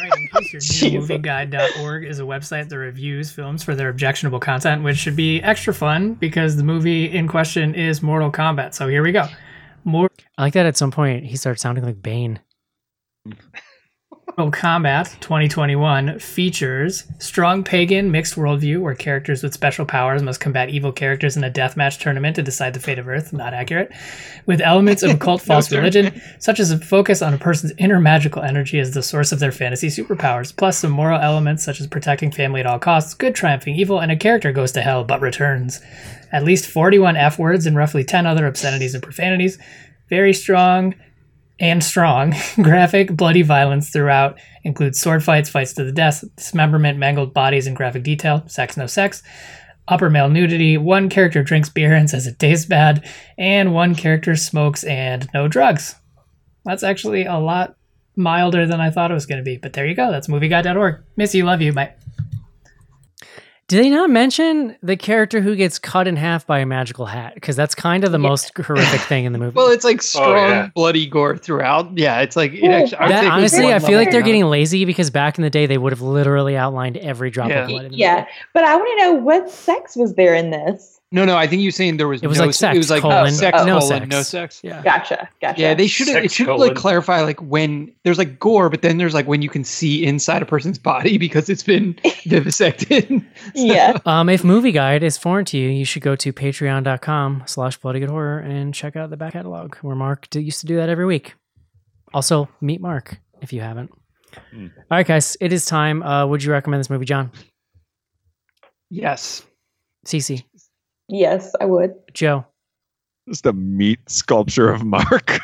right, 0.00 0.12
in 0.16 0.28
case 0.28 0.52
you're 0.52 0.90
new, 0.90 1.00
Jesus. 1.00 1.10
movieguide.org 1.10 2.04
is 2.04 2.20
a 2.20 2.22
website 2.22 2.68
that 2.68 2.78
reviews 2.78 3.30
films 3.32 3.62
for 3.64 3.74
their 3.74 3.88
objectionable 3.88 4.40
content, 4.40 4.82
which 4.84 4.96
should 4.96 5.16
be 5.16 5.42
extra 5.42 5.74
fun 5.74 6.14
because 6.14 6.56
the 6.56 6.62
movie 6.64 7.06
in 7.10 7.26
question 7.28 7.74
is 7.74 8.02
Mortal 8.02 8.30
Kombat. 8.30 8.74
So 8.74 8.88
here 8.88 9.02
we 9.02 9.12
go. 9.12 9.26
Mortal 9.84 10.16
I 10.38 10.42
like 10.44 10.54
that 10.54 10.64
at 10.66 10.76
some 10.76 10.90
point 10.90 11.24
he 11.24 11.36
started 11.36 11.58
sounding 11.60 11.84
like 11.84 12.00
Bane. 12.02 12.38
Kombat 14.36 15.20
2021 15.20 16.18
features 16.18 17.04
strong 17.20 17.62
pagan 17.62 18.10
mixed 18.10 18.34
worldview 18.34 18.80
where 18.80 18.94
characters 18.94 19.44
with 19.44 19.54
special 19.54 19.86
powers 19.86 20.24
must 20.24 20.40
combat 20.40 20.70
evil 20.70 20.90
characters 20.90 21.36
in 21.36 21.44
a 21.44 21.50
deathmatch 21.50 22.00
tournament 22.00 22.34
to 22.34 22.42
decide 22.42 22.74
the 22.74 22.80
fate 22.80 22.98
of 22.98 23.06
Earth. 23.06 23.32
Not 23.32 23.54
accurate. 23.54 23.92
With 24.44 24.60
elements 24.60 25.04
of 25.04 25.10
occult 25.14 25.40
false 25.40 25.70
religion, 25.70 26.20
such 26.40 26.58
as 26.58 26.72
a 26.72 26.78
focus 26.78 27.22
on 27.22 27.32
a 27.32 27.38
person's 27.38 27.72
inner 27.78 28.00
magical 28.00 28.42
energy 28.42 28.80
as 28.80 28.92
the 28.92 29.04
source 29.04 29.30
of 29.30 29.38
their 29.38 29.52
fantasy 29.52 29.86
superpowers, 29.86 30.54
plus 30.54 30.78
some 30.78 30.90
moral 30.90 31.20
elements 31.20 31.64
such 31.64 31.80
as 31.80 31.86
protecting 31.86 32.32
family 32.32 32.58
at 32.58 32.66
all 32.66 32.80
costs, 32.80 33.14
good 33.14 33.36
triumphing 33.36 33.76
evil, 33.76 34.00
and 34.00 34.10
a 34.10 34.16
character 34.16 34.50
goes 34.50 34.72
to 34.72 34.82
hell 34.82 35.04
but 35.04 35.20
returns. 35.20 35.80
At 36.32 36.44
least 36.44 36.66
41 36.66 37.16
F 37.16 37.38
words 37.38 37.66
and 37.66 37.76
roughly 37.76 38.02
10 38.02 38.26
other 38.26 38.48
obscenities 38.48 38.94
and 38.94 39.02
profanities. 39.02 39.58
Very 40.08 40.34
strong 40.34 40.96
and 41.60 41.82
strong. 41.82 42.34
Graphic 42.56 43.16
bloody 43.16 43.42
violence 43.42 43.90
throughout 43.90 44.38
includes 44.64 45.00
sword 45.00 45.22
fights 45.22 45.48
fights 45.48 45.72
to 45.74 45.84
the 45.84 45.92
death 45.92 46.24
dismemberment 46.36 46.98
mangled 46.98 47.34
bodies 47.34 47.66
in 47.66 47.74
graphic 47.74 48.02
detail. 48.02 48.44
Sex 48.46 48.76
no 48.76 48.86
sex. 48.86 49.22
Upper 49.86 50.08
male 50.08 50.30
nudity. 50.30 50.78
One 50.78 51.08
character 51.08 51.42
drinks 51.42 51.68
beer 51.68 51.92
and 51.94 52.08
says 52.08 52.26
it 52.26 52.38
tastes 52.38 52.66
bad 52.66 53.06
and 53.36 53.74
one 53.74 53.94
character 53.94 54.34
smokes 54.36 54.82
and 54.84 55.28
no 55.34 55.48
drugs. 55.48 55.96
That's 56.64 56.82
actually 56.82 57.26
a 57.26 57.38
lot 57.38 57.76
milder 58.16 58.64
than 58.64 58.80
i 58.80 58.90
thought 58.90 59.10
it 59.10 59.14
was 59.14 59.26
going 59.26 59.40
to 59.40 59.44
be 59.44 59.56
but 59.56 59.72
there 59.72 59.86
you 59.86 59.94
go. 59.94 60.10
That's 60.10 60.28
movieguide.org 60.28 61.02
miss 61.16 61.34
you. 61.34 61.44
Love 61.44 61.60
you. 61.60 61.72
Bye 61.72 61.94
Did 63.66 63.82
they 63.82 63.88
not 63.88 64.10
mention 64.10 64.76
the 64.82 64.96
character 64.96 65.40
who 65.40 65.56
gets 65.56 65.78
cut 65.78 66.06
in 66.06 66.16
half 66.16 66.46
by 66.46 66.58
a 66.58 66.66
magical 66.66 67.06
hat? 67.06 67.34
Because 67.34 67.56
that's 67.56 67.74
kind 67.74 68.04
of 68.04 68.12
the 68.12 68.18
Yeah. 68.18 68.28
most 68.28 68.56
horrific 68.58 69.00
thing 69.08 69.24
in 69.24 69.32
the 69.32 69.38
movie. 69.38 69.54
well, 69.54 69.68
it's 69.70 69.84
like 69.84 69.96
oh, 69.98 70.00
strong, 70.00 70.36
yeah. 70.36 70.68
bloody 70.74 71.06
gore 71.06 71.36
throughout. 71.38 71.96
Yeah, 71.96 72.20
it's 72.20 72.36
like 72.36 72.52
it 72.52 72.64
actually. 72.64 72.98
I 72.98 73.08
that, 73.08 73.20
say 73.20 73.26
it 73.26 73.28
goes 73.30 73.32
honestly, 73.38 73.72
I 73.72 73.78
feel 73.78 73.98
like 73.98 74.10
they're 74.10 74.20
getting 74.22 74.44
lazy 74.44 74.84
because 74.84 75.08
back 75.10 75.38
in 75.38 75.42
the 75.42 75.50
day 75.50 75.64
they 75.66 75.78
would 75.78 75.92
have 75.92 76.02
literally 76.02 76.56
outlined 76.56 76.98
every 76.98 77.30
drop 77.30 77.48
Yeah. 77.48 77.62
of 77.62 77.68
blood. 77.68 77.84
In 77.86 77.92
the 77.92 77.96
yeah. 77.98 78.14
movie. 78.16 78.26
But 78.52 78.64
I 78.64 78.76
want 78.76 78.98
to 78.98 79.04
know 79.04 79.12
what 79.14 79.50
sex 79.50 79.96
was 79.96 80.14
there 80.14 80.34
in 80.34 80.50
this. 80.50 81.00
No, 81.14 81.24
no. 81.24 81.36
I 81.36 81.46
think 81.46 81.62
you're 81.62 81.70
saying 81.70 81.96
there 81.96 82.08
was. 82.08 82.22
It 82.22 82.26
was 82.26 82.38
no, 82.38 82.46
like 82.46 82.54
sex, 82.54 82.74
It 82.74 82.78
was 82.78 82.90
like 82.90 83.02
colon, 83.02 83.32
sex, 83.32 83.56
oh, 83.60 83.64
no 83.64 83.78
colon, 83.78 83.88
sex. 84.00 84.10
no 84.10 84.22
sex. 84.22 84.60
Yeah. 84.64 84.82
Gotcha. 84.82 85.28
Gotcha. 85.40 85.60
Yeah, 85.60 85.72
they 85.72 85.86
should. 85.86 86.08
It 86.08 86.32
should 86.32 86.46
colon. 86.46 86.68
like 86.68 86.76
clarify 86.76 87.20
like 87.20 87.40
when 87.40 87.94
there's 88.02 88.18
like 88.18 88.40
gore, 88.40 88.68
but 88.68 88.82
then 88.82 88.98
there's 88.98 89.14
like 89.14 89.26
when 89.28 89.40
you 89.40 89.48
can 89.48 89.62
see 89.62 90.04
inside 90.04 90.42
a 90.42 90.46
person's 90.46 90.76
body 90.78 91.16
because 91.26 91.48
it's 91.48 91.62
been 91.62 91.94
vivisected. 92.26 93.24
Yeah. 93.54 93.98
Um, 94.06 94.28
if 94.28 94.42
Movie 94.42 94.72
Guide 94.72 95.02
is 95.04 95.16
foreign 95.16 95.44
to 95.46 95.58
you, 95.58 95.68
you 95.68 95.84
should 95.84 96.02
go 96.02 96.16
to 96.16 96.32
patreon.com 96.32 97.44
slash 97.46 97.76
bloody 97.76 98.00
good 98.00 98.10
horror 98.10 98.38
and 98.40 98.74
check 98.74 98.96
out 98.96 99.10
the 99.10 99.16
back 99.16 99.34
catalog 99.34 99.76
where 99.76 99.94
Mark 99.94 100.28
d- 100.30 100.40
used 100.40 100.60
to 100.60 100.66
do 100.66 100.76
that 100.76 100.88
every 100.88 101.06
week. 101.06 101.34
Also, 102.12 102.48
meet 102.60 102.80
Mark 102.80 103.18
if 103.40 103.52
you 103.52 103.60
haven't. 103.60 103.90
Hmm. 104.50 104.66
All 104.78 104.98
right, 104.98 105.06
guys, 105.06 105.36
it 105.40 105.52
is 105.52 105.64
time. 105.66 106.02
Uh, 106.02 106.26
would 106.26 106.42
you 106.42 106.50
recommend 106.50 106.80
this 106.80 106.90
movie, 106.90 107.04
John? 107.04 107.30
yes. 108.90 109.44
Cece, 110.06 110.44
Yes, 111.08 111.52
I 111.60 111.66
would. 111.66 111.94
Joe, 112.12 112.44
Just 113.28 113.46
a 113.46 113.52
meat 113.52 114.00
sculpture 114.08 114.70
of 114.70 114.84
Mark. 114.84 115.38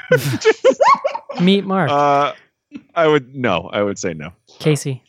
meet 1.40 1.64
Mark, 1.64 1.90
uh, 1.90 2.32
I 2.94 3.06
would 3.06 3.34
no. 3.34 3.68
I 3.72 3.82
would 3.82 3.98
say 3.98 4.14
no. 4.14 4.32
Casey. 4.58 5.02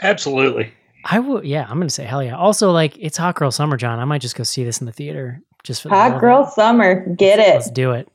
Absolutely. 0.00 0.72
I 1.04 1.18
would, 1.18 1.44
yeah, 1.44 1.66
I'm 1.68 1.78
gonna 1.78 1.90
say 1.90 2.04
hell 2.04 2.22
yeah. 2.22 2.36
Also, 2.36 2.70
like 2.70 2.96
it's 2.98 3.16
hot 3.16 3.34
girl 3.34 3.50
summer, 3.50 3.76
John. 3.76 3.98
I 3.98 4.04
might 4.04 4.20
just 4.20 4.36
go 4.36 4.44
see 4.44 4.64
this 4.64 4.80
in 4.80 4.86
the 4.86 4.92
theater 4.92 5.40
just 5.64 5.82
for 5.82 5.88
Hot 5.88 6.14
of 6.14 6.20
girl 6.20 6.46
summer. 6.46 7.06
Get 7.14 7.38
it. 7.38 7.54
Let's 7.54 7.68
it. 7.68 7.74
do 7.74 7.92
it. 7.92 8.08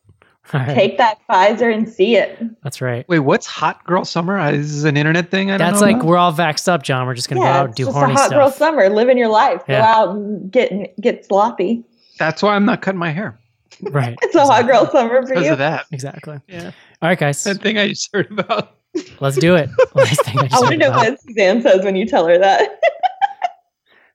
All 0.53 0.59
right, 0.61 0.73
Take 0.75 0.97
that 0.97 1.19
Pfizer 1.29 1.73
and 1.73 1.89
see 1.89 2.15
it. 2.15 2.39
that's 2.63 2.79
right. 2.81 3.07
Wait, 3.09 3.19
what's 3.19 3.45
hot 3.45 3.83
girl 3.85 4.05
summer? 4.05 4.37
Uh, 4.39 4.51
Is 4.51 4.75
this 4.75 4.83
an 4.89 4.95
internet 4.95 5.29
thing? 5.29 5.51
I 5.51 5.57
don't 5.57 5.67
That's 5.67 5.81
know 5.81 5.87
like 5.87 5.95
about? 5.97 6.05
we're 6.07 6.17
all 6.17 6.31
vaxxed 6.33 6.67
up, 6.69 6.83
John. 6.83 7.05
We're 7.05 7.15
just 7.15 7.27
gonna 7.29 7.41
go 7.41 7.47
out 7.47 7.65
and 7.65 7.75
do 7.75 7.85
just 7.85 7.97
horny 7.97 8.13
a 8.13 8.17
hot 8.17 8.29
girl 8.31 8.49
summer. 8.51 8.87
Living 8.89 9.17
your 9.17 9.27
life. 9.27 9.65
Go 9.67 9.75
out 9.75 10.15
and 10.15 10.51
get 10.51 10.95
get 11.01 11.25
sloppy. 11.25 11.83
That's 12.17 12.41
why 12.41 12.55
I'm 12.55 12.65
not 12.65 12.81
cutting 12.81 12.97
my 12.99 13.11
hair 13.11 13.37
Right. 13.81 14.17
It's 14.23 14.33
a 14.35 14.45
hot 14.45 14.65
girl 14.67 14.89
summer 14.89 15.21
for 15.21 15.27
because 15.29 15.45
you. 15.45 15.51
of 15.51 15.57
that. 15.59 15.85
Exactly. 15.91 16.39
Yeah, 16.47 16.71
All 17.01 17.09
right, 17.09 17.19
guys, 17.19 17.43
that 17.43 17.61
thing 17.61 17.77
I 17.77 17.89
just 17.89 18.09
heard 18.13 18.31
about. 18.31 18.75
let's 19.19 19.35
do 19.37 19.55
it. 19.55 19.69
Last 19.95 20.23
thing 20.25 20.39
I 20.39 20.47
I 20.51 20.59
want 20.59 20.71
to 20.71 20.77
know 20.77 20.87
about. 20.87 21.09
what 21.11 21.21
Suzanne 21.21 21.61
says 21.61 21.83
when 21.83 21.95
you 21.95 22.05
tell 22.07 22.25
her 22.27 22.37
that. 22.39 22.79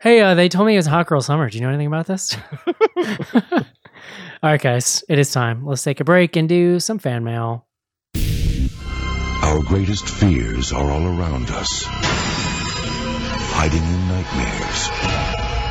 Hey, 0.01 0.21
uh, 0.21 0.35
they 0.35 0.49
told 0.49 0.67
me 0.67 0.73
it 0.75 0.79
was 0.79 0.87
hot 0.87 1.07
girl 1.07 1.21
summer. 1.21 1.49
Do 1.49 1.57
you 1.57 1.63
know 1.63 1.69
anything 1.69 1.87
about 1.87 2.07
this? 2.07 2.37
All 4.45 4.51
right, 4.51 4.61
guys, 4.61 5.05
it 5.09 5.21
is 5.21 5.31
time. 5.31 5.65
Let's 5.65 5.85
take 5.85 6.01
a 6.01 6.05
break 6.05 6.35
and 6.35 6.49
do 6.49 6.81
some 6.81 6.99
fan 6.99 7.23
mail. 7.23 7.65
Our 9.41 9.63
greatest 9.63 10.09
fears 10.09 10.73
are 10.73 10.91
all 10.91 11.07
around 11.07 11.49
us. 11.51 11.85
Hiding 13.55 13.85
in 13.85 14.09
nightmares. 14.09 14.91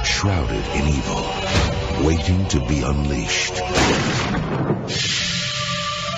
Shrouded 0.08 0.66
in 0.74 0.88
evil. 0.88 2.08
Waiting 2.08 2.48
to 2.48 2.66
be 2.66 2.82
unleashed. 2.82 3.58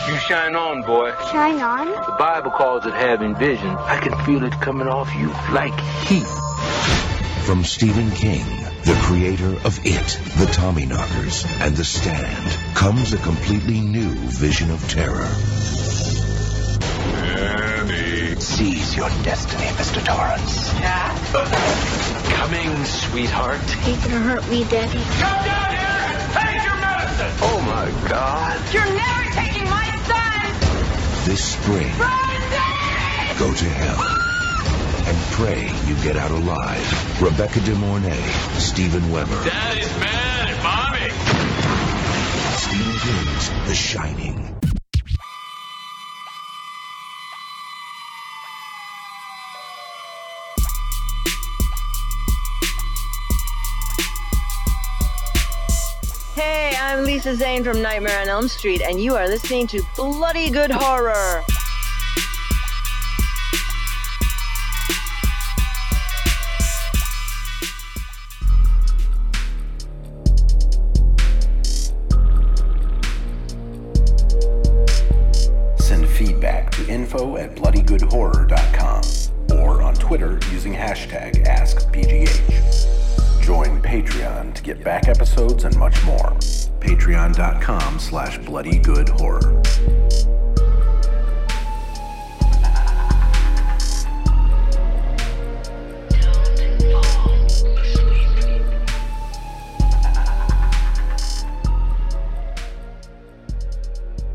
You 0.08 0.18
shine 0.28 0.56
on, 0.56 0.84
boy. 0.84 1.12
Shine 1.32 1.60
on? 1.60 1.88
The 1.88 2.16
Bible 2.20 2.52
calls 2.52 2.86
it 2.86 2.94
having 2.94 3.36
vision. 3.36 3.66
I 3.66 3.98
can 4.00 4.14
feel 4.26 4.44
it 4.44 4.54
coming 4.62 4.88
off 4.88 5.12
you 5.16 5.30
like 5.52 5.74
heat. 6.06 6.28
From 7.48 7.64
Stephen 7.64 8.12
King, 8.12 8.46
the 8.86 8.96
creator 9.04 9.56
of 9.66 9.80
It, 9.86 10.20
The 10.38 10.46
Tommyknockers, 10.46 11.46
and 11.62 11.76
The 11.76 11.86
Stand, 11.86 12.76
comes 12.76 13.14
a 13.14 13.18
completely 13.18 13.80
new 13.80 14.10
vision 14.10 14.72
of 14.72 14.88
terror. 14.90 15.28
Seize 18.40 18.96
your 18.98 19.10
destiny, 19.24 19.68
Mr. 19.78 20.04
Torrance. 20.04 20.74
Coming, 22.34 22.86
sweetheart. 22.86 23.62
Are 23.62 23.90
you 23.90 23.96
gonna 23.96 24.20
hurt 24.20 24.50
me, 24.50 24.66
Daddy? 24.66 25.00
Come 25.00 25.46
down 25.46 25.72
here 25.72 26.04
and 26.12 26.34
take 26.34 26.64
your 26.66 26.76
medicine! 26.76 27.32
Oh 27.42 27.62
my 27.66 28.10
God. 28.10 28.74
You're 28.74 28.84
never 28.84 29.32
taking 29.32 29.70
my 29.70 29.86
son! 30.08 31.26
This 31.26 31.54
spring, 31.54 31.92
go 33.40 33.54
to 33.54 33.70
hell. 33.70 34.23
And 35.06 35.18
pray 35.34 35.70
you 35.86 35.96
get 36.02 36.16
out 36.16 36.32
alive. 36.32 37.22
Rebecca 37.22 37.60
De 37.60 37.76
Mornay, 37.76 38.22
Steven 38.58 39.12
Weber. 39.12 39.44
Daddy's 39.44 39.90
mad 40.00 40.50
at 40.50 40.64
mommy. 40.64 41.10
Stephen 42.58 43.00
King's 43.00 43.50
The 43.68 43.76
Shining. 43.76 44.56
Hey, 56.34 56.76
I'm 56.80 57.04
Lisa 57.04 57.36
Zane 57.36 57.66
from 57.66 57.82
Nightmare 57.82 58.22
on 58.22 58.30
Elm 58.30 58.48
Street, 58.48 58.82
and 58.82 59.02
you 59.02 59.16
are 59.16 59.28
listening 59.28 59.68
to 59.68 59.84
Bloody 59.98 60.50
Good 60.50 60.72
Horror. 60.72 61.44
Hashtag 80.94 81.44
AskBGH. 81.48 83.42
Join 83.42 83.82
Patreon 83.82 84.54
to 84.54 84.62
get 84.62 84.84
back 84.84 85.08
episodes 85.08 85.64
and 85.64 85.76
much 85.76 86.04
more. 86.04 86.36
Patreon.com 86.82 87.98
slash 87.98 88.38
bloodygoodhorror. 88.40 89.64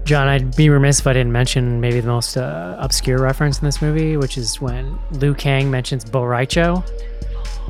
John, 0.08 0.26
I'd 0.26 0.56
be 0.56 0.70
remiss 0.70 1.00
if 1.00 1.06
I 1.06 1.12
didn't 1.12 1.32
mention 1.32 1.82
maybe 1.82 2.00
the 2.00 2.08
most 2.08 2.38
uh, 2.38 2.76
obscure 2.78 3.18
reference 3.18 3.58
in 3.58 3.66
this 3.66 3.82
movie, 3.82 4.16
which 4.16 4.38
is 4.38 4.58
when 4.58 4.98
Liu 5.10 5.34
Kang 5.34 5.70
mentions 5.70 6.02
Bo' 6.02 6.24
Rai 6.24 6.46
Cho, 6.46 6.76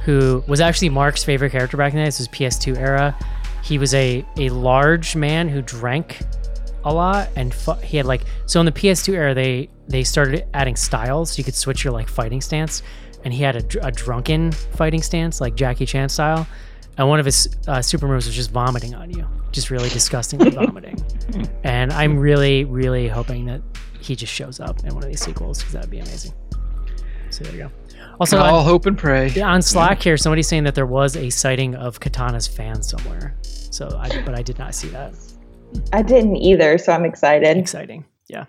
who 0.04 0.44
was 0.46 0.60
actually 0.60 0.88
Mark's 0.90 1.24
favorite 1.24 1.50
character 1.50 1.76
back 1.76 1.92
in 1.92 1.98
the 1.98 2.04
day. 2.04 2.06
This 2.06 2.20
was 2.20 2.28
PS2 2.28 2.78
era. 2.78 3.18
He 3.64 3.76
was 3.76 3.92
a, 3.92 4.24
a 4.36 4.50
large 4.50 5.16
man 5.16 5.48
who 5.48 5.62
drank 5.62 6.20
a 6.84 6.94
lot, 6.94 7.28
and 7.34 7.52
fu- 7.52 7.72
he 7.72 7.96
had 7.96 8.06
like 8.06 8.22
so 8.46 8.60
in 8.60 8.66
the 8.66 8.72
PS2 8.72 9.14
era 9.14 9.34
they 9.34 9.68
they 9.88 10.04
started 10.04 10.46
adding 10.54 10.76
styles, 10.76 11.32
so 11.32 11.38
you 11.38 11.44
could 11.44 11.56
switch 11.56 11.82
your 11.82 11.92
like 11.92 12.08
fighting 12.08 12.40
stance, 12.40 12.84
and 13.24 13.34
he 13.34 13.42
had 13.42 13.56
a, 13.56 13.86
a 13.86 13.90
drunken 13.90 14.52
fighting 14.52 15.02
stance 15.02 15.40
like 15.40 15.56
Jackie 15.56 15.86
Chan 15.86 16.10
style, 16.10 16.46
and 16.98 17.08
one 17.08 17.18
of 17.18 17.26
his 17.26 17.48
uh, 17.66 17.82
super 17.82 18.06
moves 18.06 18.26
was 18.26 18.36
just 18.36 18.52
vomiting 18.52 18.94
on 18.94 19.10
you, 19.10 19.26
just 19.50 19.70
really 19.70 19.88
disgustingly 19.88 20.50
vomiting. 20.54 20.97
And 21.64 21.92
I'm 21.92 22.18
really, 22.18 22.64
really 22.64 23.08
hoping 23.08 23.46
that 23.46 23.60
he 24.00 24.16
just 24.16 24.32
shows 24.32 24.60
up 24.60 24.84
in 24.84 24.94
one 24.94 25.02
of 25.02 25.08
these 25.08 25.20
sequels 25.20 25.58
because 25.58 25.74
that'd 25.74 25.90
be 25.90 25.98
amazing. 25.98 26.32
So 27.30 27.44
there 27.44 27.52
you 27.52 27.58
go. 27.64 27.70
Also, 28.20 28.38
All 28.38 28.60
on, 28.60 28.64
hope 28.64 28.86
and 28.86 28.96
pray. 28.98 29.28
yeah, 29.28 29.48
on 29.48 29.62
Slack 29.62 30.02
here, 30.02 30.16
somebody's 30.16 30.48
saying 30.48 30.64
that 30.64 30.74
there 30.74 30.86
was 30.86 31.16
a 31.16 31.30
sighting 31.30 31.74
of 31.74 32.00
Katana's 32.00 32.48
fan 32.48 32.82
somewhere. 32.82 33.36
So, 33.42 33.96
I, 34.00 34.22
but 34.24 34.34
I 34.34 34.42
did 34.42 34.58
not 34.58 34.74
see 34.74 34.88
that. 34.88 35.14
I 35.92 36.02
didn't 36.02 36.36
either, 36.36 36.78
so 36.78 36.92
I'm 36.92 37.04
excited. 37.04 37.56
Exciting, 37.56 38.04
yeah. 38.28 38.46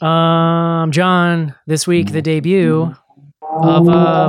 Um, 0.00 0.90
John, 0.92 1.54
this 1.66 1.86
week 1.86 2.12
the 2.12 2.20
debut 2.20 2.94
of 3.42 3.88
uh, 3.88 4.28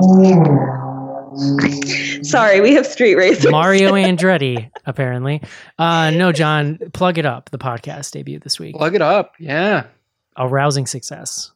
Sorry, 2.24 2.62
we 2.62 2.74
have 2.74 2.86
street 2.86 3.16
racers. 3.16 3.52
Mario 3.52 3.92
Andretti, 3.94 4.70
apparently. 4.86 5.42
Uh, 5.78 6.12
no, 6.12 6.32
John, 6.32 6.80
plug 6.94 7.18
it 7.18 7.26
up. 7.26 7.50
The 7.50 7.58
podcast 7.58 8.12
debut 8.12 8.40
this 8.40 8.60
week. 8.60 8.76
Plug 8.76 8.96
it 8.96 9.02
up. 9.02 9.34
Yeah. 9.40 9.86
A 10.36 10.48
rousing 10.48 10.86
success. 10.86 11.52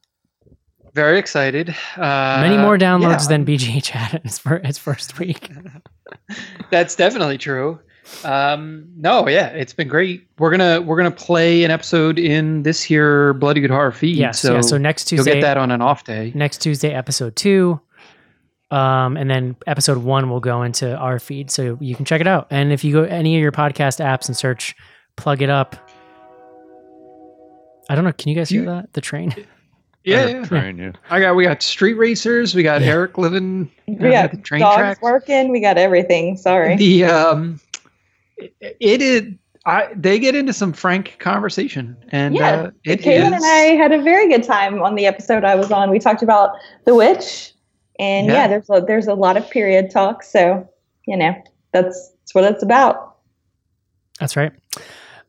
Very 0.93 1.19
excited. 1.19 1.69
Uh, 1.95 2.39
Many 2.41 2.57
more 2.57 2.77
downloads 2.77 3.21
yeah. 3.21 3.37
than 3.37 3.45
BGH 3.45 3.87
had 3.87 4.15
in 4.15 4.21
its, 4.25 4.41
its 4.45 4.77
first 4.77 5.19
week. 5.19 5.49
That's 6.69 6.95
definitely 6.95 7.37
true. 7.37 7.79
Um, 8.25 8.91
no, 8.97 9.27
yeah, 9.27 9.47
it's 9.47 9.73
been 9.73 9.87
great. 9.87 10.27
We're 10.37 10.51
gonna 10.51 10.81
we're 10.81 10.97
gonna 10.97 11.11
play 11.11 11.63
an 11.63 11.71
episode 11.71 12.19
in 12.19 12.63
this 12.63 12.81
here 12.81 13.33
Bloody 13.35 13.61
Good 13.61 13.69
Horror 13.69 13.91
feed. 13.91 14.17
Yes, 14.17 14.39
so 14.39 14.55
yeah. 14.55 14.61
So 14.61 14.77
next 14.77 15.05
Tuesday, 15.05 15.31
you'll 15.31 15.41
get 15.41 15.47
that 15.47 15.57
on 15.57 15.71
an 15.71 15.81
off 15.81 16.03
day. 16.03 16.31
next 16.35 16.57
Tuesday, 16.57 16.93
episode 16.93 17.35
two. 17.35 17.79
Um, 18.71 19.17
and 19.17 19.29
then 19.29 19.55
episode 19.67 19.97
one 19.97 20.29
will 20.29 20.39
go 20.39 20.63
into 20.63 20.95
our 20.95 21.19
feed, 21.19 21.51
so 21.51 21.77
you 21.81 21.95
can 21.95 22.05
check 22.05 22.21
it 22.21 22.27
out. 22.27 22.47
And 22.49 22.71
if 22.71 22.83
you 22.83 22.93
go 22.93 23.03
any 23.03 23.35
of 23.35 23.41
your 23.41 23.51
podcast 23.51 24.03
apps 24.03 24.27
and 24.27 24.37
search 24.37 24.75
"plug 25.17 25.41
it 25.41 25.49
up," 25.49 25.75
I 27.89 27.95
don't 27.95 28.03
know. 28.05 28.13
Can 28.13 28.29
you 28.29 28.35
guys 28.35 28.49
hear 28.49 28.61
You- 28.61 28.67
that? 28.69 28.93
The 28.93 29.01
train. 29.01 29.33
Yeah, 30.03 30.25
yeah. 30.25 30.45
Train, 30.45 30.79
yeah. 30.79 30.93
I 31.11 31.19
got 31.19 31.35
we 31.35 31.43
got 31.43 31.61
street 31.61 31.93
racers. 31.93 32.55
We 32.55 32.63
got 32.63 32.81
Yeah. 32.81 32.87
Eric 32.87 33.19
living 33.19 33.69
We 33.87 33.97
uh, 33.97 33.99
got 33.99 34.13
at 34.15 34.31
the 34.31 34.37
train 34.37 34.61
dogs 34.61 34.77
tracks. 34.77 34.99
working. 35.03 35.51
We 35.51 35.59
got 35.59 35.77
everything. 35.77 36.37
Sorry. 36.37 36.75
The 36.75 37.03
um, 37.05 37.59
it, 38.37 38.51
it 38.79 38.99
is. 39.03 39.23
I 39.67 39.89
they 39.95 40.17
get 40.17 40.33
into 40.33 40.53
some 40.53 40.73
frank 40.73 41.17
conversation, 41.19 41.95
and 42.09 42.33
yeah, 42.33 42.49
uh, 42.49 42.71
it 42.83 43.01
Caitlin 43.01 43.27
is- 43.27 43.33
and 43.33 43.45
I 43.45 43.75
had 43.77 43.91
a 43.91 44.01
very 44.01 44.27
good 44.27 44.41
time 44.41 44.81
on 44.81 44.95
the 44.95 45.05
episode 45.05 45.43
I 45.43 45.53
was 45.53 45.71
on. 45.71 45.91
We 45.91 45.99
talked 45.99 46.23
about 46.23 46.49
the 46.85 46.95
witch, 46.95 47.53
and 47.99 48.27
yeah, 48.27 48.33
Yeah. 48.33 48.47
there's 48.47 48.69
a, 48.69 48.81
there's 48.85 49.07
a 49.07 49.13
lot 49.13 49.37
of 49.37 49.49
period 49.49 49.91
talk. 49.91 50.23
So 50.23 50.67
you 51.07 51.17
know 51.17 51.33
that's 51.73 52.11
that's 52.21 52.33
what 52.35 52.43
it's 52.43 52.63
about. 52.63 53.17
That's 54.19 54.35
right. 54.37 54.51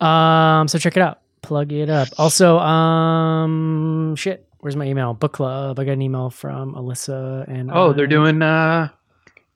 Um, 0.00 0.68
so 0.68 0.78
check 0.78 0.96
it 0.96 1.02
out. 1.02 1.20
Plug 1.42 1.72
it 1.72 1.88
up. 1.90 2.08
Also, 2.18 2.58
um, 2.58 4.14
shit. 4.16 4.46
Where's 4.58 4.76
my 4.76 4.84
email? 4.86 5.12
Book 5.14 5.32
club. 5.32 5.80
I 5.80 5.84
got 5.84 5.92
an 5.92 6.02
email 6.02 6.30
from 6.30 6.74
Alyssa 6.74 7.48
and 7.48 7.70
Oh, 7.72 7.92
they're 7.92 8.06
doing 8.06 8.42
uh, 8.42 8.88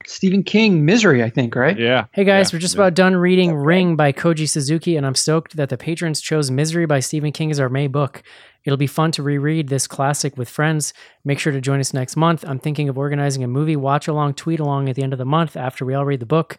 Stephen 0.07 0.43
King 0.43 0.85
Misery, 0.85 1.23
I 1.23 1.31
think, 1.31 1.55
right? 1.57 1.79
Yeah. 1.79 2.07
Hey 2.13 2.25
guys, 2.25 2.53
Yeah, 2.53 2.57
we're 2.57 2.61
just 2.61 2.75
yeah. 2.77 2.83
about 2.83 2.95
done 2.95 3.17
reading 3.17 3.55
Ring 3.55 3.97
by 3.97 4.13
Koji 4.13 4.49
Suzuki, 4.49 4.97
and 4.97 5.05
I'm 5.07 5.15
stoked 5.15 5.57
that 5.57 5.69
the 5.69 5.77
patrons 5.77 6.21
chose 6.21 6.51
Misery 6.51 6.87
by 6.87 7.01
Stephen 7.01 7.33
King 7.33 7.51
as 7.51 7.59
our 7.59 7.69
May 7.69 7.89
book. 7.89 8.23
It'll 8.65 8.77
be 8.77 8.87
fun 8.87 9.11
to 9.13 9.23
reread 9.23 9.69
this 9.69 9.87
classic 9.87 10.37
with 10.37 10.49
friends. 10.49 10.93
Make 11.25 11.39
sure 11.39 11.53
to 11.53 11.61
join 11.61 11.81
us 11.81 11.93
next 11.93 12.17
month. 12.17 12.45
I'm 12.47 12.59
thinking 12.59 12.89
of 12.89 12.97
organizing 12.99 13.43
a 13.45 13.49
movie 13.49 13.77
watch 13.77 14.07
along, 14.09 14.35
tweet 14.35 14.61
along 14.61 14.89
at 14.89 14.97
the 14.97 15.03
end 15.03 15.13
of 15.13 15.19
the 15.19 15.25
month 15.25 15.57
after 15.57 15.85
we 15.85 15.95
all 15.95 16.05
read 16.05 16.21
the 16.21 16.27
book. 16.27 16.59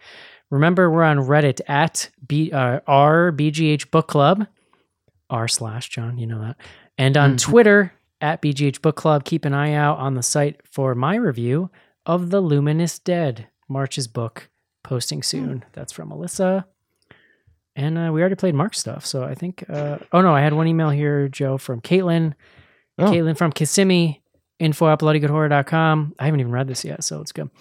Remember, 0.50 0.90
we're 0.90 1.04
on 1.04 1.18
Reddit 1.18 1.60
at 1.68 2.10
B, 2.26 2.52
uh, 2.52 2.80
r 2.88 3.32
Book 3.32 4.08
Club, 4.08 4.48
r 5.30 5.48
slash 5.48 5.90
John, 5.90 6.18
you 6.18 6.28
know 6.28 6.40
that, 6.42 6.56
and 6.98 7.18
on 7.18 7.34
Mhm. 7.34 7.40
Twitter 7.42 7.94
at 8.22 8.42
BGH 8.42 8.82
Book 8.82 8.96
Club. 8.96 9.24
Keep 9.26 9.46
an 9.46 9.54
eye 9.54 9.74
out 9.74 10.00
on 10.00 10.16
the 10.16 10.24
site 10.24 10.62
for 10.70 10.96
my 10.96 11.16
review 11.16 11.70
of 12.08 12.30
The 12.30 12.40
Luminous 12.40 12.98
Dead, 12.98 13.50
March's 13.68 14.08
book, 14.08 14.50
posting 14.84 15.22
soon. 15.22 15.66
That's 15.74 15.92
from 15.92 16.10
Alyssa. 16.10 16.64
And 17.76 17.98
uh, 17.98 18.12
we 18.12 18.22
already 18.22 18.36
played 18.36 18.56
Mark's 18.56 18.80
stuff. 18.80 19.06
So 19.06 19.24
I 19.24 19.36
think, 19.36 19.64
uh, 19.70 20.00
oh 20.14 20.22
no, 20.22 20.34
I 20.34 20.42
had 20.42 20.54
one 20.54 20.68
email 20.68 20.90
here, 20.90 21.28
Joe, 21.28 21.58
from 21.60 21.82
Caitlin. 21.82 22.34
Oh. 22.98 23.12
Caitlin 23.12 23.38
from 23.38 23.52
Kissimmee, 23.52 24.24
info 24.58 24.88
at 24.88 25.00
bloodygoodhorror.com. 25.00 26.16
I 26.18 26.26
haven't 26.26 26.40
even 26.40 26.52
read 26.52 26.68
this 26.68 26.86
yet, 26.86 27.04
so 27.04 27.22
it's 27.22 27.34
good. 27.34 27.52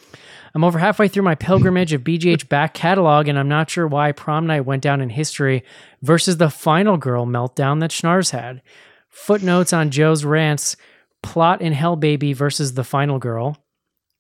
I'm 0.55 0.65
over 0.65 0.79
halfway 0.79 1.09
through 1.09 1.25
my 1.25 1.35
pilgrimage 1.35 1.93
of 1.93 2.03
BGH 2.03 2.49
back 2.49 2.73
catalog, 2.73 3.29
and 3.29 3.39
I'm 3.39 3.49
not 3.49 3.69
sure 3.69 3.87
why 3.87 4.13
prom 4.13 4.47
night 4.47 4.65
went 4.65 4.83
down 4.83 5.01
in 5.01 5.11
history 5.11 5.65
versus 6.03 6.37
the 6.37 6.51
final 6.51 6.97
girl 6.97 7.27
meltdown 7.27 7.81
that 7.81 7.91
Schnars 7.91 8.31
had. 8.31 8.63
Footnotes 9.11 9.73
on 9.73 9.91
Joe's 9.91 10.25
rants, 10.25 10.77
plot 11.23 11.61
in 11.61 11.73
Hell 11.73 11.97
Baby 11.97 12.33
versus 12.33 12.75
the 12.75 12.85
final 12.85 13.19
girl. 13.19 13.59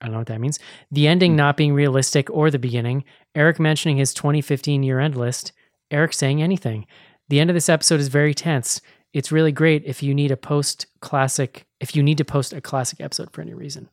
I 0.00 0.06
don't 0.06 0.12
know 0.12 0.18
what 0.18 0.26
that 0.28 0.40
means. 0.40 0.58
The 0.90 1.08
ending 1.08 1.36
not 1.36 1.56
being 1.56 1.72
realistic 1.72 2.28
or 2.30 2.50
the 2.50 2.58
beginning. 2.58 3.04
Eric 3.34 3.58
mentioning 3.58 3.96
his 3.96 4.12
2015 4.14 4.82
year 4.82 5.00
end 5.00 5.16
list. 5.16 5.52
Eric 5.90 6.12
saying 6.12 6.42
anything. 6.42 6.86
The 7.28 7.40
end 7.40 7.50
of 7.50 7.54
this 7.54 7.68
episode 7.68 8.00
is 8.00 8.08
very 8.08 8.34
tense. 8.34 8.80
It's 9.12 9.32
really 9.32 9.52
great 9.52 9.82
if 9.86 10.02
you 10.02 10.14
need 10.14 10.30
a 10.30 10.36
post 10.36 10.86
classic, 11.00 11.66
if 11.80 11.96
you 11.96 12.02
need 12.02 12.18
to 12.18 12.24
post 12.24 12.52
a 12.52 12.60
classic 12.60 13.00
episode 13.00 13.30
for 13.32 13.40
any 13.40 13.54
reason. 13.54 13.88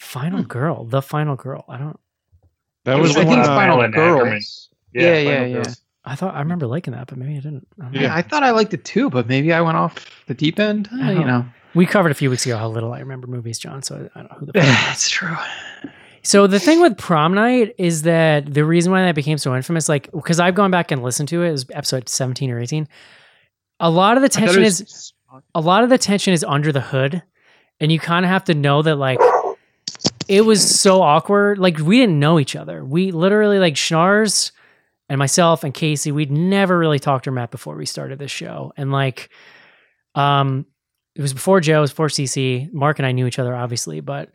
Final 0.00 0.42
girl, 0.42 0.84
the 0.84 1.00
final 1.02 1.36
girl. 1.36 1.64
I 1.68 1.78
don't, 1.78 1.98
That 2.84 2.98
It 2.98 3.02
was 3.02 3.10
was 3.10 3.16
I 3.18 3.20
the 3.20 3.26
think 3.26 3.30
one. 3.30 3.38
it's 3.40 3.48
uh, 3.48 3.54
Final 3.56 3.76
Alan 3.78 3.90
Girls. 3.92 4.18
Ackerman. 4.20 4.40
Yeah, 4.92 5.18
yeah, 5.18 5.34
Final 5.34 5.48
yeah. 5.48 5.54
Girls. 5.62 5.80
I 6.06 6.14
thought 6.16 6.34
I 6.34 6.40
remember 6.40 6.66
liking 6.66 6.92
that, 6.94 7.06
but 7.06 7.16
maybe 7.16 7.32
I 7.36 7.40
didn't. 7.40 7.66
I 7.80 7.84
don't 7.84 7.92
know. 7.94 8.00
Yeah, 8.00 8.14
I 8.14 8.20
thought 8.22 8.42
I 8.42 8.50
liked 8.50 8.74
it 8.74 8.84
too, 8.84 9.08
but 9.08 9.28
maybe 9.28 9.52
I 9.52 9.60
went 9.60 9.76
off 9.78 9.94
the 10.26 10.34
deep 10.34 10.58
end. 10.58 10.88
Uh, 10.92 10.96
I 11.02 11.08
you 11.12 11.18
don't- 11.18 11.26
know, 11.28 11.46
We 11.74 11.86
covered 11.86 12.12
a 12.12 12.14
few 12.14 12.30
weeks 12.30 12.46
ago 12.46 12.56
how 12.56 12.68
little 12.68 12.92
I 12.92 13.00
remember 13.00 13.26
movies, 13.26 13.58
John. 13.58 13.82
So 13.82 14.08
I 14.14 14.20
don't 14.20 14.30
know 14.30 14.38
who 14.38 14.46
the 14.46 14.52
that's 14.54 15.08
true. 15.08 15.36
So 16.22 16.46
the 16.46 16.58
thing 16.60 16.80
with 16.80 16.96
prom 16.96 17.34
night 17.34 17.74
is 17.78 18.02
that 18.02 18.52
the 18.52 18.64
reason 18.64 18.92
why 18.92 19.02
that 19.02 19.14
became 19.14 19.36
so 19.38 19.54
infamous, 19.54 19.88
like 19.88 20.10
because 20.12 20.40
I've 20.40 20.54
gone 20.54 20.70
back 20.70 20.90
and 20.90 21.02
listened 21.02 21.28
to 21.30 21.42
it, 21.42 21.48
it 21.48 21.52
was 21.52 21.66
episode 21.72 22.08
seventeen 22.08 22.50
or 22.50 22.60
eighteen. 22.60 22.88
A 23.80 23.90
lot 23.90 24.16
of 24.16 24.22
the 24.22 24.26
I 24.26 24.28
thought 24.30 24.42
it 24.42 24.46
tension 24.46 24.62
was- 24.62 24.80
is 24.80 25.12
a 25.54 25.60
lot 25.60 25.82
of 25.84 25.90
the 25.90 25.98
tension 25.98 26.32
is 26.32 26.44
under 26.44 26.70
the 26.72 26.80
hood, 26.80 27.22
and 27.80 27.90
you 27.90 27.98
kind 27.98 28.24
of 28.24 28.30
have 28.30 28.44
to 28.44 28.54
know 28.54 28.82
that 28.82 28.94
like 28.96 29.18
it 30.28 30.42
was 30.42 30.62
so 30.80 31.02
awkward. 31.02 31.58
Like 31.58 31.78
we 31.78 31.98
didn't 31.98 32.18
know 32.20 32.38
each 32.38 32.54
other. 32.56 32.84
We 32.84 33.10
literally 33.10 33.58
like 33.58 33.74
Schnars 33.74 34.52
and 35.08 35.18
myself 35.18 35.64
and 35.64 35.74
Casey. 35.74 36.12
We'd 36.12 36.30
never 36.30 36.78
really 36.78 37.00
talked 37.00 37.26
or 37.28 37.32
met 37.32 37.50
before 37.50 37.76
we 37.76 37.84
started 37.84 38.18
this 38.18 38.30
show, 38.30 38.72
and 38.76 38.92
like, 38.92 39.28
um, 40.14 40.64
it 41.14 41.22
was 41.22 41.32
before 41.32 41.60
Joe, 41.60 41.78
it 41.78 41.82
was 41.82 41.90
before 41.90 42.08
CC. 42.08 42.72
Mark 42.72 42.98
and 42.98 43.06
I 43.06 43.12
knew 43.12 43.26
each 43.26 43.38
other 43.38 43.54
obviously, 43.54 44.00
but 44.00 44.30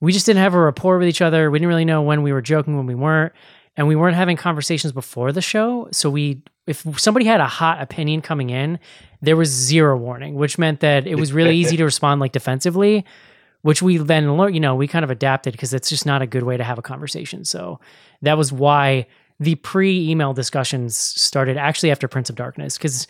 we 0.00 0.12
just 0.12 0.26
didn't 0.26 0.42
have 0.42 0.54
a 0.54 0.60
rapport 0.60 0.98
with 0.98 1.08
each 1.08 1.22
other. 1.22 1.50
We 1.50 1.58
didn't 1.58 1.68
really 1.68 1.84
know 1.84 2.02
when 2.02 2.22
we 2.22 2.32
were 2.32 2.42
joking, 2.42 2.76
when 2.76 2.86
we 2.86 2.94
weren't, 2.94 3.32
and 3.76 3.86
we 3.86 3.96
weren't 3.96 4.16
having 4.16 4.36
conversations 4.36 4.92
before 4.92 5.32
the 5.32 5.42
show. 5.42 5.88
So 5.92 6.10
we 6.10 6.42
if 6.66 6.84
somebody 6.98 7.26
had 7.26 7.40
a 7.40 7.46
hot 7.46 7.80
opinion 7.80 8.22
coming 8.22 8.50
in, 8.50 8.78
there 9.20 9.36
was 9.36 9.48
zero 9.48 9.96
warning, 9.96 10.34
which 10.34 10.58
meant 10.58 10.80
that 10.80 11.06
it 11.06 11.16
was 11.16 11.32
really 11.32 11.56
easy 11.56 11.76
to 11.76 11.84
respond 11.84 12.20
like 12.20 12.32
defensively, 12.32 13.04
which 13.62 13.82
we 13.82 13.96
then 13.96 14.36
learned, 14.36 14.54
you 14.54 14.60
know, 14.60 14.74
we 14.74 14.86
kind 14.86 15.04
of 15.04 15.10
adapted 15.10 15.52
because 15.52 15.74
it's 15.74 15.88
just 15.88 16.06
not 16.06 16.22
a 16.22 16.26
good 16.26 16.44
way 16.44 16.56
to 16.56 16.64
have 16.64 16.78
a 16.78 16.82
conversation. 16.82 17.44
So 17.44 17.80
that 18.22 18.38
was 18.38 18.52
why 18.52 19.06
the 19.40 19.56
pre-email 19.56 20.32
discussions 20.32 20.96
started 20.96 21.56
actually 21.56 21.90
after 21.90 22.06
Prince 22.06 22.30
of 22.30 22.36
Darkness 22.36 22.78
because 22.78 23.08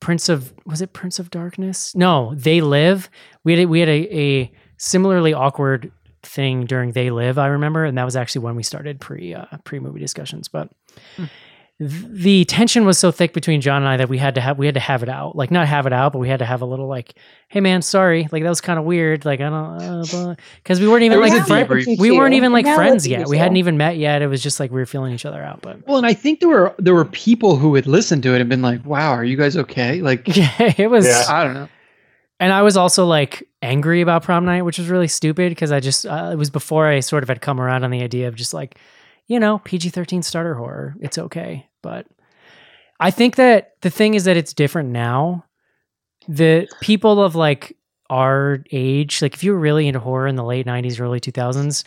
Prince 0.00 0.28
of 0.28 0.52
was 0.64 0.82
it 0.82 0.92
Prince 0.92 1.18
of 1.18 1.30
Darkness? 1.30 1.94
No, 1.94 2.34
They 2.34 2.60
Live. 2.60 3.10
We 3.44 3.52
had 3.52 3.60
a, 3.60 3.66
we 3.66 3.80
had 3.80 3.88
a, 3.88 4.18
a 4.18 4.52
similarly 4.76 5.32
awkward 5.32 5.90
thing 6.22 6.66
during 6.66 6.92
They 6.92 7.10
Live. 7.10 7.38
I 7.38 7.46
remember, 7.46 7.84
and 7.84 7.96
that 7.98 8.04
was 8.04 8.16
actually 8.16 8.42
when 8.44 8.56
we 8.56 8.62
started 8.62 9.00
pre 9.00 9.34
uh, 9.34 9.46
pre 9.64 9.78
movie 9.78 10.00
discussions. 10.00 10.48
But 10.48 10.70
th- 11.16 11.28
the 11.78 12.46
tension 12.46 12.86
was 12.86 12.98
so 12.98 13.10
thick 13.10 13.34
between 13.34 13.60
John 13.60 13.82
and 13.82 13.88
I 13.88 13.98
that 13.98 14.08
we 14.08 14.16
had 14.16 14.36
to 14.36 14.40
have 14.40 14.56
we 14.56 14.64
had 14.64 14.74
to 14.76 14.80
have 14.80 15.02
it 15.02 15.10
out. 15.10 15.36
Like 15.36 15.50
not 15.50 15.68
have 15.68 15.86
it 15.86 15.92
out, 15.92 16.12
but 16.12 16.20
we 16.20 16.28
had 16.28 16.38
to 16.38 16.46
have 16.46 16.62
a 16.62 16.64
little 16.64 16.86
like, 16.86 17.14
hey 17.48 17.60
man, 17.60 17.82
sorry. 17.82 18.26
Like 18.32 18.42
that 18.42 18.48
was 18.48 18.62
kind 18.62 18.78
of 18.78 18.86
weird. 18.86 19.26
Like 19.26 19.40
I 19.42 19.50
don't 19.50 20.36
because 20.56 20.80
we 20.80 20.88
weren't 20.88 21.02
even 21.02 21.20
like 21.20 21.34
a 21.34 21.44
friend- 21.44 21.68
debrief. 21.68 21.98
we 21.98 22.10
weren't 22.12 22.32
even 22.34 22.50
like 22.52 22.64
Now 22.64 22.76
friends 22.76 23.06
yet. 23.06 23.28
We 23.28 23.36
hadn't 23.36 23.58
even 23.58 23.76
met 23.76 23.98
yet. 23.98 24.22
It 24.22 24.28
was 24.28 24.42
just 24.42 24.58
like 24.58 24.70
we 24.70 24.80
were 24.80 24.86
feeling 24.86 25.12
each 25.12 25.26
other 25.26 25.42
out. 25.42 25.60
But 25.60 25.86
Well, 25.86 25.98
and 25.98 26.06
I 26.06 26.14
think 26.14 26.40
there 26.40 26.48
were 26.48 26.74
there 26.78 26.94
were 26.94 27.04
people 27.04 27.56
who 27.56 27.68
would 27.70 27.86
listen 27.86 28.22
to 28.22 28.34
it 28.34 28.40
and 28.40 28.48
been 28.48 28.62
like, 28.62 28.84
"Wow, 28.86 29.10
are 29.12 29.24
you 29.24 29.36
guys 29.36 29.56
okay?" 29.58 30.00
Like, 30.00 30.26
yeah, 30.36 30.72
it 30.78 30.90
was. 30.90 31.06
Yeah. 31.06 31.24
I 31.28 31.44
don't 31.44 31.54
know. 31.54 31.68
And 32.40 32.52
I 32.52 32.62
was 32.62 32.76
also 32.76 33.04
like 33.06 33.46
angry 33.60 34.00
about 34.00 34.22
prom 34.22 34.46
night, 34.46 34.62
which 34.62 34.78
was 34.78 34.88
really 34.88 35.08
stupid 35.08 35.50
because 35.50 35.72
I 35.72 35.80
just 35.80 36.06
uh, 36.06 36.30
it 36.32 36.36
was 36.36 36.48
before 36.48 36.86
I 36.86 37.00
sort 37.00 37.22
of 37.22 37.28
had 37.28 37.42
come 37.42 37.60
around 37.60 37.84
on 37.84 37.90
the 37.90 38.02
idea 38.02 38.28
of 38.28 38.34
just 38.34 38.54
like, 38.54 38.78
you 39.26 39.40
know, 39.40 39.58
PG 39.58 39.90
thirteen 39.90 40.22
starter 40.22 40.54
horror. 40.54 40.94
It's 41.00 41.18
okay, 41.18 41.68
but 41.82 42.06
I 43.00 43.10
think 43.10 43.36
that 43.36 43.74
the 43.82 43.90
thing 43.90 44.14
is 44.14 44.24
that 44.24 44.36
it's 44.36 44.54
different 44.54 44.90
now. 44.90 45.44
The 46.28 46.68
people 46.80 47.22
of 47.22 47.34
like 47.34 47.76
our 48.08 48.64
age, 48.72 49.22
like 49.22 49.34
if 49.34 49.44
you 49.44 49.52
were 49.52 49.58
really 49.58 49.86
into 49.86 50.00
horror 50.00 50.26
in 50.26 50.36
the 50.36 50.44
late 50.44 50.66
'90s, 50.66 51.00
early 51.00 51.20
2000s, 51.20 51.84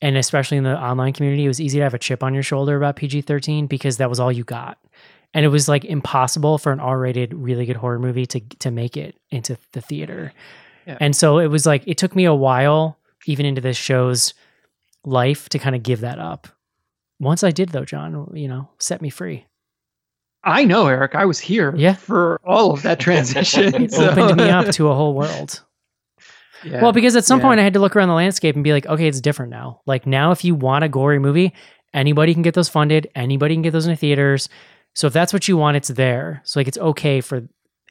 and 0.00 0.16
especially 0.16 0.56
in 0.56 0.64
the 0.64 0.80
online 0.80 1.12
community, 1.12 1.44
it 1.44 1.48
was 1.48 1.60
easy 1.60 1.78
to 1.78 1.84
have 1.84 1.94
a 1.94 1.98
chip 1.98 2.22
on 2.22 2.34
your 2.34 2.42
shoulder 2.42 2.76
about 2.76 2.96
PG 2.96 3.22
13 3.22 3.66
because 3.66 3.96
that 3.96 4.08
was 4.08 4.20
all 4.20 4.32
you 4.32 4.44
got. 4.44 4.78
And 5.34 5.44
it 5.44 5.48
was 5.48 5.68
like 5.68 5.84
impossible 5.84 6.58
for 6.58 6.72
an 6.72 6.80
R 6.80 6.98
rated, 6.98 7.34
really 7.34 7.66
good 7.66 7.76
horror 7.76 7.98
movie 7.98 8.26
to 8.26 8.40
to 8.40 8.70
make 8.70 8.96
it 8.96 9.16
into 9.30 9.56
the 9.72 9.80
theater. 9.80 10.32
Yeah. 10.86 10.98
And 11.00 11.16
so 11.16 11.38
it 11.38 11.48
was 11.48 11.66
like 11.66 11.82
it 11.86 11.98
took 11.98 12.14
me 12.14 12.24
a 12.24 12.34
while, 12.34 12.98
even 13.26 13.44
into 13.44 13.60
this 13.60 13.76
show's 13.76 14.34
life, 15.04 15.48
to 15.50 15.58
kind 15.58 15.74
of 15.76 15.82
give 15.82 16.00
that 16.00 16.18
up. 16.18 16.48
Once 17.18 17.42
I 17.44 17.50
did 17.50 17.70
though, 17.70 17.84
John, 17.84 18.30
you 18.34 18.48
know, 18.48 18.68
set 18.78 19.00
me 19.02 19.10
free. 19.10 19.46
I 20.44 20.64
know, 20.64 20.86
Eric. 20.86 21.14
I 21.14 21.24
was 21.24 21.40
here 21.40 21.74
Yeah. 21.76 21.94
for 21.94 22.40
all 22.44 22.72
of 22.72 22.82
that 22.82 23.00
transition. 23.00 23.74
It 23.84 23.92
so- 23.92 24.10
opened 24.10 24.36
me 24.38 24.48
up 24.48 24.70
to 24.72 24.88
a 24.88 24.94
whole 24.94 25.14
world. 25.20 25.62
Yeah. 26.64 26.82
Well, 26.82 26.92
because 26.92 27.16
at 27.16 27.24
some 27.24 27.40
Yeah. 27.40 27.46
point 27.46 27.60
I 27.60 27.64
had 27.64 27.74
to 27.74 27.80
look 27.80 27.96
around 27.96 28.08
the 28.08 28.14
landscape 28.14 28.54
and 28.54 28.64
be 28.64 28.72
like, 28.72 28.86
okay, 28.86 29.06
it's 29.08 29.20
different 29.20 29.50
now. 29.50 29.80
Like 29.86 30.06
now, 30.06 30.30
if 30.32 30.44
you 30.44 30.54
want 30.54 30.84
a 30.84 30.88
gory 30.88 31.18
movie, 31.18 31.52
anybody 31.92 32.32
can 32.32 32.42
get 32.42 32.54
those 32.54 32.68
funded. 32.68 33.08
Anybody 33.14 33.54
can 33.54 33.62
get 33.62 33.72
those 33.72 33.86
in 33.86 33.92
the 33.92 33.96
theaters. 33.96 34.48
So 34.94 35.06
if 35.06 35.12
that's 35.12 35.32
what 35.32 35.48
you 35.48 35.56
want, 35.56 35.76
it's 35.76 35.88
there. 35.88 36.40
So 36.44 36.58
like 36.60 36.68
it's 36.68 36.78
okay 36.78 37.20
for 37.20 37.46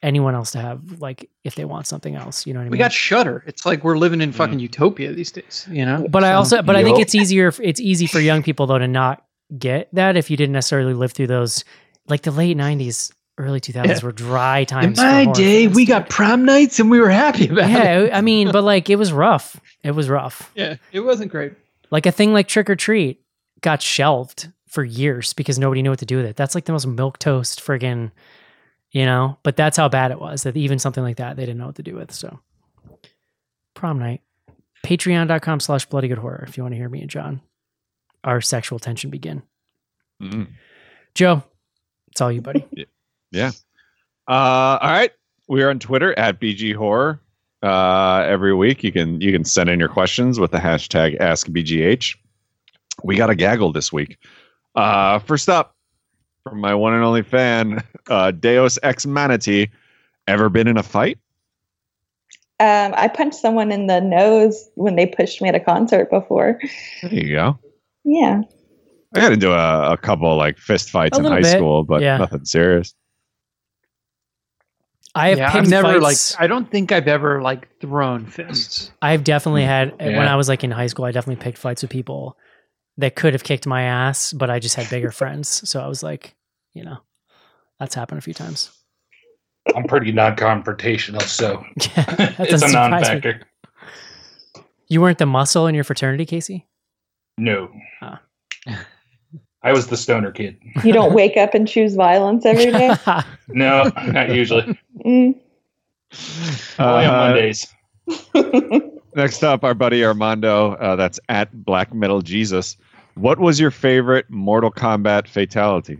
anyone 0.06 0.36
else 0.36 0.52
to 0.52 0.60
have 0.60 1.02
like 1.02 1.30
if 1.44 1.56
they 1.56 1.66
want 1.66 1.88
something 1.88 2.16
else. 2.16 2.46
You 2.46 2.54
know 2.54 2.60
what 2.60 2.62
I 2.62 2.66
mean? 2.66 2.72
we 2.72 2.78
got 2.78 2.94
Shutter. 2.94 3.44
It's 3.48 3.66
like 3.66 3.84
we're 3.84 3.98
living 3.98 4.22
in 4.22 4.32
mm. 4.32 4.36
fucking 4.36 4.60
utopia 4.60 5.12
these 5.12 5.32
days. 5.32 5.68
You 5.70 5.86
know. 5.86 6.06
but 6.10 6.24
I 6.24 6.34
also, 6.34 6.62
but 6.62 6.76
I 6.76 6.84
think 6.84 7.00
it's 7.00 7.16
easier. 7.16 7.52
It's 7.62 7.82
easy 7.82 8.08
for 8.08 8.20
young 8.20 8.44
people 8.44 8.68
though 8.68 8.78
to 8.78 8.88
not 8.88 9.26
get 9.58 9.90
that 9.94 10.16
if 10.16 10.30
you 10.30 10.38
didn't 10.38 10.54
necessarily 10.54 10.94
live 10.94 11.12
through 11.12 11.28
those, 11.28 11.66
like 12.08 12.22
the 12.22 12.32
late 12.32 12.56
'90s, 12.56 13.12
early 13.38 13.60
2000s 13.60 13.88
Yeah. 13.88 14.00
were 14.04 14.12
dry 14.12 14.64
times. 14.64 15.00
for 15.00 15.06
my 15.06 15.24
horror 15.24 15.34
day, 15.36 15.68
we 15.68 15.86
got 15.86 16.10
prom 16.10 16.46
nights 16.46 16.80
and 16.80 16.90
we 16.90 17.00
were 17.00 17.10
happy 17.10 17.48
about 17.50 17.70
it. 17.70 17.72
Yeah, 17.72 18.18
I 18.18 18.22
mean, 18.22 18.52
but 18.52 18.64
like 18.64 18.90
it 18.90 18.98
was 18.98 19.12
rough. 19.12 19.60
It 19.84 19.92
was 19.92 20.10
rough. 20.10 20.52
Yeah, 20.56 20.76
it 20.92 21.02
wasn't 21.02 21.32
great. 21.32 21.54
Like 21.92 22.06
a 22.06 22.12
thing 22.12 22.32
like 22.32 22.48
Trick 22.48 22.70
or 22.70 22.76
Treat 22.76 23.22
got 23.62 23.82
shelved 23.82 24.52
for 24.68 24.84
years 24.84 25.34
because 25.34 25.60
nobody 25.60 25.82
knew 25.82 25.90
what 25.90 26.00
to 26.00 26.06
do 26.06 26.18
with 26.18 26.26
it. 26.26 26.36
That's 26.36 26.56
like 26.56 26.66
the 26.66 26.72
most 26.72 26.86
milk 26.86 27.18
toast 27.20 27.60
friggin', 27.60 28.12
you 28.96 29.06
know. 29.06 29.38
But 29.44 29.58
that's 29.58 29.78
how 29.78 29.90
bad 29.90 30.12
it 30.12 30.20
was 30.20 30.44
that 30.44 30.58
even 30.58 30.80
something 30.80 31.04
like 31.04 31.18
that 31.18 31.36
they 31.36 31.44
didn't 31.44 31.60
know 31.60 31.68
what 31.68 31.76
to 31.76 31.84
do 31.84 31.96
with. 31.96 32.12
So 32.12 32.40
prom 33.76 34.00
night, 34.00 34.22
patreon.com 34.84 35.60
slash 35.60 35.86
bloody 35.86 36.08
good 36.08 36.18
horror 36.18 36.46
if 36.48 36.58
you 36.58 36.64
want 36.64 36.74
to 36.74 36.78
hear 36.78 36.90
me 36.90 37.02
and 37.02 37.10
John, 37.10 37.42
our 38.24 38.42
sexual 38.42 38.80
tension 38.80 39.10
begin. 39.12 39.44
Mm. 40.24 40.48
Joe, 41.14 41.44
it's 42.08 42.22
all 42.22 42.32
you, 42.32 42.42
buddy. 42.42 42.66
Yeah. 43.32 43.52
Uh, 44.30 44.78
all 44.82 44.92
right. 44.92 45.12
We 45.50 45.62
are 45.62 45.70
on 45.70 45.80
Twitter 45.80 46.18
at 46.18 46.40
BG 46.40 46.74
Horror. 46.74 47.20
Uh, 47.62 48.24
every 48.26 48.54
week 48.54 48.82
you 48.82 48.94
can 48.94 49.20
you 49.20 49.34
can 49.34 49.44
send 49.44 49.70
in 49.70 49.78
your 49.78 49.90
questions 49.90 50.40
with 50.40 50.52
the 50.52 50.58
hashtag 50.58 51.20
AskBGH. 51.20 52.16
We 53.04 53.18
got 53.18 53.30
a 53.30 53.36
gaggle 53.36 53.74
this 53.74 53.92
week. 53.92 54.18
Uh, 54.74 55.20
first 55.20 55.50
up, 55.50 55.75
from 56.48 56.62
my 56.62 56.76
one 56.76 56.94
and 56.94 57.04
only 57.04 57.24
fan, 57.24 57.84
uh, 58.10 58.32
Deus 58.32 58.78
Ex 58.84 59.06
Manatee. 59.06 59.70
Ever 60.28 60.50
been 60.50 60.68
in 60.68 60.78
a 60.78 60.84
fight? 60.84 61.20
Um, 62.60 62.94
I 62.96 63.08
punched 63.08 63.38
someone 63.38 63.72
in 63.72 63.88
the 63.88 64.00
nose 64.00 64.70
when 64.76 64.96
they 64.96 65.06
pushed 65.06 65.42
me 65.42 65.50
at 65.50 65.56
a 65.56 65.60
concert 65.60 66.10
before. 66.10 66.60
There 67.04 67.14
you 67.14 67.36
go. 67.36 67.60
Yeah. 68.04 68.42
I 69.14 69.20
got 69.20 69.34
into 69.34 69.52
a, 69.52 69.94
a 69.94 69.98
couple 69.98 70.36
like 70.36 70.58
fist 70.58 70.90
fights 70.90 71.18
A 71.18 71.22
in 71.22 71.28
high 71.28 71.42
bit, 71.42 71.58
school, 71.58 71.84
but 71.84 72.02
yeah. 72.02 72.18
nothing 72.18 72.46
serious. 72.46 72.96
I 75.14 75.30
have 75.30 75.38
yeah, 75.38 75.52
picked 75.52 75.66
I've 75.66 75.70
never 75.70 76.00
fights. 76.00 76.34
like. 76.34 76.42
I 76.42 76.48
don't 76.48 76.70
think 76.70 76.92
I've 76.92 77.08
ever 77.08 77.42
like 77.42 77.68
thrown 77.80 78.26
fists. 78.26 78.92
I've 79.02 79.24
definitely 79.24 79.64
had 79.64 79.98
when 80.00 80.28
I 80.28 80.36
was 80.36 80.50
like 80.50 80.64
in 80.64 80.72
high 80.72 80.88
school, 80.88 81.06
I 81.06 81.12
definitely 81.12 81.44
picked 81.44 81.58
fights 81.58 81.82
with 81.82 81.92
people 81.92 82.38
that 82.98 83.16
could 83.16 83.34
have 83.34 83.44
kicked 83.44 83.68
my 83.68 83.84
ass, 83.84 84.34
but 84.34 84.50
I 84.50 84.60
just 84.60 84.76
had 84.76 84.90
bigger 84.90 85.12
friends. 85.12 85.68
So 85.70 85.82
I 85.82 85.88
was 85.88 86.04
like, 86.04 86.35
you 86.76 86.84
know, 86.84 86.98
that's 87.80 87.96
happened 87.96 88.20
a 88.20 88.22
few 88.22 88.34
times. 88.36 88.70
I'm 89.76 89.86
pretty 89.86 90.12
non-confrontational, 90.12 91.24
so 91.24 91.66
that 91.96 92.36
it's 92.40 92.62
a 92.62 92.72
non-factor. 92.72 93.42
You 94.88 95.02
weren't 95.02 95.18
the 95.18 95.26
muscle 95.26 95.66
in 95.66 95.74
your 95.74 95.84
fraternity, 95.84 96.26
Casey? 96.28 96.68
No, 97.40 97.72
Ah. 98.02 98.22
I 99.64 99.72
was 99.74 99.88
the 99.88 99.98
stoner 99.98 100.32
kid. 100.32 100.58
You 100.84 100.94
don't 100.94 101.14
wake 101.14 101.38
up 101.38 101.56
and 101.56 101.68
choose 101.68 101.96
violence 101.96 102.46
every 102.46 102.72
day. 102.72 102.96
No, 103.48 103.92
not 104.08 104.30
usually. 104.30 104.78
Mm. 105.06 105.36
Only 106.80 107.06
on 107.06 107.14
Uh, 107.16 107.28
Mondays. 107.34 107.68
Next 109.16 109.44
up, 109.44 109.64
our 109.64 109.74
buddy 109.74 110.04
Armando. 110.06 110.74
Uh, 110.74 110.96
that's 110.96 111.20
at 111.30 111.64
Black 111.66 111.94
Metal 111.94 112.22
Jesus. 112.22 112.76
What 113.16 113.40
was 113.40 113.60
your 113.60 113.72
favorite 113.72 114.30
Mortal 114.30 114.72
Kombat 114.72 115.28
fatality? 115.28 116.00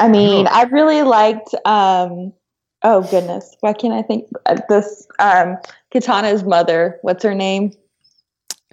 I 0.00 0.08
mean, 0.08 0.46
I 0.48 0.62
really 0.64 1.02
liked. 1.02 1.54
Um, 1.64 2.32
oh 2.82 3.02
goodness, 3.10 3.56
why 3.60 3.72
can't 3.72 3.92
I 3.94 4.02
think 4.02 4.26
uh, 4.46 4.56
this? 4.68 5.06
Um, 5.18 5.56
Katana's 5.92 6.42
mother. 6.42 6.98
What's 7.02 7.22
her 7.24 7.34
name? 7.34 7.72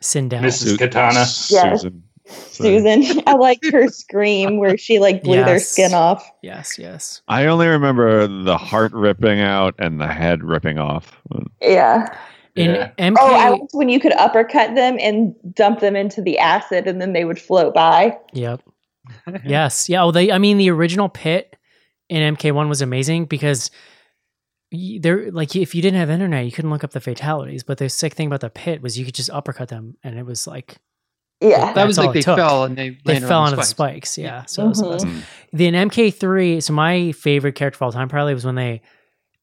Sindel. 0.02 0.42
Mrs. 0.42 0.78
Katana. 0.80 1.26
Yes. 1.50 1.50
Susan. 1.82 2.04
Susan. 2.26 3.04
I 3.28 3.36
liked 3.36 3.72
her 3.72 3.88
scream 3.88 4.58
where 4.58 4.78
she 4.78 5.00
like 5.00 5.24
blew 5.24 5.44
their 5.44 5.60
skin 5.60 5.94
off. 5.94 6.30
Yes, 6.42 6.78
yes. 6.78 7.22
I 7.28 7.46
only 7.46 7.68
remember 7.68 8.28
the 8.28 8.58
heart 8.58 8.92
ripping 8.94 9.40
out 9.40 9.76
and 9.80 10.00
the 10.00 10.08
head 10.08 10.44
ripping 10.44 10.78
off. 10.78 11.22
Yeah. 11.62 12.14
In 12.56 12.72
Yeah. 12.72 12.92
MK, 12.98 13.16
Oh, 13.20 13.34
I 13.34 13.50
liked 13.50 13.72
when 13.74 13.88
you 13.90 14.00
could 14.00 14.14
uppercut 14.14 14.76
them 14.76 14.98
and 15.00 15.36
dump 15.54 15.80
them 15.80 15.96
into 15.96 16.22
the 16.22 16.38
acid, 16.38 16.88
and 16.88 17.00
then 17.00 17.14
they 17.14 17.24
would 17.24 17.40
float 17.40 17.74
by. 17.74 18.18
Yep. 18.34 18.62
yes. 19.46 19.90
Yeah. 19.90 20.02
Well, 20.04 20.12
they. 20.12 20.32
I 20.32 20.38
mean, 20.38 20.58
the 20.58 20.70
original 20.70 21.10
pit 21.10 21.56
in 22.10 22.36
MK1 22.36 22.70
was 22.70 22.82
amazing 22.82 23.26
because 23.26 23.72
y- 24.72 25.00
there, 25.02 25.32
like, 25.32 25.56
if 25.56 25.76
you 25.76 25.82
didn't 25.82 26.00
have 26.00 26.10
internet, 26.10 26.46
you 26.46 26.52
couldn't 26.52 26.72
look 26.72 26.84
up 26.84 26.92
the 26.92 27.02
fatalities. 27.02 27.64
But 27.64 27.78
the 27.78 27.90
sick 27.90 28.14
thing 28.14 28.28
about 28.28 28.42
the 28.42 28.50
pit 28.50 28.82
was 28.82 28.98
you 28.98 29.06
could 29.06 29.16
just 29.16 29.30
uppercut 29.30 29.70
them, 29.70 29.96
and 30.04 30.18
it 30.18 30.26
was 30.26 30.48
like 30.48 30.78
Yeah. 31.42 31.74
That 31.74 31.86
was 31.88 31.98
like 31.98 32.14
they 32.14 32.22
took. 32.22 32.38
fell 32.38 32.64
and 32.64 32.78
they 32.78 32.98
they 33.06 33.20
fell 33.20 33.42
on 33.42 33.48
onto 33.48 33.56
the 33.58 33.62
the 33.62 33.66
spikes. 33.66 34.12
spikes. 34.12 34.18
Yeah. 34.18 34.46
So 34.46 34.66
it 34.66 34.70
was 34.70 34.82
mm-hmm. 34.82 35.08
the 35.08 35.08
best. 35.08 35.26
The 35.54 35.68
in 35.68 35.74
MK3. 35.76 36.64
So 36.64 36.74
my 36.74 37.12
favorite 37.12 37.56
character 37.56 37.78
of 37.78 37.82
all 37.84 37.92
time 37.92 38.10
probably 38.10 38.34
was 38.34 38.46
when 38.46 38.56
they 38.56 38.82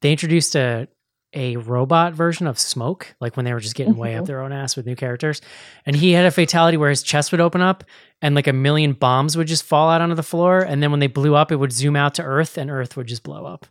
they 0.01 0.11
introduced 0.11 0.55
a 0.55 0.89
a 1.35 1.57
robot 1.57 2.15
version 2.15 2.47
of 2.47 2.59
Smoke, 2.59 3.15
like 3.21 3.37
when 3.37 3.45
they 3.45 3.53
were 3.53 3.61
just 3.61 3.75
getting 3.75 3.97
way 3.97 4.17
up 4.17 4.25
Mhm. 4.25 4.27
their 4.29 4.41
own 4.41 4.53
ass 4.53 4.77
with 4.77 4.87
new 4.87 4.97
characters. 4.97 5.41
And 5.85 5.97
he 5.97 6.13
had 6.13 6.25
a 6.25 6.31
fatality 6.31 6.77
where 6.77 6.91
his 6.91 7.03
chest 7.03 7.33
would 7.33 7.41
open 7.41 7.61
up 7.61 7.85
and 8.23 8.35
like 8.35 8.47
a 8.47 8.53
million 8.53 8.93
bombs 8.93 9.37
would 9.37 9.47
just 9.49 9.65
fall 9.65 9.91
out 9.91 10.01
onto 10.01 10.15
the 10.15 10.23
floor. 10.23 10.61
And 10.61 10.83
then 10.83 10.91
when 10.91 11.01
they 11.01 11.07
blew 11.09 11.35
up, 11.35 11.51
it 11.53 11.57
would 11.57 11.73
zoom 11.73 11.97
out 11.97 12.15
to 12.15 12.23
Earth 12.23 12.57
and 12.57 12.71
Earth 12.71 12.97
would 12.97 13.07
just 13.09 13.23
blow 13.23 13.45
up. 13.47 13.67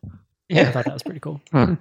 Yeah. 0.50 0.68
I 0.68 0.72
thought 0.72 0.86
that 0.86 0.94
was 0.94 1.04
pretty 1.04 1.20
cool. 1.22 1.42
Huh. 1.52 1.76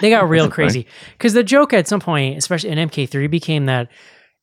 They 0.00 0.08
got 0.08 0.28
real 0.30 0.48
crazy 0.48 0.86
because 1.12 1.34
the 1.34 1.44
joke 1.44 1.72
at 1.74 1.86
some 1.86 2.00
point, 2.00 2.38
especially 2.38 2.70
in 2.70 2.78
MK3, 2.88 3.28
became 3.30 3.66
that 3.66 3.90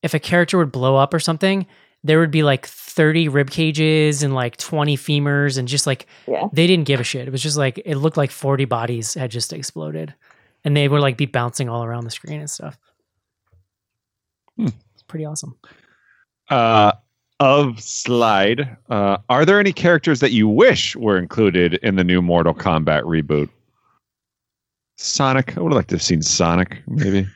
if 0.04 0.14
a 0.14 0.20
character 0.20 0.58
would 0.60 0.72
blow 0.72 0.98
up 0.98 1.14
or 1.16 1.20
something, 1.20 1.66
there 2.06 2.20
would 2.20 2.32
be 2.32 2.44
like 2.44 2.66
30 2.68 3.28
rib 3.30 3.50
cages 3.50 4.22
and 4.24 4.34
like 4.34 4.58
20 4.58 4.96
femurs 4.96 5.58
and 5.58 5.68
just 5.68 5.88
like 5.88 6.06
Yeah. 6.28 6.48
they 6.54 6.68
didn't 6.68 6.86
give 6.86 7.00
a 7.00 7.04
shit. 7.04 7.28
It 7.28 7.32
was 7.32 7.42
just 7.44 7.58
like 7.58 7.82
it 7.84 7.96
looked 7.96 8.16
like 8.18 8.32
40 8.32 8.66
bodies 8.66 9.16
had 9.16 9.32
just 9.32 9.52
exploded. 9.52 10.14
And 10.64 10.78
they 10.78 10.88
would 10.88 11.02
like 11.02 11.18
be 11.18 11.26
bouncing 11.26 11.68
all 11.68 11.84
around 11.84 12.04
the 12.06 12.12
screen 12.12 12.40
and 12.40 12.50
stuff. 12.50 12.78
Hmm. 14.56 14.68
It's 14.94 15.04
pretty 15.08 15.26
awesome. 15.26 15.56
Uh, 16.50 16.92
of 17.40 17.82
slide, 17.82 18.78
uh, 18.90 19.18
are 19.30 19.46
there 19.46 19.60
any 19.60 19.74
characters 19.74 20.20
that 20.22 20.32
you 20.32 20.48
wish 20.48 20.96
were 20.96 21.18
included 21.18 21.74
in 21.84 21.96
the 21.96 22.04
new 22.04 22.22
Mortal 22.22 22.54
Kombat 22.54 23.04
reboot? 23.04 23.50
Sonic. 24.98 25.58
I 25.58 25.62
would 25.62 25.72
have 25.74 25.76
liked 25.78 25.90
to 25.90 25.96
have 25.96 26.04
seen 26.04 26.22
Sonic, 26.22 26.82
maybe. 26.88 27.28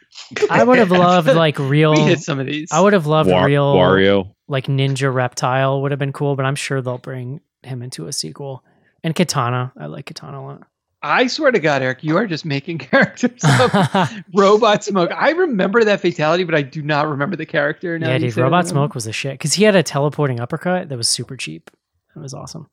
I 0.50 0.64
would 0.64 0.78
have 0.80 0.92
loved 0.92 1.28
like 1.34 1.58
real 1.60 1.94
We 1.94 2.02
hit 2.02 2.20
some 2.20 2.40
of 2.40 2.46
these. 2.46 2.72
I 2.72 2.82
would 2.82 2.94
have 2.94 3.08
loved 3.08 3.30
Wa- 3.30 3.44
real 3.44 3.76
Wario. 3.76 4.34
like 4.48 4.68
Ninja 4.68 5.14
Reptile 5.14 5.82
would 5.82 5.92
have 5.92 6.00
been 6.00 6.14
cool, 6.14 6.36
but 6.36 6.46
I'm 6.46 6.56
sure 6.56 6.82
they'll 6.82 6.98
bring 6.98 7.42
him 7.64 7.82
into 7.82 8.08
a 8.08 8.14
sequel. 8.14 8.64
And 9.04 9.16
Katana, 9.16 9.72
I 9.78 9.86
like 9.88 10.06
Katana 10.06 10.40
a 10.40 10.44
lot. 10.44 10.64
I 11.02 11.28
swear 11.28 11.52
to 11.52 11.60
God, 11.60 11.82
Eric, 11.82 12.04
you 12.04 12.18
are 12.18 12.28
just 12.28 12.44
making 12.44 12.78
characters 12.80 13.40
up. 13.44 14.10
Robot 14.36 14.84
Smoke. 14.84 15.12
I 15.16 15.30
remember 15.32 15.84
that 15.86 16.02
fatality, 16.02 16.44
but 16.44 16.56
I 16.56 16.62
do 16.62 16.82
not 16.82 17.08
remember 17.08 17.38
the 17.38 17.46
character. 17.46 17.98
now 17.98 18.10
yeah, 18.10 18.14
you 18.16 18.28
dude, 18.28 18.38
Robot 18.38 18.66
that. 18.66 18.70
Smoke 18.70 18.94
was 18.96 19.08
a 19.08 19.14
shit 19.14 19.34
because 19.34 19.54
he 19.54 19.64
had 19.64 19.76
a 19.76 19.84
teleporting 19.84 20.40
uppercut 20.42 20.90
that 20.90 20.98
was 20.98 21.08
super 21.08 21.38
cheap. 21.38 21.72
It 22.16 22.20
was 22.20 22.34
awesome. 22.34 22.68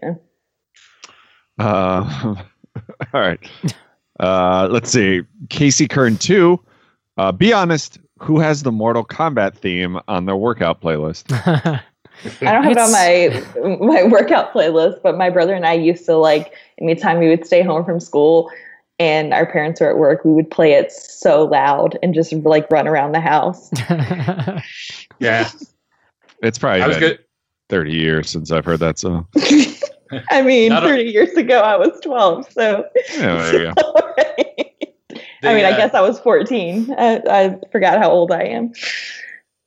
Yeah. 0.00 0.14
Uh, 1.58 2.34
all 3.12 3.20
right. 3.20 3.40
Uh, 4.20 4.68
let's 4.70 4.90
see. 4.90 5.22
Casey 5.50 5.88
Kern 5.88 6.16
2. 6.16 6.60
Uh, 7.18 7.32
be 7.32 7.52
honest, 7.52 7.98
who 8.20 8.38
has 8.38 8.62
the 8.62 8.72
Mortal 8.72 9.04
Kombat 9.04 9.54
theme 9.56 9.98
on 10.08 10.24
their 10.26 10.36
workout 10.36 10.80
playlist? 10.80 11.24
I 12.40 12.52
don't 12.52 12.64
have 12.64 12.72
it 12.72 12.78
on 12.78 12.90
my 12.92 13.86
my 13.86 14.02
workout 14.04 14.52
playlist, 14.52 15.02
but 15.02 15.16
my 15.18 15.28
brother 15.30 15.54
and 15.54 15.66
I 15.66 15.74
used 15.74 16.04
to 16.06 16.16
like 16.16 16.52
anytime 16.80 17.18
we 17.18 17.28
would 17.28 17.46
stay 17.46 17.62
home 17.62 17.84
from 17.84 18.00
school 18.00 18.50
and 18.98 19.32
our 19.32 19.46
parents 19.46 19.80
were 19.80 19.90
at 19.90 19.98
work, 19.98 20.24
we 20.24 20.32
would 20.32 20.50
play 20.50 20.72
it 20.72 20.90
so 20.90 21.44
loud 21.44 21.96
and 22.02 22.14
just 22.14 22.32
like 22.32 22.68
run 22.70 22.88
around 22.88 23.12
the 23.12 23.20
house. 23.20 23.70
Yeah. 25.20 25.50
It's 26.42 26.58
probably 26.58 26.82
I 26.82 26.86
was 26.86 26.96
good. 26.98 27.18
30 27.70 27.92
years 27.92 28.30
since 28.30 28.52
I've 28.52 28.64
heard 28.64 28.78
that 28.80 29.00
song. 29.00 29.26
I 30.30 30.42
mean, 30.42 30.68
Not 30.68 30.84
a- 30.84 30.88
30 30.88 31.02
years 31.02 31.30
ago 31.30 31.60
I 31.60 31.76
was 31.76 31.98
12, 32.02 32.52
so 32.52 32.84
Yeah, 33.16 33.50
there 33.50 33.62
you 33.66 33.74
go. 33.74 34.14
I 35.42 35.54
mean, 35.54 35.56
They, 35.58 35.64
I 35.66 35.72
uh, 35.72 35.76
guess 35.76 35.94
I 35.94 36.00
was 36.00 36.18
14. 36.20 36.94
I, 36.98 37.22
I 37.28 37.58
forgot 37.70 37.98
how 37.98 38.10
old 38.10 38.32
I 38.32 38.42
am. 38.42 38.72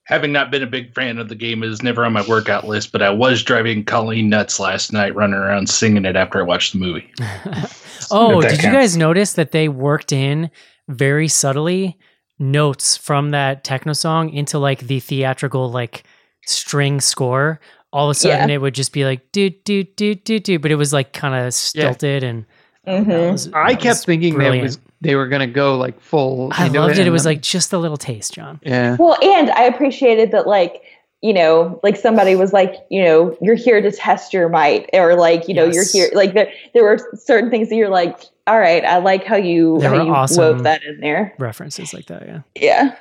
having 0.05 0.31
not 0.31 0.51
been 0.51 0.63
a 0.63 0.67
big 0.67 0.93
fan 0.93 1.17
of 1.17 1.29
the 1.29 1.35
game, 1.35 1.63
it 1.63 1.69
is 1.69 1.81
never 1.81 2.03
on 2.05 2.11
my 2.13 2.25
workout 2.27 2.67
list, 2.67 2.91
but 2.91 3.01
I 3.01 3.09
was 3.11 3.43
driving 3.43 3.85
Colleen 3.85 4.29
nuts 4.29 4.59
last 4.59 4.91
night, 4.91 5.15
running 5.15 5.35
around 5.35 5.69
singing 5.69 6.05
it 6.05 6.15
after 6.15 6.39
I 6.39 6.43
watched 6.43 6.73
the 6.73 6.79
movie. 6.79 7.09
oh, 8.11 8.39
If 8.39 8.43
that 8.43 8.51
did 8.51 8.63
you 8.63 8.71
guys 8.71 8.97
notice 8.97 9.33
that 9.33 9.51
they 9.51 9.69
worked 9.69 10.11
in 10.11 10.49
very 10.89 11.27
subtly 11.29 11.97
notes 12.39 12.97
from 12.97 13.29
that 13.31 13.63
techno 13.63 13.93
song 13.93 14.29
into 14.29 14.57
like 14.59 14.79
the 14.87 14.99
theatrical 14.99 15.71
like 15.71 16.03
string 16.45 16.99
score? 16.99 17.59
All 17.93 18.09
of 18.09 18.11
a 18.11 18.19
sudden, 18.19 18.49
Yeah. 18.49 18.55
it 18.55 18.61
would 18.61 18.73
just 18.73 18.93
be 18.93 19.03
like 19.05 19.31
do 19.31 19.49
do 19.49 19.83
do 19.83 20.15
do 20.15 20.39
do, 20.39 20.59
but 20.59 20.71
it 20.71 20.75
was 20.75 20.91
like 20.93 21.13
kind 21.13 21.35
of 21.45 21.53
stilted 21.53 22.23
and 22.23 22.45
that 22.85 23.05
Mhm. 23.05 23.31
was- 23.33 23.51
I 23.53 23.73
kept 23.73 23.83
was 23.85 24.05
thinking 24.05 24.37
that 24.39 24.61
was 24.61 24.79
they 25.01 25.15
were 25.15 25.27
gonna 25.27 25.47
go 25.47 25.77
like 25.77 25.99
full. 25.99 26.49
I 26.53 26.67
into 26.67 26.79
loved 26.79 26.93
it. 26.93 26.99
It 26.99 27.03
and 27.03 27.11
was 27.11 27.23
then- 27.23 27.33
like 27.33 27.41
just 27.41 27.73
a 27.73 27.77
little 27.77 27.97
taste, 27.97 28.33
John. 28.33 28.59
yeah. 28.63 28.95
Well, 28.99 29.17
and 29.21 29.49
I 29.51 29.63
appreciated 29.63 30.31
that, 30.31 30.47
like, 30.47 30.81
you 31.21 31.33
know, 31.33 31.79
like 31.83 31.97
somebody 31.97 32.35
was 32.35 32.51
like, 32.53 32.75
you 32.89 33.03
know, 33.03 33.37
you're 33.41 33.55
here 33.55 33.81
to 33.81 33.91
test 33.91 34.33
your 34.33 34.49
might, 34.49 34.89
or 34.93 35.15
like, 35.15 35.47
you 35.47 35.53
know, 35.53 35.65
Yes. 35.65 35.93
you're 35.93 36.07
here. 36.09 36.15
Like, 36.15 36.33
there, 36.33 36.51
there 36.73 36.83
were 36.83 36.97
certain 37.15 37.49
things 37.51 37.69
that 37.69 37.75
you're 37.75 37.89
like, 37.89 38.17
all 38.47 38.57
right, 38.59 38.83
I 38.83 38.97
like 38.97 39.23
how 39.23 39.35
you 39.35 39.77
There 39.79 39.89
how 39.91 40.03
you 40.03 40.11
awesome- 40.13 40.37
wove 40.43 40.63
that 40.63 40.81
in 40.83 40.99
there. 40.99 41.33
References 41.37 41.93
like 41.93 42.05
that, 42.07 42.23
yeah. 42.25 42.39
Yeah, 42.55 42.95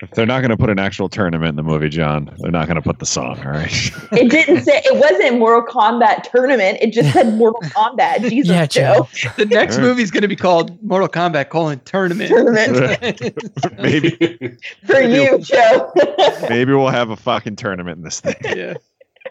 If 0.00 0.10
they're 0.10 0.26
not 0.26 0.40
going 0.40 0.50
to 0.50 0.56
put 0.56 0.70
an 0.70 0.78
actual 0.80 1.08
tournament 1.08 1.50
in 1.50 1.56
the 1.56 1.62
movie, 1.62 1.88
John, 1.88 2.28
they're 2.40 2.50
not 2.50 2.66
going 2.66 2.74
to 2.76 2.82
put 2.82 2.98
the 2.98 3.06
song, 3.06 3.38
all 3.46 3.52
right? 3.52 3.70
it 4.12 4.28
didn't 4.30 4.62
say 4.64 4.82
it 4.84 4.96
wasn't 4.98 5.38
Mortal 5.38 5.62
Kombat 5.72 6.24
tournament. 6.24 6.78
It 6.82 6.92
just 6.92 7.12
said 7.12 7.32
Mortal 7.34 7.62
Kombat. 7.70 8.20
Jesus, 8.28 8.50
Yeah, 8.50 8.66
Joe. 8.66 9.08
Joe. 9.12 9.30
The 9.36 9.46
next 9.46 9.76
Alright. 9.76 9.88
movie 9.90 10.02
is 10.02 10.10
gonna 10.10 10.26
be 10.28 10.36
called 10.36 10.82
Mortal 10.82 11.08
Kombat: 11.08 11.48
colon 11.48 11.80
Tournament. 11.84 12.28
Tournament 12.28 13.16
maybe 13.78 14.10
for 14.84 15.00
you, 15.00 15.38
Joe. 15.38 15.92
maybe 16.50 16.72
we'll 16.74 16.88
have 16.88 17.10
a 17.10 17.16
fucking 17.16 17.56
tournament 17.56 17.96
in 17.98 18.02
this 18.04 18.20
thing. 18.20 18.34
yeah. 18.56 18.74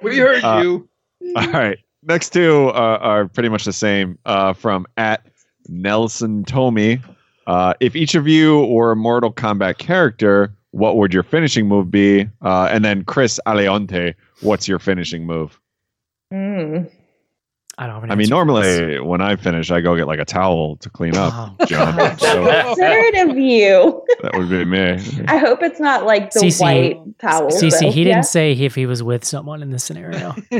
We 0.02 0.18
heard 0.18 0.44
Uh, 0.44 0.61
you. 0.64 0.90
All 1.35 1.48
right. 1.52 1.77
Next 2.03 2.31
two 2.31 2.69
uh, 2.69 2.98
are 3.02 3.27
pretty 3.27 3.49
much 3.49 3.65
the 3.65 3.73
same 3.73 4.18
uh, 4.26 4.53
from 4.53 4.85
at 4.98 5.26
Nelson 5.68 6.45
Tomey. 6.45 7.02
Uh, 7.48 7.74
if 7.80 7.95
each 7.95 8.15
of 8.15 8.28
you 8.28 8.65
were 8.68 8.91
a 8.91 8.95
Mortal 8.95 9.32
Kombat 9.34 9.78
character, 9.78 10.53
what 10.72 10.98
would 10.98 11.14
your 11.14 11.24
finishing 11.24 11.68
move 11.68 11.91
be? 11.91 12.30
Uh, 12.41 12.68
and 12.72 12.84
then 12.86 13.03
Chris 13.03 13.40
Aleonte, 13.45 14.14
what's 14.41 14.68
your 14.68 14.80
finishing 14.80 15.26
move? 15.26 15.60
Mm. 16.34 16.90
I 17.78 17.88
don't 17.88 18.02
have 18.02 18.03
I 18.03 18.07
mean, 18.10 18.11
answer 18.11 18.22
this. 18.22 18.30
normally 18.30 18.99
when 18.99 19.20
I 19.22 19.36
finish, 19.36 19.72
I 19.72 19.82
go 19.82 19.95
get 19.95 20.06
like 20.06 20.20
a 20.20 20.26
towel 20.26 20.76
to 20.78 20.90
clean 20.91 21.18
up, 21.18 21.34
Oh, 21.60 21.65
John. 21.65 21.95
God. 21.98 22.20
So 22.20 22.45
Considerate 22.68 23.30
of 23.32 23.38
you. 23.38 24.03
that 24.22 24.36
would 24.38 24.48
be 24.48 24.64
me. 24.64 24.99
I 25.28 25.38
hope 25.38 25.64
it's 25.64 25.80
not 25.80 26.06
like 26.06 26.32
the 26.32 26.40
CC 26.41 26.61
white 26.61 27.20
towel. 27.20 27.49
CC, 27.49 27.80
though. 27.80 27.90
he 27.91 28.03
Yeah? 28.03 28.14
didn't 28.14 28.26
say 28.28 28.52
if 28.53 28.76
he 28.76 28.86
was 28.86 29.02
with 29.02 29.26
someone 29.26 29.64
in 29.64 29.72
this 29.72 29.84
scenario. 29.84 30.36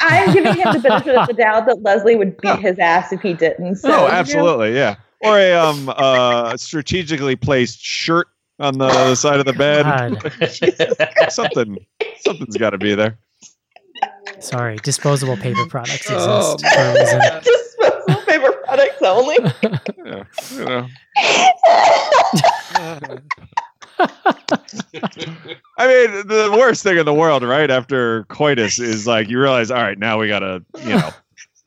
I'm 0.00 0.32
giving 0.32 0.54
him 0.54 0.72
the 0.72 0.80
benefit 0.80 1.16
of 1.16 1.26
the 1.26 1.34
doubt 1.34 1.66
that 1.66 1.82
Leslie 1.82 2.14
would 2.14 2.36
beat 2.40 2.60
his 2.60 2.78
ass 2.78 3.12
if 3.12 3.20
he 3.20 3.34
didn't. 3.34 3.76
So, 3.76 3.88
oh, 3.90 3.92
you 3.92 3.98
know, 4.02 4.08
absolutely, 4.08 4.74
yeah. 4.74 4.94
Or 5.22 5.38
a 5.38 5.52
um 5.54 5.88
uh 5.94 6.56
strategically 6.56 7.36
placed 7.36 7.80
shirt 7.80 8.28
on 8.58 8.78
the 8.78 9.14
side 9.14 9.38
of 9.40 9.46
the 9.46 9.52
bed. 9.52 9.84
Something, 11.32 11.78
something's 12.20 12.56
got 12.56 12.70
to 12.70 12.78
be 12.78 12.94
there. 12.94 13.18
Sorry, 14.38 14.76
disposable 14.82 15.36
paper 15.36 15.66
products 15.66 16.10
exist 16.10 16.18
Oh, 16.18 16.56
for 16.58 16.80
a 16.80 16.94
reason. 16.94 17.20
disposable 17.42 18.22
paper 18.26 18.52
products 18.64 19.02
only. 19.02 19.36
Yeah, 20.02 20.24
you 20.52 20.64
know. 20.64 20.86
I 25.78 25.86
mean, 25.86 26.26
the 26.26 26.54
worst 26.58 26.82
thing 26.82 26.98
in 26.98 27.06
the 27.06 27.14
world, 27.14 27.42
right? 27.42 27.70
After 27.70 28.24
coitus 28.24 28.78
is 28.78 29.06
like 29.06 29.28
you 29.28 29.40
realize, 29.40 29.70
all 29.70 29.82
right, 29.82 29.98
now 29.98 30.18
we 30.18 30.28
gotta, 30.28 30.64
you 30.82 30.90
know, 30.96 31.10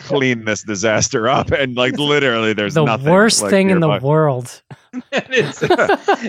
clean 0.03 0.45
this 0.45 0.63
disaster 0.63 1.27
up, 1.27 1.51
and 1.51 1.75
like 1.75 1.97
literally, 1.97 2.53
there's 2.53 2.75
the 2.75 2.85
nothing. 2.85 3.11
worst 3.11 3.41
like, 3.41 3.51
thing 3.51 3.69
in 3.69 3.79
the 3.79 3.99
world. 4.01 4.61
it's, 5.11 5.59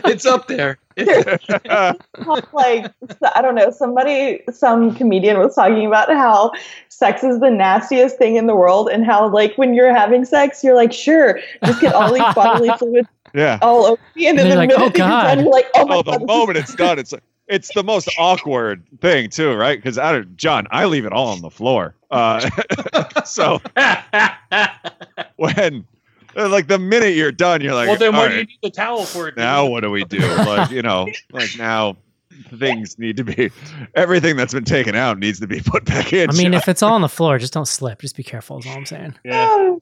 it's 0.05 0.27
up 0.27 0.49
there. 0.49 0.79
like 0.97 2.91
I 3.35 3.43
don't 3.43 3.55
know, 3.57 3.71
somebody, 3.71 4.43
some 4.53 4.95
comedian 4.95 5.39
was 5.39 5.55
talking 5.55 5.87
about 5.87 6.09
how 6.09 6.53
sex 6.89 7.25
is 7.25 7.41
the 7.41 7.51
nastiest 7.51 8.17
thing 8.17 8.37
in 8.37 8.47
the 8.47 8.55
world, 8.55 8.89
and 8.89 9.05
how 9.05 9.29
like 9.29 9.57
when 9.57 9.75
you're 9.75 9.95
having 9.95 10.25
sex, 10.25 10.63
you're 10.63 10.77
like, 10.77 10.93
sure, 10.93 11.41
just 11.65 11.81
get 11.81 11.95
all 11.95 12.13
these 12.13 12.35
bodily 12.35 12.71
fluids 12.79 13.09
yeah. 13.35 13.59
all 13.61 13.85
over 13.87 14.03
me, 14.15 14.29
and 14.29 14.39
then 14.39 14.49
the 14.49 14.51
they're 14.51 14.59
like, 14.59 14.69
minute 14.69 14.81
"Oh, 14.81 14.85
you're 14.85 14.91
God." 14.93 15.23
done, 15.25 15.41
you're 15.41 15.53
like, 15.53 15.67
oh 15.75 15.87
my 15.87 15.97
Oh, 15.97 16.03
god, 16.03 16.07
the 16.07 16.19
this 16.19 16.23
is 16.23 16.27
moment 16.27 16.59
it's 16.59 16.75
done, 16.75 16.99
it's 16.99 17.13
like 17.13 17.23
it's 17.49 17.73
the 17.75 17.85
most 17.85 18.09
awkward 18.19 18.83
thing 19.01 19.29
too, 19.31 19.55
right? 19.55 19.79
Because 19.79 19.99
I 19.99 20.13
don't, 20.13 20.37
John, 20.37 20.67
I 20.71 20.87
leave 20.87 21.05
it 21.05 21.13
all 21.13 21.29
on 21.29 21.41
the 21.41 21.51
floor. 21.51 21.95
Uh, 22.11 22.49
so 23.25 23.61
when, 25.37 25.87
like, 26.37 26.69
the 26.69 26.79
minute 26.79 27.15
you're 27.15 27.33
done, 27.33 27.61
you're 27.61 27.75
like, 27.75 27.89
well, 27.89 27.99
then 27.99 28.15
all 28.15 28.23
what 28.23 28.29
do 28.29 28.35
you 28.35 28.41
right, 28.41 28.49
need 28.49 28.59
the 28.63 28.71
towel 28.71 29.05
for? 29.05 29.31
dude? 29.31 29.37
now 29.37 29.67
what 29.67 29.81
do 29.81 29.91
we 29.91 30.05
do? 30.05 30.19
Like, 30.19 30.71
you 30.71 30.83
know, 30.83 31.09
like 31.33 31.51
now 31.59 31.97
things 32.59 32.99
need 32.99 33.17
to 33.17 33.25
be 33.25 33.51
everything 33.95 34.37
that's 34.37 34.55
been 34.55 34.65
taken 34.65 34.95
out 34.95 35.19
needs 35.19 35.41
to 35.41 35.47
be 35.47 35.61
put 35.61 35.85
back 35.85 36.13
in. 36.13 36.31
I 36.31 36.33
mean, 36.33 36.47
John. 36.47 36.55
if 36.55 36.69
it's 36.69 36.83
all 36.83 36.95
on 36.95 37.03
the 37.03 37.09
floor, 37.09 37.39
just 37.39 37.53
don't 37.53 37.69
slip. 37.69 38.01
Just 38.01 38.17
be 38.17 38.23
careful. 38.23 38.59
Is 38.59 38.67
all 38.67 38.77
I'm 38.77 38.87
saying. 38.87 39.15
Yeah. 39.25 39.77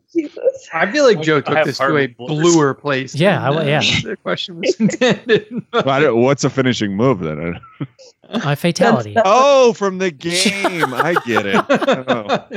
Jesus. 0.73 0.89
I 0.89 0.93
feel 0.93 1.05
like 1.05 1.21
Joe 1.23 1.41
took 1.41 1.65
this 1.65 1.79
to 1.79 1.97
a 1.97 2.07
bluer 2.07 2.75
place. 2.75 3.15
Yeah, 3.15 3.39
than, 3.39 3.43
I 3.43 3.47
w- 3.47 3.75
uh, 3.77 3.81
yeah. 3.81 4.01
The 4.11 4.17
question 4.17 4.61
was 4.61 4.75
intended. 4.81 5.47
I 5.73 6.01
don't- 6.01 6.23
what's 6.23 6.45
a 6.45 6.51
finishing 6.51 6.97
move 6.97 7.21
then? 7.21 7.61
My 8.45 8.55
fatality. 8.55 9.15
Oh, 9.25 9.75
from 9.75 9.99
the 9.99 10.11
game. 10.11 10.95
I 10.95 11.15
get 11.27 11.45
it. 11.45 11.65
Oh, 11.69 12.49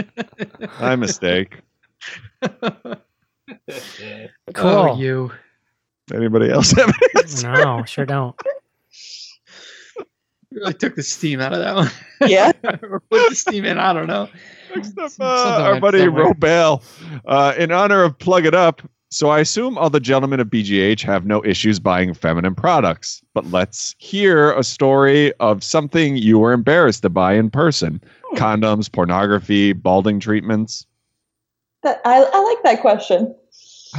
my 0.80 0.96
mistake. 0.96 1.60
Cool. 4.54 4.70
Oh, 4.70 4.96
you. 4.98 5.32
Anybody 6.14 6.50
else 6.50 6.72
have 6.72 6.94
it? 7.16 7.44
No, 7.44 7.84
sure 7.86 8.06
don't. 8.06 8.40
You 10.56 10.62
really 10.62 10.74
took 10.74 10.96
the 10.96 11.04
steam 11.04 11.42
out 11.42 11.52
of 11.52 11.60
that 11.60 11.76
one. 11.76 11.92
Yeah. 12.30 12.54
or 12.82 13.02
put 13.02 13.30
the 13.30 13.36
steam 13.36 13.66
in. 13.66 13.78
I 13.78 13.92
don't 13.92 14.08
know. 14.08 14.30
Next 14.74 14.98
up, 14.98 15.12
uh, 15.20 15.64
our 15.64 15.82
buddy 15.82 16.00
somewhere. 16.00 16.34
Robel. 16.34 16.82
Uh, 17.26 17.54
in 17.58 17.74
honor 17.74 18.04
of 18.04 18.18
Plug 18.18 18.46
It 18.46 18.56
Up, 18.56 18.82
So 19.10 19.30
I 19.30 19.42
assume 19.42 19.78
all 19.78 19.90
the 19.90 20.00
gentlemen 20.00 20.40
of 20.40 20.48
BGH 20.48 21.02
have 21.02 21.26
no 21.26 21.44
issues 21.44 21.78
buying 21.78 22.14
feminine 22.14 22.56
products. 22.56 23.22
But 23.34 23.52
let's 23.52 23.96
hear 23.98 24.54
a 24.54 24.64
story 24.64 25.34
of 25.42 25.62
something 25.62 26.16
you 26.16 26.40
were 26.40 26.54
embarrassed 26.54 27.02
to 27.02 27.10
buy 27.10 27.34
in 27.34 27.50
person: 27.50 28.02
condoms, 28.36 28.90
pornography, 28.90 29.74
balding 29.74 30.22
treatments. 30.22 30.86
That, 31.84 32.00
I, 32.06 32.24
I 32.24 32.40
like 32.40 32.64
that 32.64 32.80
question. 32.80 33.36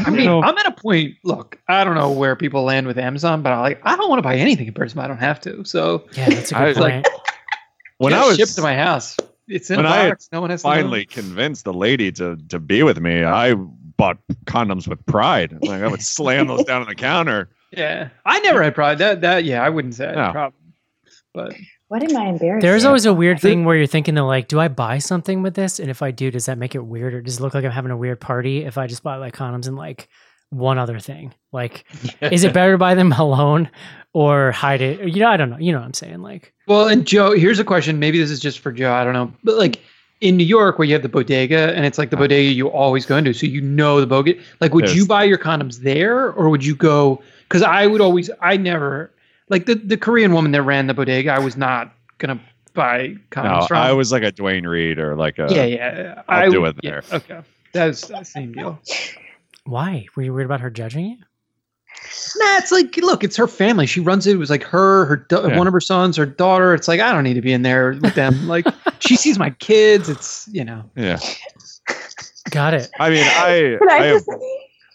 I 0.05 0.11
mean, 0.11 0.29
I'm 0.29 0.57
at 0.59 0.67
a 0.67 0.73
point. 0.73 1.15
Look, 1.25 1.59
I 1.69 1.85
don't 1.85 1.95
know 1.95 2.11
where 2.11 2.37
people 2.37 2.63
land 2.65 2.87
with 2.87 2.99
Amazon, 2.99 3.43
but 3.43 3.53
I 3.53 3.61
like 3.61 3.81
I 3.85 3.97
don't 3.97 4.09
want 4.09 4.19
to 4.19 4.23
buy 4.23 4.37
anything 4.37 4.67
in 4.67 4.75
person. 4.75 4.99
I 4.99 5.07
don't 5.09 5.19
have 5.19 5.41
to. 5.43 5.65
So 5.65 6.05
Yeah, 6.13 6.29
that's 6.31 6.51
a 6.51 6.55
good 6.55 6.63
I- 6.63 6.69
it's 6.69 6.79
like 6.79 6.93
point. 7.05 7.09
When 7.99 8.13
I 8.13 8.27
was 8.27 8.37
shipped 8.37 8.55
to 8.57 8.63
my 8.63 8.77
house, 8.77 9.17
it's 9.49 9.71
in 9.71 9.77
when 9.77 9.87
a 9.87 9.89
I 9.89 10.09
box. 10.11 10.29
No 10.31 10.43
one 10.43 10.51
has 10.51 10.61
to 10.61 10.69
finally 10.69 11.07
convinced 11.07 11.65
the 11.65 11.73
lady 11.73 12.13
to 12.13 12.37
to 12.51 12.59
be 12.59 12.83
with 12.83 13.01
me, 13.01 13.25
I 13.25 13.55
bought 13.55 14.19
condoms 14.45 14.87
with 14.87 15.05
pride. 15.07 15.57
Like 15.63 15.81
I 15.83 15.89
would 15.89 16.03
slam 16.03 16.49
those 16.49 16.65
down 16.65 16.83
on 16.83 16.89
the 16.89 16.95
counter. 16.95 17.49
Yeah, 17.71 18.11
I 18.27 18.39
never 18.41 18.63
had 18.63 18.75
pride. 18.75 18.99
That 18.99 19.23
that 19.23 19.45
yeah, 19.45 19.63
I 19.65 19.71
wouldn't 19.71 19.95
say 19.95 20.05
I 20.05 20.09
had 20.09 20.17
No. 20.17 20.29
a 20.29 20.33
problem. 20.33 20.63
But 21.33 21.55
What 21.89 22.03
am 22.03 22.17
I 22.17 22.27
embarrassed? 22.29 22.63
There's 22.63 22.83
of? 22.85 22.89
always 22.89 23.05
a 23.07 23.15
weird 23.15 23.41
thing 23.41 23.65
where 23.65 23.77
you're 23.77 23.87
thinking 23.87 24.15
though, 24.15 24.27
like, 24.27 24.49
do 24.49 24.59
I 24.59 24.69
buy 24.69 24.99
something 24.99 25.43
with 25.43 25.55
this? 25.55 25.79
And 25.79 25.89
if 25.91 26.03
I 26.03 26.11
do, 26.11 26.31
does 26.31 26.47
that 26.47 26.59
make 26.59 26.75
it 26.75 26.85
weird, 26.85 27.15
or 27.15 27.21
does 27.23 27.39
it 27.39 27.43
look 27.43 27.55
like 27.55 27.65
I'm 27.65 27.71
having 27.71 27.93
a 27.93 27.97
weird 27.97 28.21
party 28.21 28.65
if 28.65 28.77
I 28.77 28.87
just 28.87 29.03
buy 29.03 29.17
like 29.17 29.37
condoms 29.37 29.69
and 29.69 29.77
like 29.77 30.09
one 30.51 30.79
other 30.79 30.99
thing? 30.99 31.33
Like, 31.53 31.85
is 32.21 32.43
it 32.45 32.53
better 32.53 32.73
to 32.73 32.79
buy 32.79 32.95
them 32.95 33.13
alone 33.13 33.71
or 34.13 34.51
hide 34.53 34.81
it? 34.81 35.01
You 35.15 35.21
know, 35.21 35.29
I 35.29 35.37
don't 35.37 35.51
know. 35.51 35.59
You 35.59 35.73
know 35.73 35.79
what 35.79 35.85
I'm 35.87 35.95
saying? 35.95 36.23
Like, 36.23 36.53
well, 36.67 36.89
and 36.89 37.07
Joe, 37.07 37.33
here's 37.33 37.61
a 37.61 37.65
question. 37.65 37.99
Maybe 38.01 38.19
this 38.19 38.31
is 38.31 38.41
just 38.41 38.59
for 38.59 38.73
Joe. 38.73 38.93
I 38.93 39.05
don't 39.05 39.13
know, 39.13 39.33
but 39.45 39.57
like 39.57 39.81
in 40.21 40.37
New 40.37 40.45
York, 40.45 40.79
where 40.79 40.87
you 40.89 40.95
have 40.95 41.03
the 41.03 41.09
bodega, 41.09 41.73
and 41.77 41.85
it's 41.87 41.99
like 41.99 42.11
the 42.11 42.17
bodega 42.17 42.51
you 42.51 42.69
always 42.69 43.07
go 43.07 43.17
into, 43.17 43.33
so 43.33 43.47
you 43.47 43.61
know 43.61 44.01
the 44.01 44.07
bodega. 44.09 44.43
Like, 44.61 44.75
would 44.75 44.87
Yes. 44.87 44.97
you 44.97 45.07
buy 45.07 45.23
your 45.25 45.39
condoms 45.39 45.79
there, 45.83 46.33
or 46.33 46.49
would 46.49 46.65
you 46.65 46.75
go? 46.75 47.23
Because 47.49 47.63
I 47.63 47.87
would 47.87 48.01
always, 48.01 48.29
I 48.41 48.57
never 48.57 49.13
like 49.49 49.67
the 49.67 49.75
the 49.75 49.97
Korean 49.97 50.33
woman 50.33 50.53
that 50.53 50.63
ran 50.63 50.87
the 50.87 50.95
bodega. 50.95 51.31
I 51.33 51.39
was 51.39 51.57
not 51.57 51.93
gonna 52.19 52.41
buy 52.75 53.15
condoms 53.31 53.61
No, 53.63 53.67
from. 53.67 53.79
I 53.79 53.93
was 53.93 54.13
like 54.13 54.23
a 54.23 54.33
Duane 54.33 54.67
Reade 54.67 54.99
or 54.99 55.17
like 55.17 55.39
a 55.39 55.47
yeah, 55.51 55.65
yeah. 55.65 56.23
I'll 56.29 56.49
I 56.49 56.49
do 56.51 56.61
would- 56.63 56.77
it 56.79 56.85
yeah, 56.85 57.01
there. 57.01 57.19
okay, 57.21 57.41
that's 57.73 58.07
the 58.09 58.23
same 58.25 58.53
deal. 58.53 58.79
why 59.65 60.07
were 60.17 60.23
you 60.23 60.33
worried 60.33 60.45
about 60.45 60.61
her 60.61 60.71
judging 60.71 61.05
you? 61.07 61.17
Nah, 62.37 62.59
it's 62.59 62.71
like, 62.71 62.95
look, 62.99 63.25
it's 63.25 63.37
her 63.37 63.47
family. 63.49 63.87
She 63.87 64.01
runs 64.01 64.27
it. 64.27 64.33
It 64.35 64.37
was 64.37 64.51
like 64.51 64.63
her, 64.65 65.07
her, 65.07 65.17
da- 65.17 65.47
Yeah. 65.49 65.57
one 65.57 65.67
of 65.67 65.73
her 65.73 65.81
sons, 65.81 66.17
her 66.19 66.27
daughter. 66.27 66.75
It's 66.75 66.89
like 66.89 67.01
I 67.01 67.11
don't 67.11 67.25
need 67.25 67.35
to 67.35 67.41
be 67.41 67.53
in 67.55 67.63
there 67.63 67.93
with 68.03 68.15
them. 68.15 68.47
Like 68.49 68.67
she 68.99 69.17
sees 69.17 69.39
my 69.39 69.51
kids. 69.51 70.09
It's 70.11 70.47
you 70.53 70.65
know. 70.65 70.85
yeah. 70.95 71.19
Got 72.51 72.75
it. 72.75 72.91
I 73.01 73.11
mean, 73.11 73.25
I 73.25 73.77
Can 73.79 73.91
I 73.91 73.95
I 73.95 74.05
have, 74.07 74.17
just 74.19 74.29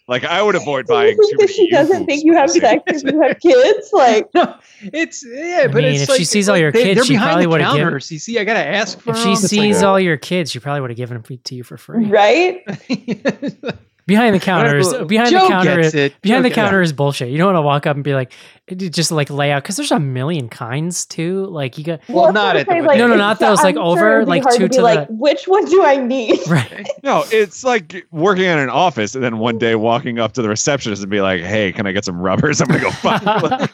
like 0.07 0.23
I 0.25 0.41
would 0.41 0.55
avoid 0.55 0.87
buying 0.87 1.15
too 1.15 1.29
many 1.39 1.51
she 1.53 1.69
doesn't 1.69 1.93
U-boots 1.93 2.05
think 2.07 2.25
you 2.25 2.33
have 2.35 2.49
for 2.49 2.59
the 2.59 2.59
same 2.59 2.79
sex 2.79 2.83
because 2.85 3.03
you 3.03 3.21
have 3.21 3.39
kids? 3.39 3.89
Like, 3.93 4.27
No, 4.33 4.55
it's 4.81 5.25
yeah, 5.25 5.61
I 5.63 5.67
but 5.67 5.75
mean, 5.83 5.93
it's 5.93 6.03
if 6.03 6.09
like, 6.09 6.17
she 6.17 6.25
sees 6.25 6.49
all 6.49 6.57
your 6.57 6.71
kids, 6.71 6.95
they're 6.95 7.03
she 7.05 7.17
probably 7.17 7.47
would've 7.47 7.67
given- 7.67 7.81
counters. 7.83 8.11
You 8.11 8.19
see, 8.19 8.39
I 8.39 8.43
gotta 8.43 8.65
ask 8.65 8.99
for 8.99 9.11
If 9.11 9.17
she 9.17 9.23
them. 9.23 9.31
It's 9.33 9.47
sees 9.47 9.75
like, 9.77 9.85
all 9.85 9.99
your 9.99 10.17
kids, 10.17 10.51
she 10.51 10.59
probably 10.59 10.81
would 10.81 10.89
have 10.89 10.97
given 10.97 11.21
them 11.21 11.37
to 11.45 11.55
you 11.55 11.63
for 11.63 11.77
free. 11.77 12.05
right? 12.05 12.63
Behind 14.11 14.35
the 14.35 14.39
counters, 14.51 14.87
Well, 14.91 15.05
behind 15.05 15.29
Joe 15.31 15.43
the 15.43 15.47
counter, 15.47 15.81
gets 15.81 15.93
it. 15.95 16.21
behind 16.21 16.43
Joe 16.43 16.49
the 16.49 16.53
counter 16.55 16.81
is 16.81 16.91
bullshit. 16.91 17.29
You 17.29 17.37
don't 17.37 17.47
want 17.53 17.57
to 17.57 17.61
walk 17.61 17.87
up 17.87 17.95
and 17.95 18.03
be 18.03 18.13
like, 18.13 18.33
just 18.75 19.11
like 19.11 19.29
lay 19.29 19.51
out 19.51 19.63
because 19.63 19.75
there's 19.77 19.91
a 19.91 19.99
million 19.99 20.49
kinds 20.49 21.05
too. 21.05 21.45
Like 21.47 21.77
you 21.77 21.83
got 21.85 22.01
Well, 22.09 22.25
Well, 22.25 22.33
not 22.33 22.55
at 22.57 22.67
was 22.67 22.75
the 22.75 22.81
gonna 22.81 22.89
say, 22.89 22.97
No, 22.97 23.07
no, 23.07 23.13
it's 23.13 23.17
not 23.19 23.39
those, 23.39 23.63
like, 23.63 23.75
I'm 23.75 23.81
over, 23.81 23.99
sure 23.99 24.15
it'd 24.17 24.27
like, 24.27 24.43
two 24.49 24.67
to 24.67 24.69
to 24.69 24.81
like, 24.81 25.07
the- 25.07 25.13
which 25.13 25.43
one 25.45 25.63
do 25.65 25.83
I 25.83 25.95
need? 25.97 26.39
right. 26.49 26.87
No, 27.03 27.23
it's 27.31 27.63
like 27.63 28.05
working 28.11 28.43
in 28.45 28.57
an 28.59 28.69
office 28.69 29.15
and 29.15 29.23
then 29.23 29.37
one 29.39 29.57
day 29.57 29.75
walking 29.75 30.19
up 30.19 30.33
to 30.33 30.41
the 30.41 30.49
receptionist 30.49 31.01
and 31.01 31.09
be 31.11 31.21
like, 31.21 31.41
"Hey, 31.41 31.71
can 31.71 31.85
I 31.87 31.91
get 31.93 32.03
some 32.05 32.19
rubbers? 32.19 32.61
I'm 32.61 32.67
gonna 32.67 32.81
go 32.81 32.91
find." 32.91 33.69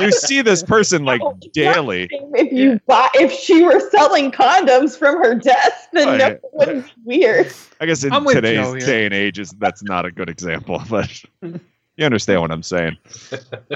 you 0.00 0.10
see 0.12 0.42
this 0.42 0.62
person 0.62 1.04
like 1.04 1.20
daily. 1.52 2.08
If 2.10 2.52
you 2.52 2.80
buy, 2.86 3.08
if 3.14 3.32
she 3.32 3.62
were 3.62 3.80
selling 3.90 4.32
condoms 4.32 4.98
from 4.98 5.16
her 5.22 5.34
desk, 5.34 5.81
then 6.04 6.08
Oh, 6.08 6.16
no, 6.16 6.16
yeah. 6.16 6.28
it 6.28 6.40
wouldn't 6.52 6.86
be 6.86 6.92
weird. 7.04 7.52
I 7.80 7.86
guess 7.86 8.02
in 8.04 8.12
today's 8.26 8.58
Joe 8.66 8.72
here. 8.74 8.86
day 8.86 9.04
and 9.04 9.14
age, 9.14 9.38
is 9.38 9.50
that's 9.52 9.82
not 9.82 10.04
a 10.06 10.10
good 10.10 10.28
example, 10.28 10.82
but 10.90 11.22
you 11.42 12.04
understand 12.06 12.40
what 12.40 12.50
I'm 12.50 12.62
saying. 12.62 12.96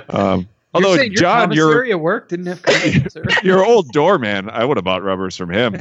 Um, 0.08 0.40
You're 0.40 0.46
although 0.84 0.96
saying 0.96 1.12
your 1.12 1.20
John, 1.20 1.52
your 1.52 1.66
commissary 1.66 1.90
at 1.92 2.00
work 2.00 2.28
didn't 2.28 2.46
have 2.46 2.62
condoms, 2.62 3.42
your 3.42 3.64
old 3.64 3.88
doorman, 3.92 4.48
I 4.50 4.64
would 4.64 4.76
have 4.76 4.84
bought 4.84 5.02
rubbers 5.02 5.36
from 5.36 5.50
him. 5.50 5.76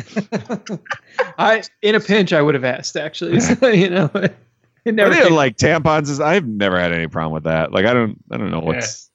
I 1.38 1.64
in 1.82 1.95
a 1.95 1.99
pinch, 1.99 2.34
I 2.34 2.41
would 2.41 2.56
have 2.56 2.64
asked. 2.64 2.95
Actually, 2.98 3.40
So, 3.40 3.68
you 3.68 3.90
know, 3.90 4.10
it 4.14 4.94
never. 4.94 5.10
But 5.12 5.18
yeah, 5.18 5.24
came- 5.26 5.34
like 5.34 5.57
tampons 5.57 6.10
is. 6.10 6.20
I've 6.20 6.48
never 6.48 6.80
had 6.80 6.91
any 6.91 7.07
problem 7.07 7.34
with 7.34 7.44
that. 7.44 7.72
Like 7.72 7.86
I 7.86 7.94
don't. 7.94 8.18
I 8.32 8.38
don't 8.38 8.52
know 8.52 8.60
what's 8.60 9.10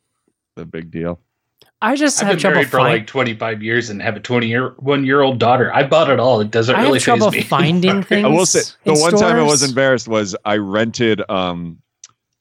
the 0.57 0.65
big 0.65 0.91
deal. 0.91 1.21
I 1.83 1.97
just 1.97 2.21
I've 2.21 2.27
have 2.29 2.37
been 2.37 2.41
trouble 2.41 2.55
married 2.57 2.69
for 2.71 2.77
finding. 2.79 3.01
like 3.01 3.07
25 3.07 3.63
years 3.63 3.89
and 3.91 4.03
have 4.03 4.17
a 4.17 4.21
20 4.21 4.47
year 4.49 4.75
one 4.79 5.05
year 5.07 5.23
old 5.23 5.39
daughter. 5.39 5.73
I 5.75 5.83
bought 5.85 6.11
it 6.11 6.21
all. 6.21 6.41
It 6.41 6.51
doesn't 6.51 6.75
I 6.75 6.83
really 6.83 6.99
have 6.99 7.05
trouble 7.05 7.31
phase 7.31 7.43
me. 7.45 7.49
finding 7.49 8.03
things. 8.03 8.25
I 8.25 8.29
will 8.29 8.45
say 8.47 8.61
the 8.85 8.93
in 8.93 9.01
one 9.01 9.13
time 9.13 9.37
I 9.37 9.43
was 9.43 9.61
stores. 9.61 9.71
embarrassed 9.71 10.09
was 10.09 10.37
I 10.45 10.57
rented 10.57 11.23
um 11.31 11.79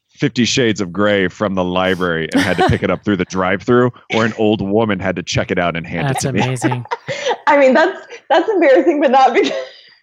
Fifty 0.09 0.43
Shades 0.43 0.81
of 0.81 0.91
Grey 0.91 1.29
from 1.29 1.53
the 1.55 1.63
library 1.63 2.27
and 2.33 2.41
had 2.41 2.57
to 2.57 2.67
pick 2.67 2.83
it 2.83 2.89
up 2.91 3.05
through 3.05 3.15
the 3.15 3.23
drive-through, 3.23 3.91
where 4.11 4.25
an 4.25 4.33
old 4.37 4.61
woman 4.61 4.99
had 4.99 5.15
to 5.15 5.23
check 5.23 5.49
it 5.49 5.57
out 5.57 5.77
and 5.77 5.87
hand 5.87 6.09
That's 6.09 6.25
it 6.25 6.27
to 6.27 6.33
me. 6.33 6.39
That's 6.41 6.65
amazing. 6.65 6.85
I 7.47 7.57
mean, 7.57 7.73
that's 7.73 8.05
that's 8.29 8.49
embarrassing, 8.49 8.99
but 8.99 9.11
not 9.11 9.33
because 9.33 9.53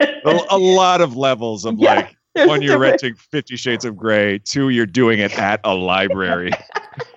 A, 0.00 0.40
a 0.48 0.56
lot 0.58 1.02
of 1.02 1.14
levels 1.16 1.66
of 1.66 1.78
Yeah, 1.78 1.94
like 1.96 2.16
there's 2.34 2.48
one, 2.48 2.62
you're 2.62 2.76
different- 2.76 3.02
renting 3.02 3.14
Fifty 3.30 3.56
Shades 3.56 3.84
of 3.84 3.94
Grey. 3.94 4.38
Two, 4.38 4.70
you're 4.70 4.86
doing 4.86 5.18
it 5.18 5.38
at 5.38 5.60
a 5.64 5.74
library. 5.74 6.50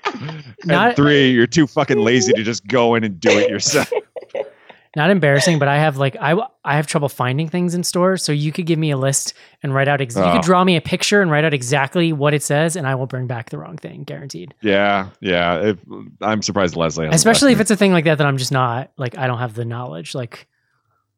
Not- 0.65 0.87
and 0.87 0.95
three, 0.95 1.31
you're 1.31 1.47
too 1.47 1.67
fucking 1.67 1.97
lazy 1.99 2.33
to 2.33 2.43
just 2.43 2.65
go 2.67 2.95
in 2.95 3.03
and 3.03 3.19
do 3.19 3.29
it 3.29 3.49
yourself. 3.49 3.91
Not 4.95 5.11
embarrassing, 5.11 5.59
but 5.59 5.67
I 5.67 5.77
have 5.77 5.97
like 5.97 6.15
I 6.19 6.35
I 6.65 6.75
have 6.75 6.87
trouble 6.87 7.09
finding 7.09 7.47
things 7.47 7.75
in 7.75 7.83
stores. 7.83 8.23
So 8.23 8.31
you 8.31 8.51
could 8.51 8.65
give 8.65 8.79
me 8.79 8.89
a 8.89 8.97
list 8.97 9.35
and 9.61 9.71
write 9.71 9.87
out. 9.87 10.01
Ex- 10.01 10.15
You 10.15 10.23
Oh. 10.23 10.33
could 10.33 10.41
draw 10.41 10.63
me 10.63 10.75
a 10.77 10.81
picture 10.81 11.21
and 11.21 11.29
write 11.29 11.45
out 11.45 11.53
exactly 11.53 12.11
what 12.11 12.33
it 12.33 12.41
says, 12.41 12.75
and 12.75 12.87
I 12.87 12.95
will 12.95 13.05
bring 13.05 13.27
back 13.27 13.51
the 13.51 13.59
wrong 13.59 13.77
thing, 13.77 14.03
guaranteed. 14.03 14.55
Yeah, 14.61 15.09
yeah. 15.21 15.59
If, 15.59 15.77
I'm 16.21 16.41
surprised 16.41 16.75
Leslie. 16.75 17.05
hasn't 17.05 17.15
Especially 17.15 17.51
if 17.53 17.59
it's 17.59 17.69
a 17.69 17.75
thing 17.75 17.91
like 17.91 18.05
that 18.05 18.17
that 18.17 18.25
I'm 18.25 18.37
just 18.37 18.51
not 18.51 18.91
like 18.97 19.15
I 19.15 19.27
don't 19.27 19.37
have 19.37 19.53
the 19.53 19.63
knowledge. 19.63 20.15
Like, 20.15 20.47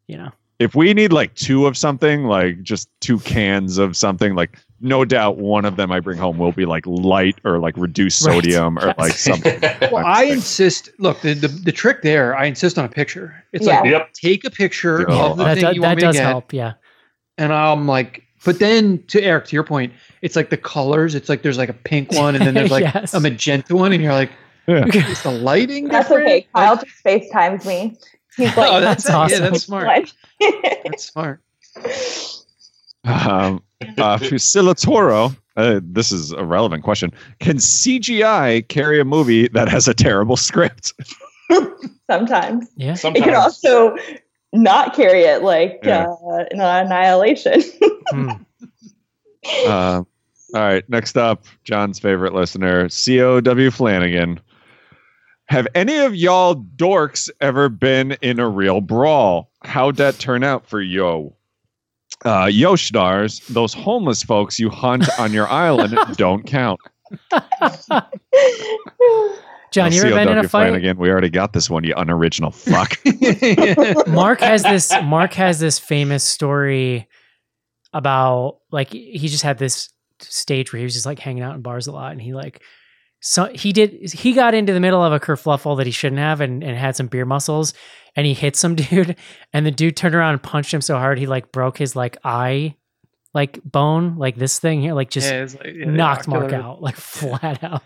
you 0.05 0.18
know, 0.18 0.26
me. 0.26 0.31
If 0.61 0.75
we 0.75 0.93
need 0.93 1.11
like 1.11 1.33
two 1.35 1.65
of 1.65 1.75
something, 1.75 2.25
like 2.25 2.61
just 2.61 2.88
two 3.01 3.19
cans 3.19 3.77
of 3.77 3.97
something, 3.97 4.35
like 4.35 4.57
no 4.79 5.03
doubt 5.05 5.38
one 5.38 5.65
of 5.65 5.75
them 5.75 5.91
I 5.91 5.99
bring 5.99 6.17
home 6.17 6.38
will 6.38 6.51
be 6.51 6.65
like 6.65 6.85
light 6.85 7.39
or 7.43 7.59
like 7.59 7.75
reduced 7.77 8.25
Right. 8.25 8.33
sodium 8.35 8.77
or 8.79 8.93
like 8.97 9.13
something. 9.13 9.59
Well, 9.91 10.05
I 10.05 10.23
insist. 10.25 10.89
Look, 10.99 11.21
the, 11.21 11.33
the 11.33 11.47
the 11.47 11.71
trick 11.71 12.01
there, 12.03 12.38
I 12.38 12.45
insist 12.45 12.77
on 12.77 12.85
a 12.85 12.89
picture. 12.89 13.43
It's 13.53 13.65
Yeah. 13.65 13.81
like 13.81 13.89
Yep. 13.91 14.13
take 14.13 14.43
a 14.45 14.51
picture 14.51 15.05
Yeah. 15.09 15.15
of 15.25 15.38
the 15.38 15.43
that 15.45 15.55
thing 15.57 15.65
do- 15.69 15.75
you 15.75 15.81
that 15.81 15.88
want 15.88 15.97
me 15.97 16.01
to 16.01 16.07
does 16.07 16.15
get, 16.17 16.25
help. 16.27 16.53
Yeah, 16.53 16.73
and 17.38 17.51
I'm 17.53 17.88
like, 17.88 18.23
but 18.45 18.59
then 18.59 19.03
to 19.07 19.21
Eric, 19.23 19.45
to 19.47 19.55
your 19.55 19.63
point, 19.63 19.93
it's 20.21 20.35
like 20.35 20.49
the 20.51 20.57
colors. 20.57 21.15
It's 21.15 21.27
like 21.29 21.41
there's 21.41 21.57
like 21.57 21.69
a 21.69 21.73
pink 21.73 22.11
one, 22.13 22.35
and 22.35 22.45
then 22.45 22.53
there's 22.53 22.71
like 22.71 22.83
Yes. 22.95 23.13
a 23.13 23.19
magenta 23.19 23.75
one, 23.75 23.93
and 23.93 24.01
you're 24.03 24.13
like, 24.13 24.31
Yeah. 24.67 24.85
is 24.85 25.21
the 25.23 25.31
lighting 25.31 25.88
that's 25.89 26.07
different? 26.09 26.27
okay. 26.27 26.47
Kyle 26.55 26.75
Like, 26.75 26.85
just 26.85 27.03
FaceTimes 27.03 27.65
me. 27.65 27.97
He's 28.37 28.49
oh, 28.57 28.79
that's, 28.79 29.03
That's 29.03 29.09
awesome. 29.09 29.43
Yeah, 29.43 29.49
that's 29.49 29.63
smart. 29.63 30.13
That's 30.85 31.03
smart. 31.03 31.41
Um, 33.03 33.61
uh, 33.97 34.17
Fusila 34.17 34.73
Toro. 34.79 35.31
Uh, 35.57 35.81
this 35.83 36.11
is 36.11 36.31
a 36.31 36.45
relevant 36.45 36.83
question. 36.83 37.11
Can 37.39 37.57
CGI 37.57 38.67
carry 38.67 38.99
a 38.99 39.05
movie 39.05 39.47
that 39.49 39.67
has 39.67 39.87
a 39.87 39.93
terrible 39.93 40.37
script? 40.37 40.93
Sometimes 42.09 42.69
yeah. 42.77 42.95
it 43.03 43.23
can 43.23 43.35
also 43.35 43.95
not 44.53 44.95
carry 44.95 45.23
it, 45.23 45.43
like 45.43 45.79
Yeah. 45.83 46.07
uh, 46.07 46.45
in 46.51 46.59
Annihilation. 46.61 47.61
Hmm. 48.09 48.29
Uh, 49.65 50.03
all 50.53 50.61
right. 50.61 50.87
Next 50.89 51.17
up, 51.17 51.45
John's 51.63 51.99
favorite 51.99 52.33
listener, 52.33 52.89
C.O.W. 52.89 53.71
Flanagan. 53.71 54.39
Have 55.51 55.67
any 55.75 55.97
of 55.97 56.15
y'all 56.15 56.55
dorks 56.77 57.29
ever 57.41 57.67
been 57.67 58.13
in 58.21 58.39
a 58.39 58.47
real 58.47 58.79
brawl? 58.79 59.51
How'd 59.65 59.97
that 59.97 60.17
turn 60.17 60.45
out 60.45 60.65
for 60.65 60.81
yo? 60.81 61.35
Uh, 62.23 62.47
yo 62.49 62.77
stars, 62.77 63.41
those 63.49 63.73
homeless 63.73 64.23
folks 64.23 64.61
you 64.61 64.69
hunt 64.69 65.09
on 65.19 65.33
your 65.33 65.49
island 65.49 65.97
don't 66.15 66.47
count. 66.47 66.79
John, 69.73 69.91
you 69.91 70.03
ever 70.03 70.11
been 70.11 70.29
in 70.29 70.37
a 70.37 70.43
COW 70.43 70.47
fight? 70.47 70.69
Flanagan, 70.69 70.97
we 70.97 71.09
already 71.09 71.29
got 71.29 71.51
this 71.51 71.69
one, 71.69 71.83
you 71.83 71.95
unoriginal 71.97 72.51
fuck. 72.51 72.97
Mark 74.07 74.39
has 74.39 74.63
this 74.63 74.93
Mark 75.03 75.33
has 75.33 75.59
this 75.59 75.77
famous 75.77 76.23
story 76.23 77.09
about 77.91 78.59
like 78.71 78.93
he 78.93 79.27
just 79.27 79.43
had 79.43 79.57
this 79.57 79.89
stage 80.21 80.71
where 80.71 80.77
he 80.77 80.85
was 80.85 80.93
just 80.93 81.05
like 81.05 81.19
hanging 81.19 81.43
out 81.43 81.55
in 81.55 81.61
bars 81.61 81.87
a 81.87 81.91
lot 81.91 82.13
and 82.13 82.21
he 82.21 82.33
like 82.33 82.61
so 83.22 83.45
he 83.53 83.72
did 83.72 84.11
he 84.11 84.34
got 84.34 84.53
into 84.53 84.73
the 84.73 84.80
middle 84.80 85.02
of 85.03 85.14
a 85.14 85.19
kerfluffle 85.19 85.77
that 85.77 85.85
he 85.85 85.91
shouldn't 85.91 86.19
have 86.19 86.41
and, 86.41 86.64
and 86.64 86.77
had 86.77 86.95
some 86.95 87.07
beer 87.07 87.26
muscles 87.26 87.73
and 88.15 88.26
he 88.26 88.34
hit 88.34 88.56
some 88.57 88.76
dude 88.84 89.15
and 89.53 89.65
the 89.65 89.72
dude 89.72 89.95
turned 89.95 90.15
around 90.15 90.34
and 90.34 90.43
punched 90.43 90.73
him 90.73 90.81
so 90.81 90.98
hard 90.98 91.18
he 91.18 91.27
like 91.27 91.52
broke 91.52 91.77
his 91.77 91.95
like 91.95 92.18
eye 92.26 92.76
like 93.34 93.64
bone, 93.64 94.18
like 94.18 94.35
this 94.35 94.60
thing 94.60 94.81
here, 94.81 94.93
like 94.93 95.10
just 95.10 95.31
Yeah, 95.31 95.48
like- 95.64 95.73
yeah, 95.73 95.85
the 95.85 95.91
knocked 95.93 96.27
Mark 96.27 96.52
out, 96.52 96.81
like 96.81 96.95
flat 96.98 97.64
out. 97.64 97.81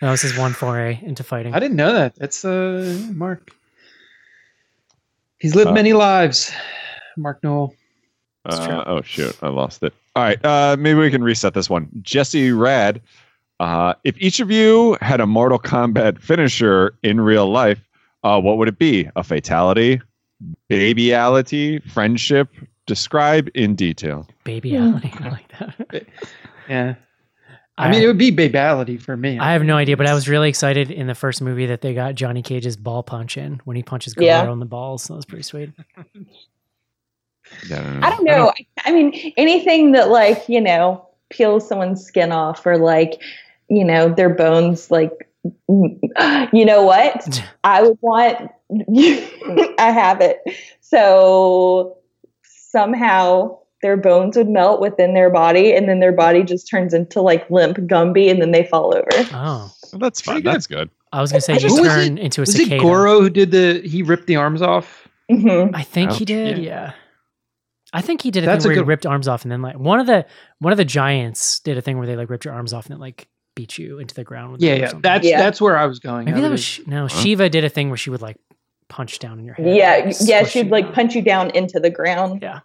That 0.00 0.10
was 0.10 0.22
his 0.22 0.36
one 0.36 0.52
foray 0.54 0.98
into 1.04 1.22
fighting. 1.22 1.54
I 1.54 1.60
didn't 1.60 1.76
know 1.76 1.92
that. 1.92 2.16
That's 2.16 2.44
uh 2.44 2.98
Mark. 3.12 3.52
He's 5.38 5.54
lived 5.54 5.68
Uh, 5.70 5.72
many 5.74 5.92
lives. 5.92 6.52
Mark 7.16 7.42
Noel. 7.44 7.74
Uh, 8.44 8.82
oh 8.86 9.02
shoot, 9.02 9.36
I 9.42 9.48
lost 9.48 9.82
it. 9.82 9.94
All 10.16 10.22
right, 10.24 10.44
uh, 10.44 10.76
maybe 10.78 10.98
we 10.98 11.10
can 11.12 11.22
reset 11.22 11.54
this 11.54 11.70
one. 11.70 11.88
Jesse 12.02 12.50
Rad, 12.52 13.00
uh, 13.64 13.94
if 14.04 14.14
each 14.18 14.40
of 14.40 14.50
you 14.50 14.96
had 15.00 15.20
a 15.20 15.26
Mortal 15.26 15.58
Kombat 15.58 16.20
finisher 16.20 16.94
in 17.02 17.20
real 17.20 17.50
life, 17.50 17.80
uh, 18.22 18.38
what 18.40 18.58
would 18.58 18.68
it 18.68 18.78
be? 18.78 19.08
A 19.16 19.24
fatality, 19.24 20.00
babyality, 20.70 21.82
friendship? 21.90 22.48
Describe 22.86 23.48
in 23.54 23.74
detail. 23.74 24.28
Babyality, 24.44 25.18
I 25.24 25.28
like 25.30 25.48
that. 25.58 26.06
Yeah. 26.68 26.94
I 27.78 27.90
mean, 27.90 28.02
it 28.02 28.06
would 28.06 28.18
be 28.18 28.30
babality 28.30 29.00
for 29.00 29.16
me. 29.16 29.38
I 29.38 29.52
have 29.54 29.64
no 29.64 29.76
idea, 29.76 29.96
but 29.96 30.06
I 30.06 30.14
was 30.14 30.28
really 30.28 30.48
excited 30.50 30.90
in 30.92 31.06
the 31.08 31.14
first 31.14 31.40
movie 31.42 31.66
that 31.66 31.80
they 31.80 31.92
got 31.94 32.14
Johnny 32.14 32.42
Cage's 32.42 32.76
ball 32.76 33.02
punch 33.02 33.36
in 33.38 33.60
when 33.64 33.76
he 33.76 33.82
punches 33.82 34.12
Goro 34.14 34.26
Yeah. 34.26 34.46
on 34.46 34.60
the 34.60 34.66
balls. 34.66 35.08
That 35.08 35.14
was 35.14 35.24
pretty 35.24 35.42
sweet. 35.42 35.70
I 37.72 38.10
don't 38.10 38.24
know. 38.24 38.50
I, 38.50 38.66
I 38.84 38.92
mean, 38.92 39.32
anything 39.36 39.92
that 39.92 40.08
like 40.10 40.48
you 40.48 40.60
know 40.60 41.08
peels 41.30 41.66
someone's 41.68 42.04
skin 42.04 42.30
off, 42.32 42.64
or 42.66 42.78
like 42.78 43.20
you 43.68 43.84
know 43.84 44.08
their 44.08 44.30
bones. 44.30 44.90
Like, 44.90 45.28
you 45.68 46.64
know 46.64 46.82
what? 46.82 47.44
I 47.64 47.82
would 47.82 47.98
want. 48.00 48.50
I 49.78 49.90
have 49.90 50.20
it. 50.20 50.38
So 50.80 51.98
somehow 52.42 53.58
their 53.82 53.96
bones 53.96 54.36
would 54.36 54.48
melt 54.48 54.80
within 54.80 55.14
their 55.14 55.30
body, 55.30 55.72
and 55.74 55.88
then 55.88 56.00
their 56.00 56.12
body 56.12 56.42
just 56.42 56.68
turns 56.68 56.94
into 56.94 57.20
like 57.20 57.48
limp 57.50 57.76
Gumby, 57.78 58.30
and 58.30 58.40
then 58.40 58.50
they 58.52 58.64
fall 58.64 58.94
over. 58.96 59.08
Oh, 59.32 59.70
that's 59.94 60.20
fun. 60.20 60.42
That's 60.42 60.66
good. 60.66 60.90
I 61.12 61.20
was 61.20 61.30
gonna 61.30 61.40
say 61.42 61.54
Who 61.60 61.74
you 61.76 61.80
was 61.82 61.88
turn 61.92 62.18
it- 62.18 62.22
into 62.22 62.40
a 62.40 62.42
was 62.42 62.52
cicada. 62.52 62.76
it 62.76 62.80
Goro 62.80 63.20
who 63.20 63.30
did 63.30 63.50
the? 63.50 63.80
He 63.86 64.02
ripped 64.02 64.26
the 64.26 64.36
arms 64.36 64.62
off. 64.62 65.06
Mm-hmm. 65.30 65.74
I 65.74 65.82
think 65.82 66.12
he 66.12 66.24
did. 66.24 66.58
Yeah. 66.58 66.64
Yeah. 66.64 66.92
I 67.92 68.00
think 68.02 68.22
he 68.22 68.30
did 68.32 68.42
a 68.42 68.46
That's 68.46 68.64
thing 68.64 68.70
a 68.70 68.70
where 68.70 68.74
he 68.76 68.80
good- 68.80 68.88
ripped 68.88 69.06
arms 69.06 69.28
off, 69.28 69.42
and 69.44 69.52
then 69.52 69.62
like 69.62 69.78
one 69.78 70.00
of 70.00 70.06
the 70.06 70.26
one 70.58 70.72
of 70.72 70.76
the 70.76 70.84
giants 70.84 71.60
did 71.60 71.78
a 71.78 71.80
thing 71.82 71.98
where 71.98 72.06
they 72.06 72.16
like 72.16 72.30
ripped 72.30 72.44
your 72.44 72.54
arms 72.54 72.72
off 72.72 72.86
and 72.86 72.94
then 72.94 73.00
like 73.00 73.28
beat 73.54 73.78
you 73.78 73.98
into 73.98 74.14
the 74.14 74.24
ground. 74.24 74.52
With 74.52 74.62
Yeah, 74.62 74.74
them 74.74 74.82
or 74.82 74.86
yeah. 74.86 75.00
That's 75.02 75.28
that's 75.28 75.60
where 75.60 75.76
I 75.76 75.86
was 75.86 75.98
going. 76.00 76.24
maybe 76.26 76.40
that 76.40 76.50
was 76.50 76.62
Sh- 76.64 76.80
no. 76.86 77.06
Sheeva 77.06 77.50
did 77.50 77.64
a 77.64 77.68
thing 77.68 77.88
where 77.88 77.96
she 77.96 78.10
would 78.10 78.22
like 78.22 78.36
punch 78.88 79.18
down 79.18 79.38
in 79.38 79.44
your 79.44 79.54
head. 79.54 79.74
Yeah, 79.76 80.02
like, 80.06 80.16
yeah. 80.20 80.44
She'd 80.44 80.70
like 80.70 80.86
down. 80.86 80.94
punch 80.94 81.14
you 81.14 81.22
down 81.22 81.50
into 81.50 81.78
the 81.80 81.90
ground. 81.90 82.40
Yeah. 82.42 82.60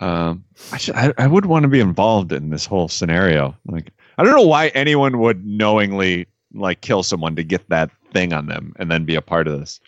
Um, 0.00 0.44
I, 0.72 0.78
should, 0.78 0.94
I 0.94 1.12
I 1.18 1.26
would 1.26 1.44
want 1.46 1.64
to 1.64 1.68
be 1.68 1.80
involved 1.80 2.32
in 2.32 2.48
this 2.50 2.64
whole 2.64 2.88
scenario. 2.88 3.54
Like, 3.66 3.92
I 4.16 4.24
don't 4.24 4.34
know 4.34 4.46
why 4.46 4.68
anyone 4.68 5.18
would 5.18 5.44
knowingly 5.44 6.26
like 6.54 6.80
kill 6.80 7.02
someone 7.02 7.36
to 7.36 7.44
get 7.44 7.68
that 7.68 7.90
thing 8.12 8.32
on 8.32 8.46
them 8.46 8.72
and 8.78 8.90
then 8.90 9.04
be 9.04 9.14
a 9.14 9.20
part 9.22 9.46
of 9.46 9.60
this. 9.60 9.78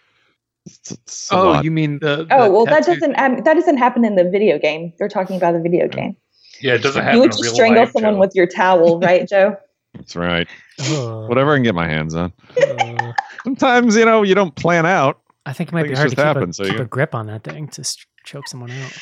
It's- 0.67 0.93
it's 0.93 1.33
Oh, 1.33 1.53
lot. 1.53 1.65
you 1.65 1.71
mean 1.71 1.99
the? 2.01 2.27
Oh 2.31 2.45
the 2.45 2.51
well, 2.51 2.65
that 2.67 2.85
doesn't 2.85 3.19
um, 3.19 3.43
that 3.45 3.55
doesn't 3.55 3.79
happen 3.79 4.05
in 4.05 4.15
the 4.17 4.25
video 4.29 4.59
game. 4.59 4.93
They're 4.99 5.09
talking 5.09 5.37
about 5.37 5.53
the 5.55 5.61
video 5.61 5.89
game. 5.89 6.15
Yeah, 6.63 6.75
it 6.75 6.83
doesn't 6.83 7.03
happen 7.03 7.17
You 7.17 7.21
would 7.23 7.27
in 7.27 7.31
just 7.33 7.43
real 7.43 7.55
strangle 7.55 7.83
life. 7.85 7.93
someone 7.93 8.15
Joe. 8.15 8.21
with 8.21 8.33
your 8.35 8.47
towel, 8.47 9.01
right, 9.01 9.29
Joe? 9.29 9.57
That's 9.95 10.17
right. 10.17 10.49
Ugh. 10.81 11.29
Whatever 11.29 11.53
I 11.53 11.57
can 11.57 11.63
get 11.65 11.75
my 11.75 11.87
hands 11.89 12.15
on. 12.15 12.33
Ugh. 12.57 13.15
Sometimes 13.45 13.97
you 13.97 14.05
know 14.05 14.23
you 14.23 14.35
don't 14.35 14.55
plan 14.55 14.87
out. 14.87 15.21
I 15.45 15.53
think 15.53 15.71
it 15.71 15.73
might 15.75 15.83
be 15.89 15.95
hard 15.95 16.11
to 16.11 16.17
keep, 16.17 16.25
happen, 16.25 16.51
a, 16.51 16.53
so 16.53 16.65
keep 16.65 16.75
you- 16.75 16.81
a 16.83 16.85
grip 16.87 17.15
on 17.15 17.27
that 17.27 17.43
thing 17.45 17.69
to 17.69 17.81
s- 17.81 17.97
choke 18.25 18.47
someone 18.49 18.71
out. 18.71 18.93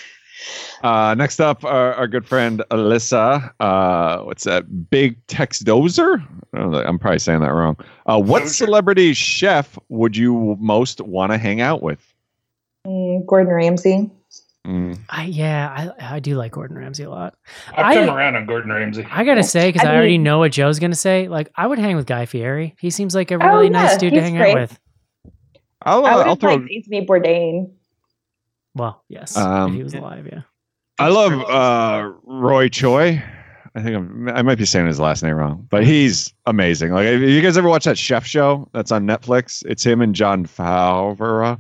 Uh, 0.83 1.15
next 1.15 1.39
up, 1.39 1.65
our, 1.67 1.93
our 1.93 2.09
good 2.09 2.27
friend 2.27 2.63
Alyssa. 2.71 3.53
Uh, 3.61 4.23
what's 4.23 4.45
that? 4.45 4.89
Big 4.89 5.25
Tex 5.27 5.63
Dozer? 5.63 6.27
I 6.55 6.59
don't 6.59 6.71
know, 6.71 6.79
I'm 6.83 6.99
probably 6.99 7.19
saying 7.19 7.41
that 7.41 7.53
wrong. 7.53 7.77
Uh, 8.07 8.19
what 8.19 8.49
celebrity 8.49 9.13
chef 9.13 9.79
would 9.91 10.17
you 10.17 10.57
most 10.59 11.03
want 11.03 11.33
to 11.33 11.37
hang 11.39 11.61
out 11.61 11.83
with? 11.83 12.01
Mm, 12.87 13.27
Gordon 13.27 13.53
Ramsay. 13.53 14.11
Mm. 14.67 14.99
I 15.09 15.25
yeah, 15.25 15.93
I 15.99 16.17
I 16.17 16.21
do 16.21 16.37
like 16.37 16.53
Gordon 16.53 16.77
Ramsay 16.77 17.05
a 17.05 17.11
lot. 17.11 17.35
I've 17.75 17.95
come 18.07 18.15
around 18.15 18.37
on 18.37 18.45
Gordon 18.47 18.71
Ramsay. 18.71 19.07
I 19.11 19.25
gotta 19.25 19.43
say 19.43 19.73
because 19.73 19.87
I 19.87 19.93
I, 19.93 19.97
already 19.97 20.19
know 20.19 20.39
what 20.39 20.53
Joe's 20.53 20.79
gonna 20.79 20.95
say. 20.95 21.29
Like 21.29 21.51
I 21.57 21.67
would 21.67 21.79
hang 21.79 21.97
with 21.97 22.07
Guy 22.07 22.27
Fieri. 22.27 22.75
He 22.79 22.91
seems 22.91 23.15
like 23.15 23.31
a 23.31 23.35
Oh, 23.43 23.55
really 23.57 23.71
nice 23.71 23.93
yeah, 23.93 23.99
dude 23.99 24.15
to 24.15 24.21
hang 24.21 24.37
great. 24.37 24.51
out 24.57 24.61
with. 24.61 24.79
I'll, 25.83 26.05
I 26.05 26.11
uh, 26.13 26.17
would 26.17 26.23
I'll 26.25 26.29
have 26.31 26.41
throw. 26.41 26.55
liked 26.57 26.71
Anthony 26.75 27.07
Bourdain. 27.07 27.71
Well, 28.75 29.03
yes, 29.09 29.37
Um, 29.37 29.75
he 29.75 29.83
was 29.83 29.95
alive, 29.95 30.29
yeah. 30.31 30.43
I 30.99 31.09
love 31.09 31.33
uh, 31.49 32.13
Roy 32.25 32.69
Choi. 32.69 33.23
I 33.75 33.83
think 33.83 33.97
I'm, 33.97 34.29
I 34.29 34.43
might 34.43 34.59
be 34.59 34.65
saying 34.67 34.87
his 34.87 35.01
last 35.01 35.23
name 35.23 35.35
wrong, 35.37 35.67
but 35.71 35.85
he's 35.85 36.35
amazing. 36.47 36.93
Like, 36.93 37.07
have 37.07 37.21
you 37.23 37.41
guys 37.41 37.57
ever 37.57 37.69
watch 37.69 37.85
that 37.87 37.97
chef 37.97 38.27
show 38.27 38.69
that's 38.75 38.93
on 38.93 39.07
Netflix? 39.07 39.65
It's 39.67 39.83
him 39.85 40.03
and 40.03 40.15
Jon 40.15 40.45
Favreau. 40.47 41.59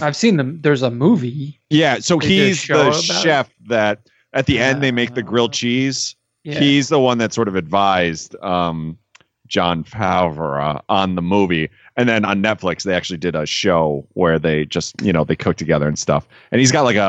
I've 0.00 0.16
seen 0.16 0.36
them. 0.36 0.60
There's 0.62 0.82
a 0.82 0.90
movie. 0.90 1.58
Yeah, 1.70 1.98
so 1.98 2.18
They 2.18 2.26
he's 2.28 2.66
the 2.66 2.74
about 2.80 2.96
it? 2.96 3.02
chef 3.02 3.50
that 3.68 4.00
at 4.32 4.46
the 4.46 4.58
end 4.58 4.82
they 4.82 4.92
make 4.92 5.14
the 5.14 5.22
grilled 5.22 5.52
cheese. 5.52 6.14
Yeah. 6.44 6.58
He's 6.58 6.88
the 6.88 7.00
one 7.00 7.18
that 7.18 7.32
sort 7.32 7.48
of 7.48 7.56
advised 7.56 8.36
um, 8.42 8.98
Jon 9.46 9.82
Favreau 9.84 10.80
on 10.88 11.14
the 11.14 11.22
movie, 11.22 11.70
and 11.96 12.08
then 12.08 12.24
on 12.24 12.42
Netflix 12.42 12.82
they 12.82 12.94
actually 12.94 13.16
did 13.16 13.34
a 13.34 13.46
show 13.46 14.06
where 14.12 14.38
they 14.38 14.64
just 14.66 14.94
you 15.02 15.12
know 15.12 15.24
they 15.24 15.36
cook 15.36 15.56
together 15.56 15.88
and 15.88 15.98
stuff. 15.98 16.26
And 16.52 16.60
he's 16.60 16.72
got 16.72 16.82
like 16.82 16.96
a, 16.96 17.00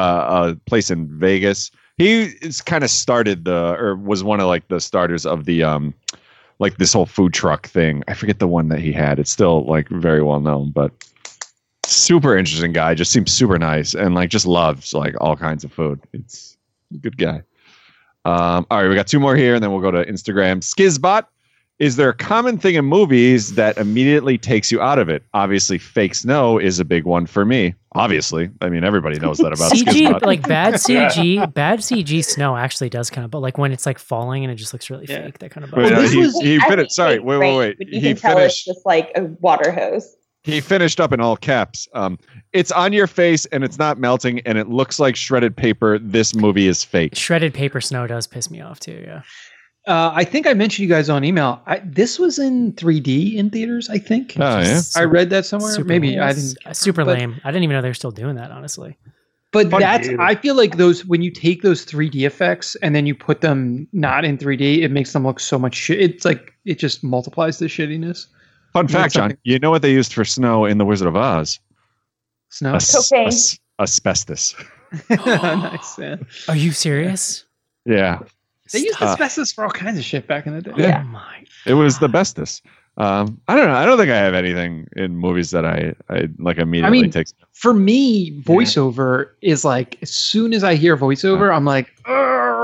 a 0.51 0.55
place 0.65 0.89
in 0.89 1.07
Vegas. 1.19 1.71
He 1.97 2.23
is 2.41 2.61
kind 2.61 2.83
of 2.83 2.89
started 2.89 3.45
the 3.45 3.75
or 3.79 3.95
was 3.95 4.23
one 4.23 4.39
of 4.39 4.47
like 4.47 4.67
the 4.69 4.79
starters 4.79 5.25
of 5.25 5.45
the 5.45 5.63
um 5.63 5.93
like 6.59 6.77
this 6.77 6.93
whole 6.93 7.05
food 7.05 7.33
truck 7.33 7.67
thing. 7.67 8.03
I 8.07 8.13
forget 8.13 8.39
the 8.39 8.47
one 8.47 8.69
that 8.69 8.79
he 8.79 8.91
had. 8.93 9.19
It's 9.19 9.31
still 9.31 9.65
like 9.65 9.89
very 9.89 10.23
well 10.23 10.39
known, 10.39 10.71
but 10.71 10.91
super 11.85 12.37
interesting 12.37 12.71
guy. 12.73 12.93
Just 12.93 13.11
seems 13.11 13.31
super 13.31 13.57
nice 13.59 13.93
and 13.93 14.15
like 14.15 14.29
just 14.29 14.45
loves 14.45 14.93
like 14.93 15.15
all 15.21 15.35
kinds 15.35 15.63
of 15.63 15.71
food. 15.71 15.99
It's 16.13 16.57
a 16.93 16.97
good 16.97 17.17
guy. 17.17 17.41
Um, 18.25 18.65
all 18.71 18.81
right, 18.81 18.89
we 18.89 18.95
got 18.95 19.07
two 19.07 19.19
more 19.19 19.35
here, 19.35 19.53
and 19.55 19.63
then 19.63 19.71
we'll 19.71 19.81
go 19.81 19.91
to 19.91 20.03
Instagram. 20.03 20.57
Skizbot, 20.61 21.25
is 21.77 21.95
there 21.95 22.09
a 22.09 22.13
common 22.13 22.57
thing 22.57 22.73
in 22.75 22.83
movies 22.85 23.53
that 23.53 23.77
immediately 23.77 24.37
takes 24.37 24.71
you 24.71 24.81
out 24.81 24.97
of 24.97 25.09
it? 25.09 25.23
Obviously, 25.35 25.77
fake 25.77 26.15
snow 26.15 26.57
is 26.57 26.79
a 26.79 26.85
big 26.85 27.03
one 27.03 27.27
for 27.27 27.45
me. 27.45 27.75
Obviously, 27.93 28.49
I 28.61 28.69
mean 28.69 28.83
everybody 28.83 29.19
knows 29.19 29.37
that 29.37 29.53
about 29.53 29.71
CG 29.73 29.85
Skizbot. 30.07 30.21
like 30.23 30.47
bad 30.47 30.73
CG, 30.75 31.53
bad 31.53 31.79
CG 31.79 32.25
snow 32.25 32.57
actually 32.57 32.89
does 32.89 33.09
kind 33.11 33.23
of, 33.25 33.31
but 33.31 33.39
like 33.39 33.57
when 33.59 33.71
it's 33.71 33.85
like 33.85 33.99
falling 33.99 34.43
and 34.43 34.51
it 34.51 34.55
just 34.55 34.73
looks 34.73 34.89
really 34.89 35.05
fake, 35.05 35.37
that 35.39 35.51
kind 35.51 35.63
of. 35.63 35.71
Wait, 35.73 35.83
bugs 35.83 35.91
no, 35.91 35.97
me. 35.97 36.01
this 36.03 36.11
he, 36.13 36.19
was- 36.19 36.41
he 36.41 36.59
finished. 36.61 36.93
Sorry, 36.93 37.19
wait, 37.19 37.37
wait, 37.37 37.57
wait. 37.57 37.77
You 37.79 37.99
He 38.01 38.07
can 38.07 38.15
tell 38.17 38.31
it's 38.39 38.39
finished. 38.39 38.65
just 38.65 38.85
like 38.85 39.11
a 39.15 39.23
water 39.39 39.71
hose. 39.71 40.15
He 40.45 40.61
finished 40.61 41.01
up 41.01 41.11
in 41.11 41.19
all 41.19 41.35
caps. 41.35 41.87
Um, 41.95 42.19
it's 42.53 42.71
on 42.71 42.93
your 42.93 43.07
face 43.07 43.47
and 43.47 43.63
it's 43.63 43.79
not 43.79 43.97
melting, 43.97 44.41
and 44.41 44.59
it 44.59 44.69
looks 44.69 44.99
like 44.99 45.15
shredded 45.15 45.57
paper. 45.57 45.97
This 45.97 46.35
movie 46.35 46.67
is 46.67 46.83
fake. 46.83 47.15
Shredded 47.15 47.51
paper 47.53 47.81
snow 47.81 48.05
does 48.05 48.27
piss 48.27 48.51
me 48.51 48.61
off 48.61 48.79
too. 48.79 49.03
Yeah. 49.03 49.23
Uh, 49.87 50.11
I 50.13 50.23
think 50.23 50.45
I 50.45 50.53
mentioned 50.53 50.87
you 50.87 50.93
guys 50.93 51.09
on 51.09 51.23
email. 51.23 51.61
I, 51.65 51.79
this 51.83 52.19
was 52.19 52.37
in 52.37 52.73
3D 52.73 53.35
in 53.35 53.49
theaters. 53.49 53.89
I 53.89 53.97
think. 53.97 54.35
Oh 54.37 54.59
yeah. 54.59 54.81
I 54.95 55.03
read 55.05 55.31
that 55.31 55.47
somewhere. 55.47 55.71
Super 55.71 55.87
Maybe 55.87 56.11
lame. 56.11 56.21
I 56.21 56.33
didn't. 56.33 56.57
Super 56.75 57.03
but- 57.05 57.17
lame. 57.17 57.41
I 57.43 57.49
didn't 57.49 57.63
even 57.63 57.75
know 57.75 57.81
they 57.81 57.89
were 57.89 57.95
still 57.95 58.11
doing 58.11 58.35
that. 58.35 58.51
Honestly. 58.51 58.97
But 59.51 59.71
Fuck 59.71 59.79
that's 59.79 60.09
you. 60.09 60.17
I 60.19 60.35
feel 60.35 60.53
like 60.53 60.77
those 60.77 61.05
when 61.05 61.21
you 61.21 61.31
take 61.31 61.61
those 61.61 61.85
3D 61.85 62.25
effects 62.25 62.75
and 62.83 62.93
then 62.93 63.05
you 63.05 63.15
put 63.15 63.41
them 63.41 63.87
not 63.93 64.25
in 64.25 64.37
3D, 64.37 64.83
it 64.83 64.91
makes 64.91 65.13
them 65.13 65.25
look 65.25 65.39
so 65.39 65.57
much 65.57 65.73
shit. 65.73 65.99
It's 65.99 66.25
like 66.25 66.53
it 66.65 66.77
just 66.77 67.03
multiplies 67.03 67.57
the 67.57 67.65
shittiness. 67.65 68.27
Fun 68.75 68.87
fact, 68.89 69.13
John. 69.13 69.37
You 69.45 69.57
know 69.59 69.71
what 69.71 69.81
they 69.81 69.91
used 69.93 70.13
for 70.13 70.25
snow 70.25 70.65
in 70.65 70.77
The 70.77 70.83
Wizard 70.85 71.07
of 71.07 71.15
Oz? 71.15 71.59
Snow. 72.49 72.75
As- 72.75 72.91
Cocaine. 72.91 73.27
as- 73.27 73.57
asbestos. 73.79 74.53
nice. 75.09 75.97
Yeah. 75.97 76.17
Are 76.49 76.55
you 76.57 76.71
serious? 76.71 77.45
Yeah, 77.85 78.19
They 78.73 78.79
used 78.79 79.01
Uh, 79.01 79.05
asbestos 79.05 79.53
for 79.53 79.63
all 79.63 79.69
kinds 79.71 79.97
of 79.97 80.03
shit 80.03 80.27
back 80.27 80.45
in 80.45 80.53
the 80.55 80.61
day. 80.61 80.71
Yeah. 80.75 81.03
Oh 81.05 81.07
my. 81.07 81.45
it 81.65 81.75
was 81.75 81.99
the 81.99 82.09
bestest. 82.09 82.65
Um, 82.97 83.39
I 83.47 83.55
don't 83.55 83.67
know. 83.67 83.75
I 83.75 83.85
don't 83.85 83.97
think 83.97 84.09
I 84.09 84.17
have 84.17 84.33
anything 84.33 84.87
in 84.97 85.15
movies 85.17 85.51
that 85.51 85.65
I, 85.65 85.93
I 86.09 86.27
like 86.39 86.57
immediately 86.57 86.99
I 86.99 87.01
mean, 87.01 87.11
takes. 87.11 87.33
For 87.53 87.73
me, 87.73 88.31
voiceover 88.41 89.29
is 89.41 89.63
like 89.65 89.97
as 90.01 90.09
soon 90.11 90.53
as 90.53 90.63
I 90.63 90.75
hear 90.75 90.97
voiceover, 90.97 91.53
I'm 91.55 91.65
like, 91.65 91.93
"Argh," 92.05 92.54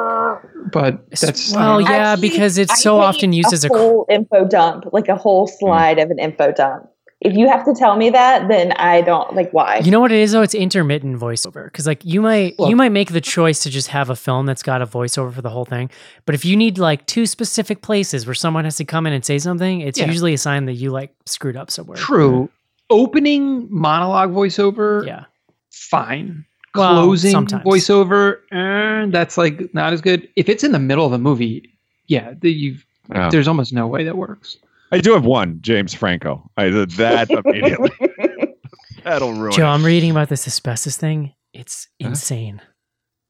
but 0.71 1.09
that's 1.09 1.53
well, 1.53 1.79
don't 1.79 1.89
yeah, 1.89 2.11
Actually, 2.13 2.29
because 2.29 2.57
it's 2.57 2.71
I 2.71 2.75
so 2.75 2.99
often 2.99 3.33
used 3.33 3.53
as 3.53 3.63
a. 3.63 3.69
whole 3.69 4.05
info 4.09 4.45
dump, 4.45 4.85
like 4.93 5.07
a 5.07 5.15
whole 5.15 5.47
hmm. 5.47 5.53
slide 5.59 5.99
of 5.99 6.09
an 6.09 6.19
info 6.19 6.51
dump. 6.51 6.87
If 7.21 7.37
you 7.37 7.47
have 7.47 7.63
to 7.65 7.73
tell 7.75 7.97
me 7.97 8.09
that, 8.09 8.47
then 8.47 8.71
I 8.73 9.01
don't 9.01 9.35
like 9.35 9.51
why. 9.51 9.77
You 9.83 9.91
know 9.91 9.99
what 9.99 10.11
it 10.11 10.17
is 10.17 10.31
though? 10.31 10.41
It's 10.41 10.55
intermittent 10.55 11.19
voiceover 11.19 11.65
because 11.65 11.85
like 11.85 12.03
you 12.03 12.19
might 12.19 12.55
Well- 12.57 12.69
you 12.69 12.75
might 12.75 12.91
make 12.91 13.11
the 13.11 13.21
choice 13.21 13.61
to 13.63 13.69
just 13.69 13.89
have 13.89 14.09
a 14.09 14.15
film 14.15 14.47
that's 14.47 14.63
got 14.63 14.81
a 14.81 14.87
voiceover 14.87 15.31
for 15.31 15.43
the 15.43 15.51
whole 15.51 15.65
thing, 15.65 15.91
but 16.25 16.33
if 16.33 16.43
you 16.43 16.57
need 16.57 16.79
like 16.79 17.05
two 17.05 17.27
specific 17.27 17.83
places 17.83 18.25
where 18.25 18.33
someone 18.33 18.63
has 18.63 18.75
to 18.77 18.85
come 18.85 19.05
in 19.05 19.13
and 19.13 19.23
say 19.23 19.37
something, 19.37 19.81
it's 19.81 19.99
Yeah. 19.99 20.07
usually 20.07 20.33
a 20.33 20.37
sign 20.37 20.65
that 20.65 20.73
you 20.73 20.89
like 20.89 21.13
screwed 21.27 21.55
up 21.55 21.69
somewhere. 21.69 21.97
True. 21.97 22.49
Opening 22.89 23.67
monologue 23.69 24.31
voiceover, 24.31 25.05
Yeah. 25.05 25.25
fine. 25.71 26.45
Well, 26.75 27.03
closing 27.03 27.31
sometimes. 27.31 27.63
voiceover, 27.65 28.37
and 28.51 29.13
that's 29.13 29.37
like 29.37 29.73
not 29.73 29.91
as 29.93 30.01
good. 30.01 30.27
If 30.35 30.47
it's 30.49 30.63
in 30.63 30.71
the 30.71 30.79
middle 30.79 31.05
of 31.05 31.13
a 31.13 31.17
movie, 31.17 31.77
yeah, 32.07 32.33
the, 32.39 32.51
you've, 32.51 32.85
Yeah. 33.13 33.29
there's 33.29 33.47
almost 33.47 33.73
no 33.73 33.87
way 33.87 34.03
that 34.03 34.17
works. 34.17 34.57
I 34.93 34.99
do 34.99 35.13
have 35.13 35.25
one, 35.25 35.59
James 35.61 35.93
Franco. 35.93 36.49
I 36.57 36.69
that 36.69 37.29
immediately. 37.45 37.91
That'll 39.03 39.33
ruin 39.33 39.51
Joe, 39.53 39.65
it. 39.65 39.69
I'm 39.73 39.83
reading 39.85 40.11
about 40.11 40.29
this 40.29 40.45
asbestos 40.47 40.95
thing. 40.97 41.33
It's 41.53 41.87
insane. 41.99 42.61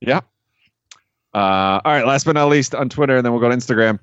Yeah. 0.02 0.22
Uh, 1.34 1.80
all 1.86 1.92
right. 1.94 2.06
Last 2.06 2.26
but 2.26 2.34
not 2.34 2.50
least, 2.50 2.76
on 2.76 2.90
Twitter, 2.90 3.16
and 3.18 3.26
then 3.26 3.32
we'll 3.32 3.42
go 3.42 3.50
to 3.50 3.56
Instagram. 3.56 4.00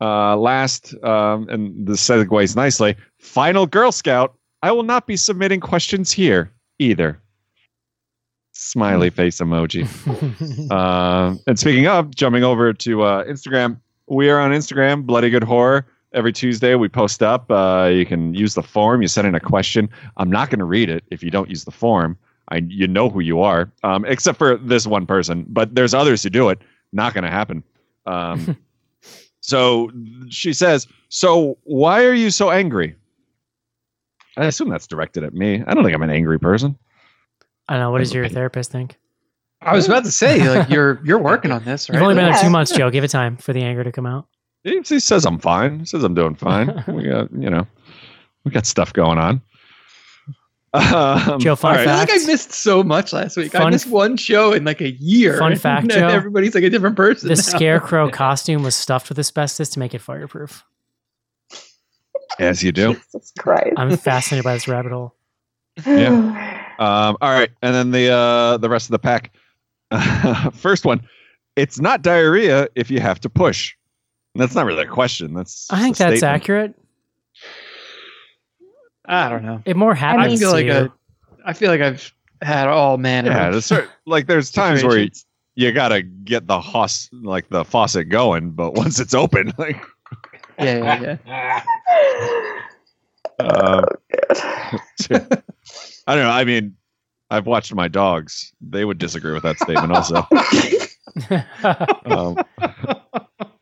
Uh, 0.00 0.36
last, 0.36 0.94
um, 1.04 1.48
and 1.48 1.86
this 1.86 2.00
segues 2.06 2.56
nicely. 2.56 2.96
Final 3.20 3.66
Girl 3.66 3.92
Scout. 3.92 4.34
I 4.62 4.72
will 4.72 4.82
not 4.82 5.06
be 5.06 5.16
submitting 5.16 5.60
questions 5.60 6.10
here 6.10 6.52
either. 6.78 7.20
Smiley 8.62 9.10
face 9.10 9.40
emoji. 9.40 9.82
Um, 10.70 11.40
and 11.46 11.58
speaking 11.58 11.88
of, 11.88 12.14
jumping 12.14 12.44
over 12.44 12.72
to 12.72 13.02
uh, 13.02 13.24
Instagram, 13.24 13.80
we 14.06 14.30
are 14.30 14.38
on 14.38 14.52
Instagram, 14.52 15.04
Bloody 15.04 15.30
Good 15.30 15.42
Horror. 15.42 15.86
Every 16.14 16.32
Tuesday, 16.32 16.74
we 16.74 16.88
post 16.88 17.22
up. 17.22 17.50
Uh, 17.50 17.90
you 17.92 18.06
can 18.06 18.34
use 18.34 18.54
the 18.54 18.62
form. 18.62 19.02
You 19.02 19.08
send 19.08 19.26
in 19.26 19.34
a 19.34 19.40
question. 19.40 19.88
I'm 20.16 20.30
not 20.30 20.48
going 20.48 20.60
to 20.60 20.64
read 20.64 20.90
it 20.90 21.02
if 21.10 21.22
you 21.22 21.30
don't 21.30 21.50
use 21.50 21.64
the 21.64 21.70
form. 21.72 22.16
I, 22.50 22.58
you 22.68 22.86
know 22.86 23.08
who 23.08 23.20
you 23.20 23.40
are, 23.40 23.72
um, 23.82 24.04
except 24.04 24.38
for 24.38 24.56
this 24.58 24.86
one 24.86 25.06
person. 25.06 25.44
But 25.48 25.74
there's 25.74 25.94
others 25.94 26.22
who 26.22 26.30
do 26.30 26.48
it. 26.48 26.60
Not 26.92 27.14
going 27.14 27.24
to 27.24 27.30
happen. 27.30 27.64
Um, 28.06 28.56
so 29.40 29.90
she 30.28 30.52
says, 30.52 30.86
"So 31.08 31.58
why 31.64 32.04
are 32.04 32.14
you 32.14 32.30
so 32.30 32.50
angry?" 32.50 32.94
I 34.36 34.46
assume 34.46 34.68
that's 34.68 34.86
directed 34.86 35.24
at 35.24 35.34
me. 35.34 35.64
I 35.66 35.74
don't 35.74 35.82
think 35.82 35.94
I'm 35.94 36.02
an 36.02 36.10
angry 36.10 36.38
person. 36.38 36.78
I 37.72 37.76
don't 37.76 37.84
know. 37.84 37.90
What 37.90 38.00
does 38.00 38.12
your 38.12 38.28
therapist 38.28 38.70
think? 38.70 38.98
I 39.62 39.74
was 39.74 39.86
about 39.86 40.04
to 40.04 40.10
say, 40.10 40.46
like 40.54 40.68
you're 40.74 41.00
you're 41.04 41.18
working 41.18 41.50
on 41.52 41.64
this, 41.64 41.88
right? 41.88 41.94
You've 41.96 42.02
only 42.02 42.14
been 42.14 42.24
there 42.24 42.34
Yeah. 42.34 42.42
two 42.42 42.50
months, 42.50 42.70
Joe. 42.70 42.90
Give 42.90 43.02
it 43.02 43.08
time 43.08 43.38
for 43.38 43.54
the 43.54 43.62
anger 43.62 43.82
to 43.82 43.90
come 43.90 44.04
out. 44.04 44.26
He, 44.62 44.78
he 44.80 45.00
says 45.00 45.24
I'm 45.24 45.38
fine. 45.38 45.78
He 45.80 45.86
says 45.86 46.04
I'm 46.04 46.12
doing 46.14 46.34
fine. 46.34 46.84
we 46.88 47.04
got, 47.04 47.32
you 47.32 47.48
know, 47.48 47.66
we 48.44 48.50
got 48.50 48.66
stuff 48.66 48.92
going 48.92 49.16
on. 49.16 49.40
Um, 50.74 51.38
Joe, 51.40 51.56
fun 51.56 51.72
all 51.74 51.80
I 51.80 51.84
feel 51.84 51.94
like. 51.94 52.10
I 52.10 52.26
missed 52.26 52.52
so 52.52 52.82
much 52.82 53.12
last 53.14 53.36
week. 53.38 53.54
I 53.54 53.60
Fun- 53.60 53.72
missed 53.72 53.88
one 53.88 54.18
show 54.18 54.52
in 54.52 54.64
like 54.64 54.80
a 54.82 54.90
year. 54.92 55.38
Fun 55.38 55.52
and 55.52 55.60
fact, 55.60 55.88
Joe. 55.88 56.08
Everybody's 56.08 56.54
like 56.54 56.64
a 56.64 56.70
different 56.70 56.96
person. 56.96 57.28
The 57.28 57.36
now. 57.36 57.40
scarecrow 57.40 58.10
costume 58.10 58.62
was 58.62 58.74
stuffed 58.74 59.08
with 59.08 59.18
asbestos 59.18 59.70
to 59.70 59.78
make 59.78 59.94
it 59.94 60.00
fireproof. 60.00 60.62
As 62.38 62.62
you 62.62 62.72
do. 62.72 62.94
Jesus 62.94 63.32
Christ. 63.38 63.72
I'm 63.78 63.96
fascinated 63.96 64.44
by 64.44 64.54
this 64.54 64.68
rabbit 64.68 64.92
hole. 64.92 65.14
Yeah. 65.86 66.58
Um, 66.78 67.16
all 67.20 67.30
right, 67.30 67.50
and 67.62 67.74
then 67.74 67.90
the 67.90 68.08
uh, 68.10 68.56
the 68.58 68.68
rest 68.68 68.86
of 68.86 68.92
the 68.92 68.98
pack. 68.98 69.32
First 70.54 70.84
one, 70.84 71.06
it's 71.56 71.80
not 71.80 72.02
diarrhea 72.02 72.68
if 72.74 72.90
you 72.90 73.00
have 73.00 73.20
to 73.20 73.30
push. 73.30 73.74
That's 74.34 74.54
not 74.54 74.64
really 74.64 74.84
a 74.84 74.88
question. 74.88 75.34
That's 75.34 75.70
I 75.70 75.80
think 75.82 75.96
that's 75.96 76.18
statement. 76.18 76.42
accurate. 76.42 76.74
I 79.04 79.28
don't 79.28 79.44
know. 79.44 79.62
It 79.64 79.76
more 79.76 79.94
happens. 79.94 80.20
I 80.20 80.22
happens 80.22 80.40
feel 80.40 80.50
to 80.50 80.56
like 80.56 80.66
you. 80.66 80.72
a, 80.72 80.92
I 81.44 81.52
feel 81.52 81.70
like 81.70 81.80
I've 81.80 82.12
had 82.40 82.68
all 82.68 82.96
manner. 82.96 83.30
Yeah, 83.30 83.46
of 83.48 83.52
there's 83.52 83.66
certain, 83.66 83.90
like 84.06 84.26
there's 84.26 84.50
times 84.50 84.82
where 84.82 84.98
you, 84.98 85.10
you 85.54 85.72
gotta 85.72 86.02
get 86.02 86.46
the 86.46 86.60
hos 86.60 87.10
like 87.12 87.48
the 87.48 87.64
faucet 87.64 88.08
going, 88.08 88.52
but 88.52 88.74
once 88.74 88.98
it's 88.98 89.14
open, 89.14 89.52
like 89.58 89.84
yeah, 90.58 91.16
yeah, 91.26 91.62
yeah. 93.38 93.38
uh, 93.38 93.86
I 96.06 96.14
don't 96.14 96.24
know. 96.24 96.30
I 96.30 96.44
mean, 96.44 96.76
I've 97.30 97.46
watched 97.46 97.74
my 97.74 97.88
dogs; 97.88 98.52
they 98.60 98.84
would 98.84 98.98
disagree 98.98 99.32
with 99.32 99.42
that 99.44 99.58
statement 99.58 99.92
also. 99.92 100.26
Um, 102.04 102.36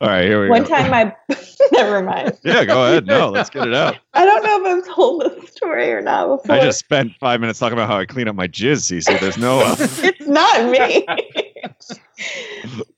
all 0.01 0.09
right, 0.09 0.25
here 0.25 0.43
we 0.43 0.49
One 0.49 0.63
go. 0.63 0.71
One 0.71 0.83
time 0.83 0.95
I, 0.95 1.15
never 1.73 2.03
mind. 2.03 2.39
yeah, 2.45 2.65
go 2.65 2.87
ahead. 2.87 3.07
No, 3.07 3.29
let's 3.29 3.51
get 3.51 3.67
it 3.67 3.75
out. 3.75 3.97
I 4.15 4.25
don't 4.25 4.43
know 4.45 4.61
if 4.61 4.79
I've 4.89 4.95
told 4.95 5.23
this 5.23 5.51
story 5.51 5.93
or 5.93 6.01
not 6.01 6.27
before. 6.29 6.55
I 6.57 6.61
just 6.61 6.79
spent 6.79 7.13
five 7.19 7.41
minutes 7.41 7.59
talking 7.59 7.75
about 7.75 7.89
how 7.89 7.99
I 7.99 8.07
clean 8.07 8.29
up 8.29 8.37
my 8.37 8.49
jizz, 8.49 9.03
Cece. 9.03 9.21
There's 9.21 9.37
no. 9.39 9.61
Uh, 9.61 9.77
it's 9.81 10.27
not 10.27 10.71
me. 10.71 11.07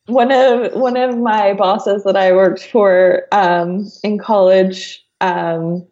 one 0.07 0.31
of 0.31 0.73
one 0.75 0.97
of 0.97 1.17
my 1.19 1.55
bosses 1.55 2.05
that 2.05 2.17
I 2.17 2.33
worked 2.33 2.65
for 2.67 3.23
um, 3.33 3.91
in 4.05 4.19
college, 4.19 5.05
um, 5.21 5.87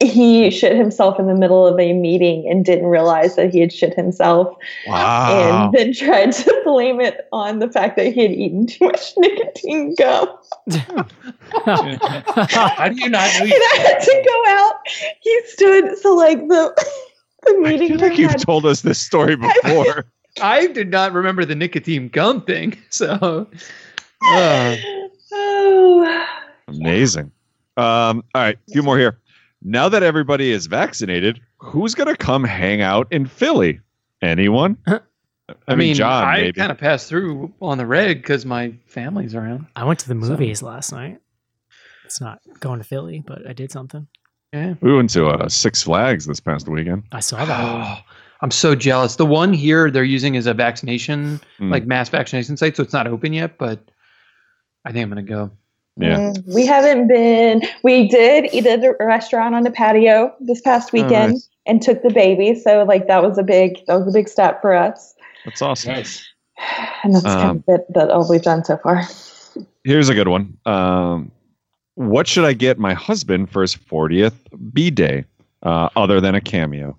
he 0.00 0.50
shit 0.50 0.76
himself 0.76 1.20
in 1.20 1.26
the 1.26 1.34
middle 1.34 1.66
of 1.66 1.78
a 1.78 1.92
meeting 1.92 2.48
and 2.50 2.64
didn't 2.64 2.86
realize 2.86 3.36
that 3.36 3.52
he 3.52 3.60
had 3.60 3.72
shit 3.72 3.94
himself, 3.94 4.56
wow. 4.86 5.66
and 5.66 5.74
then 5.74 5.92
tried 5.92 6.32
to 6.32 6.62
blame 6.64 7.00
it 7.00 7.28
on 7.32 7.58
the 7.58 7.70
fact 7.70 7.96
that 7.96 8.12
he 8.12 8.22
had 8.22 8.32
eaten 8.32 8.66
too 8.66 8.86
much 8.86 9.12
nicotine 9.18 9.94
gum. 9.96 10.28
How 11.66 12.88
do 12.88 12.94
you 12.96 13.10
not 13.10 13.30
know? 13.38 13.44
And 13.44 13.52
I 13.52 13.76
had 13.78 14.00
to 14.00 14.22
go 14.26 14.44
out. 14.48 14.76
He 15.20 15.40
stood 15.46 15.98
so 15.98 16.14
like 16.14 16.38
the 16.48 16.74
the 17.42 17.62
I 17.64 17.70
meeting 17.70 17.88
feel 17.88 18.08
like 18.08 18.18
you've 18.18 18.30
had 18.30 18.40
told 18.40 18.64
us 18.64 18.80
this 18.80 18.98
story 18.98 19.36
before. 19.36 20.06
I 20.40 20.68
did 20.68 20.90
not 20.90 21.12
remember 21.12 21.44
the 21.44 21.54
nicotine 21.54 22.08
gum 22.08 22.42
thing. 22.42 22.78
So, 22.88 23.48
uh, 24.22 24.76
oh. 25.32 26.26
Amazing. 26.68 27.32
Um, 27.76 28.24
all 28.34 28.42
right, 28.42 28.58
a 28.68 28.72
few 28.72 28.82
more 28.82 28.98
here. 28.98 29.18
Now 29.62 29.88
that 29.88 30.02
everybody 30.02 30.50
is 30.50 30.66
vaccinated, 30.66 31.40
who's 31.58 31.94
gonna 31.94 32.16
come 32.16 32.44
hang 32.44 32.80
out 32.82 33.08
in 33.10 33.26
Philly? 33.26 33.80
Anyone? 34.22 34.76
I, 34.86 35.00
I, 35.66 35.74
mean, 35.74 35.78
mean, 35.78 35.94
John, 35.96 36.24
I 36.24 36.52
kind 36.52 36.70
of 36.70 36.78
passed 36.78 37.08
through 37.08 37.52
on 37.60 37.78
the 37.78 37.86
reg 37.86 38.22
because 38.22 38.46
my 38.46 38.74
family's 38.86 39.34
around. 39.34 39.66
I 39.76 39.84
went 39.84 39.98
to 40.00 40.08
the 40.08 40.14
movies 40.14 40.62
last 40.62 40.92
night. 40.92 41.20
It's 42.04 42.20
not 42.20 42.40
going 42.60 42.78
to 42.78 42.84
Philly, 42.84 43.22
but 43.26 43.46
I 43.48 43.52
did 43.52 43.70
something. 43.70 44.06
Yeah. 44.52 44.74
we 44.80 44.92
went 44.92 45.10
to 45.10 45.28
uh, 45.28 45.48
Six 45.48 45.82
Flags 45.82 46.26
this 46.26 46.40
past 46.40 46.68
weekend. 46.68 47.04
I 47.12 47.20
saw 47.20 47.44
that. 47.44 47.60
Oh, 47.60 48.02
I'm 48.42 48.50
so 48.50 48.74
jealous. 48.74 49.16
The 49.16 49.26
one 49.26 49.52
here 49.52 49.90
they're 49.90 50.02
using 50.02 50.34
is 50.34 50.46
a 50.46 50.54
vaccination, 50.54 51.40
Mm. 51.60 51.70
like 51.70 51.86
mass 51.86 52.08
vaccination 52.08 52.56
site, 52.56 52.76
so 52.76 52.82
it's 52.82 52.92
not 52.92 53.06
open 53.06 53.32
yet. 53.32 53.58
But 53.58 53.80
I 54.84 54.92
think 54.92 55.02
I'm 55.04 55.08
gonna 55.10 55.22
go. 55.22 55.50
Yeah. 55.96 56.16
Mm, 56.18 56.54
we 56.54 56.64
haven't 56.66 57.08
been. 57.08 57.62
We 57.82 58.08
did 58.08 58.52
eat 58.54 58.66
at 58.66 58.82
a 58.84 58.94
restaurant 59.00 59.54
on 59.54 59.64
the 59.64 59.70
patio 59.70 60.34
this 60.40 60.60
past 60.60 60.92
weekend 60.92 61.32
nice. 61.32 61.48
and 61.66 61.82
took 61.82 62.02
the 62.02 62.10
baby. 62.10 62.54
So 62.58 62.84
like 62.84 63.06
that 63.08 63.22
was 63.22 63.36
a 63.38 63.42
big 63.42 63.84
that 63.86 63.94
was 63.98 64.08
a 64.08 64.12
big 64.18 64.28
step 64.28 64.60
for 64.62 64.74
us. 64.74 65.14
That's 65.44 65.60
awesome. 65.62 65.92
Nice. 65.94 66.26
And 67.02 67.14
that's 67.14 67.24
kind 67.24 67.50
Um, 67.50 67.64
of 67.66 67.80
it, 67.80 67.92
that 67.94 68.10
all 68.10 68.28
we've 68.28 68.42
done 68.42 68.62
so 68.64 68.76
far. 68.76 69.02
Here's 69.84 70.10
a 70.10 70.14
good 70.14 70.28
one. 70.28 70.58
Um, 70.66 71.30
what 71.94 72.26
should 72.28 72.44
I 72.44 72.52
get 72.52 72.78
my 72.78 72.92
husband 72.92 73.50
for 73.50 73.62
his 73.62 73.74
40th 73.74 74.34
B 74.72 74.90
day, 74.90 75.24
uh, 75.62 75.88
other 75.96 76.20
than 76.20 76.34
a 76.34 76.40
cameo? 76.42 76.98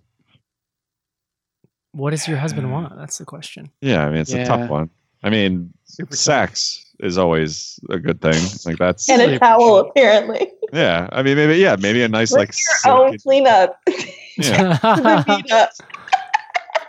What 1.93 2.11
does 2.11 2.27
your 2.27 2.37
husband 2.37 2.71
want? 2.71 2.97
That's 2.97 3.17
the 3.19 3.25
question. 3.25 3.69
Yeah, 3.81 4.05
I 4.05 4.09
mean 4.09 4.19
it's 4.21 4.33
a 4.33 4.45
tough 4.45 4.69
one. 4.69 4.89
I 5.23 5.29
mean, 5.29 5.71
Super 5.85 6.11
tough. 6.11 6.19
sex 6.19 6.90
is 7.01 7.17
always 7.17 7.79
a 7.89 7.99
good 7.99 8.21
thing. 8.21 8.41
Like 8.65 8.77
that's 8.77 9.09
And 9.09 9.19
really 9.21 9.35
a 9.35 9.39
towel, 9.39 9.79
appreciate 9.79 10.07
apparently. 10.17 10.51
yeah. 10.73 11.09
I 11.11 11.23
mean, 11.23 11.35
maybe 11.35 11.55
yeah, 11.57 11.75
maybe 11.79 12.01
a 12.03 12.07
nice 12.07 12.31
Bring 12.31 12.41
like 12.47 12.55
your 12.85 12.93
own 12.93 13.09
silky- 13.11 13.17
cleanup. 13.23 13.77
yeah. 14.37 15.67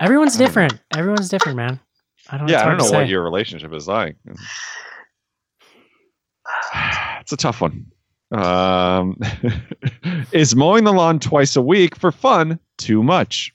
Everyone's 0.00 0.36
different. 0.36 0.74
Everyone's 0.96 1.28
different, 1.28 1.56
man. 1.56 1.80
I 2.30 2.38
don't. 2.38 2.48
yeah, 2.48 2.62
I 2.62 2.64
don't 2.66 2.78
know 2.78 2.90
what 2.98 3.08
your 3.08 3.22
relationship 3.22 3.72
is 3.72 3.86
like. 3.88 4.16
It's 7.20 7.32
a 7.32 7.36
tough 7.36 7.60
one. 7.60 7.86
Um, 8.32 9.16
is 10.32 10.56
mowing 10.56 10.84
the 10.84 10.92
lawn 10.92 11.20
twice 11.20 11.54
a 11.54 11.62
week 11.62 11.94
for 11.96 12.10
fun 12.10 12.58
too 12.78 13.02
much? 13.02 13.54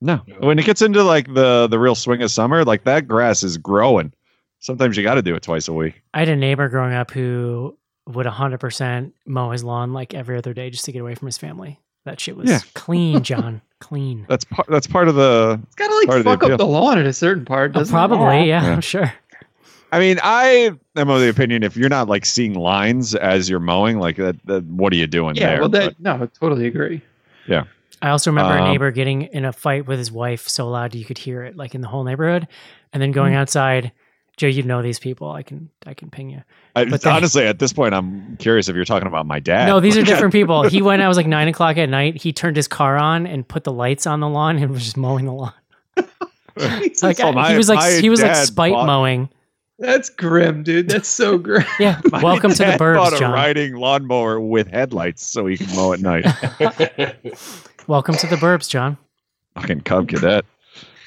No. 0.00 0.18
When 0.38 0.58
it 0.60 0.64
gets 0.64 0.80
into 0.82 1.02
like 1.02 1.32
the 1.34 1.66
the 1.66 1.78
real 1.78 1.96
swing 1.96 2.22
of 2.22 2.30
summer, 2.30 2.64
like 2.64 2.84
that 2.84 3.08
grass 3.08 3.42
is 3.42 3.56
growing. 3.58 4.12
Sometimes 4.60 4.96
you 4.96 5.02
got 5.02 5.14
to 5.14 5.22
do 5.22 5.34
it 5.34 5.42
twice 5.42 5.68
a 5.68 5.72
week. 5.72 6.02
I 6.14 6.20
had 6.20 6.28
a 6.28 6.36
neighbor 6.36 6.68
growing 6.68 6.94
up 6.94 7.10
who 7.10 7.76
would 8.06 8.26
100% 8.26 9.12
mow 9.26 9.50
his 9.50 9.62
lawn 9.64 9.92
like 9.92 10.14
every 10.14 10.36
other 10.36 10.52
day 10.54 10.70
just 10.70 10.84
to 10.86 10.92
get 10.92 11.00
away 11.00 11.14
from 11.14 11.26
his 11.26 11.38
family. 11.38 11.78
That 12.04 12.18
shit 12.20 12.36
was 12.36 12.48
Yeah. 12.48 12.60
clean, 12.74 13.22
John. 13.22 13.60
clean. 13.80 14.24
That's 14.28 14.44
part. 14.44 14.66
That's 14.68 14.86
part 14.86 15.08
of 15.08 15.14
the. 15.14 15.60
It's 15.62 15.74
gotta 15.74 15.94
like 15.94 16.06
Part 16.06 16.18
of 16.18 16.24
the 16.24 16.30
fuck 16.30 16.42
up 16.44 16.58
the 16.58 16.66
lawn 16.66 16.98
at 16.98 17.06
a 17.06 17.12
certain 17.12 17.44
part. 17.44 17.72
Oh, 17.74 17.80
doesn't 17.80 17.94
it? 17.94 17.96
probably, 17.96 18.48
yeah, 18.48 18.62
Yeah. 18.64 18.72
I'm 18.72 18.80
sure. 18.80 19.12
I 19.92 19.98
mean, 20.00 20.18
I 20.22 20.72
am 20.96 21.08
of 21.08 21.20
the 21.20 21.28
opinion 21.30 21.62
if 21.62 21.76
you're 21.76 21.88
not 21.88 22.08
like 22.08 22.26
seeing 22.26 22.54
lines 22.54 23.14
as 23.14 23.48
you're 23.48 23.60
mowing, 23.60 23.98
like 23.98 24.16
that, 24.16 24.36
that 24.46 24.64
what 24.64 24.92
are 24.92 24.96
you 24.96 25.06
doing 25.06 25.36
Yeah. 25.36 25.46
there? 25.50 25.60
Well, 25.60 25.68
that 25.70 25.98
no, 26.00 26.14
I 26.22 26.26
totally 26.38 26.66
agree. 26.66 27.00
Yeah. 27.46 27.64
I 28.02 28.10
also 28.10 28.30
remember 28.30 28.56
a 28.56 28.62
Um, 28.62 28.70
neighbor 28.70 28.90
getting 28.90 29.22
in 29.22 29.44
a 29.44 29.52
fight 29.52 29.86
with 29.86 29.98
his 29.98 30.12
wife 30.12 30.46
so 30.48 30.68
loud 30.68 30.94
you 30.94 31.04
could 31.04 31.18
hear 31.18 31.42
it 31.42 31.56
like 31.56 31.74
in 31.74 31.80
the 31.80 31.88
whole 31.88 32.04
neighborhood, 32.04 32.46
and 32.92 33.02
then 33.02 33.12
going 33.12 33.34
outside. 33.34 33.92
Joe, 34.38 34.46
you 34.46 34.62
know 34.62 34.80
these 34.80 34.98
people. 34.98 35.30
I 35.30 35.42
can 35.42 35.68
I 35.84 35.92
can 35.92 36.08
ping 36.10 36.30
you. 36.30 36.42
I, 36.74 36.86
but 36.86 37.02
they- 37.02 37.10
honestly, 37.10 37.44
at 37.44 37.58
this 37.58 37.72
point, 37.72 37.92
I'm 37.92 38.36
curious 38.38 38.68
if 38.68 38.74
you're 38.76 38.84
talking 38.86 39.06
about 39.08 39.26
my 39.26 39.40
dad. 39.40 39.66
No, 39.66 39.80
these 39.80 39.96
are 39.98 40.02
different 40.02 40.32
people. 40.40 40.62
He 40.62 40.80
went. 40.80 41.02
I 41.02 41.08
was 41.08 41.16
like 41.18 41.26
nine 41.26 41.48
o'clock 41.48 41.76
at 41.76 41.88
night. 41.90 42.16
He 42.22 42.32
turned 42.32 42.56
his 42.56 42.68
car 42.68 42.96
on 42.96 43.26
and 43.26 43.46
put 43.46 43.64
the 43.64 43.72
lights 43.72 44.06
on 44.06 44.20
the 44.20 44.28
lawn 44.28 44.56
and 44.56 44.70
was 44.70 44.84
just 44.84 44.96
mowing 44.96 45.26
the 45.26 45.32
lawn. 45.34 45.52
Like 46.56 47.16
So 47.18 47.30
my- 47.32 47.50
he 47.52 47.56
was 47.56 47.68
like 47.68 48.00
he 48.00 48.08
was 48.10 48.20
like 48.22 48.34
spite 48.36 48.72
bought- 48.72 48.86
mowing. 48.86 49.28
That's 49.80 50.10
grim, 50.10 50.64
dude. 50.64 50.88
That's 50.88 51.06
so 51.08 51.38
grim. 51.38 51.64
Yeah. 51.78 52.00
Welcome 52.10 52.50
to 52.50 52.58
the 52.58 52.64
Dad 52.64 52.78
bought 52.80 53.12
burbs, 53.12 53.16
a 53.16 53.18
John. 53.20 53.32
riding 53.32 53.74
lawnmower 53.76 54.40
with 54.40 54.66
headlights 54.68 55.24
so 55.24 55.46
he 55.46 55.56
can 55.56 55.72
mow 55.76 55.92
at 55.92 56.00
night. 56.00 56.24
Welcome 57.86 58.16
to 58.16 58.26
the 58.26 58.34
burbs, 58.36 58.68
John. 58.68 58.96
Fucking 59.54 59.82
Cub 59.82 60.08
Cadet. 60.08 60.44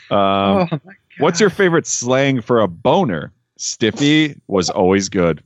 Um, 0.09 0.17
oh 0.19 0.67
my 0.85 0.93
what's 1.22 1.39
your 1.39 1.49
favorite 1.49 1.88
slang 1.88 2.41
for 2.41 2.60
a 2.60 2.68
boner? 2.68 3.31
Stiffy 3.57 4.35
was 4.48 4.69
always 4.69 5.07
good. 5.10 5.43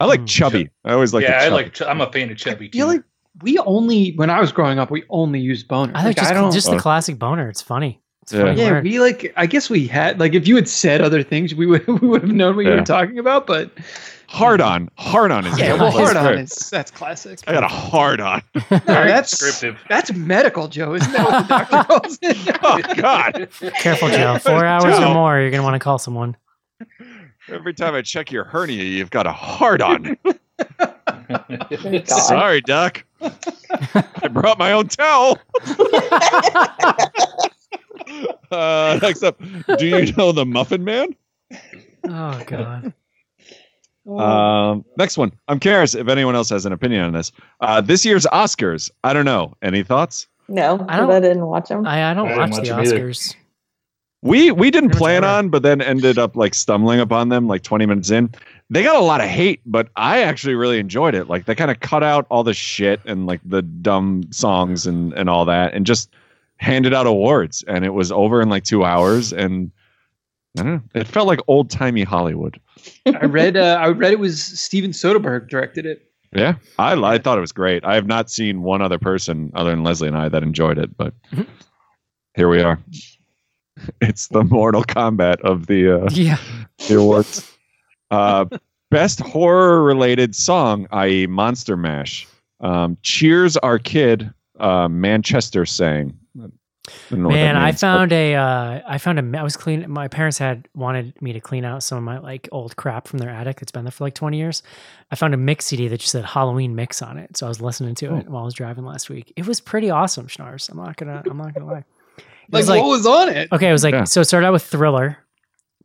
I 0.00 0.04
like 0.06 0.20
Hmm. 0.20 0.26
chubby. 0.26 0.70
I 0.84 0.92
always 0.92 1.14
like. 1.14 1.22
yeah, 1.22 1.30
the 1.30 1.36
I 1.36 1.40
chubby. 1.44 1.54
like. 1.54 1.72
Ch- 1.74 1.82
I'm 1.82 2.00
a 2.00 2.12
fan 2.12 2.30
of 2.30 2.36
chubby. 2.36 2.66
I 2.66 2.70
feel 2.70 2.86
too. 2.88 2.92
like 2.96 3.04
we 3.42 3.58
only 3.60 4.12
when 4.16 4.28
I 4.30 4.40
was 4.40 4.52
growing 4.52 4.78
up, 4.78 4.90
we 4.90 5.04
only 5.08 5.40
used 5.40 5.68
boner. 5.68 5.92
I 5.94 6.02
think 6.02 6.16
Like, 6.18 6.24
just 6.26 6.30
I 6.30 6.34
don't. 6.34 6.52
just 6.52 6.68
the 6.68 6.76
Oh. 6.76 6.80
classic 6.80 7.18
boner. 7.18 7.48
It's 7.48 7.62
funny. 7.62 8.00
It's 8.22 8.32
Yeah. 8.32 8.40
funny 8.42 8.60
yeah, 8.60 8.70
word. 8.72 8.84
we 8.84 8.98
like. 9.00 9.32
I 9.36 9.46
guess 9.46 9.70
we 9.70 9.86
had 9.86 10.18
like 10.20 10.34
if 10.34 10.46
you 10.48 10.56
had 10.56 10.68
said 10.68 11.00
other 11.00 11.22
things, 11.22 11.54
we 11.54 11.64
would 11.66 11.86
we 12.00 12.08
would 12.08 12.22
have 12.22 12.30
known 12.32 12.56
what 12.56 12.64
you 12.66 12.72
were 12.72 12.82
talking 12.82 13.18
about. 13.18 13.46
But 13.46 13.70
hard 14.28 14.60
on. 14.60 14.90
Hard 14.96 15.30
on 15.32 15.46
is 15.46 15.58
yeah, 15.58 15.74
well, 15.74 15.84
That's 15.92 15.96
hard 15.96 16.16
on 16.16 16.24
great. 16.26 16.38
is 16.40 16.70
that's 16.70 16.90
classic. 16.90 17.40
I 17.46 17.52
got 17.52 17.64
a 17.64 17.68
hard 17.68 18.20
on. 18.20 18.42
Very 18.68 19.08
that's 19.08 19.30
descriptive. 19.30 19.78
That's 19.88 20.12
medical, 20.12 20.68
Joe. 20.68 20.94
Isn't 20.94 21.12
that 21.12 21.24
what 21.24 21.42
the 21.42 21.48
doctor 21.48 21.84
calls 22.00 22.18
it? 22.22 22.58
Oh 22.62 22.94
God! 22.96 23.48
Careful, 23.80 24.08
Joe. 24.08 24.38
Four 24.38 24.64
hours 24.64 24.98
or 24.98 25.14
more, 25.14 25.38
you're 25.40 25.50
gonna 25.50 25.62
want 25.62 25.74
to 25.74 25.80
call 25.80 25.98
someone. 25.98 26.36
Every 27.48 27.74
time 27.74 27.94
I 27.94 28.02
check 28.02 28.32
your 28.32 28.44
hernia, 28.44 28.82
you've 28.82 29.10
got 29.10 29.26
a 29.26 29.32
hard 29.32 29.80
on. 29.82 30.16
Sorry, 32.06 32.60
Doc. 32.60 33.04
I 33.22 34.28
brought 34.30 34.58
my 34.58 34.72
own 34.72 34.88
towel. 34.88 35.38
uh, 38.50 38.98
next 39.02 39.22
up, 39.22 39.40
do 39.78 39.86
you 39.86 40.12
know 40.12 40.32
the 40.32 40.44
Muffin 40.46 40.84
Man? 40.84 41.14
Oh 42.08 42.42
god. 42.46 42.92
Um, 44.08 44.84
next 44.96 45.18
one. 45.18 45.32
I'm 45.48 45.58
curious 45.58 45.94
if 45.94 46.08
anyone 46.08 46.34
else 46.36 46.48
has 46.50 46.64
an 46.66 46.72
opinion 46.72 47.02
on 47.02 47.12
this. 47.12 47.32
Uh, 47.60 47.80
this 47.80 48.04
year's 48.04 48.24
Oscars. 48.26 48.90
I 49.04 49.12
don't 49.12 49.24
know. 49.24 49.54
Any 49.62 49.82
thoughts? 49.82 50.28
No, 50.48 50.84
I 50.88 50.94
I, 50.94 50.96
don't- 50.98 51.10
I 51.10 51.20
didn't 51.20 51.46
watch 51.46 51.68
them. 51.68 51.86
I, 51.86 52.10
I 52.10 52.14
don't 52.14 52.26
I 52.28 52.28
didn't 52.28 52.38
watch 52.38 52.50
the 52.52 52.58
watch 52.60 52.68
'em 52.70 52.80
either. 52.80 53.08
Oscars. 53.10 53.34
We 54.22 54.50
we 54.50 54.70
didn't 54.70 54.90
plan 54.90 55.24
on, 55.24 55.48
but 55.50 55.62
then 55.62 55.80
ended 55.80 56.18
up 56.18 56.36
like 56.36 56.54
stumbling 56.54 57.00
upon 57.00 57.28
them 57.28 57.46
like 57.46 57.62
20 57.62 57.86
minutes 57.86 58.10
in. 58.10 58.30
They 58.70 58.82
got 58.82 58.96
a 58.96 59.00
lot 59.04 59.20
of 59.20 59.28
hate, 59.28 59.60
but 59.66 59.88
I 59.94 60.22
actually 60.22 60.54
really 60.54 60.78
enjoyed 60.80 61.14
it. 61.14 61.28
Like 61.28 61.44
they 61.46 61.54
kind 61.54 61.70
of 61.70 61.78
cut 61.80 62.02
out 62.02 62.26
all 62.30 62.42
the 62.42 62.54
shit 62.54 63.00
and 63.04 63.26
like 63.26 63.40
the 63.44 63.62
dumb 63.62 64.22
songs 64.30 64.86
and 64.86 65.12
and 65.14 65.28
all 65.28 65.44
that, 65.44 65.74
and 65.74 65.84
just 65.86 66.10
handed 66.56 66.94
out 66.94 67.06
awards. 67.06 67.62
And 67.68 67.84
it 67.84 67.90
was 67.94 68.10
over 68.10 68.40
in 68.40 68.48
like 68.48 68.64
two 68.64 68.84
hours, 68.84 69.32
and 69.32 69.42
I 69.42 69.44
don't 69.44 69.70
know. 69.70 69.75
It 70.94 71.06
felt 71.06 71.26
like 71.26 71.40
old 71.48 71.70
timey 71.70 72.02
Hollywood. 72.04 72.60
I 73.06 73.26
read. 73.26 73.56
Uh, 73.56 73.78
I 73.80 73.88
read 73.88 74.12
it 74.12 74.18
was 74.18 74.42
Steven 74.42 74.90
Soderbergh 74.92 75.48
directed 75.48 75.86
it. 75.86 76.10
Yeah, 76.34 76.54
I 76.78 76.92
I 76.94 77.18
thought 77.18 77.38
it 77.38 77.40
was 77.42 77.52
great. 77.52 77.84
I 77.84 77.94
have 77.94 78.06
not 78.06 78.30
seen 78.30 78.62
one 78.62 78.82
other 78.82 78.98
person 78.98 79.50
other 79.54 79.70
than 79.70 79.84
Leslie 79.84 80.08
and 80.08 80.16
I 80.16 80.28
that 80.28 80.42
enjoyed 80.42 80.78
it, 80.78 80.96
but 80.96 81.14
Mhm. 81.32 81.46
here 82.34 82.48
we 82.48 82.60
are. 82.62 82.78
It's 84.00 84.28
the 84.28 84.42
Mortal 84.42 84.82
Kombat 84.84 85.40
of 85.42 85.66
the 85.66 86.04
uh, 86.04 86.08
Yeah. 86.10 86.38
the 86.88 86.96
awards. 86.98 87.46
Uh, 88.10 88.46
best 88.90 89.20
horror 89.20 89.82
related 89.82 90.34
song, 90.34 90.86
i.e., 90.92 91.26
Monster 91.26 91.76
Mash. 91.76 92.26
Um, 92.60 92.96
Cheers, 93.02 93.56
our 93.58 93.78
kid. 93.78 94.32
Uh, 94.58 94.88
Manchester 94.88 95.66
sang. 95.66 96.18
Man, 97.10 97.56
I 97.56 97.66
means, 97.66 97.74
but- 97.76 97.80
found 97.80 98.12
a. 98.12 98.34
Uh, 98.34 98.80
I 98.86 98.98
found 98.98 99.18
a. 99.34 99.38
I 99.38 99.42
was 99.42 99.56
clean. 99.56 99.88
My 99.90 100.08
parents 100.08 100.38
had 100.38 100.68
wanted 100.74 101.20
me 101.20 101.32
to 101.32 101.40
clean 101.40 101.64
out 101.64 101.82
some 101.82 101.98
of 101.98 102.04
my 102.04 102.18
like 102.18 102.48
old 102.52 102.76
crap 102.76 103.08
from 103.08 103.18
their 103.18 103.30
attic 103.30 103.58
that's 103.60 103.72
been 103.72 103.84
there 103.84 103.90
for 103.92 104.04
like 104.04 104.14
twenty 104.14 104.38
years. 104.38 104.62
I 105.10 105.16
found 105.16 105.34
a 105.34 105.36
mix 105.36 105.66
CD 105.66 105.88
that 105.88 105.98
just 105.98 106.12
said 106.12 106.24
Halloween 106.24 106.74
mix 106.74 107.02
on 107.02 107.18
it, 107.18 107.36
so 107.36 107.46
I 107.46 107.48
was 107.48 107.60
listening 107.60 107.94
to 107.96 108.06
Oh. 108.08 108.16
it 108.18 108.28
while 108.28 108.42
I 108.42 108.44
was 108.44 108.54
driving 108.54 108.84
last 108.84 109.10
week. 109.10 109.32
It 109.36 109.46
was 109.46 109.60
pretty 109.60 109.90
awesome, 109.90 110.26
Schnars. 110.28 110.68
I'm 110.70 110.76
not 110.76 110.96
gonna. 110.96 111.22
I'm 111.28 111.36
not 111.38 111.54
gonna 111.54 111.66
lie. 111.66 111.84
Like, 112.50 112.60
was 112.60 112.68
like 112.68 112.82
what 112.82 112.88
was 112.90 113.06
on 113.06 113.28
it? 113.30 113.48
okay, 113.52 113.68
it 113.68 113.72
was 113.72 113.82
like 113.84 113.94
Yeah. 113.94 114.04
so. 114.04 114.20
It 114.20 114.26
started 114.26 114.46
out 114.46 114.52
with 114.52 114.62
Thriller, 114.62 115.18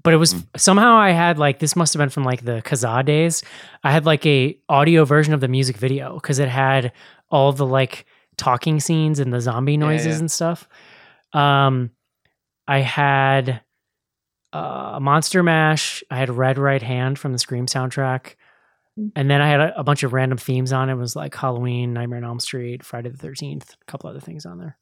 but 0.04 0.14
it 0.14 0.18
was 0.18 0.34
Mm. 0.36 0.46
somehow 0.58 0.96
I 0.96 1.12
had 1.12 1.40
like 1.40 1.58
this 1.60 1.76
must 1.76 1.94
have 1.94 2.00
been 2.00 2.10
from 2.10 2.24
like 2.24 2.46
the 2.46 2.62
Kazaa 2.64 3.04
days. 3.04 3.44
I 3.84 3.92
had 3.92 4.06
like 4.06 4.26
a 4.26 4.58
audio 4.70 5.04
version 5.06 5.34
of 5.34 5.40
the 5.42 5.48
music 5.48 5.78
video 5.78 6.16
because 6.16 6.38
it 6.40 6.50
had 6.50 6.92
all 7.32 7.52
the 7.54 7.66
like 7.66 8.06
talking 8.38 8.80
scenes 8.80 9.20
and 9.20 9.32
the 9.34 9.40
zombie 9.42 9.78
noises 9.78 10.08
yeah. 10.16 10.20
and 10.20 10.32
stuff. 10.32 10.68
Um, 11.34 11.92
I 12.68 12.80
had 12.80 13.62
uh, 14.54 15.00
Monster 15.02 15.44
Mash. 15.44 16.04
I 16.12 16.18
had 16.18 16.30
Red 16.30 16.58
Right 16.58 16.82
Hand 16.82 17.18
from 17.20 17.32
the 17.32 17.40
Scream 17.40 17.66
soundtrack. 17.66 18.36
And 19.16 19.32
then 19.32 19.42
I 19.42 19.48
had 19.50 19.60
a, 19.62 19.80
a 19.80 19.84
bunch 19.84 20.04
of 20.04 20.12
random 20.14 20.38
themes 20.38 20.74
on 20.74 20.90
it. 20.90 20.94
It 20.94 20.98
was 20.98 21.16
like 21.16 21.34
Halloween, 21.34 21.94
Nightmare 21.94 22.18
on 22.18 22.26
Elm 22.26 22.40
Street, 22.40 22.84
Friday 22.84 23.10
the 23.10 23.18
13th, 23.18 23.74
a 23.74 23.86
couple 23.88 24.10
other 24.10 24.20
things 24.20 24.46
on 24.46 24.58
there. 24.60 24.78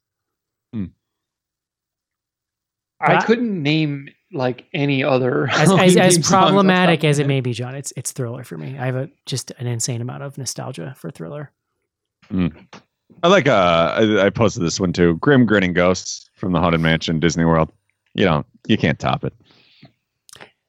I 3.02 3.14
That- 3.14 3.26
couldn't 3.26 3.62
name 3.64 4.10
like 4.34 4.66
any 4.74 5.04
other 5.04 5.48
As, 5.50 5.72
as, 5.80 5.96
as 5.96 6.14
theme 6.16 6.24
songs 6.24 6.34
off 6.34 6.48
the 6.48 6.48
problematic 6.48 7.04
as 7.04 7.20
it 7.20 7.28
may 7.28 7.40
be, 7.42 7.54
John, 7.54 7.76
it's 7.76 7.94
it's 7.96 8.12
Thriller 8.12 8.44
for 8.44 8.58
me. 8.58 8.78
I 8.78 8.86
have 8.88 8.96
a 8.96 9.10
just 9.26 9.52
an 9.58 9.68
insane 9.68 10.02
amount 10.02 10.24
of 10.24 10.38
nostalgia 10.38 10.94
for 10.98 11.10
Thriller. 11.10 11.52
I 12.32 13.28
like. 13.28 13.48
Uh, 13.48 13.94
I, 13.98 14.26
I 14.26 14.30
posted 14.30 14.64
this 14.64 14.80
one 14.80 14.94
too. 14.94 15.16
Grim 15.18 15.46
Grinning 15.46 15.74
Ghosts 15.74 16.29
from 16.40 16.53
the 16.53 16.60
Haunted 16.60 16.82
Mansion, 16.82 17.20
Disney 17.20 17.45
World. 17.45 17.72
You 18.14 18.26
know, 18.26 18.45
you 18.68 18.78
can't 18.78 18.99
top 18.99 19.24
it. 19.24 19.34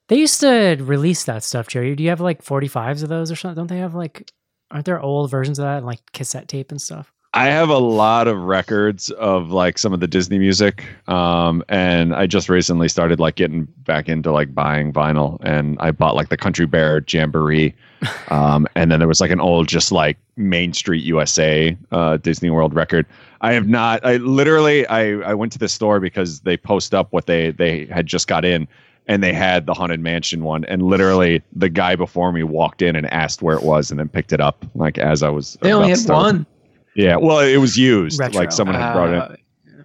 They 0.08 0.18
used 0.18 0.40
to 0.40 0.76
release 0.80 1.24
that 1.24 1.44
stuff, 1.44 1.68
Jerry. 1.68 1.94
Do 1.94 2.02
you 2.02 2.08
have 2.08 2.20
like 2.20 2.42
45s 2.42 3.02
of 3.02 3.08
those 3.08 3.30
or 3.30 3.36
something? 3.36 3.56
Don't 3.56 3.68
they 3.68 3.78
have 3.78 3.94
like, 3.94 4.30
aren't 4.70 4.86
there 4.86 5.00
old 5.00 5.30
versions 5.30 5.58
of 5.58 5.64
that, 5.64 5.78
and, 5.78 5.86
like 5.86 6.00
cassette 6.12 6.48
tape 6.48 6.70
and 6.70 6.80
stuff? 6.80 7.12
I 7.32 7.46
have 7.46 7.68
a 7.68 7.78
lot 7.78 8.26
of 8.26 8.42
records 8.42 9.10
of 9.10 9.52
like 9.52 9.78
some 9.78 9.92
of 9.92 10.00
the 10.00 10.08
Disney 10.08 10.36
music, 10.36 10.84
um, 11.06 11.62
and 11.68 12.12
I 12.12 12.26
just 12.26 12.48
recently 12.48 12.88
started 12.88 13.20
like 13.20 13.36
getting 13.36 13.68
back 13.84 14.08
into 14.08 14.32
like 14.32 14.52
buying 14.52 14.92
vinyl, 14.92 15.38
and 15.44 15.76
I 15.78 15.92
bought 15.92 16.16
like 16.16 16.28
the 16.28 16.36
Country 16.36 16.66
Bear 16.66 17.04
Jamboree, 17.06 17.72
um, 18.28 18.66
and 18.74 18.90
then 18.90 18.98
there 18.98 19.06
was 19.06 19.20
like 19.20 19.30
an 19.30 19.40
old 19.40 19.68
just 19.68 19.92
like 19.92 20.18
Main 20.36 20.72
Street 20.72 21.04
USA 21.04 21.76
uh, 21.92 22.16
Disney 22.16 22.50
World 22.50 22.74
record. 22.74 23.06
I 23.40 23.52
have 23.52 23.68
not. 23.68 24.04
I 24.04 24.16
literally 24.16 24.86
I 24.86 25.12
I 25.20 25.34
went 25.34 25.52
to 25.52 25.58
the 25.58 25.68
store 25.68 26.00
because 26.00 26.40
they 26.40 26.56
post 26.56 26.94
up 26.94 27.12
what 27.12 27.26
they 27.26 27.50
they 27.52 27.86
had 27.86 28.06
just 28.06 28.28
got 28.28 28.44
in. 28.44 28.68
And 29.06 29.24
they 29.24 29.32
had 29.32 29.66
the 29.66 29.74
Haunted 29.74 29.98
Mansion 29.98 30.44
one, 30.44 30.64
and 30.66 30.82
literally 30.82 31.42
the 31.52 31.68
guy 31.68 31.96
before 31.96 32.30
me 32.30 32.44
walked 32.44 32.80
in 32.80 32.94
and 32.94 33.12
asked 33.12 33.42
where 33.42 33.56
it 33.56 33.64
was, 33.64 33.90
and 33.90 33.98
then 33.98 34.08
picked 34.08 34.32
it 34.32 34.40
up 34.40 34.64
like 34.76 34.98
as 34.98 35.24
I 35.24 35.30
was. 35.30 35.58
They 35.62 35.72
only 35.72 35.88
had 35.88 35.96
to 35.96 36.02
start. 36.02 36.22
one. 36.22 36.46
Yeah, 36.94 37.16
well, 37.16 37.40
it 37.40 37.56
was 37.56 37.76
used. 37.76 38.20
Retro. 38.20 38.38
Like 38.38 38.52
someone 38.52 38.76
had 38.76 38.92
brought 38.92 39.12
it. 39.12 39.40
Uh, 39.70 39.82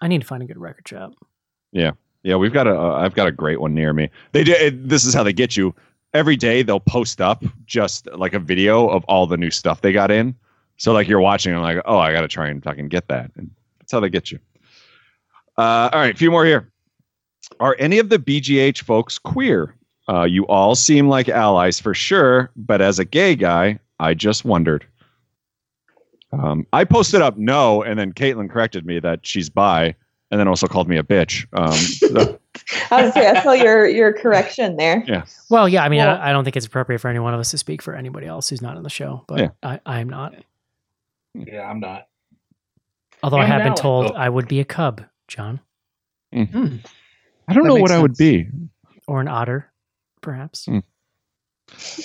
I 0.00 0.08
need 0.08 0.22
to 0.22 0.26
find 0.26 0.42
a 0.42 0.46
good 0.46 0.58
record 0.58 0.88
shop. 0.88 1.12
Yeah, 1.70 1.92
yeah, 2.24 2.34
we've 2.34 2.52
got 2.52 2.66
a. 2.66 2.76
Uh, 2.76 2.96
I've 2.96 3.14
got 3.14 3.28
a 3.28 3.32
great 3.32 3.60
one 3.60 3.74
near 3.74 3.92
me. 3.92 4.10
They 4.32 4.42
did. 4.42 4.60
It, 4.60 4.88
this 4.88 5.04
is 5.04 5.14
how 5.14 5.22
they 5.22 5.32
get 5.34 5.56
you. 5.56 5.72
Every 6.12 6.34
day 6.34 6.62
they'll 6.62 6.80
post 6.80 7.20
up 7.20 7.44
just 7.66 8.08
like 8.16 8.34
a 8.34 8.40
video 8.40 8.88
of 8.88 9.04
all 9.04 9.28
the 9.28 9.36
new 9.36 9.50
stuff 9.50 9.82
they 9.82 9.92
got 9.92 10.10
in. 10.10 10.34
So 10.76 10.92
like 10.92 11.08
you're 11.08 11.20
watching, 11.20 11.54
I'm 11.54 11.62
like, 11.62 11.78
oh, 11.84 11.98
I 11.98 12.12
got 12.12 12.22
to 12.22 12.28
try 12.28 12.48
and 12.48 12.62
fucking 12.62 12.88
get 12.88 13.08
that. 13.08 13.30
And 13.36 13.50
that's 13.78 13.92
how 13.92 14.00
they 14.00 14.08
get 14.08 14.30
you. 14.30 14.38
Uh, 15.56 15.88
all 15.92 16.00
right, 16.00 16.14
a 16.14 16.18
few 16.18 16.30
more 16.30 16.44
here. 16.44 16.70
Are 17.60 17.76
any 17.78 17.98
of 17.98 18.08
the 18.08 18.18
BGH 18.18 18.82
folks 18.82 19.18
queer? 19.18 19.76
Uh, 20.08 20.24
you 20.24 20.44
all 20.48 20.74
seem 20.74 21.08
like 21.08 21.28
allies 21.28 21.78
for 21.80 21.94
sure, 21.94 22.50
but 22.56 22.80
as 22.82 22.98
a 22.98 23.04
gay 23.04 23.36
guy, 23.36 23.78
I 24.00 24.14
just 24.14 24.44
wondered. 24.44 24.84
Um, 26.32 26.66
I 26.72 26.84
posted 26.84 27.22
up 27.22 27.38
no, 27.38 27.82
and 27.82 27.98
then 27.98 28.12
Caitlin 28.12 28.50
corrected 28.50 28.84
me 28.84 28.98
that 29.00 29.24
she's 29.24 29.48
bi, 29.48 29.94
and 30.30 30.40
then 30.40 30.48
also 30.48 30.66
called 30.66 30.88
me 30.88 30.96
a 30.98 31.02
bitch. 31.04 31.46
Um, 31.52 31.72
so- 31.74 32.38
I 32.90 33.04
was 33.04 33.14
say 33.14 33.28
I 33.28 33.42
saw 33.42 33.52
your 33.52 33.86
your 33.86 34.12
correction 34.12 34.76
there. 34.76 35.04
yeah. 35.06 35.24
Well, 35.50 35.68
yeah, 35.68 35.84
I 35.84 35.88
mean, 35.88 35.98
Well- 35.98 36.18
I, 36.20 36.30
I 36.30 36.32
don't 36.32 36.44
think 36.44 36.56
it's 36.56 36.66
appropriate 36.66 36.98
for 37.00 37.08
any 37.08 37.18
one 37.18 37.34
of 37.34 37.40
us 37.40 37.50
to 37.52 37.58
speak 37.58 37.82
for 37.82 37.94
anybody 37.94 38.26
else 38.26 38.48
who's 38.48 38.62
not 38.62 38.76
on 38.76 38.82
the 38.82 38.90
show, 38.90 39.24
but 39.28 39.38
Yeah. 39.40 39.48
I, 39.62 39.80
I'm 39.86 40.08
not. 40.08 40.34
Yeah, 41.34 41.68
I'm 41.68 41.80
not. 41.80 42.06
Although 43.22 43.38
I 43.38 43.44
I'm 43.44 43.48
have 43.50 43.62
been 43.64 43.74
told. 43.74 44.12
I 44.12 44.28
would 44.28 44.48
be 44.48 44.60
a 44.60 44.64
cub, 44.64 45.02
John, 45.28 45.60
I 46.32 46.44
don't 46.44 46.80
That 47.46 47.54
know 47.64 47.74
makes 47.74 47.82
what 47.82 47.90
I 47.90 47.98
would 48.00 48.16
be. 48.16 48.48
or 49.06 49.20
an 49.20 49.28
otter, 49.28 49.72
perhaps. 50.20 50.66
Mm. 50.66 50.82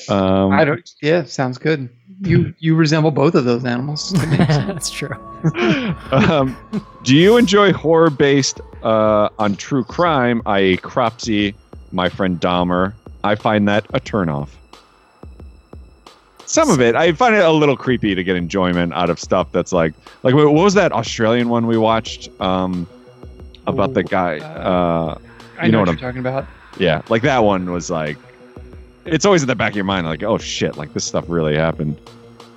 Um, 0.09 0.51
I 0.53 0.63
don't. 0.63 0.89
Yeah, 1.01 1.23
sounds 1.25 1.57
good. 1.57 1.89
You 2.21 2.53
you 2.59 2.75
resemble 2.75 3.11
both 3.11 3.35
of 3.35 3.43
those 3.45 3.65
animals. 3.65 4.11
to 4.13 4.25
me, 4.27 4.37
so. 4.37 4.43
That's 4.45 4.89
true. 4.89 5.15
um, 6.11 6.55
do 7.03 7.15
you 7.15 7.37
enjoy 7.37 7.73
horror 7.73 8.09
based 8.09 8.61
uh, 8.83 9.29
on 9.37 9.55
true 9.57 9.83
crime, 9.83 10.41
i.e., 10.45 10.77
Cropsey, 10.77 11.53
my 11.91 12.07
friend 12.09 12.39
Dahmer? 12.39 12.93
I 13.23 13.35
find 13.35 13.67
that 13.67 13.85
a 13.93 13.99
turnoff. 13.99 14.49
Some 16.49 16.71
of 16.71 16.81
it, 16.81 16.95
I 16.95 17.11
find 17.13 17.35
it 17.35 17.43
a 17.45 17.51
little 17.51 17.77
creepy 17.77 18.15
to 18.15 18.23
get 18.23 18.35
enjoyment 18.35 18.91
out 18.93 19.11
of 19.11 19.19
stuff 19.19 19.51
that's 19.51 19.71
like, 19.71 19.93
like 20.23 20.33
what 20.33 20.51
was 20.51 20.73
that 20.73 20.91
Australian 20.91 21.47
one 21.49 21.67
we 21.67 21.77
watched? 21.77 22.27
Um, 22.41 22.87
about 23.67 23.93
the 23.93 24.01
guy. 24.01 24.39
Uh, 24.39 25.19
I 25.59 25.67
you 25.67 25.71
know 25.71 25.77
know, 25.77 25.79
what 25.81 25.87
what 25.87 25.89
I'm 25.89 25.99
you're 25.99 26.09
talking 26.09 26.19
about. 26.21 26.47
yeah, 26.79 27.03
like 27.07 27.21
that 27.21 27.43
one 27.43 27.71
was 27.71 27.91
like, 27.91 28.17
it's 29.05 29.25
always 29.25 29.43
in 29.43 29.47
the 29.47 29.55
back 29.55 29.73
of 29.73 29.75
your 29.75 29.85
mind, 29.85 30.07
like, 30.07 30.23
oh 30.23 30.39
shit, 30.39 30.75
like 30.75 30.91
this 30.93 31.05
stuff 31.05 31.25
really 31.27 31.55
happened. 31.55 32.01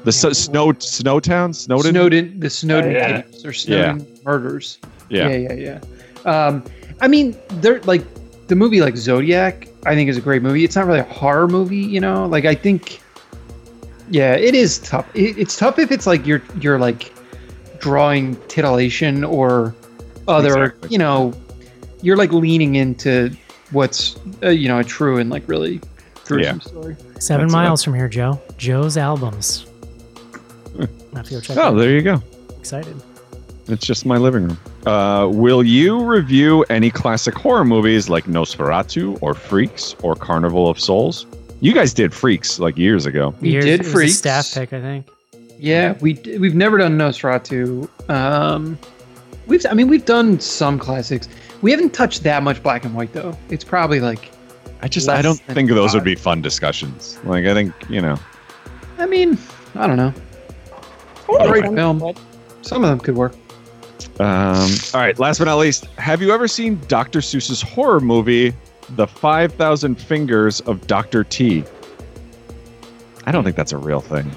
The 0.05 0.09
S- 0.09 0.39
snow 0.39 0.73
Snowtown 0.73 1.55
Snowden. 1.55 1.91
Snowden, 1.93 2.41
the 2.41 2.49
Snowden 2.49 2.97
Oh, 2.97 2.99
yeah. 2.99 3.23
or 3.45 3.53
Snowden 3.53 4.07
murders. 4.25 4.79
Yeah. 5.11 5.29
yeah, 5.29 5.53
yeah, 5.53 5.81
yeah. 6.25 6.47
Um, 6.47 6.65
I 7.03 7.09
mean, 7.09 7.37
they're 7.61 7.83
like 7.83 8.03
the 8.47 8.57
movie 8.57 8.81
like 8.81 8.97
Zodiac. 8.97 9.69
I 9.85 9.95
think 9.95 10.09
is 10.09 10.17
a 10.17 10.23
great 10.23 10.41
movie. 10.41 10.65
It's 10.65 10.77
not 10.77 10.87
really 10.87 11.01
a 11.01 11.05
horror 11.05 11.47
movie, 11.47 11.77
you 11.77 12.01
know. 12.01 12.25
Like 12.25 12.47
I 12.47 12.55
think, 12.55 13.02
yeah, 14.13 14.35
it 14.35 14.55
is 14.55 14.79
tough. 14.79 15.09
It, 15.17 15.39
it's 15.39 15.57
tough 15.57 15.79
if 15.79 15.91
it's 15.91 16.07
like 16.07 16.27
you're 16.27 16.43
you're 16.61 16.79
like 16.79 17.13
drawing 17.79 18.37
titillation 18.47 19.25
or 19.25 19.75
other, 20.29 20.65
Exactly. 20.65 20.91
you 20.91 20.99
know, 20.99 21.33
you're 22.03 22.17
like 22.19 22.31
leaning 22.31 22.75
into 22.75 23.35
what's 23.71 24.17
uh, 24.43 24.51
you 24.51 24.69
know 24.69 24.79
a 24.79 24.85
true 24.85 25.17
and 25.17 25.31
like 25.31 25.49
really 25.49 25.81
gruesome 26.27 26.61
story. 26.61 26.97
Seven 27.19 27.47
That's 27.47 27.53
miles 27.53 27.83
from 27.83 27.95
here, 27.95 28.09
Joe. 28.09 28.39
Joe's 28.59 28.99
albums. 28.99 29.67
Have 30.79 31.25
to 31.25 31.31
go 31.31 31.41
check. 31.41 31.57
Oh, 31.57 31.75
that. 31.75 31.81
there 31.81 31.91
you 31.91 32.03
go. 32.03 32.23
Excited. 32.59 33.03
It's 33.69 33.87
just 33.87 34.05
my 34.05 34.19
living 34.19 34.49
room. 34.49 34.59
Uh, 34.87 35.29
will 35.33 35.63
you 35.63 36.05
review 36.05 36.65
any 36.65 36.91
classic 36.91 37.35
horror 37.35 37.65
movies 37.65 38.09
like 38.11 38.25
Nosferatu 38.25 39.17
or 39.23 39.35
Freaks 39.35 39.95
or 40.03 40.17
Carnival 40.17 40.69
of 40.69 40.79
Souls? 40.81 41.27
You 41.63 41.73
guys 41.73 41.95
did 41.95 42.13
Freaks 42.13 42.59
like 42.59 42.77
years 42.77 43.07
ago. 43.07 43.33
We 43.41 43.51
Years- 43.51 43.65
did 43.65 43.75
it 43.75 43.79
was 43.85 43.89
a 43.89 43.93
Freaks. 43.93 44.15
staff 44.17 44.53
pick, 44.53 44.73
I 44.73 44.81
think. 44.81 45.07
Yeah, 45.61 45.95
we 46.01 46.15
we've 46.41 46.57
never 46.57 46.77
done 46.77 46.99
Nosferatu. 46.99 47.89
Um, 48.11 48.77
we've 49.47 49.65
I 49.71 49.75
mean 49.75 49.87
we've 49.87 50.05
done 50.05 50.41
some 50.41 50.77
classics. 50.77 51.29
We 51.63 51.71
haven't 51.71 51.95
touched 51.95 52.25
that 52.25 52.43
much 52.43 52.61
black 52.65 52.85
and 52.85 52.95
white 52.97 53.13
though. 53.13 53.39
It's 53.49 53.63
probably 53.63 54.01
like 54.01 54.33
I 54.83 54.89
just 54.89 55.09
I 55.09 55.23
don't 55.23 55.41
than 55.47 55.55
think 55.55 55.71
those 55.71 55.95
would 55.95 56.03
be 56.03 56.17
fun 56.17 56.43
discussions. 56.43 57.21
Like 57.25 57.45
I 57.47 57.55
think 57.55 57.73
you 57.89 58.01
know. 58.03 58.19
I 58.99 59.07
mean 59.07 59.39
I 59.77 59.87
don't 59.87 59.97
know. 59.97 60.13
I 61.41 61.47
Great 61.47 61.73
film. 61.73 62.01
some- 62.01 62.15
Some 62.63 62.83
of 62.85 62.91
them 62.91 62.99
could 62.99 63.15
work. 63.17 63.35
Um, 64.19 64.69
all 64.93 65.01
right. 65.01 65.17
Last 65.19 65.39
but 65.39 65.45
not 65.45 65.57
least, 65.59 65.87
have 65.97 66.21
you 66.21 66.33
ever 66.33 66.47
seen 66.49 66.81
Dr. 66.89 67.21
Seuss's 67.21 67.63
horror 67.63 68.01
movie, 68.01 68.53
The 68.91 69.07
Five 69.07 69.55
Thousand 69.55 69.97
Fingers 69.97 70.61
of 70.63 70.87
Dr. 70.87 71.25
T? 71.25 71.65
I 73.25 73.33
don't 73.33 73.45
think 73.45 73.57
that's 73.57 73.73
a 73.73 73.79
real 73.79 74.01
thing. 74.01 74.31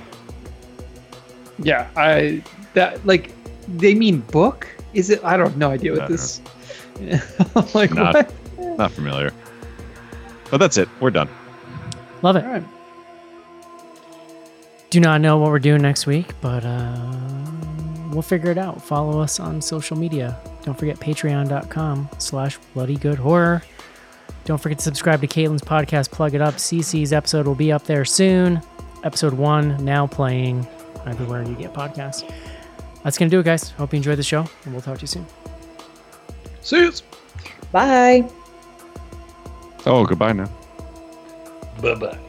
Yeah, 1.59 1.89
I 1.95 2.43
that 2.73 3.05
like 3.05 3.31
they 3.67 3.93
mean 3.95 4.19
book. 4.19 4.67
Is 4.93 5.09
it? 5.09 5.23
I 5.23 5.35
don't 5.37 5.47
have 5.49 5.57
no 5.57 5.71
idea 5.71 5.93
what 5.93 6.07
this. 6.09 6.41
I'm 6.99 7.65
like 7.73 7.93
Not- 7.93 8.13
what? 8.57 8.77
Not 8.77 8.91
familiar. 8.91 9.31
But 10.51 10.57
that's 10.57 10.77
it. 10.77 10.87
We're 10.99 11.09
done. 11.11 11.27
Love 12.21 12.35
it. 12.35 12.43
All 12.45 12.51
right. 12.51 12.63
Do 14.89 14.99
not 14.99 15.19
know 15.21 15.37
what 15.37 15.49
we're 15.49 15.59
doing 15.59 15.81
next 15.81 16.05
week, 16.05 16.27
but 16.39 16.63
uh, 16.63 17.11
we'll 18.11 18.21
figure 18.21 18.51
it 18.51 18.57
out. 18.57 18.81
Follow 18.81 19.19
us 19.19 19.39
on 19.39 19.61
social 19.61 19.97
media. 19.97 20.39
Don't 20.63 20.77
forget 20.77 20.97
patreon.com 20.99 22.09
slash 22.17 22.57
bloody 22.73 22.95
good 22.95 23.17
horror. 23.17 23.63
Don't 24.45 24.59
forget 24.59 24.77
to 24.77 24.83
subscribe 24.83 25.21
to 25.21 25.27
Caitlin's 25.27 25.63
podcast, 25.63 26.11
Plug 26.11 26.33
It 26.35 26.41
Up. 26.41 26.55
CC's 26.55 27.11
episode 27.11 27.47
will 27.47 27.55
be 27.55 27.71
up 27.71 27.83
there 27.83 28.05
soon. 28.05 28.61
Episode 29.03 29.33
one 29.33 29.83
now 29.83 30.07
playing 30.07 30.67
everywhere 31.05 31.43
you 31.43 31.55
get 31.55 31.73
podcasts. 31.73 32.31
That's 33.03 33.17
going 33.17 33.29
to 33.29 33.35
do 33.35 33.39
it, 33.39 33.43
guys. 33.43 33.71
Hope 33.71 33.93
you 33.93 33.97
enjoyed 33.97 34.17
the 34.17 34.23
show, 34.23 34.45
and 34.63 34.73
we'll 34.73 34.81
talk 34.81 34.97
to 34.97 35.01
you 35.01 35.07
soon. 35.07 35.25
See 36.61 36.79
you. 36.79 36.91
Bye. 37.71 38.29
Oh, 39.85 40.05
goodbye 40.05 40.33
now. 40.33 40.49
Bye 41.81 41.95
bye. 41.95 42.24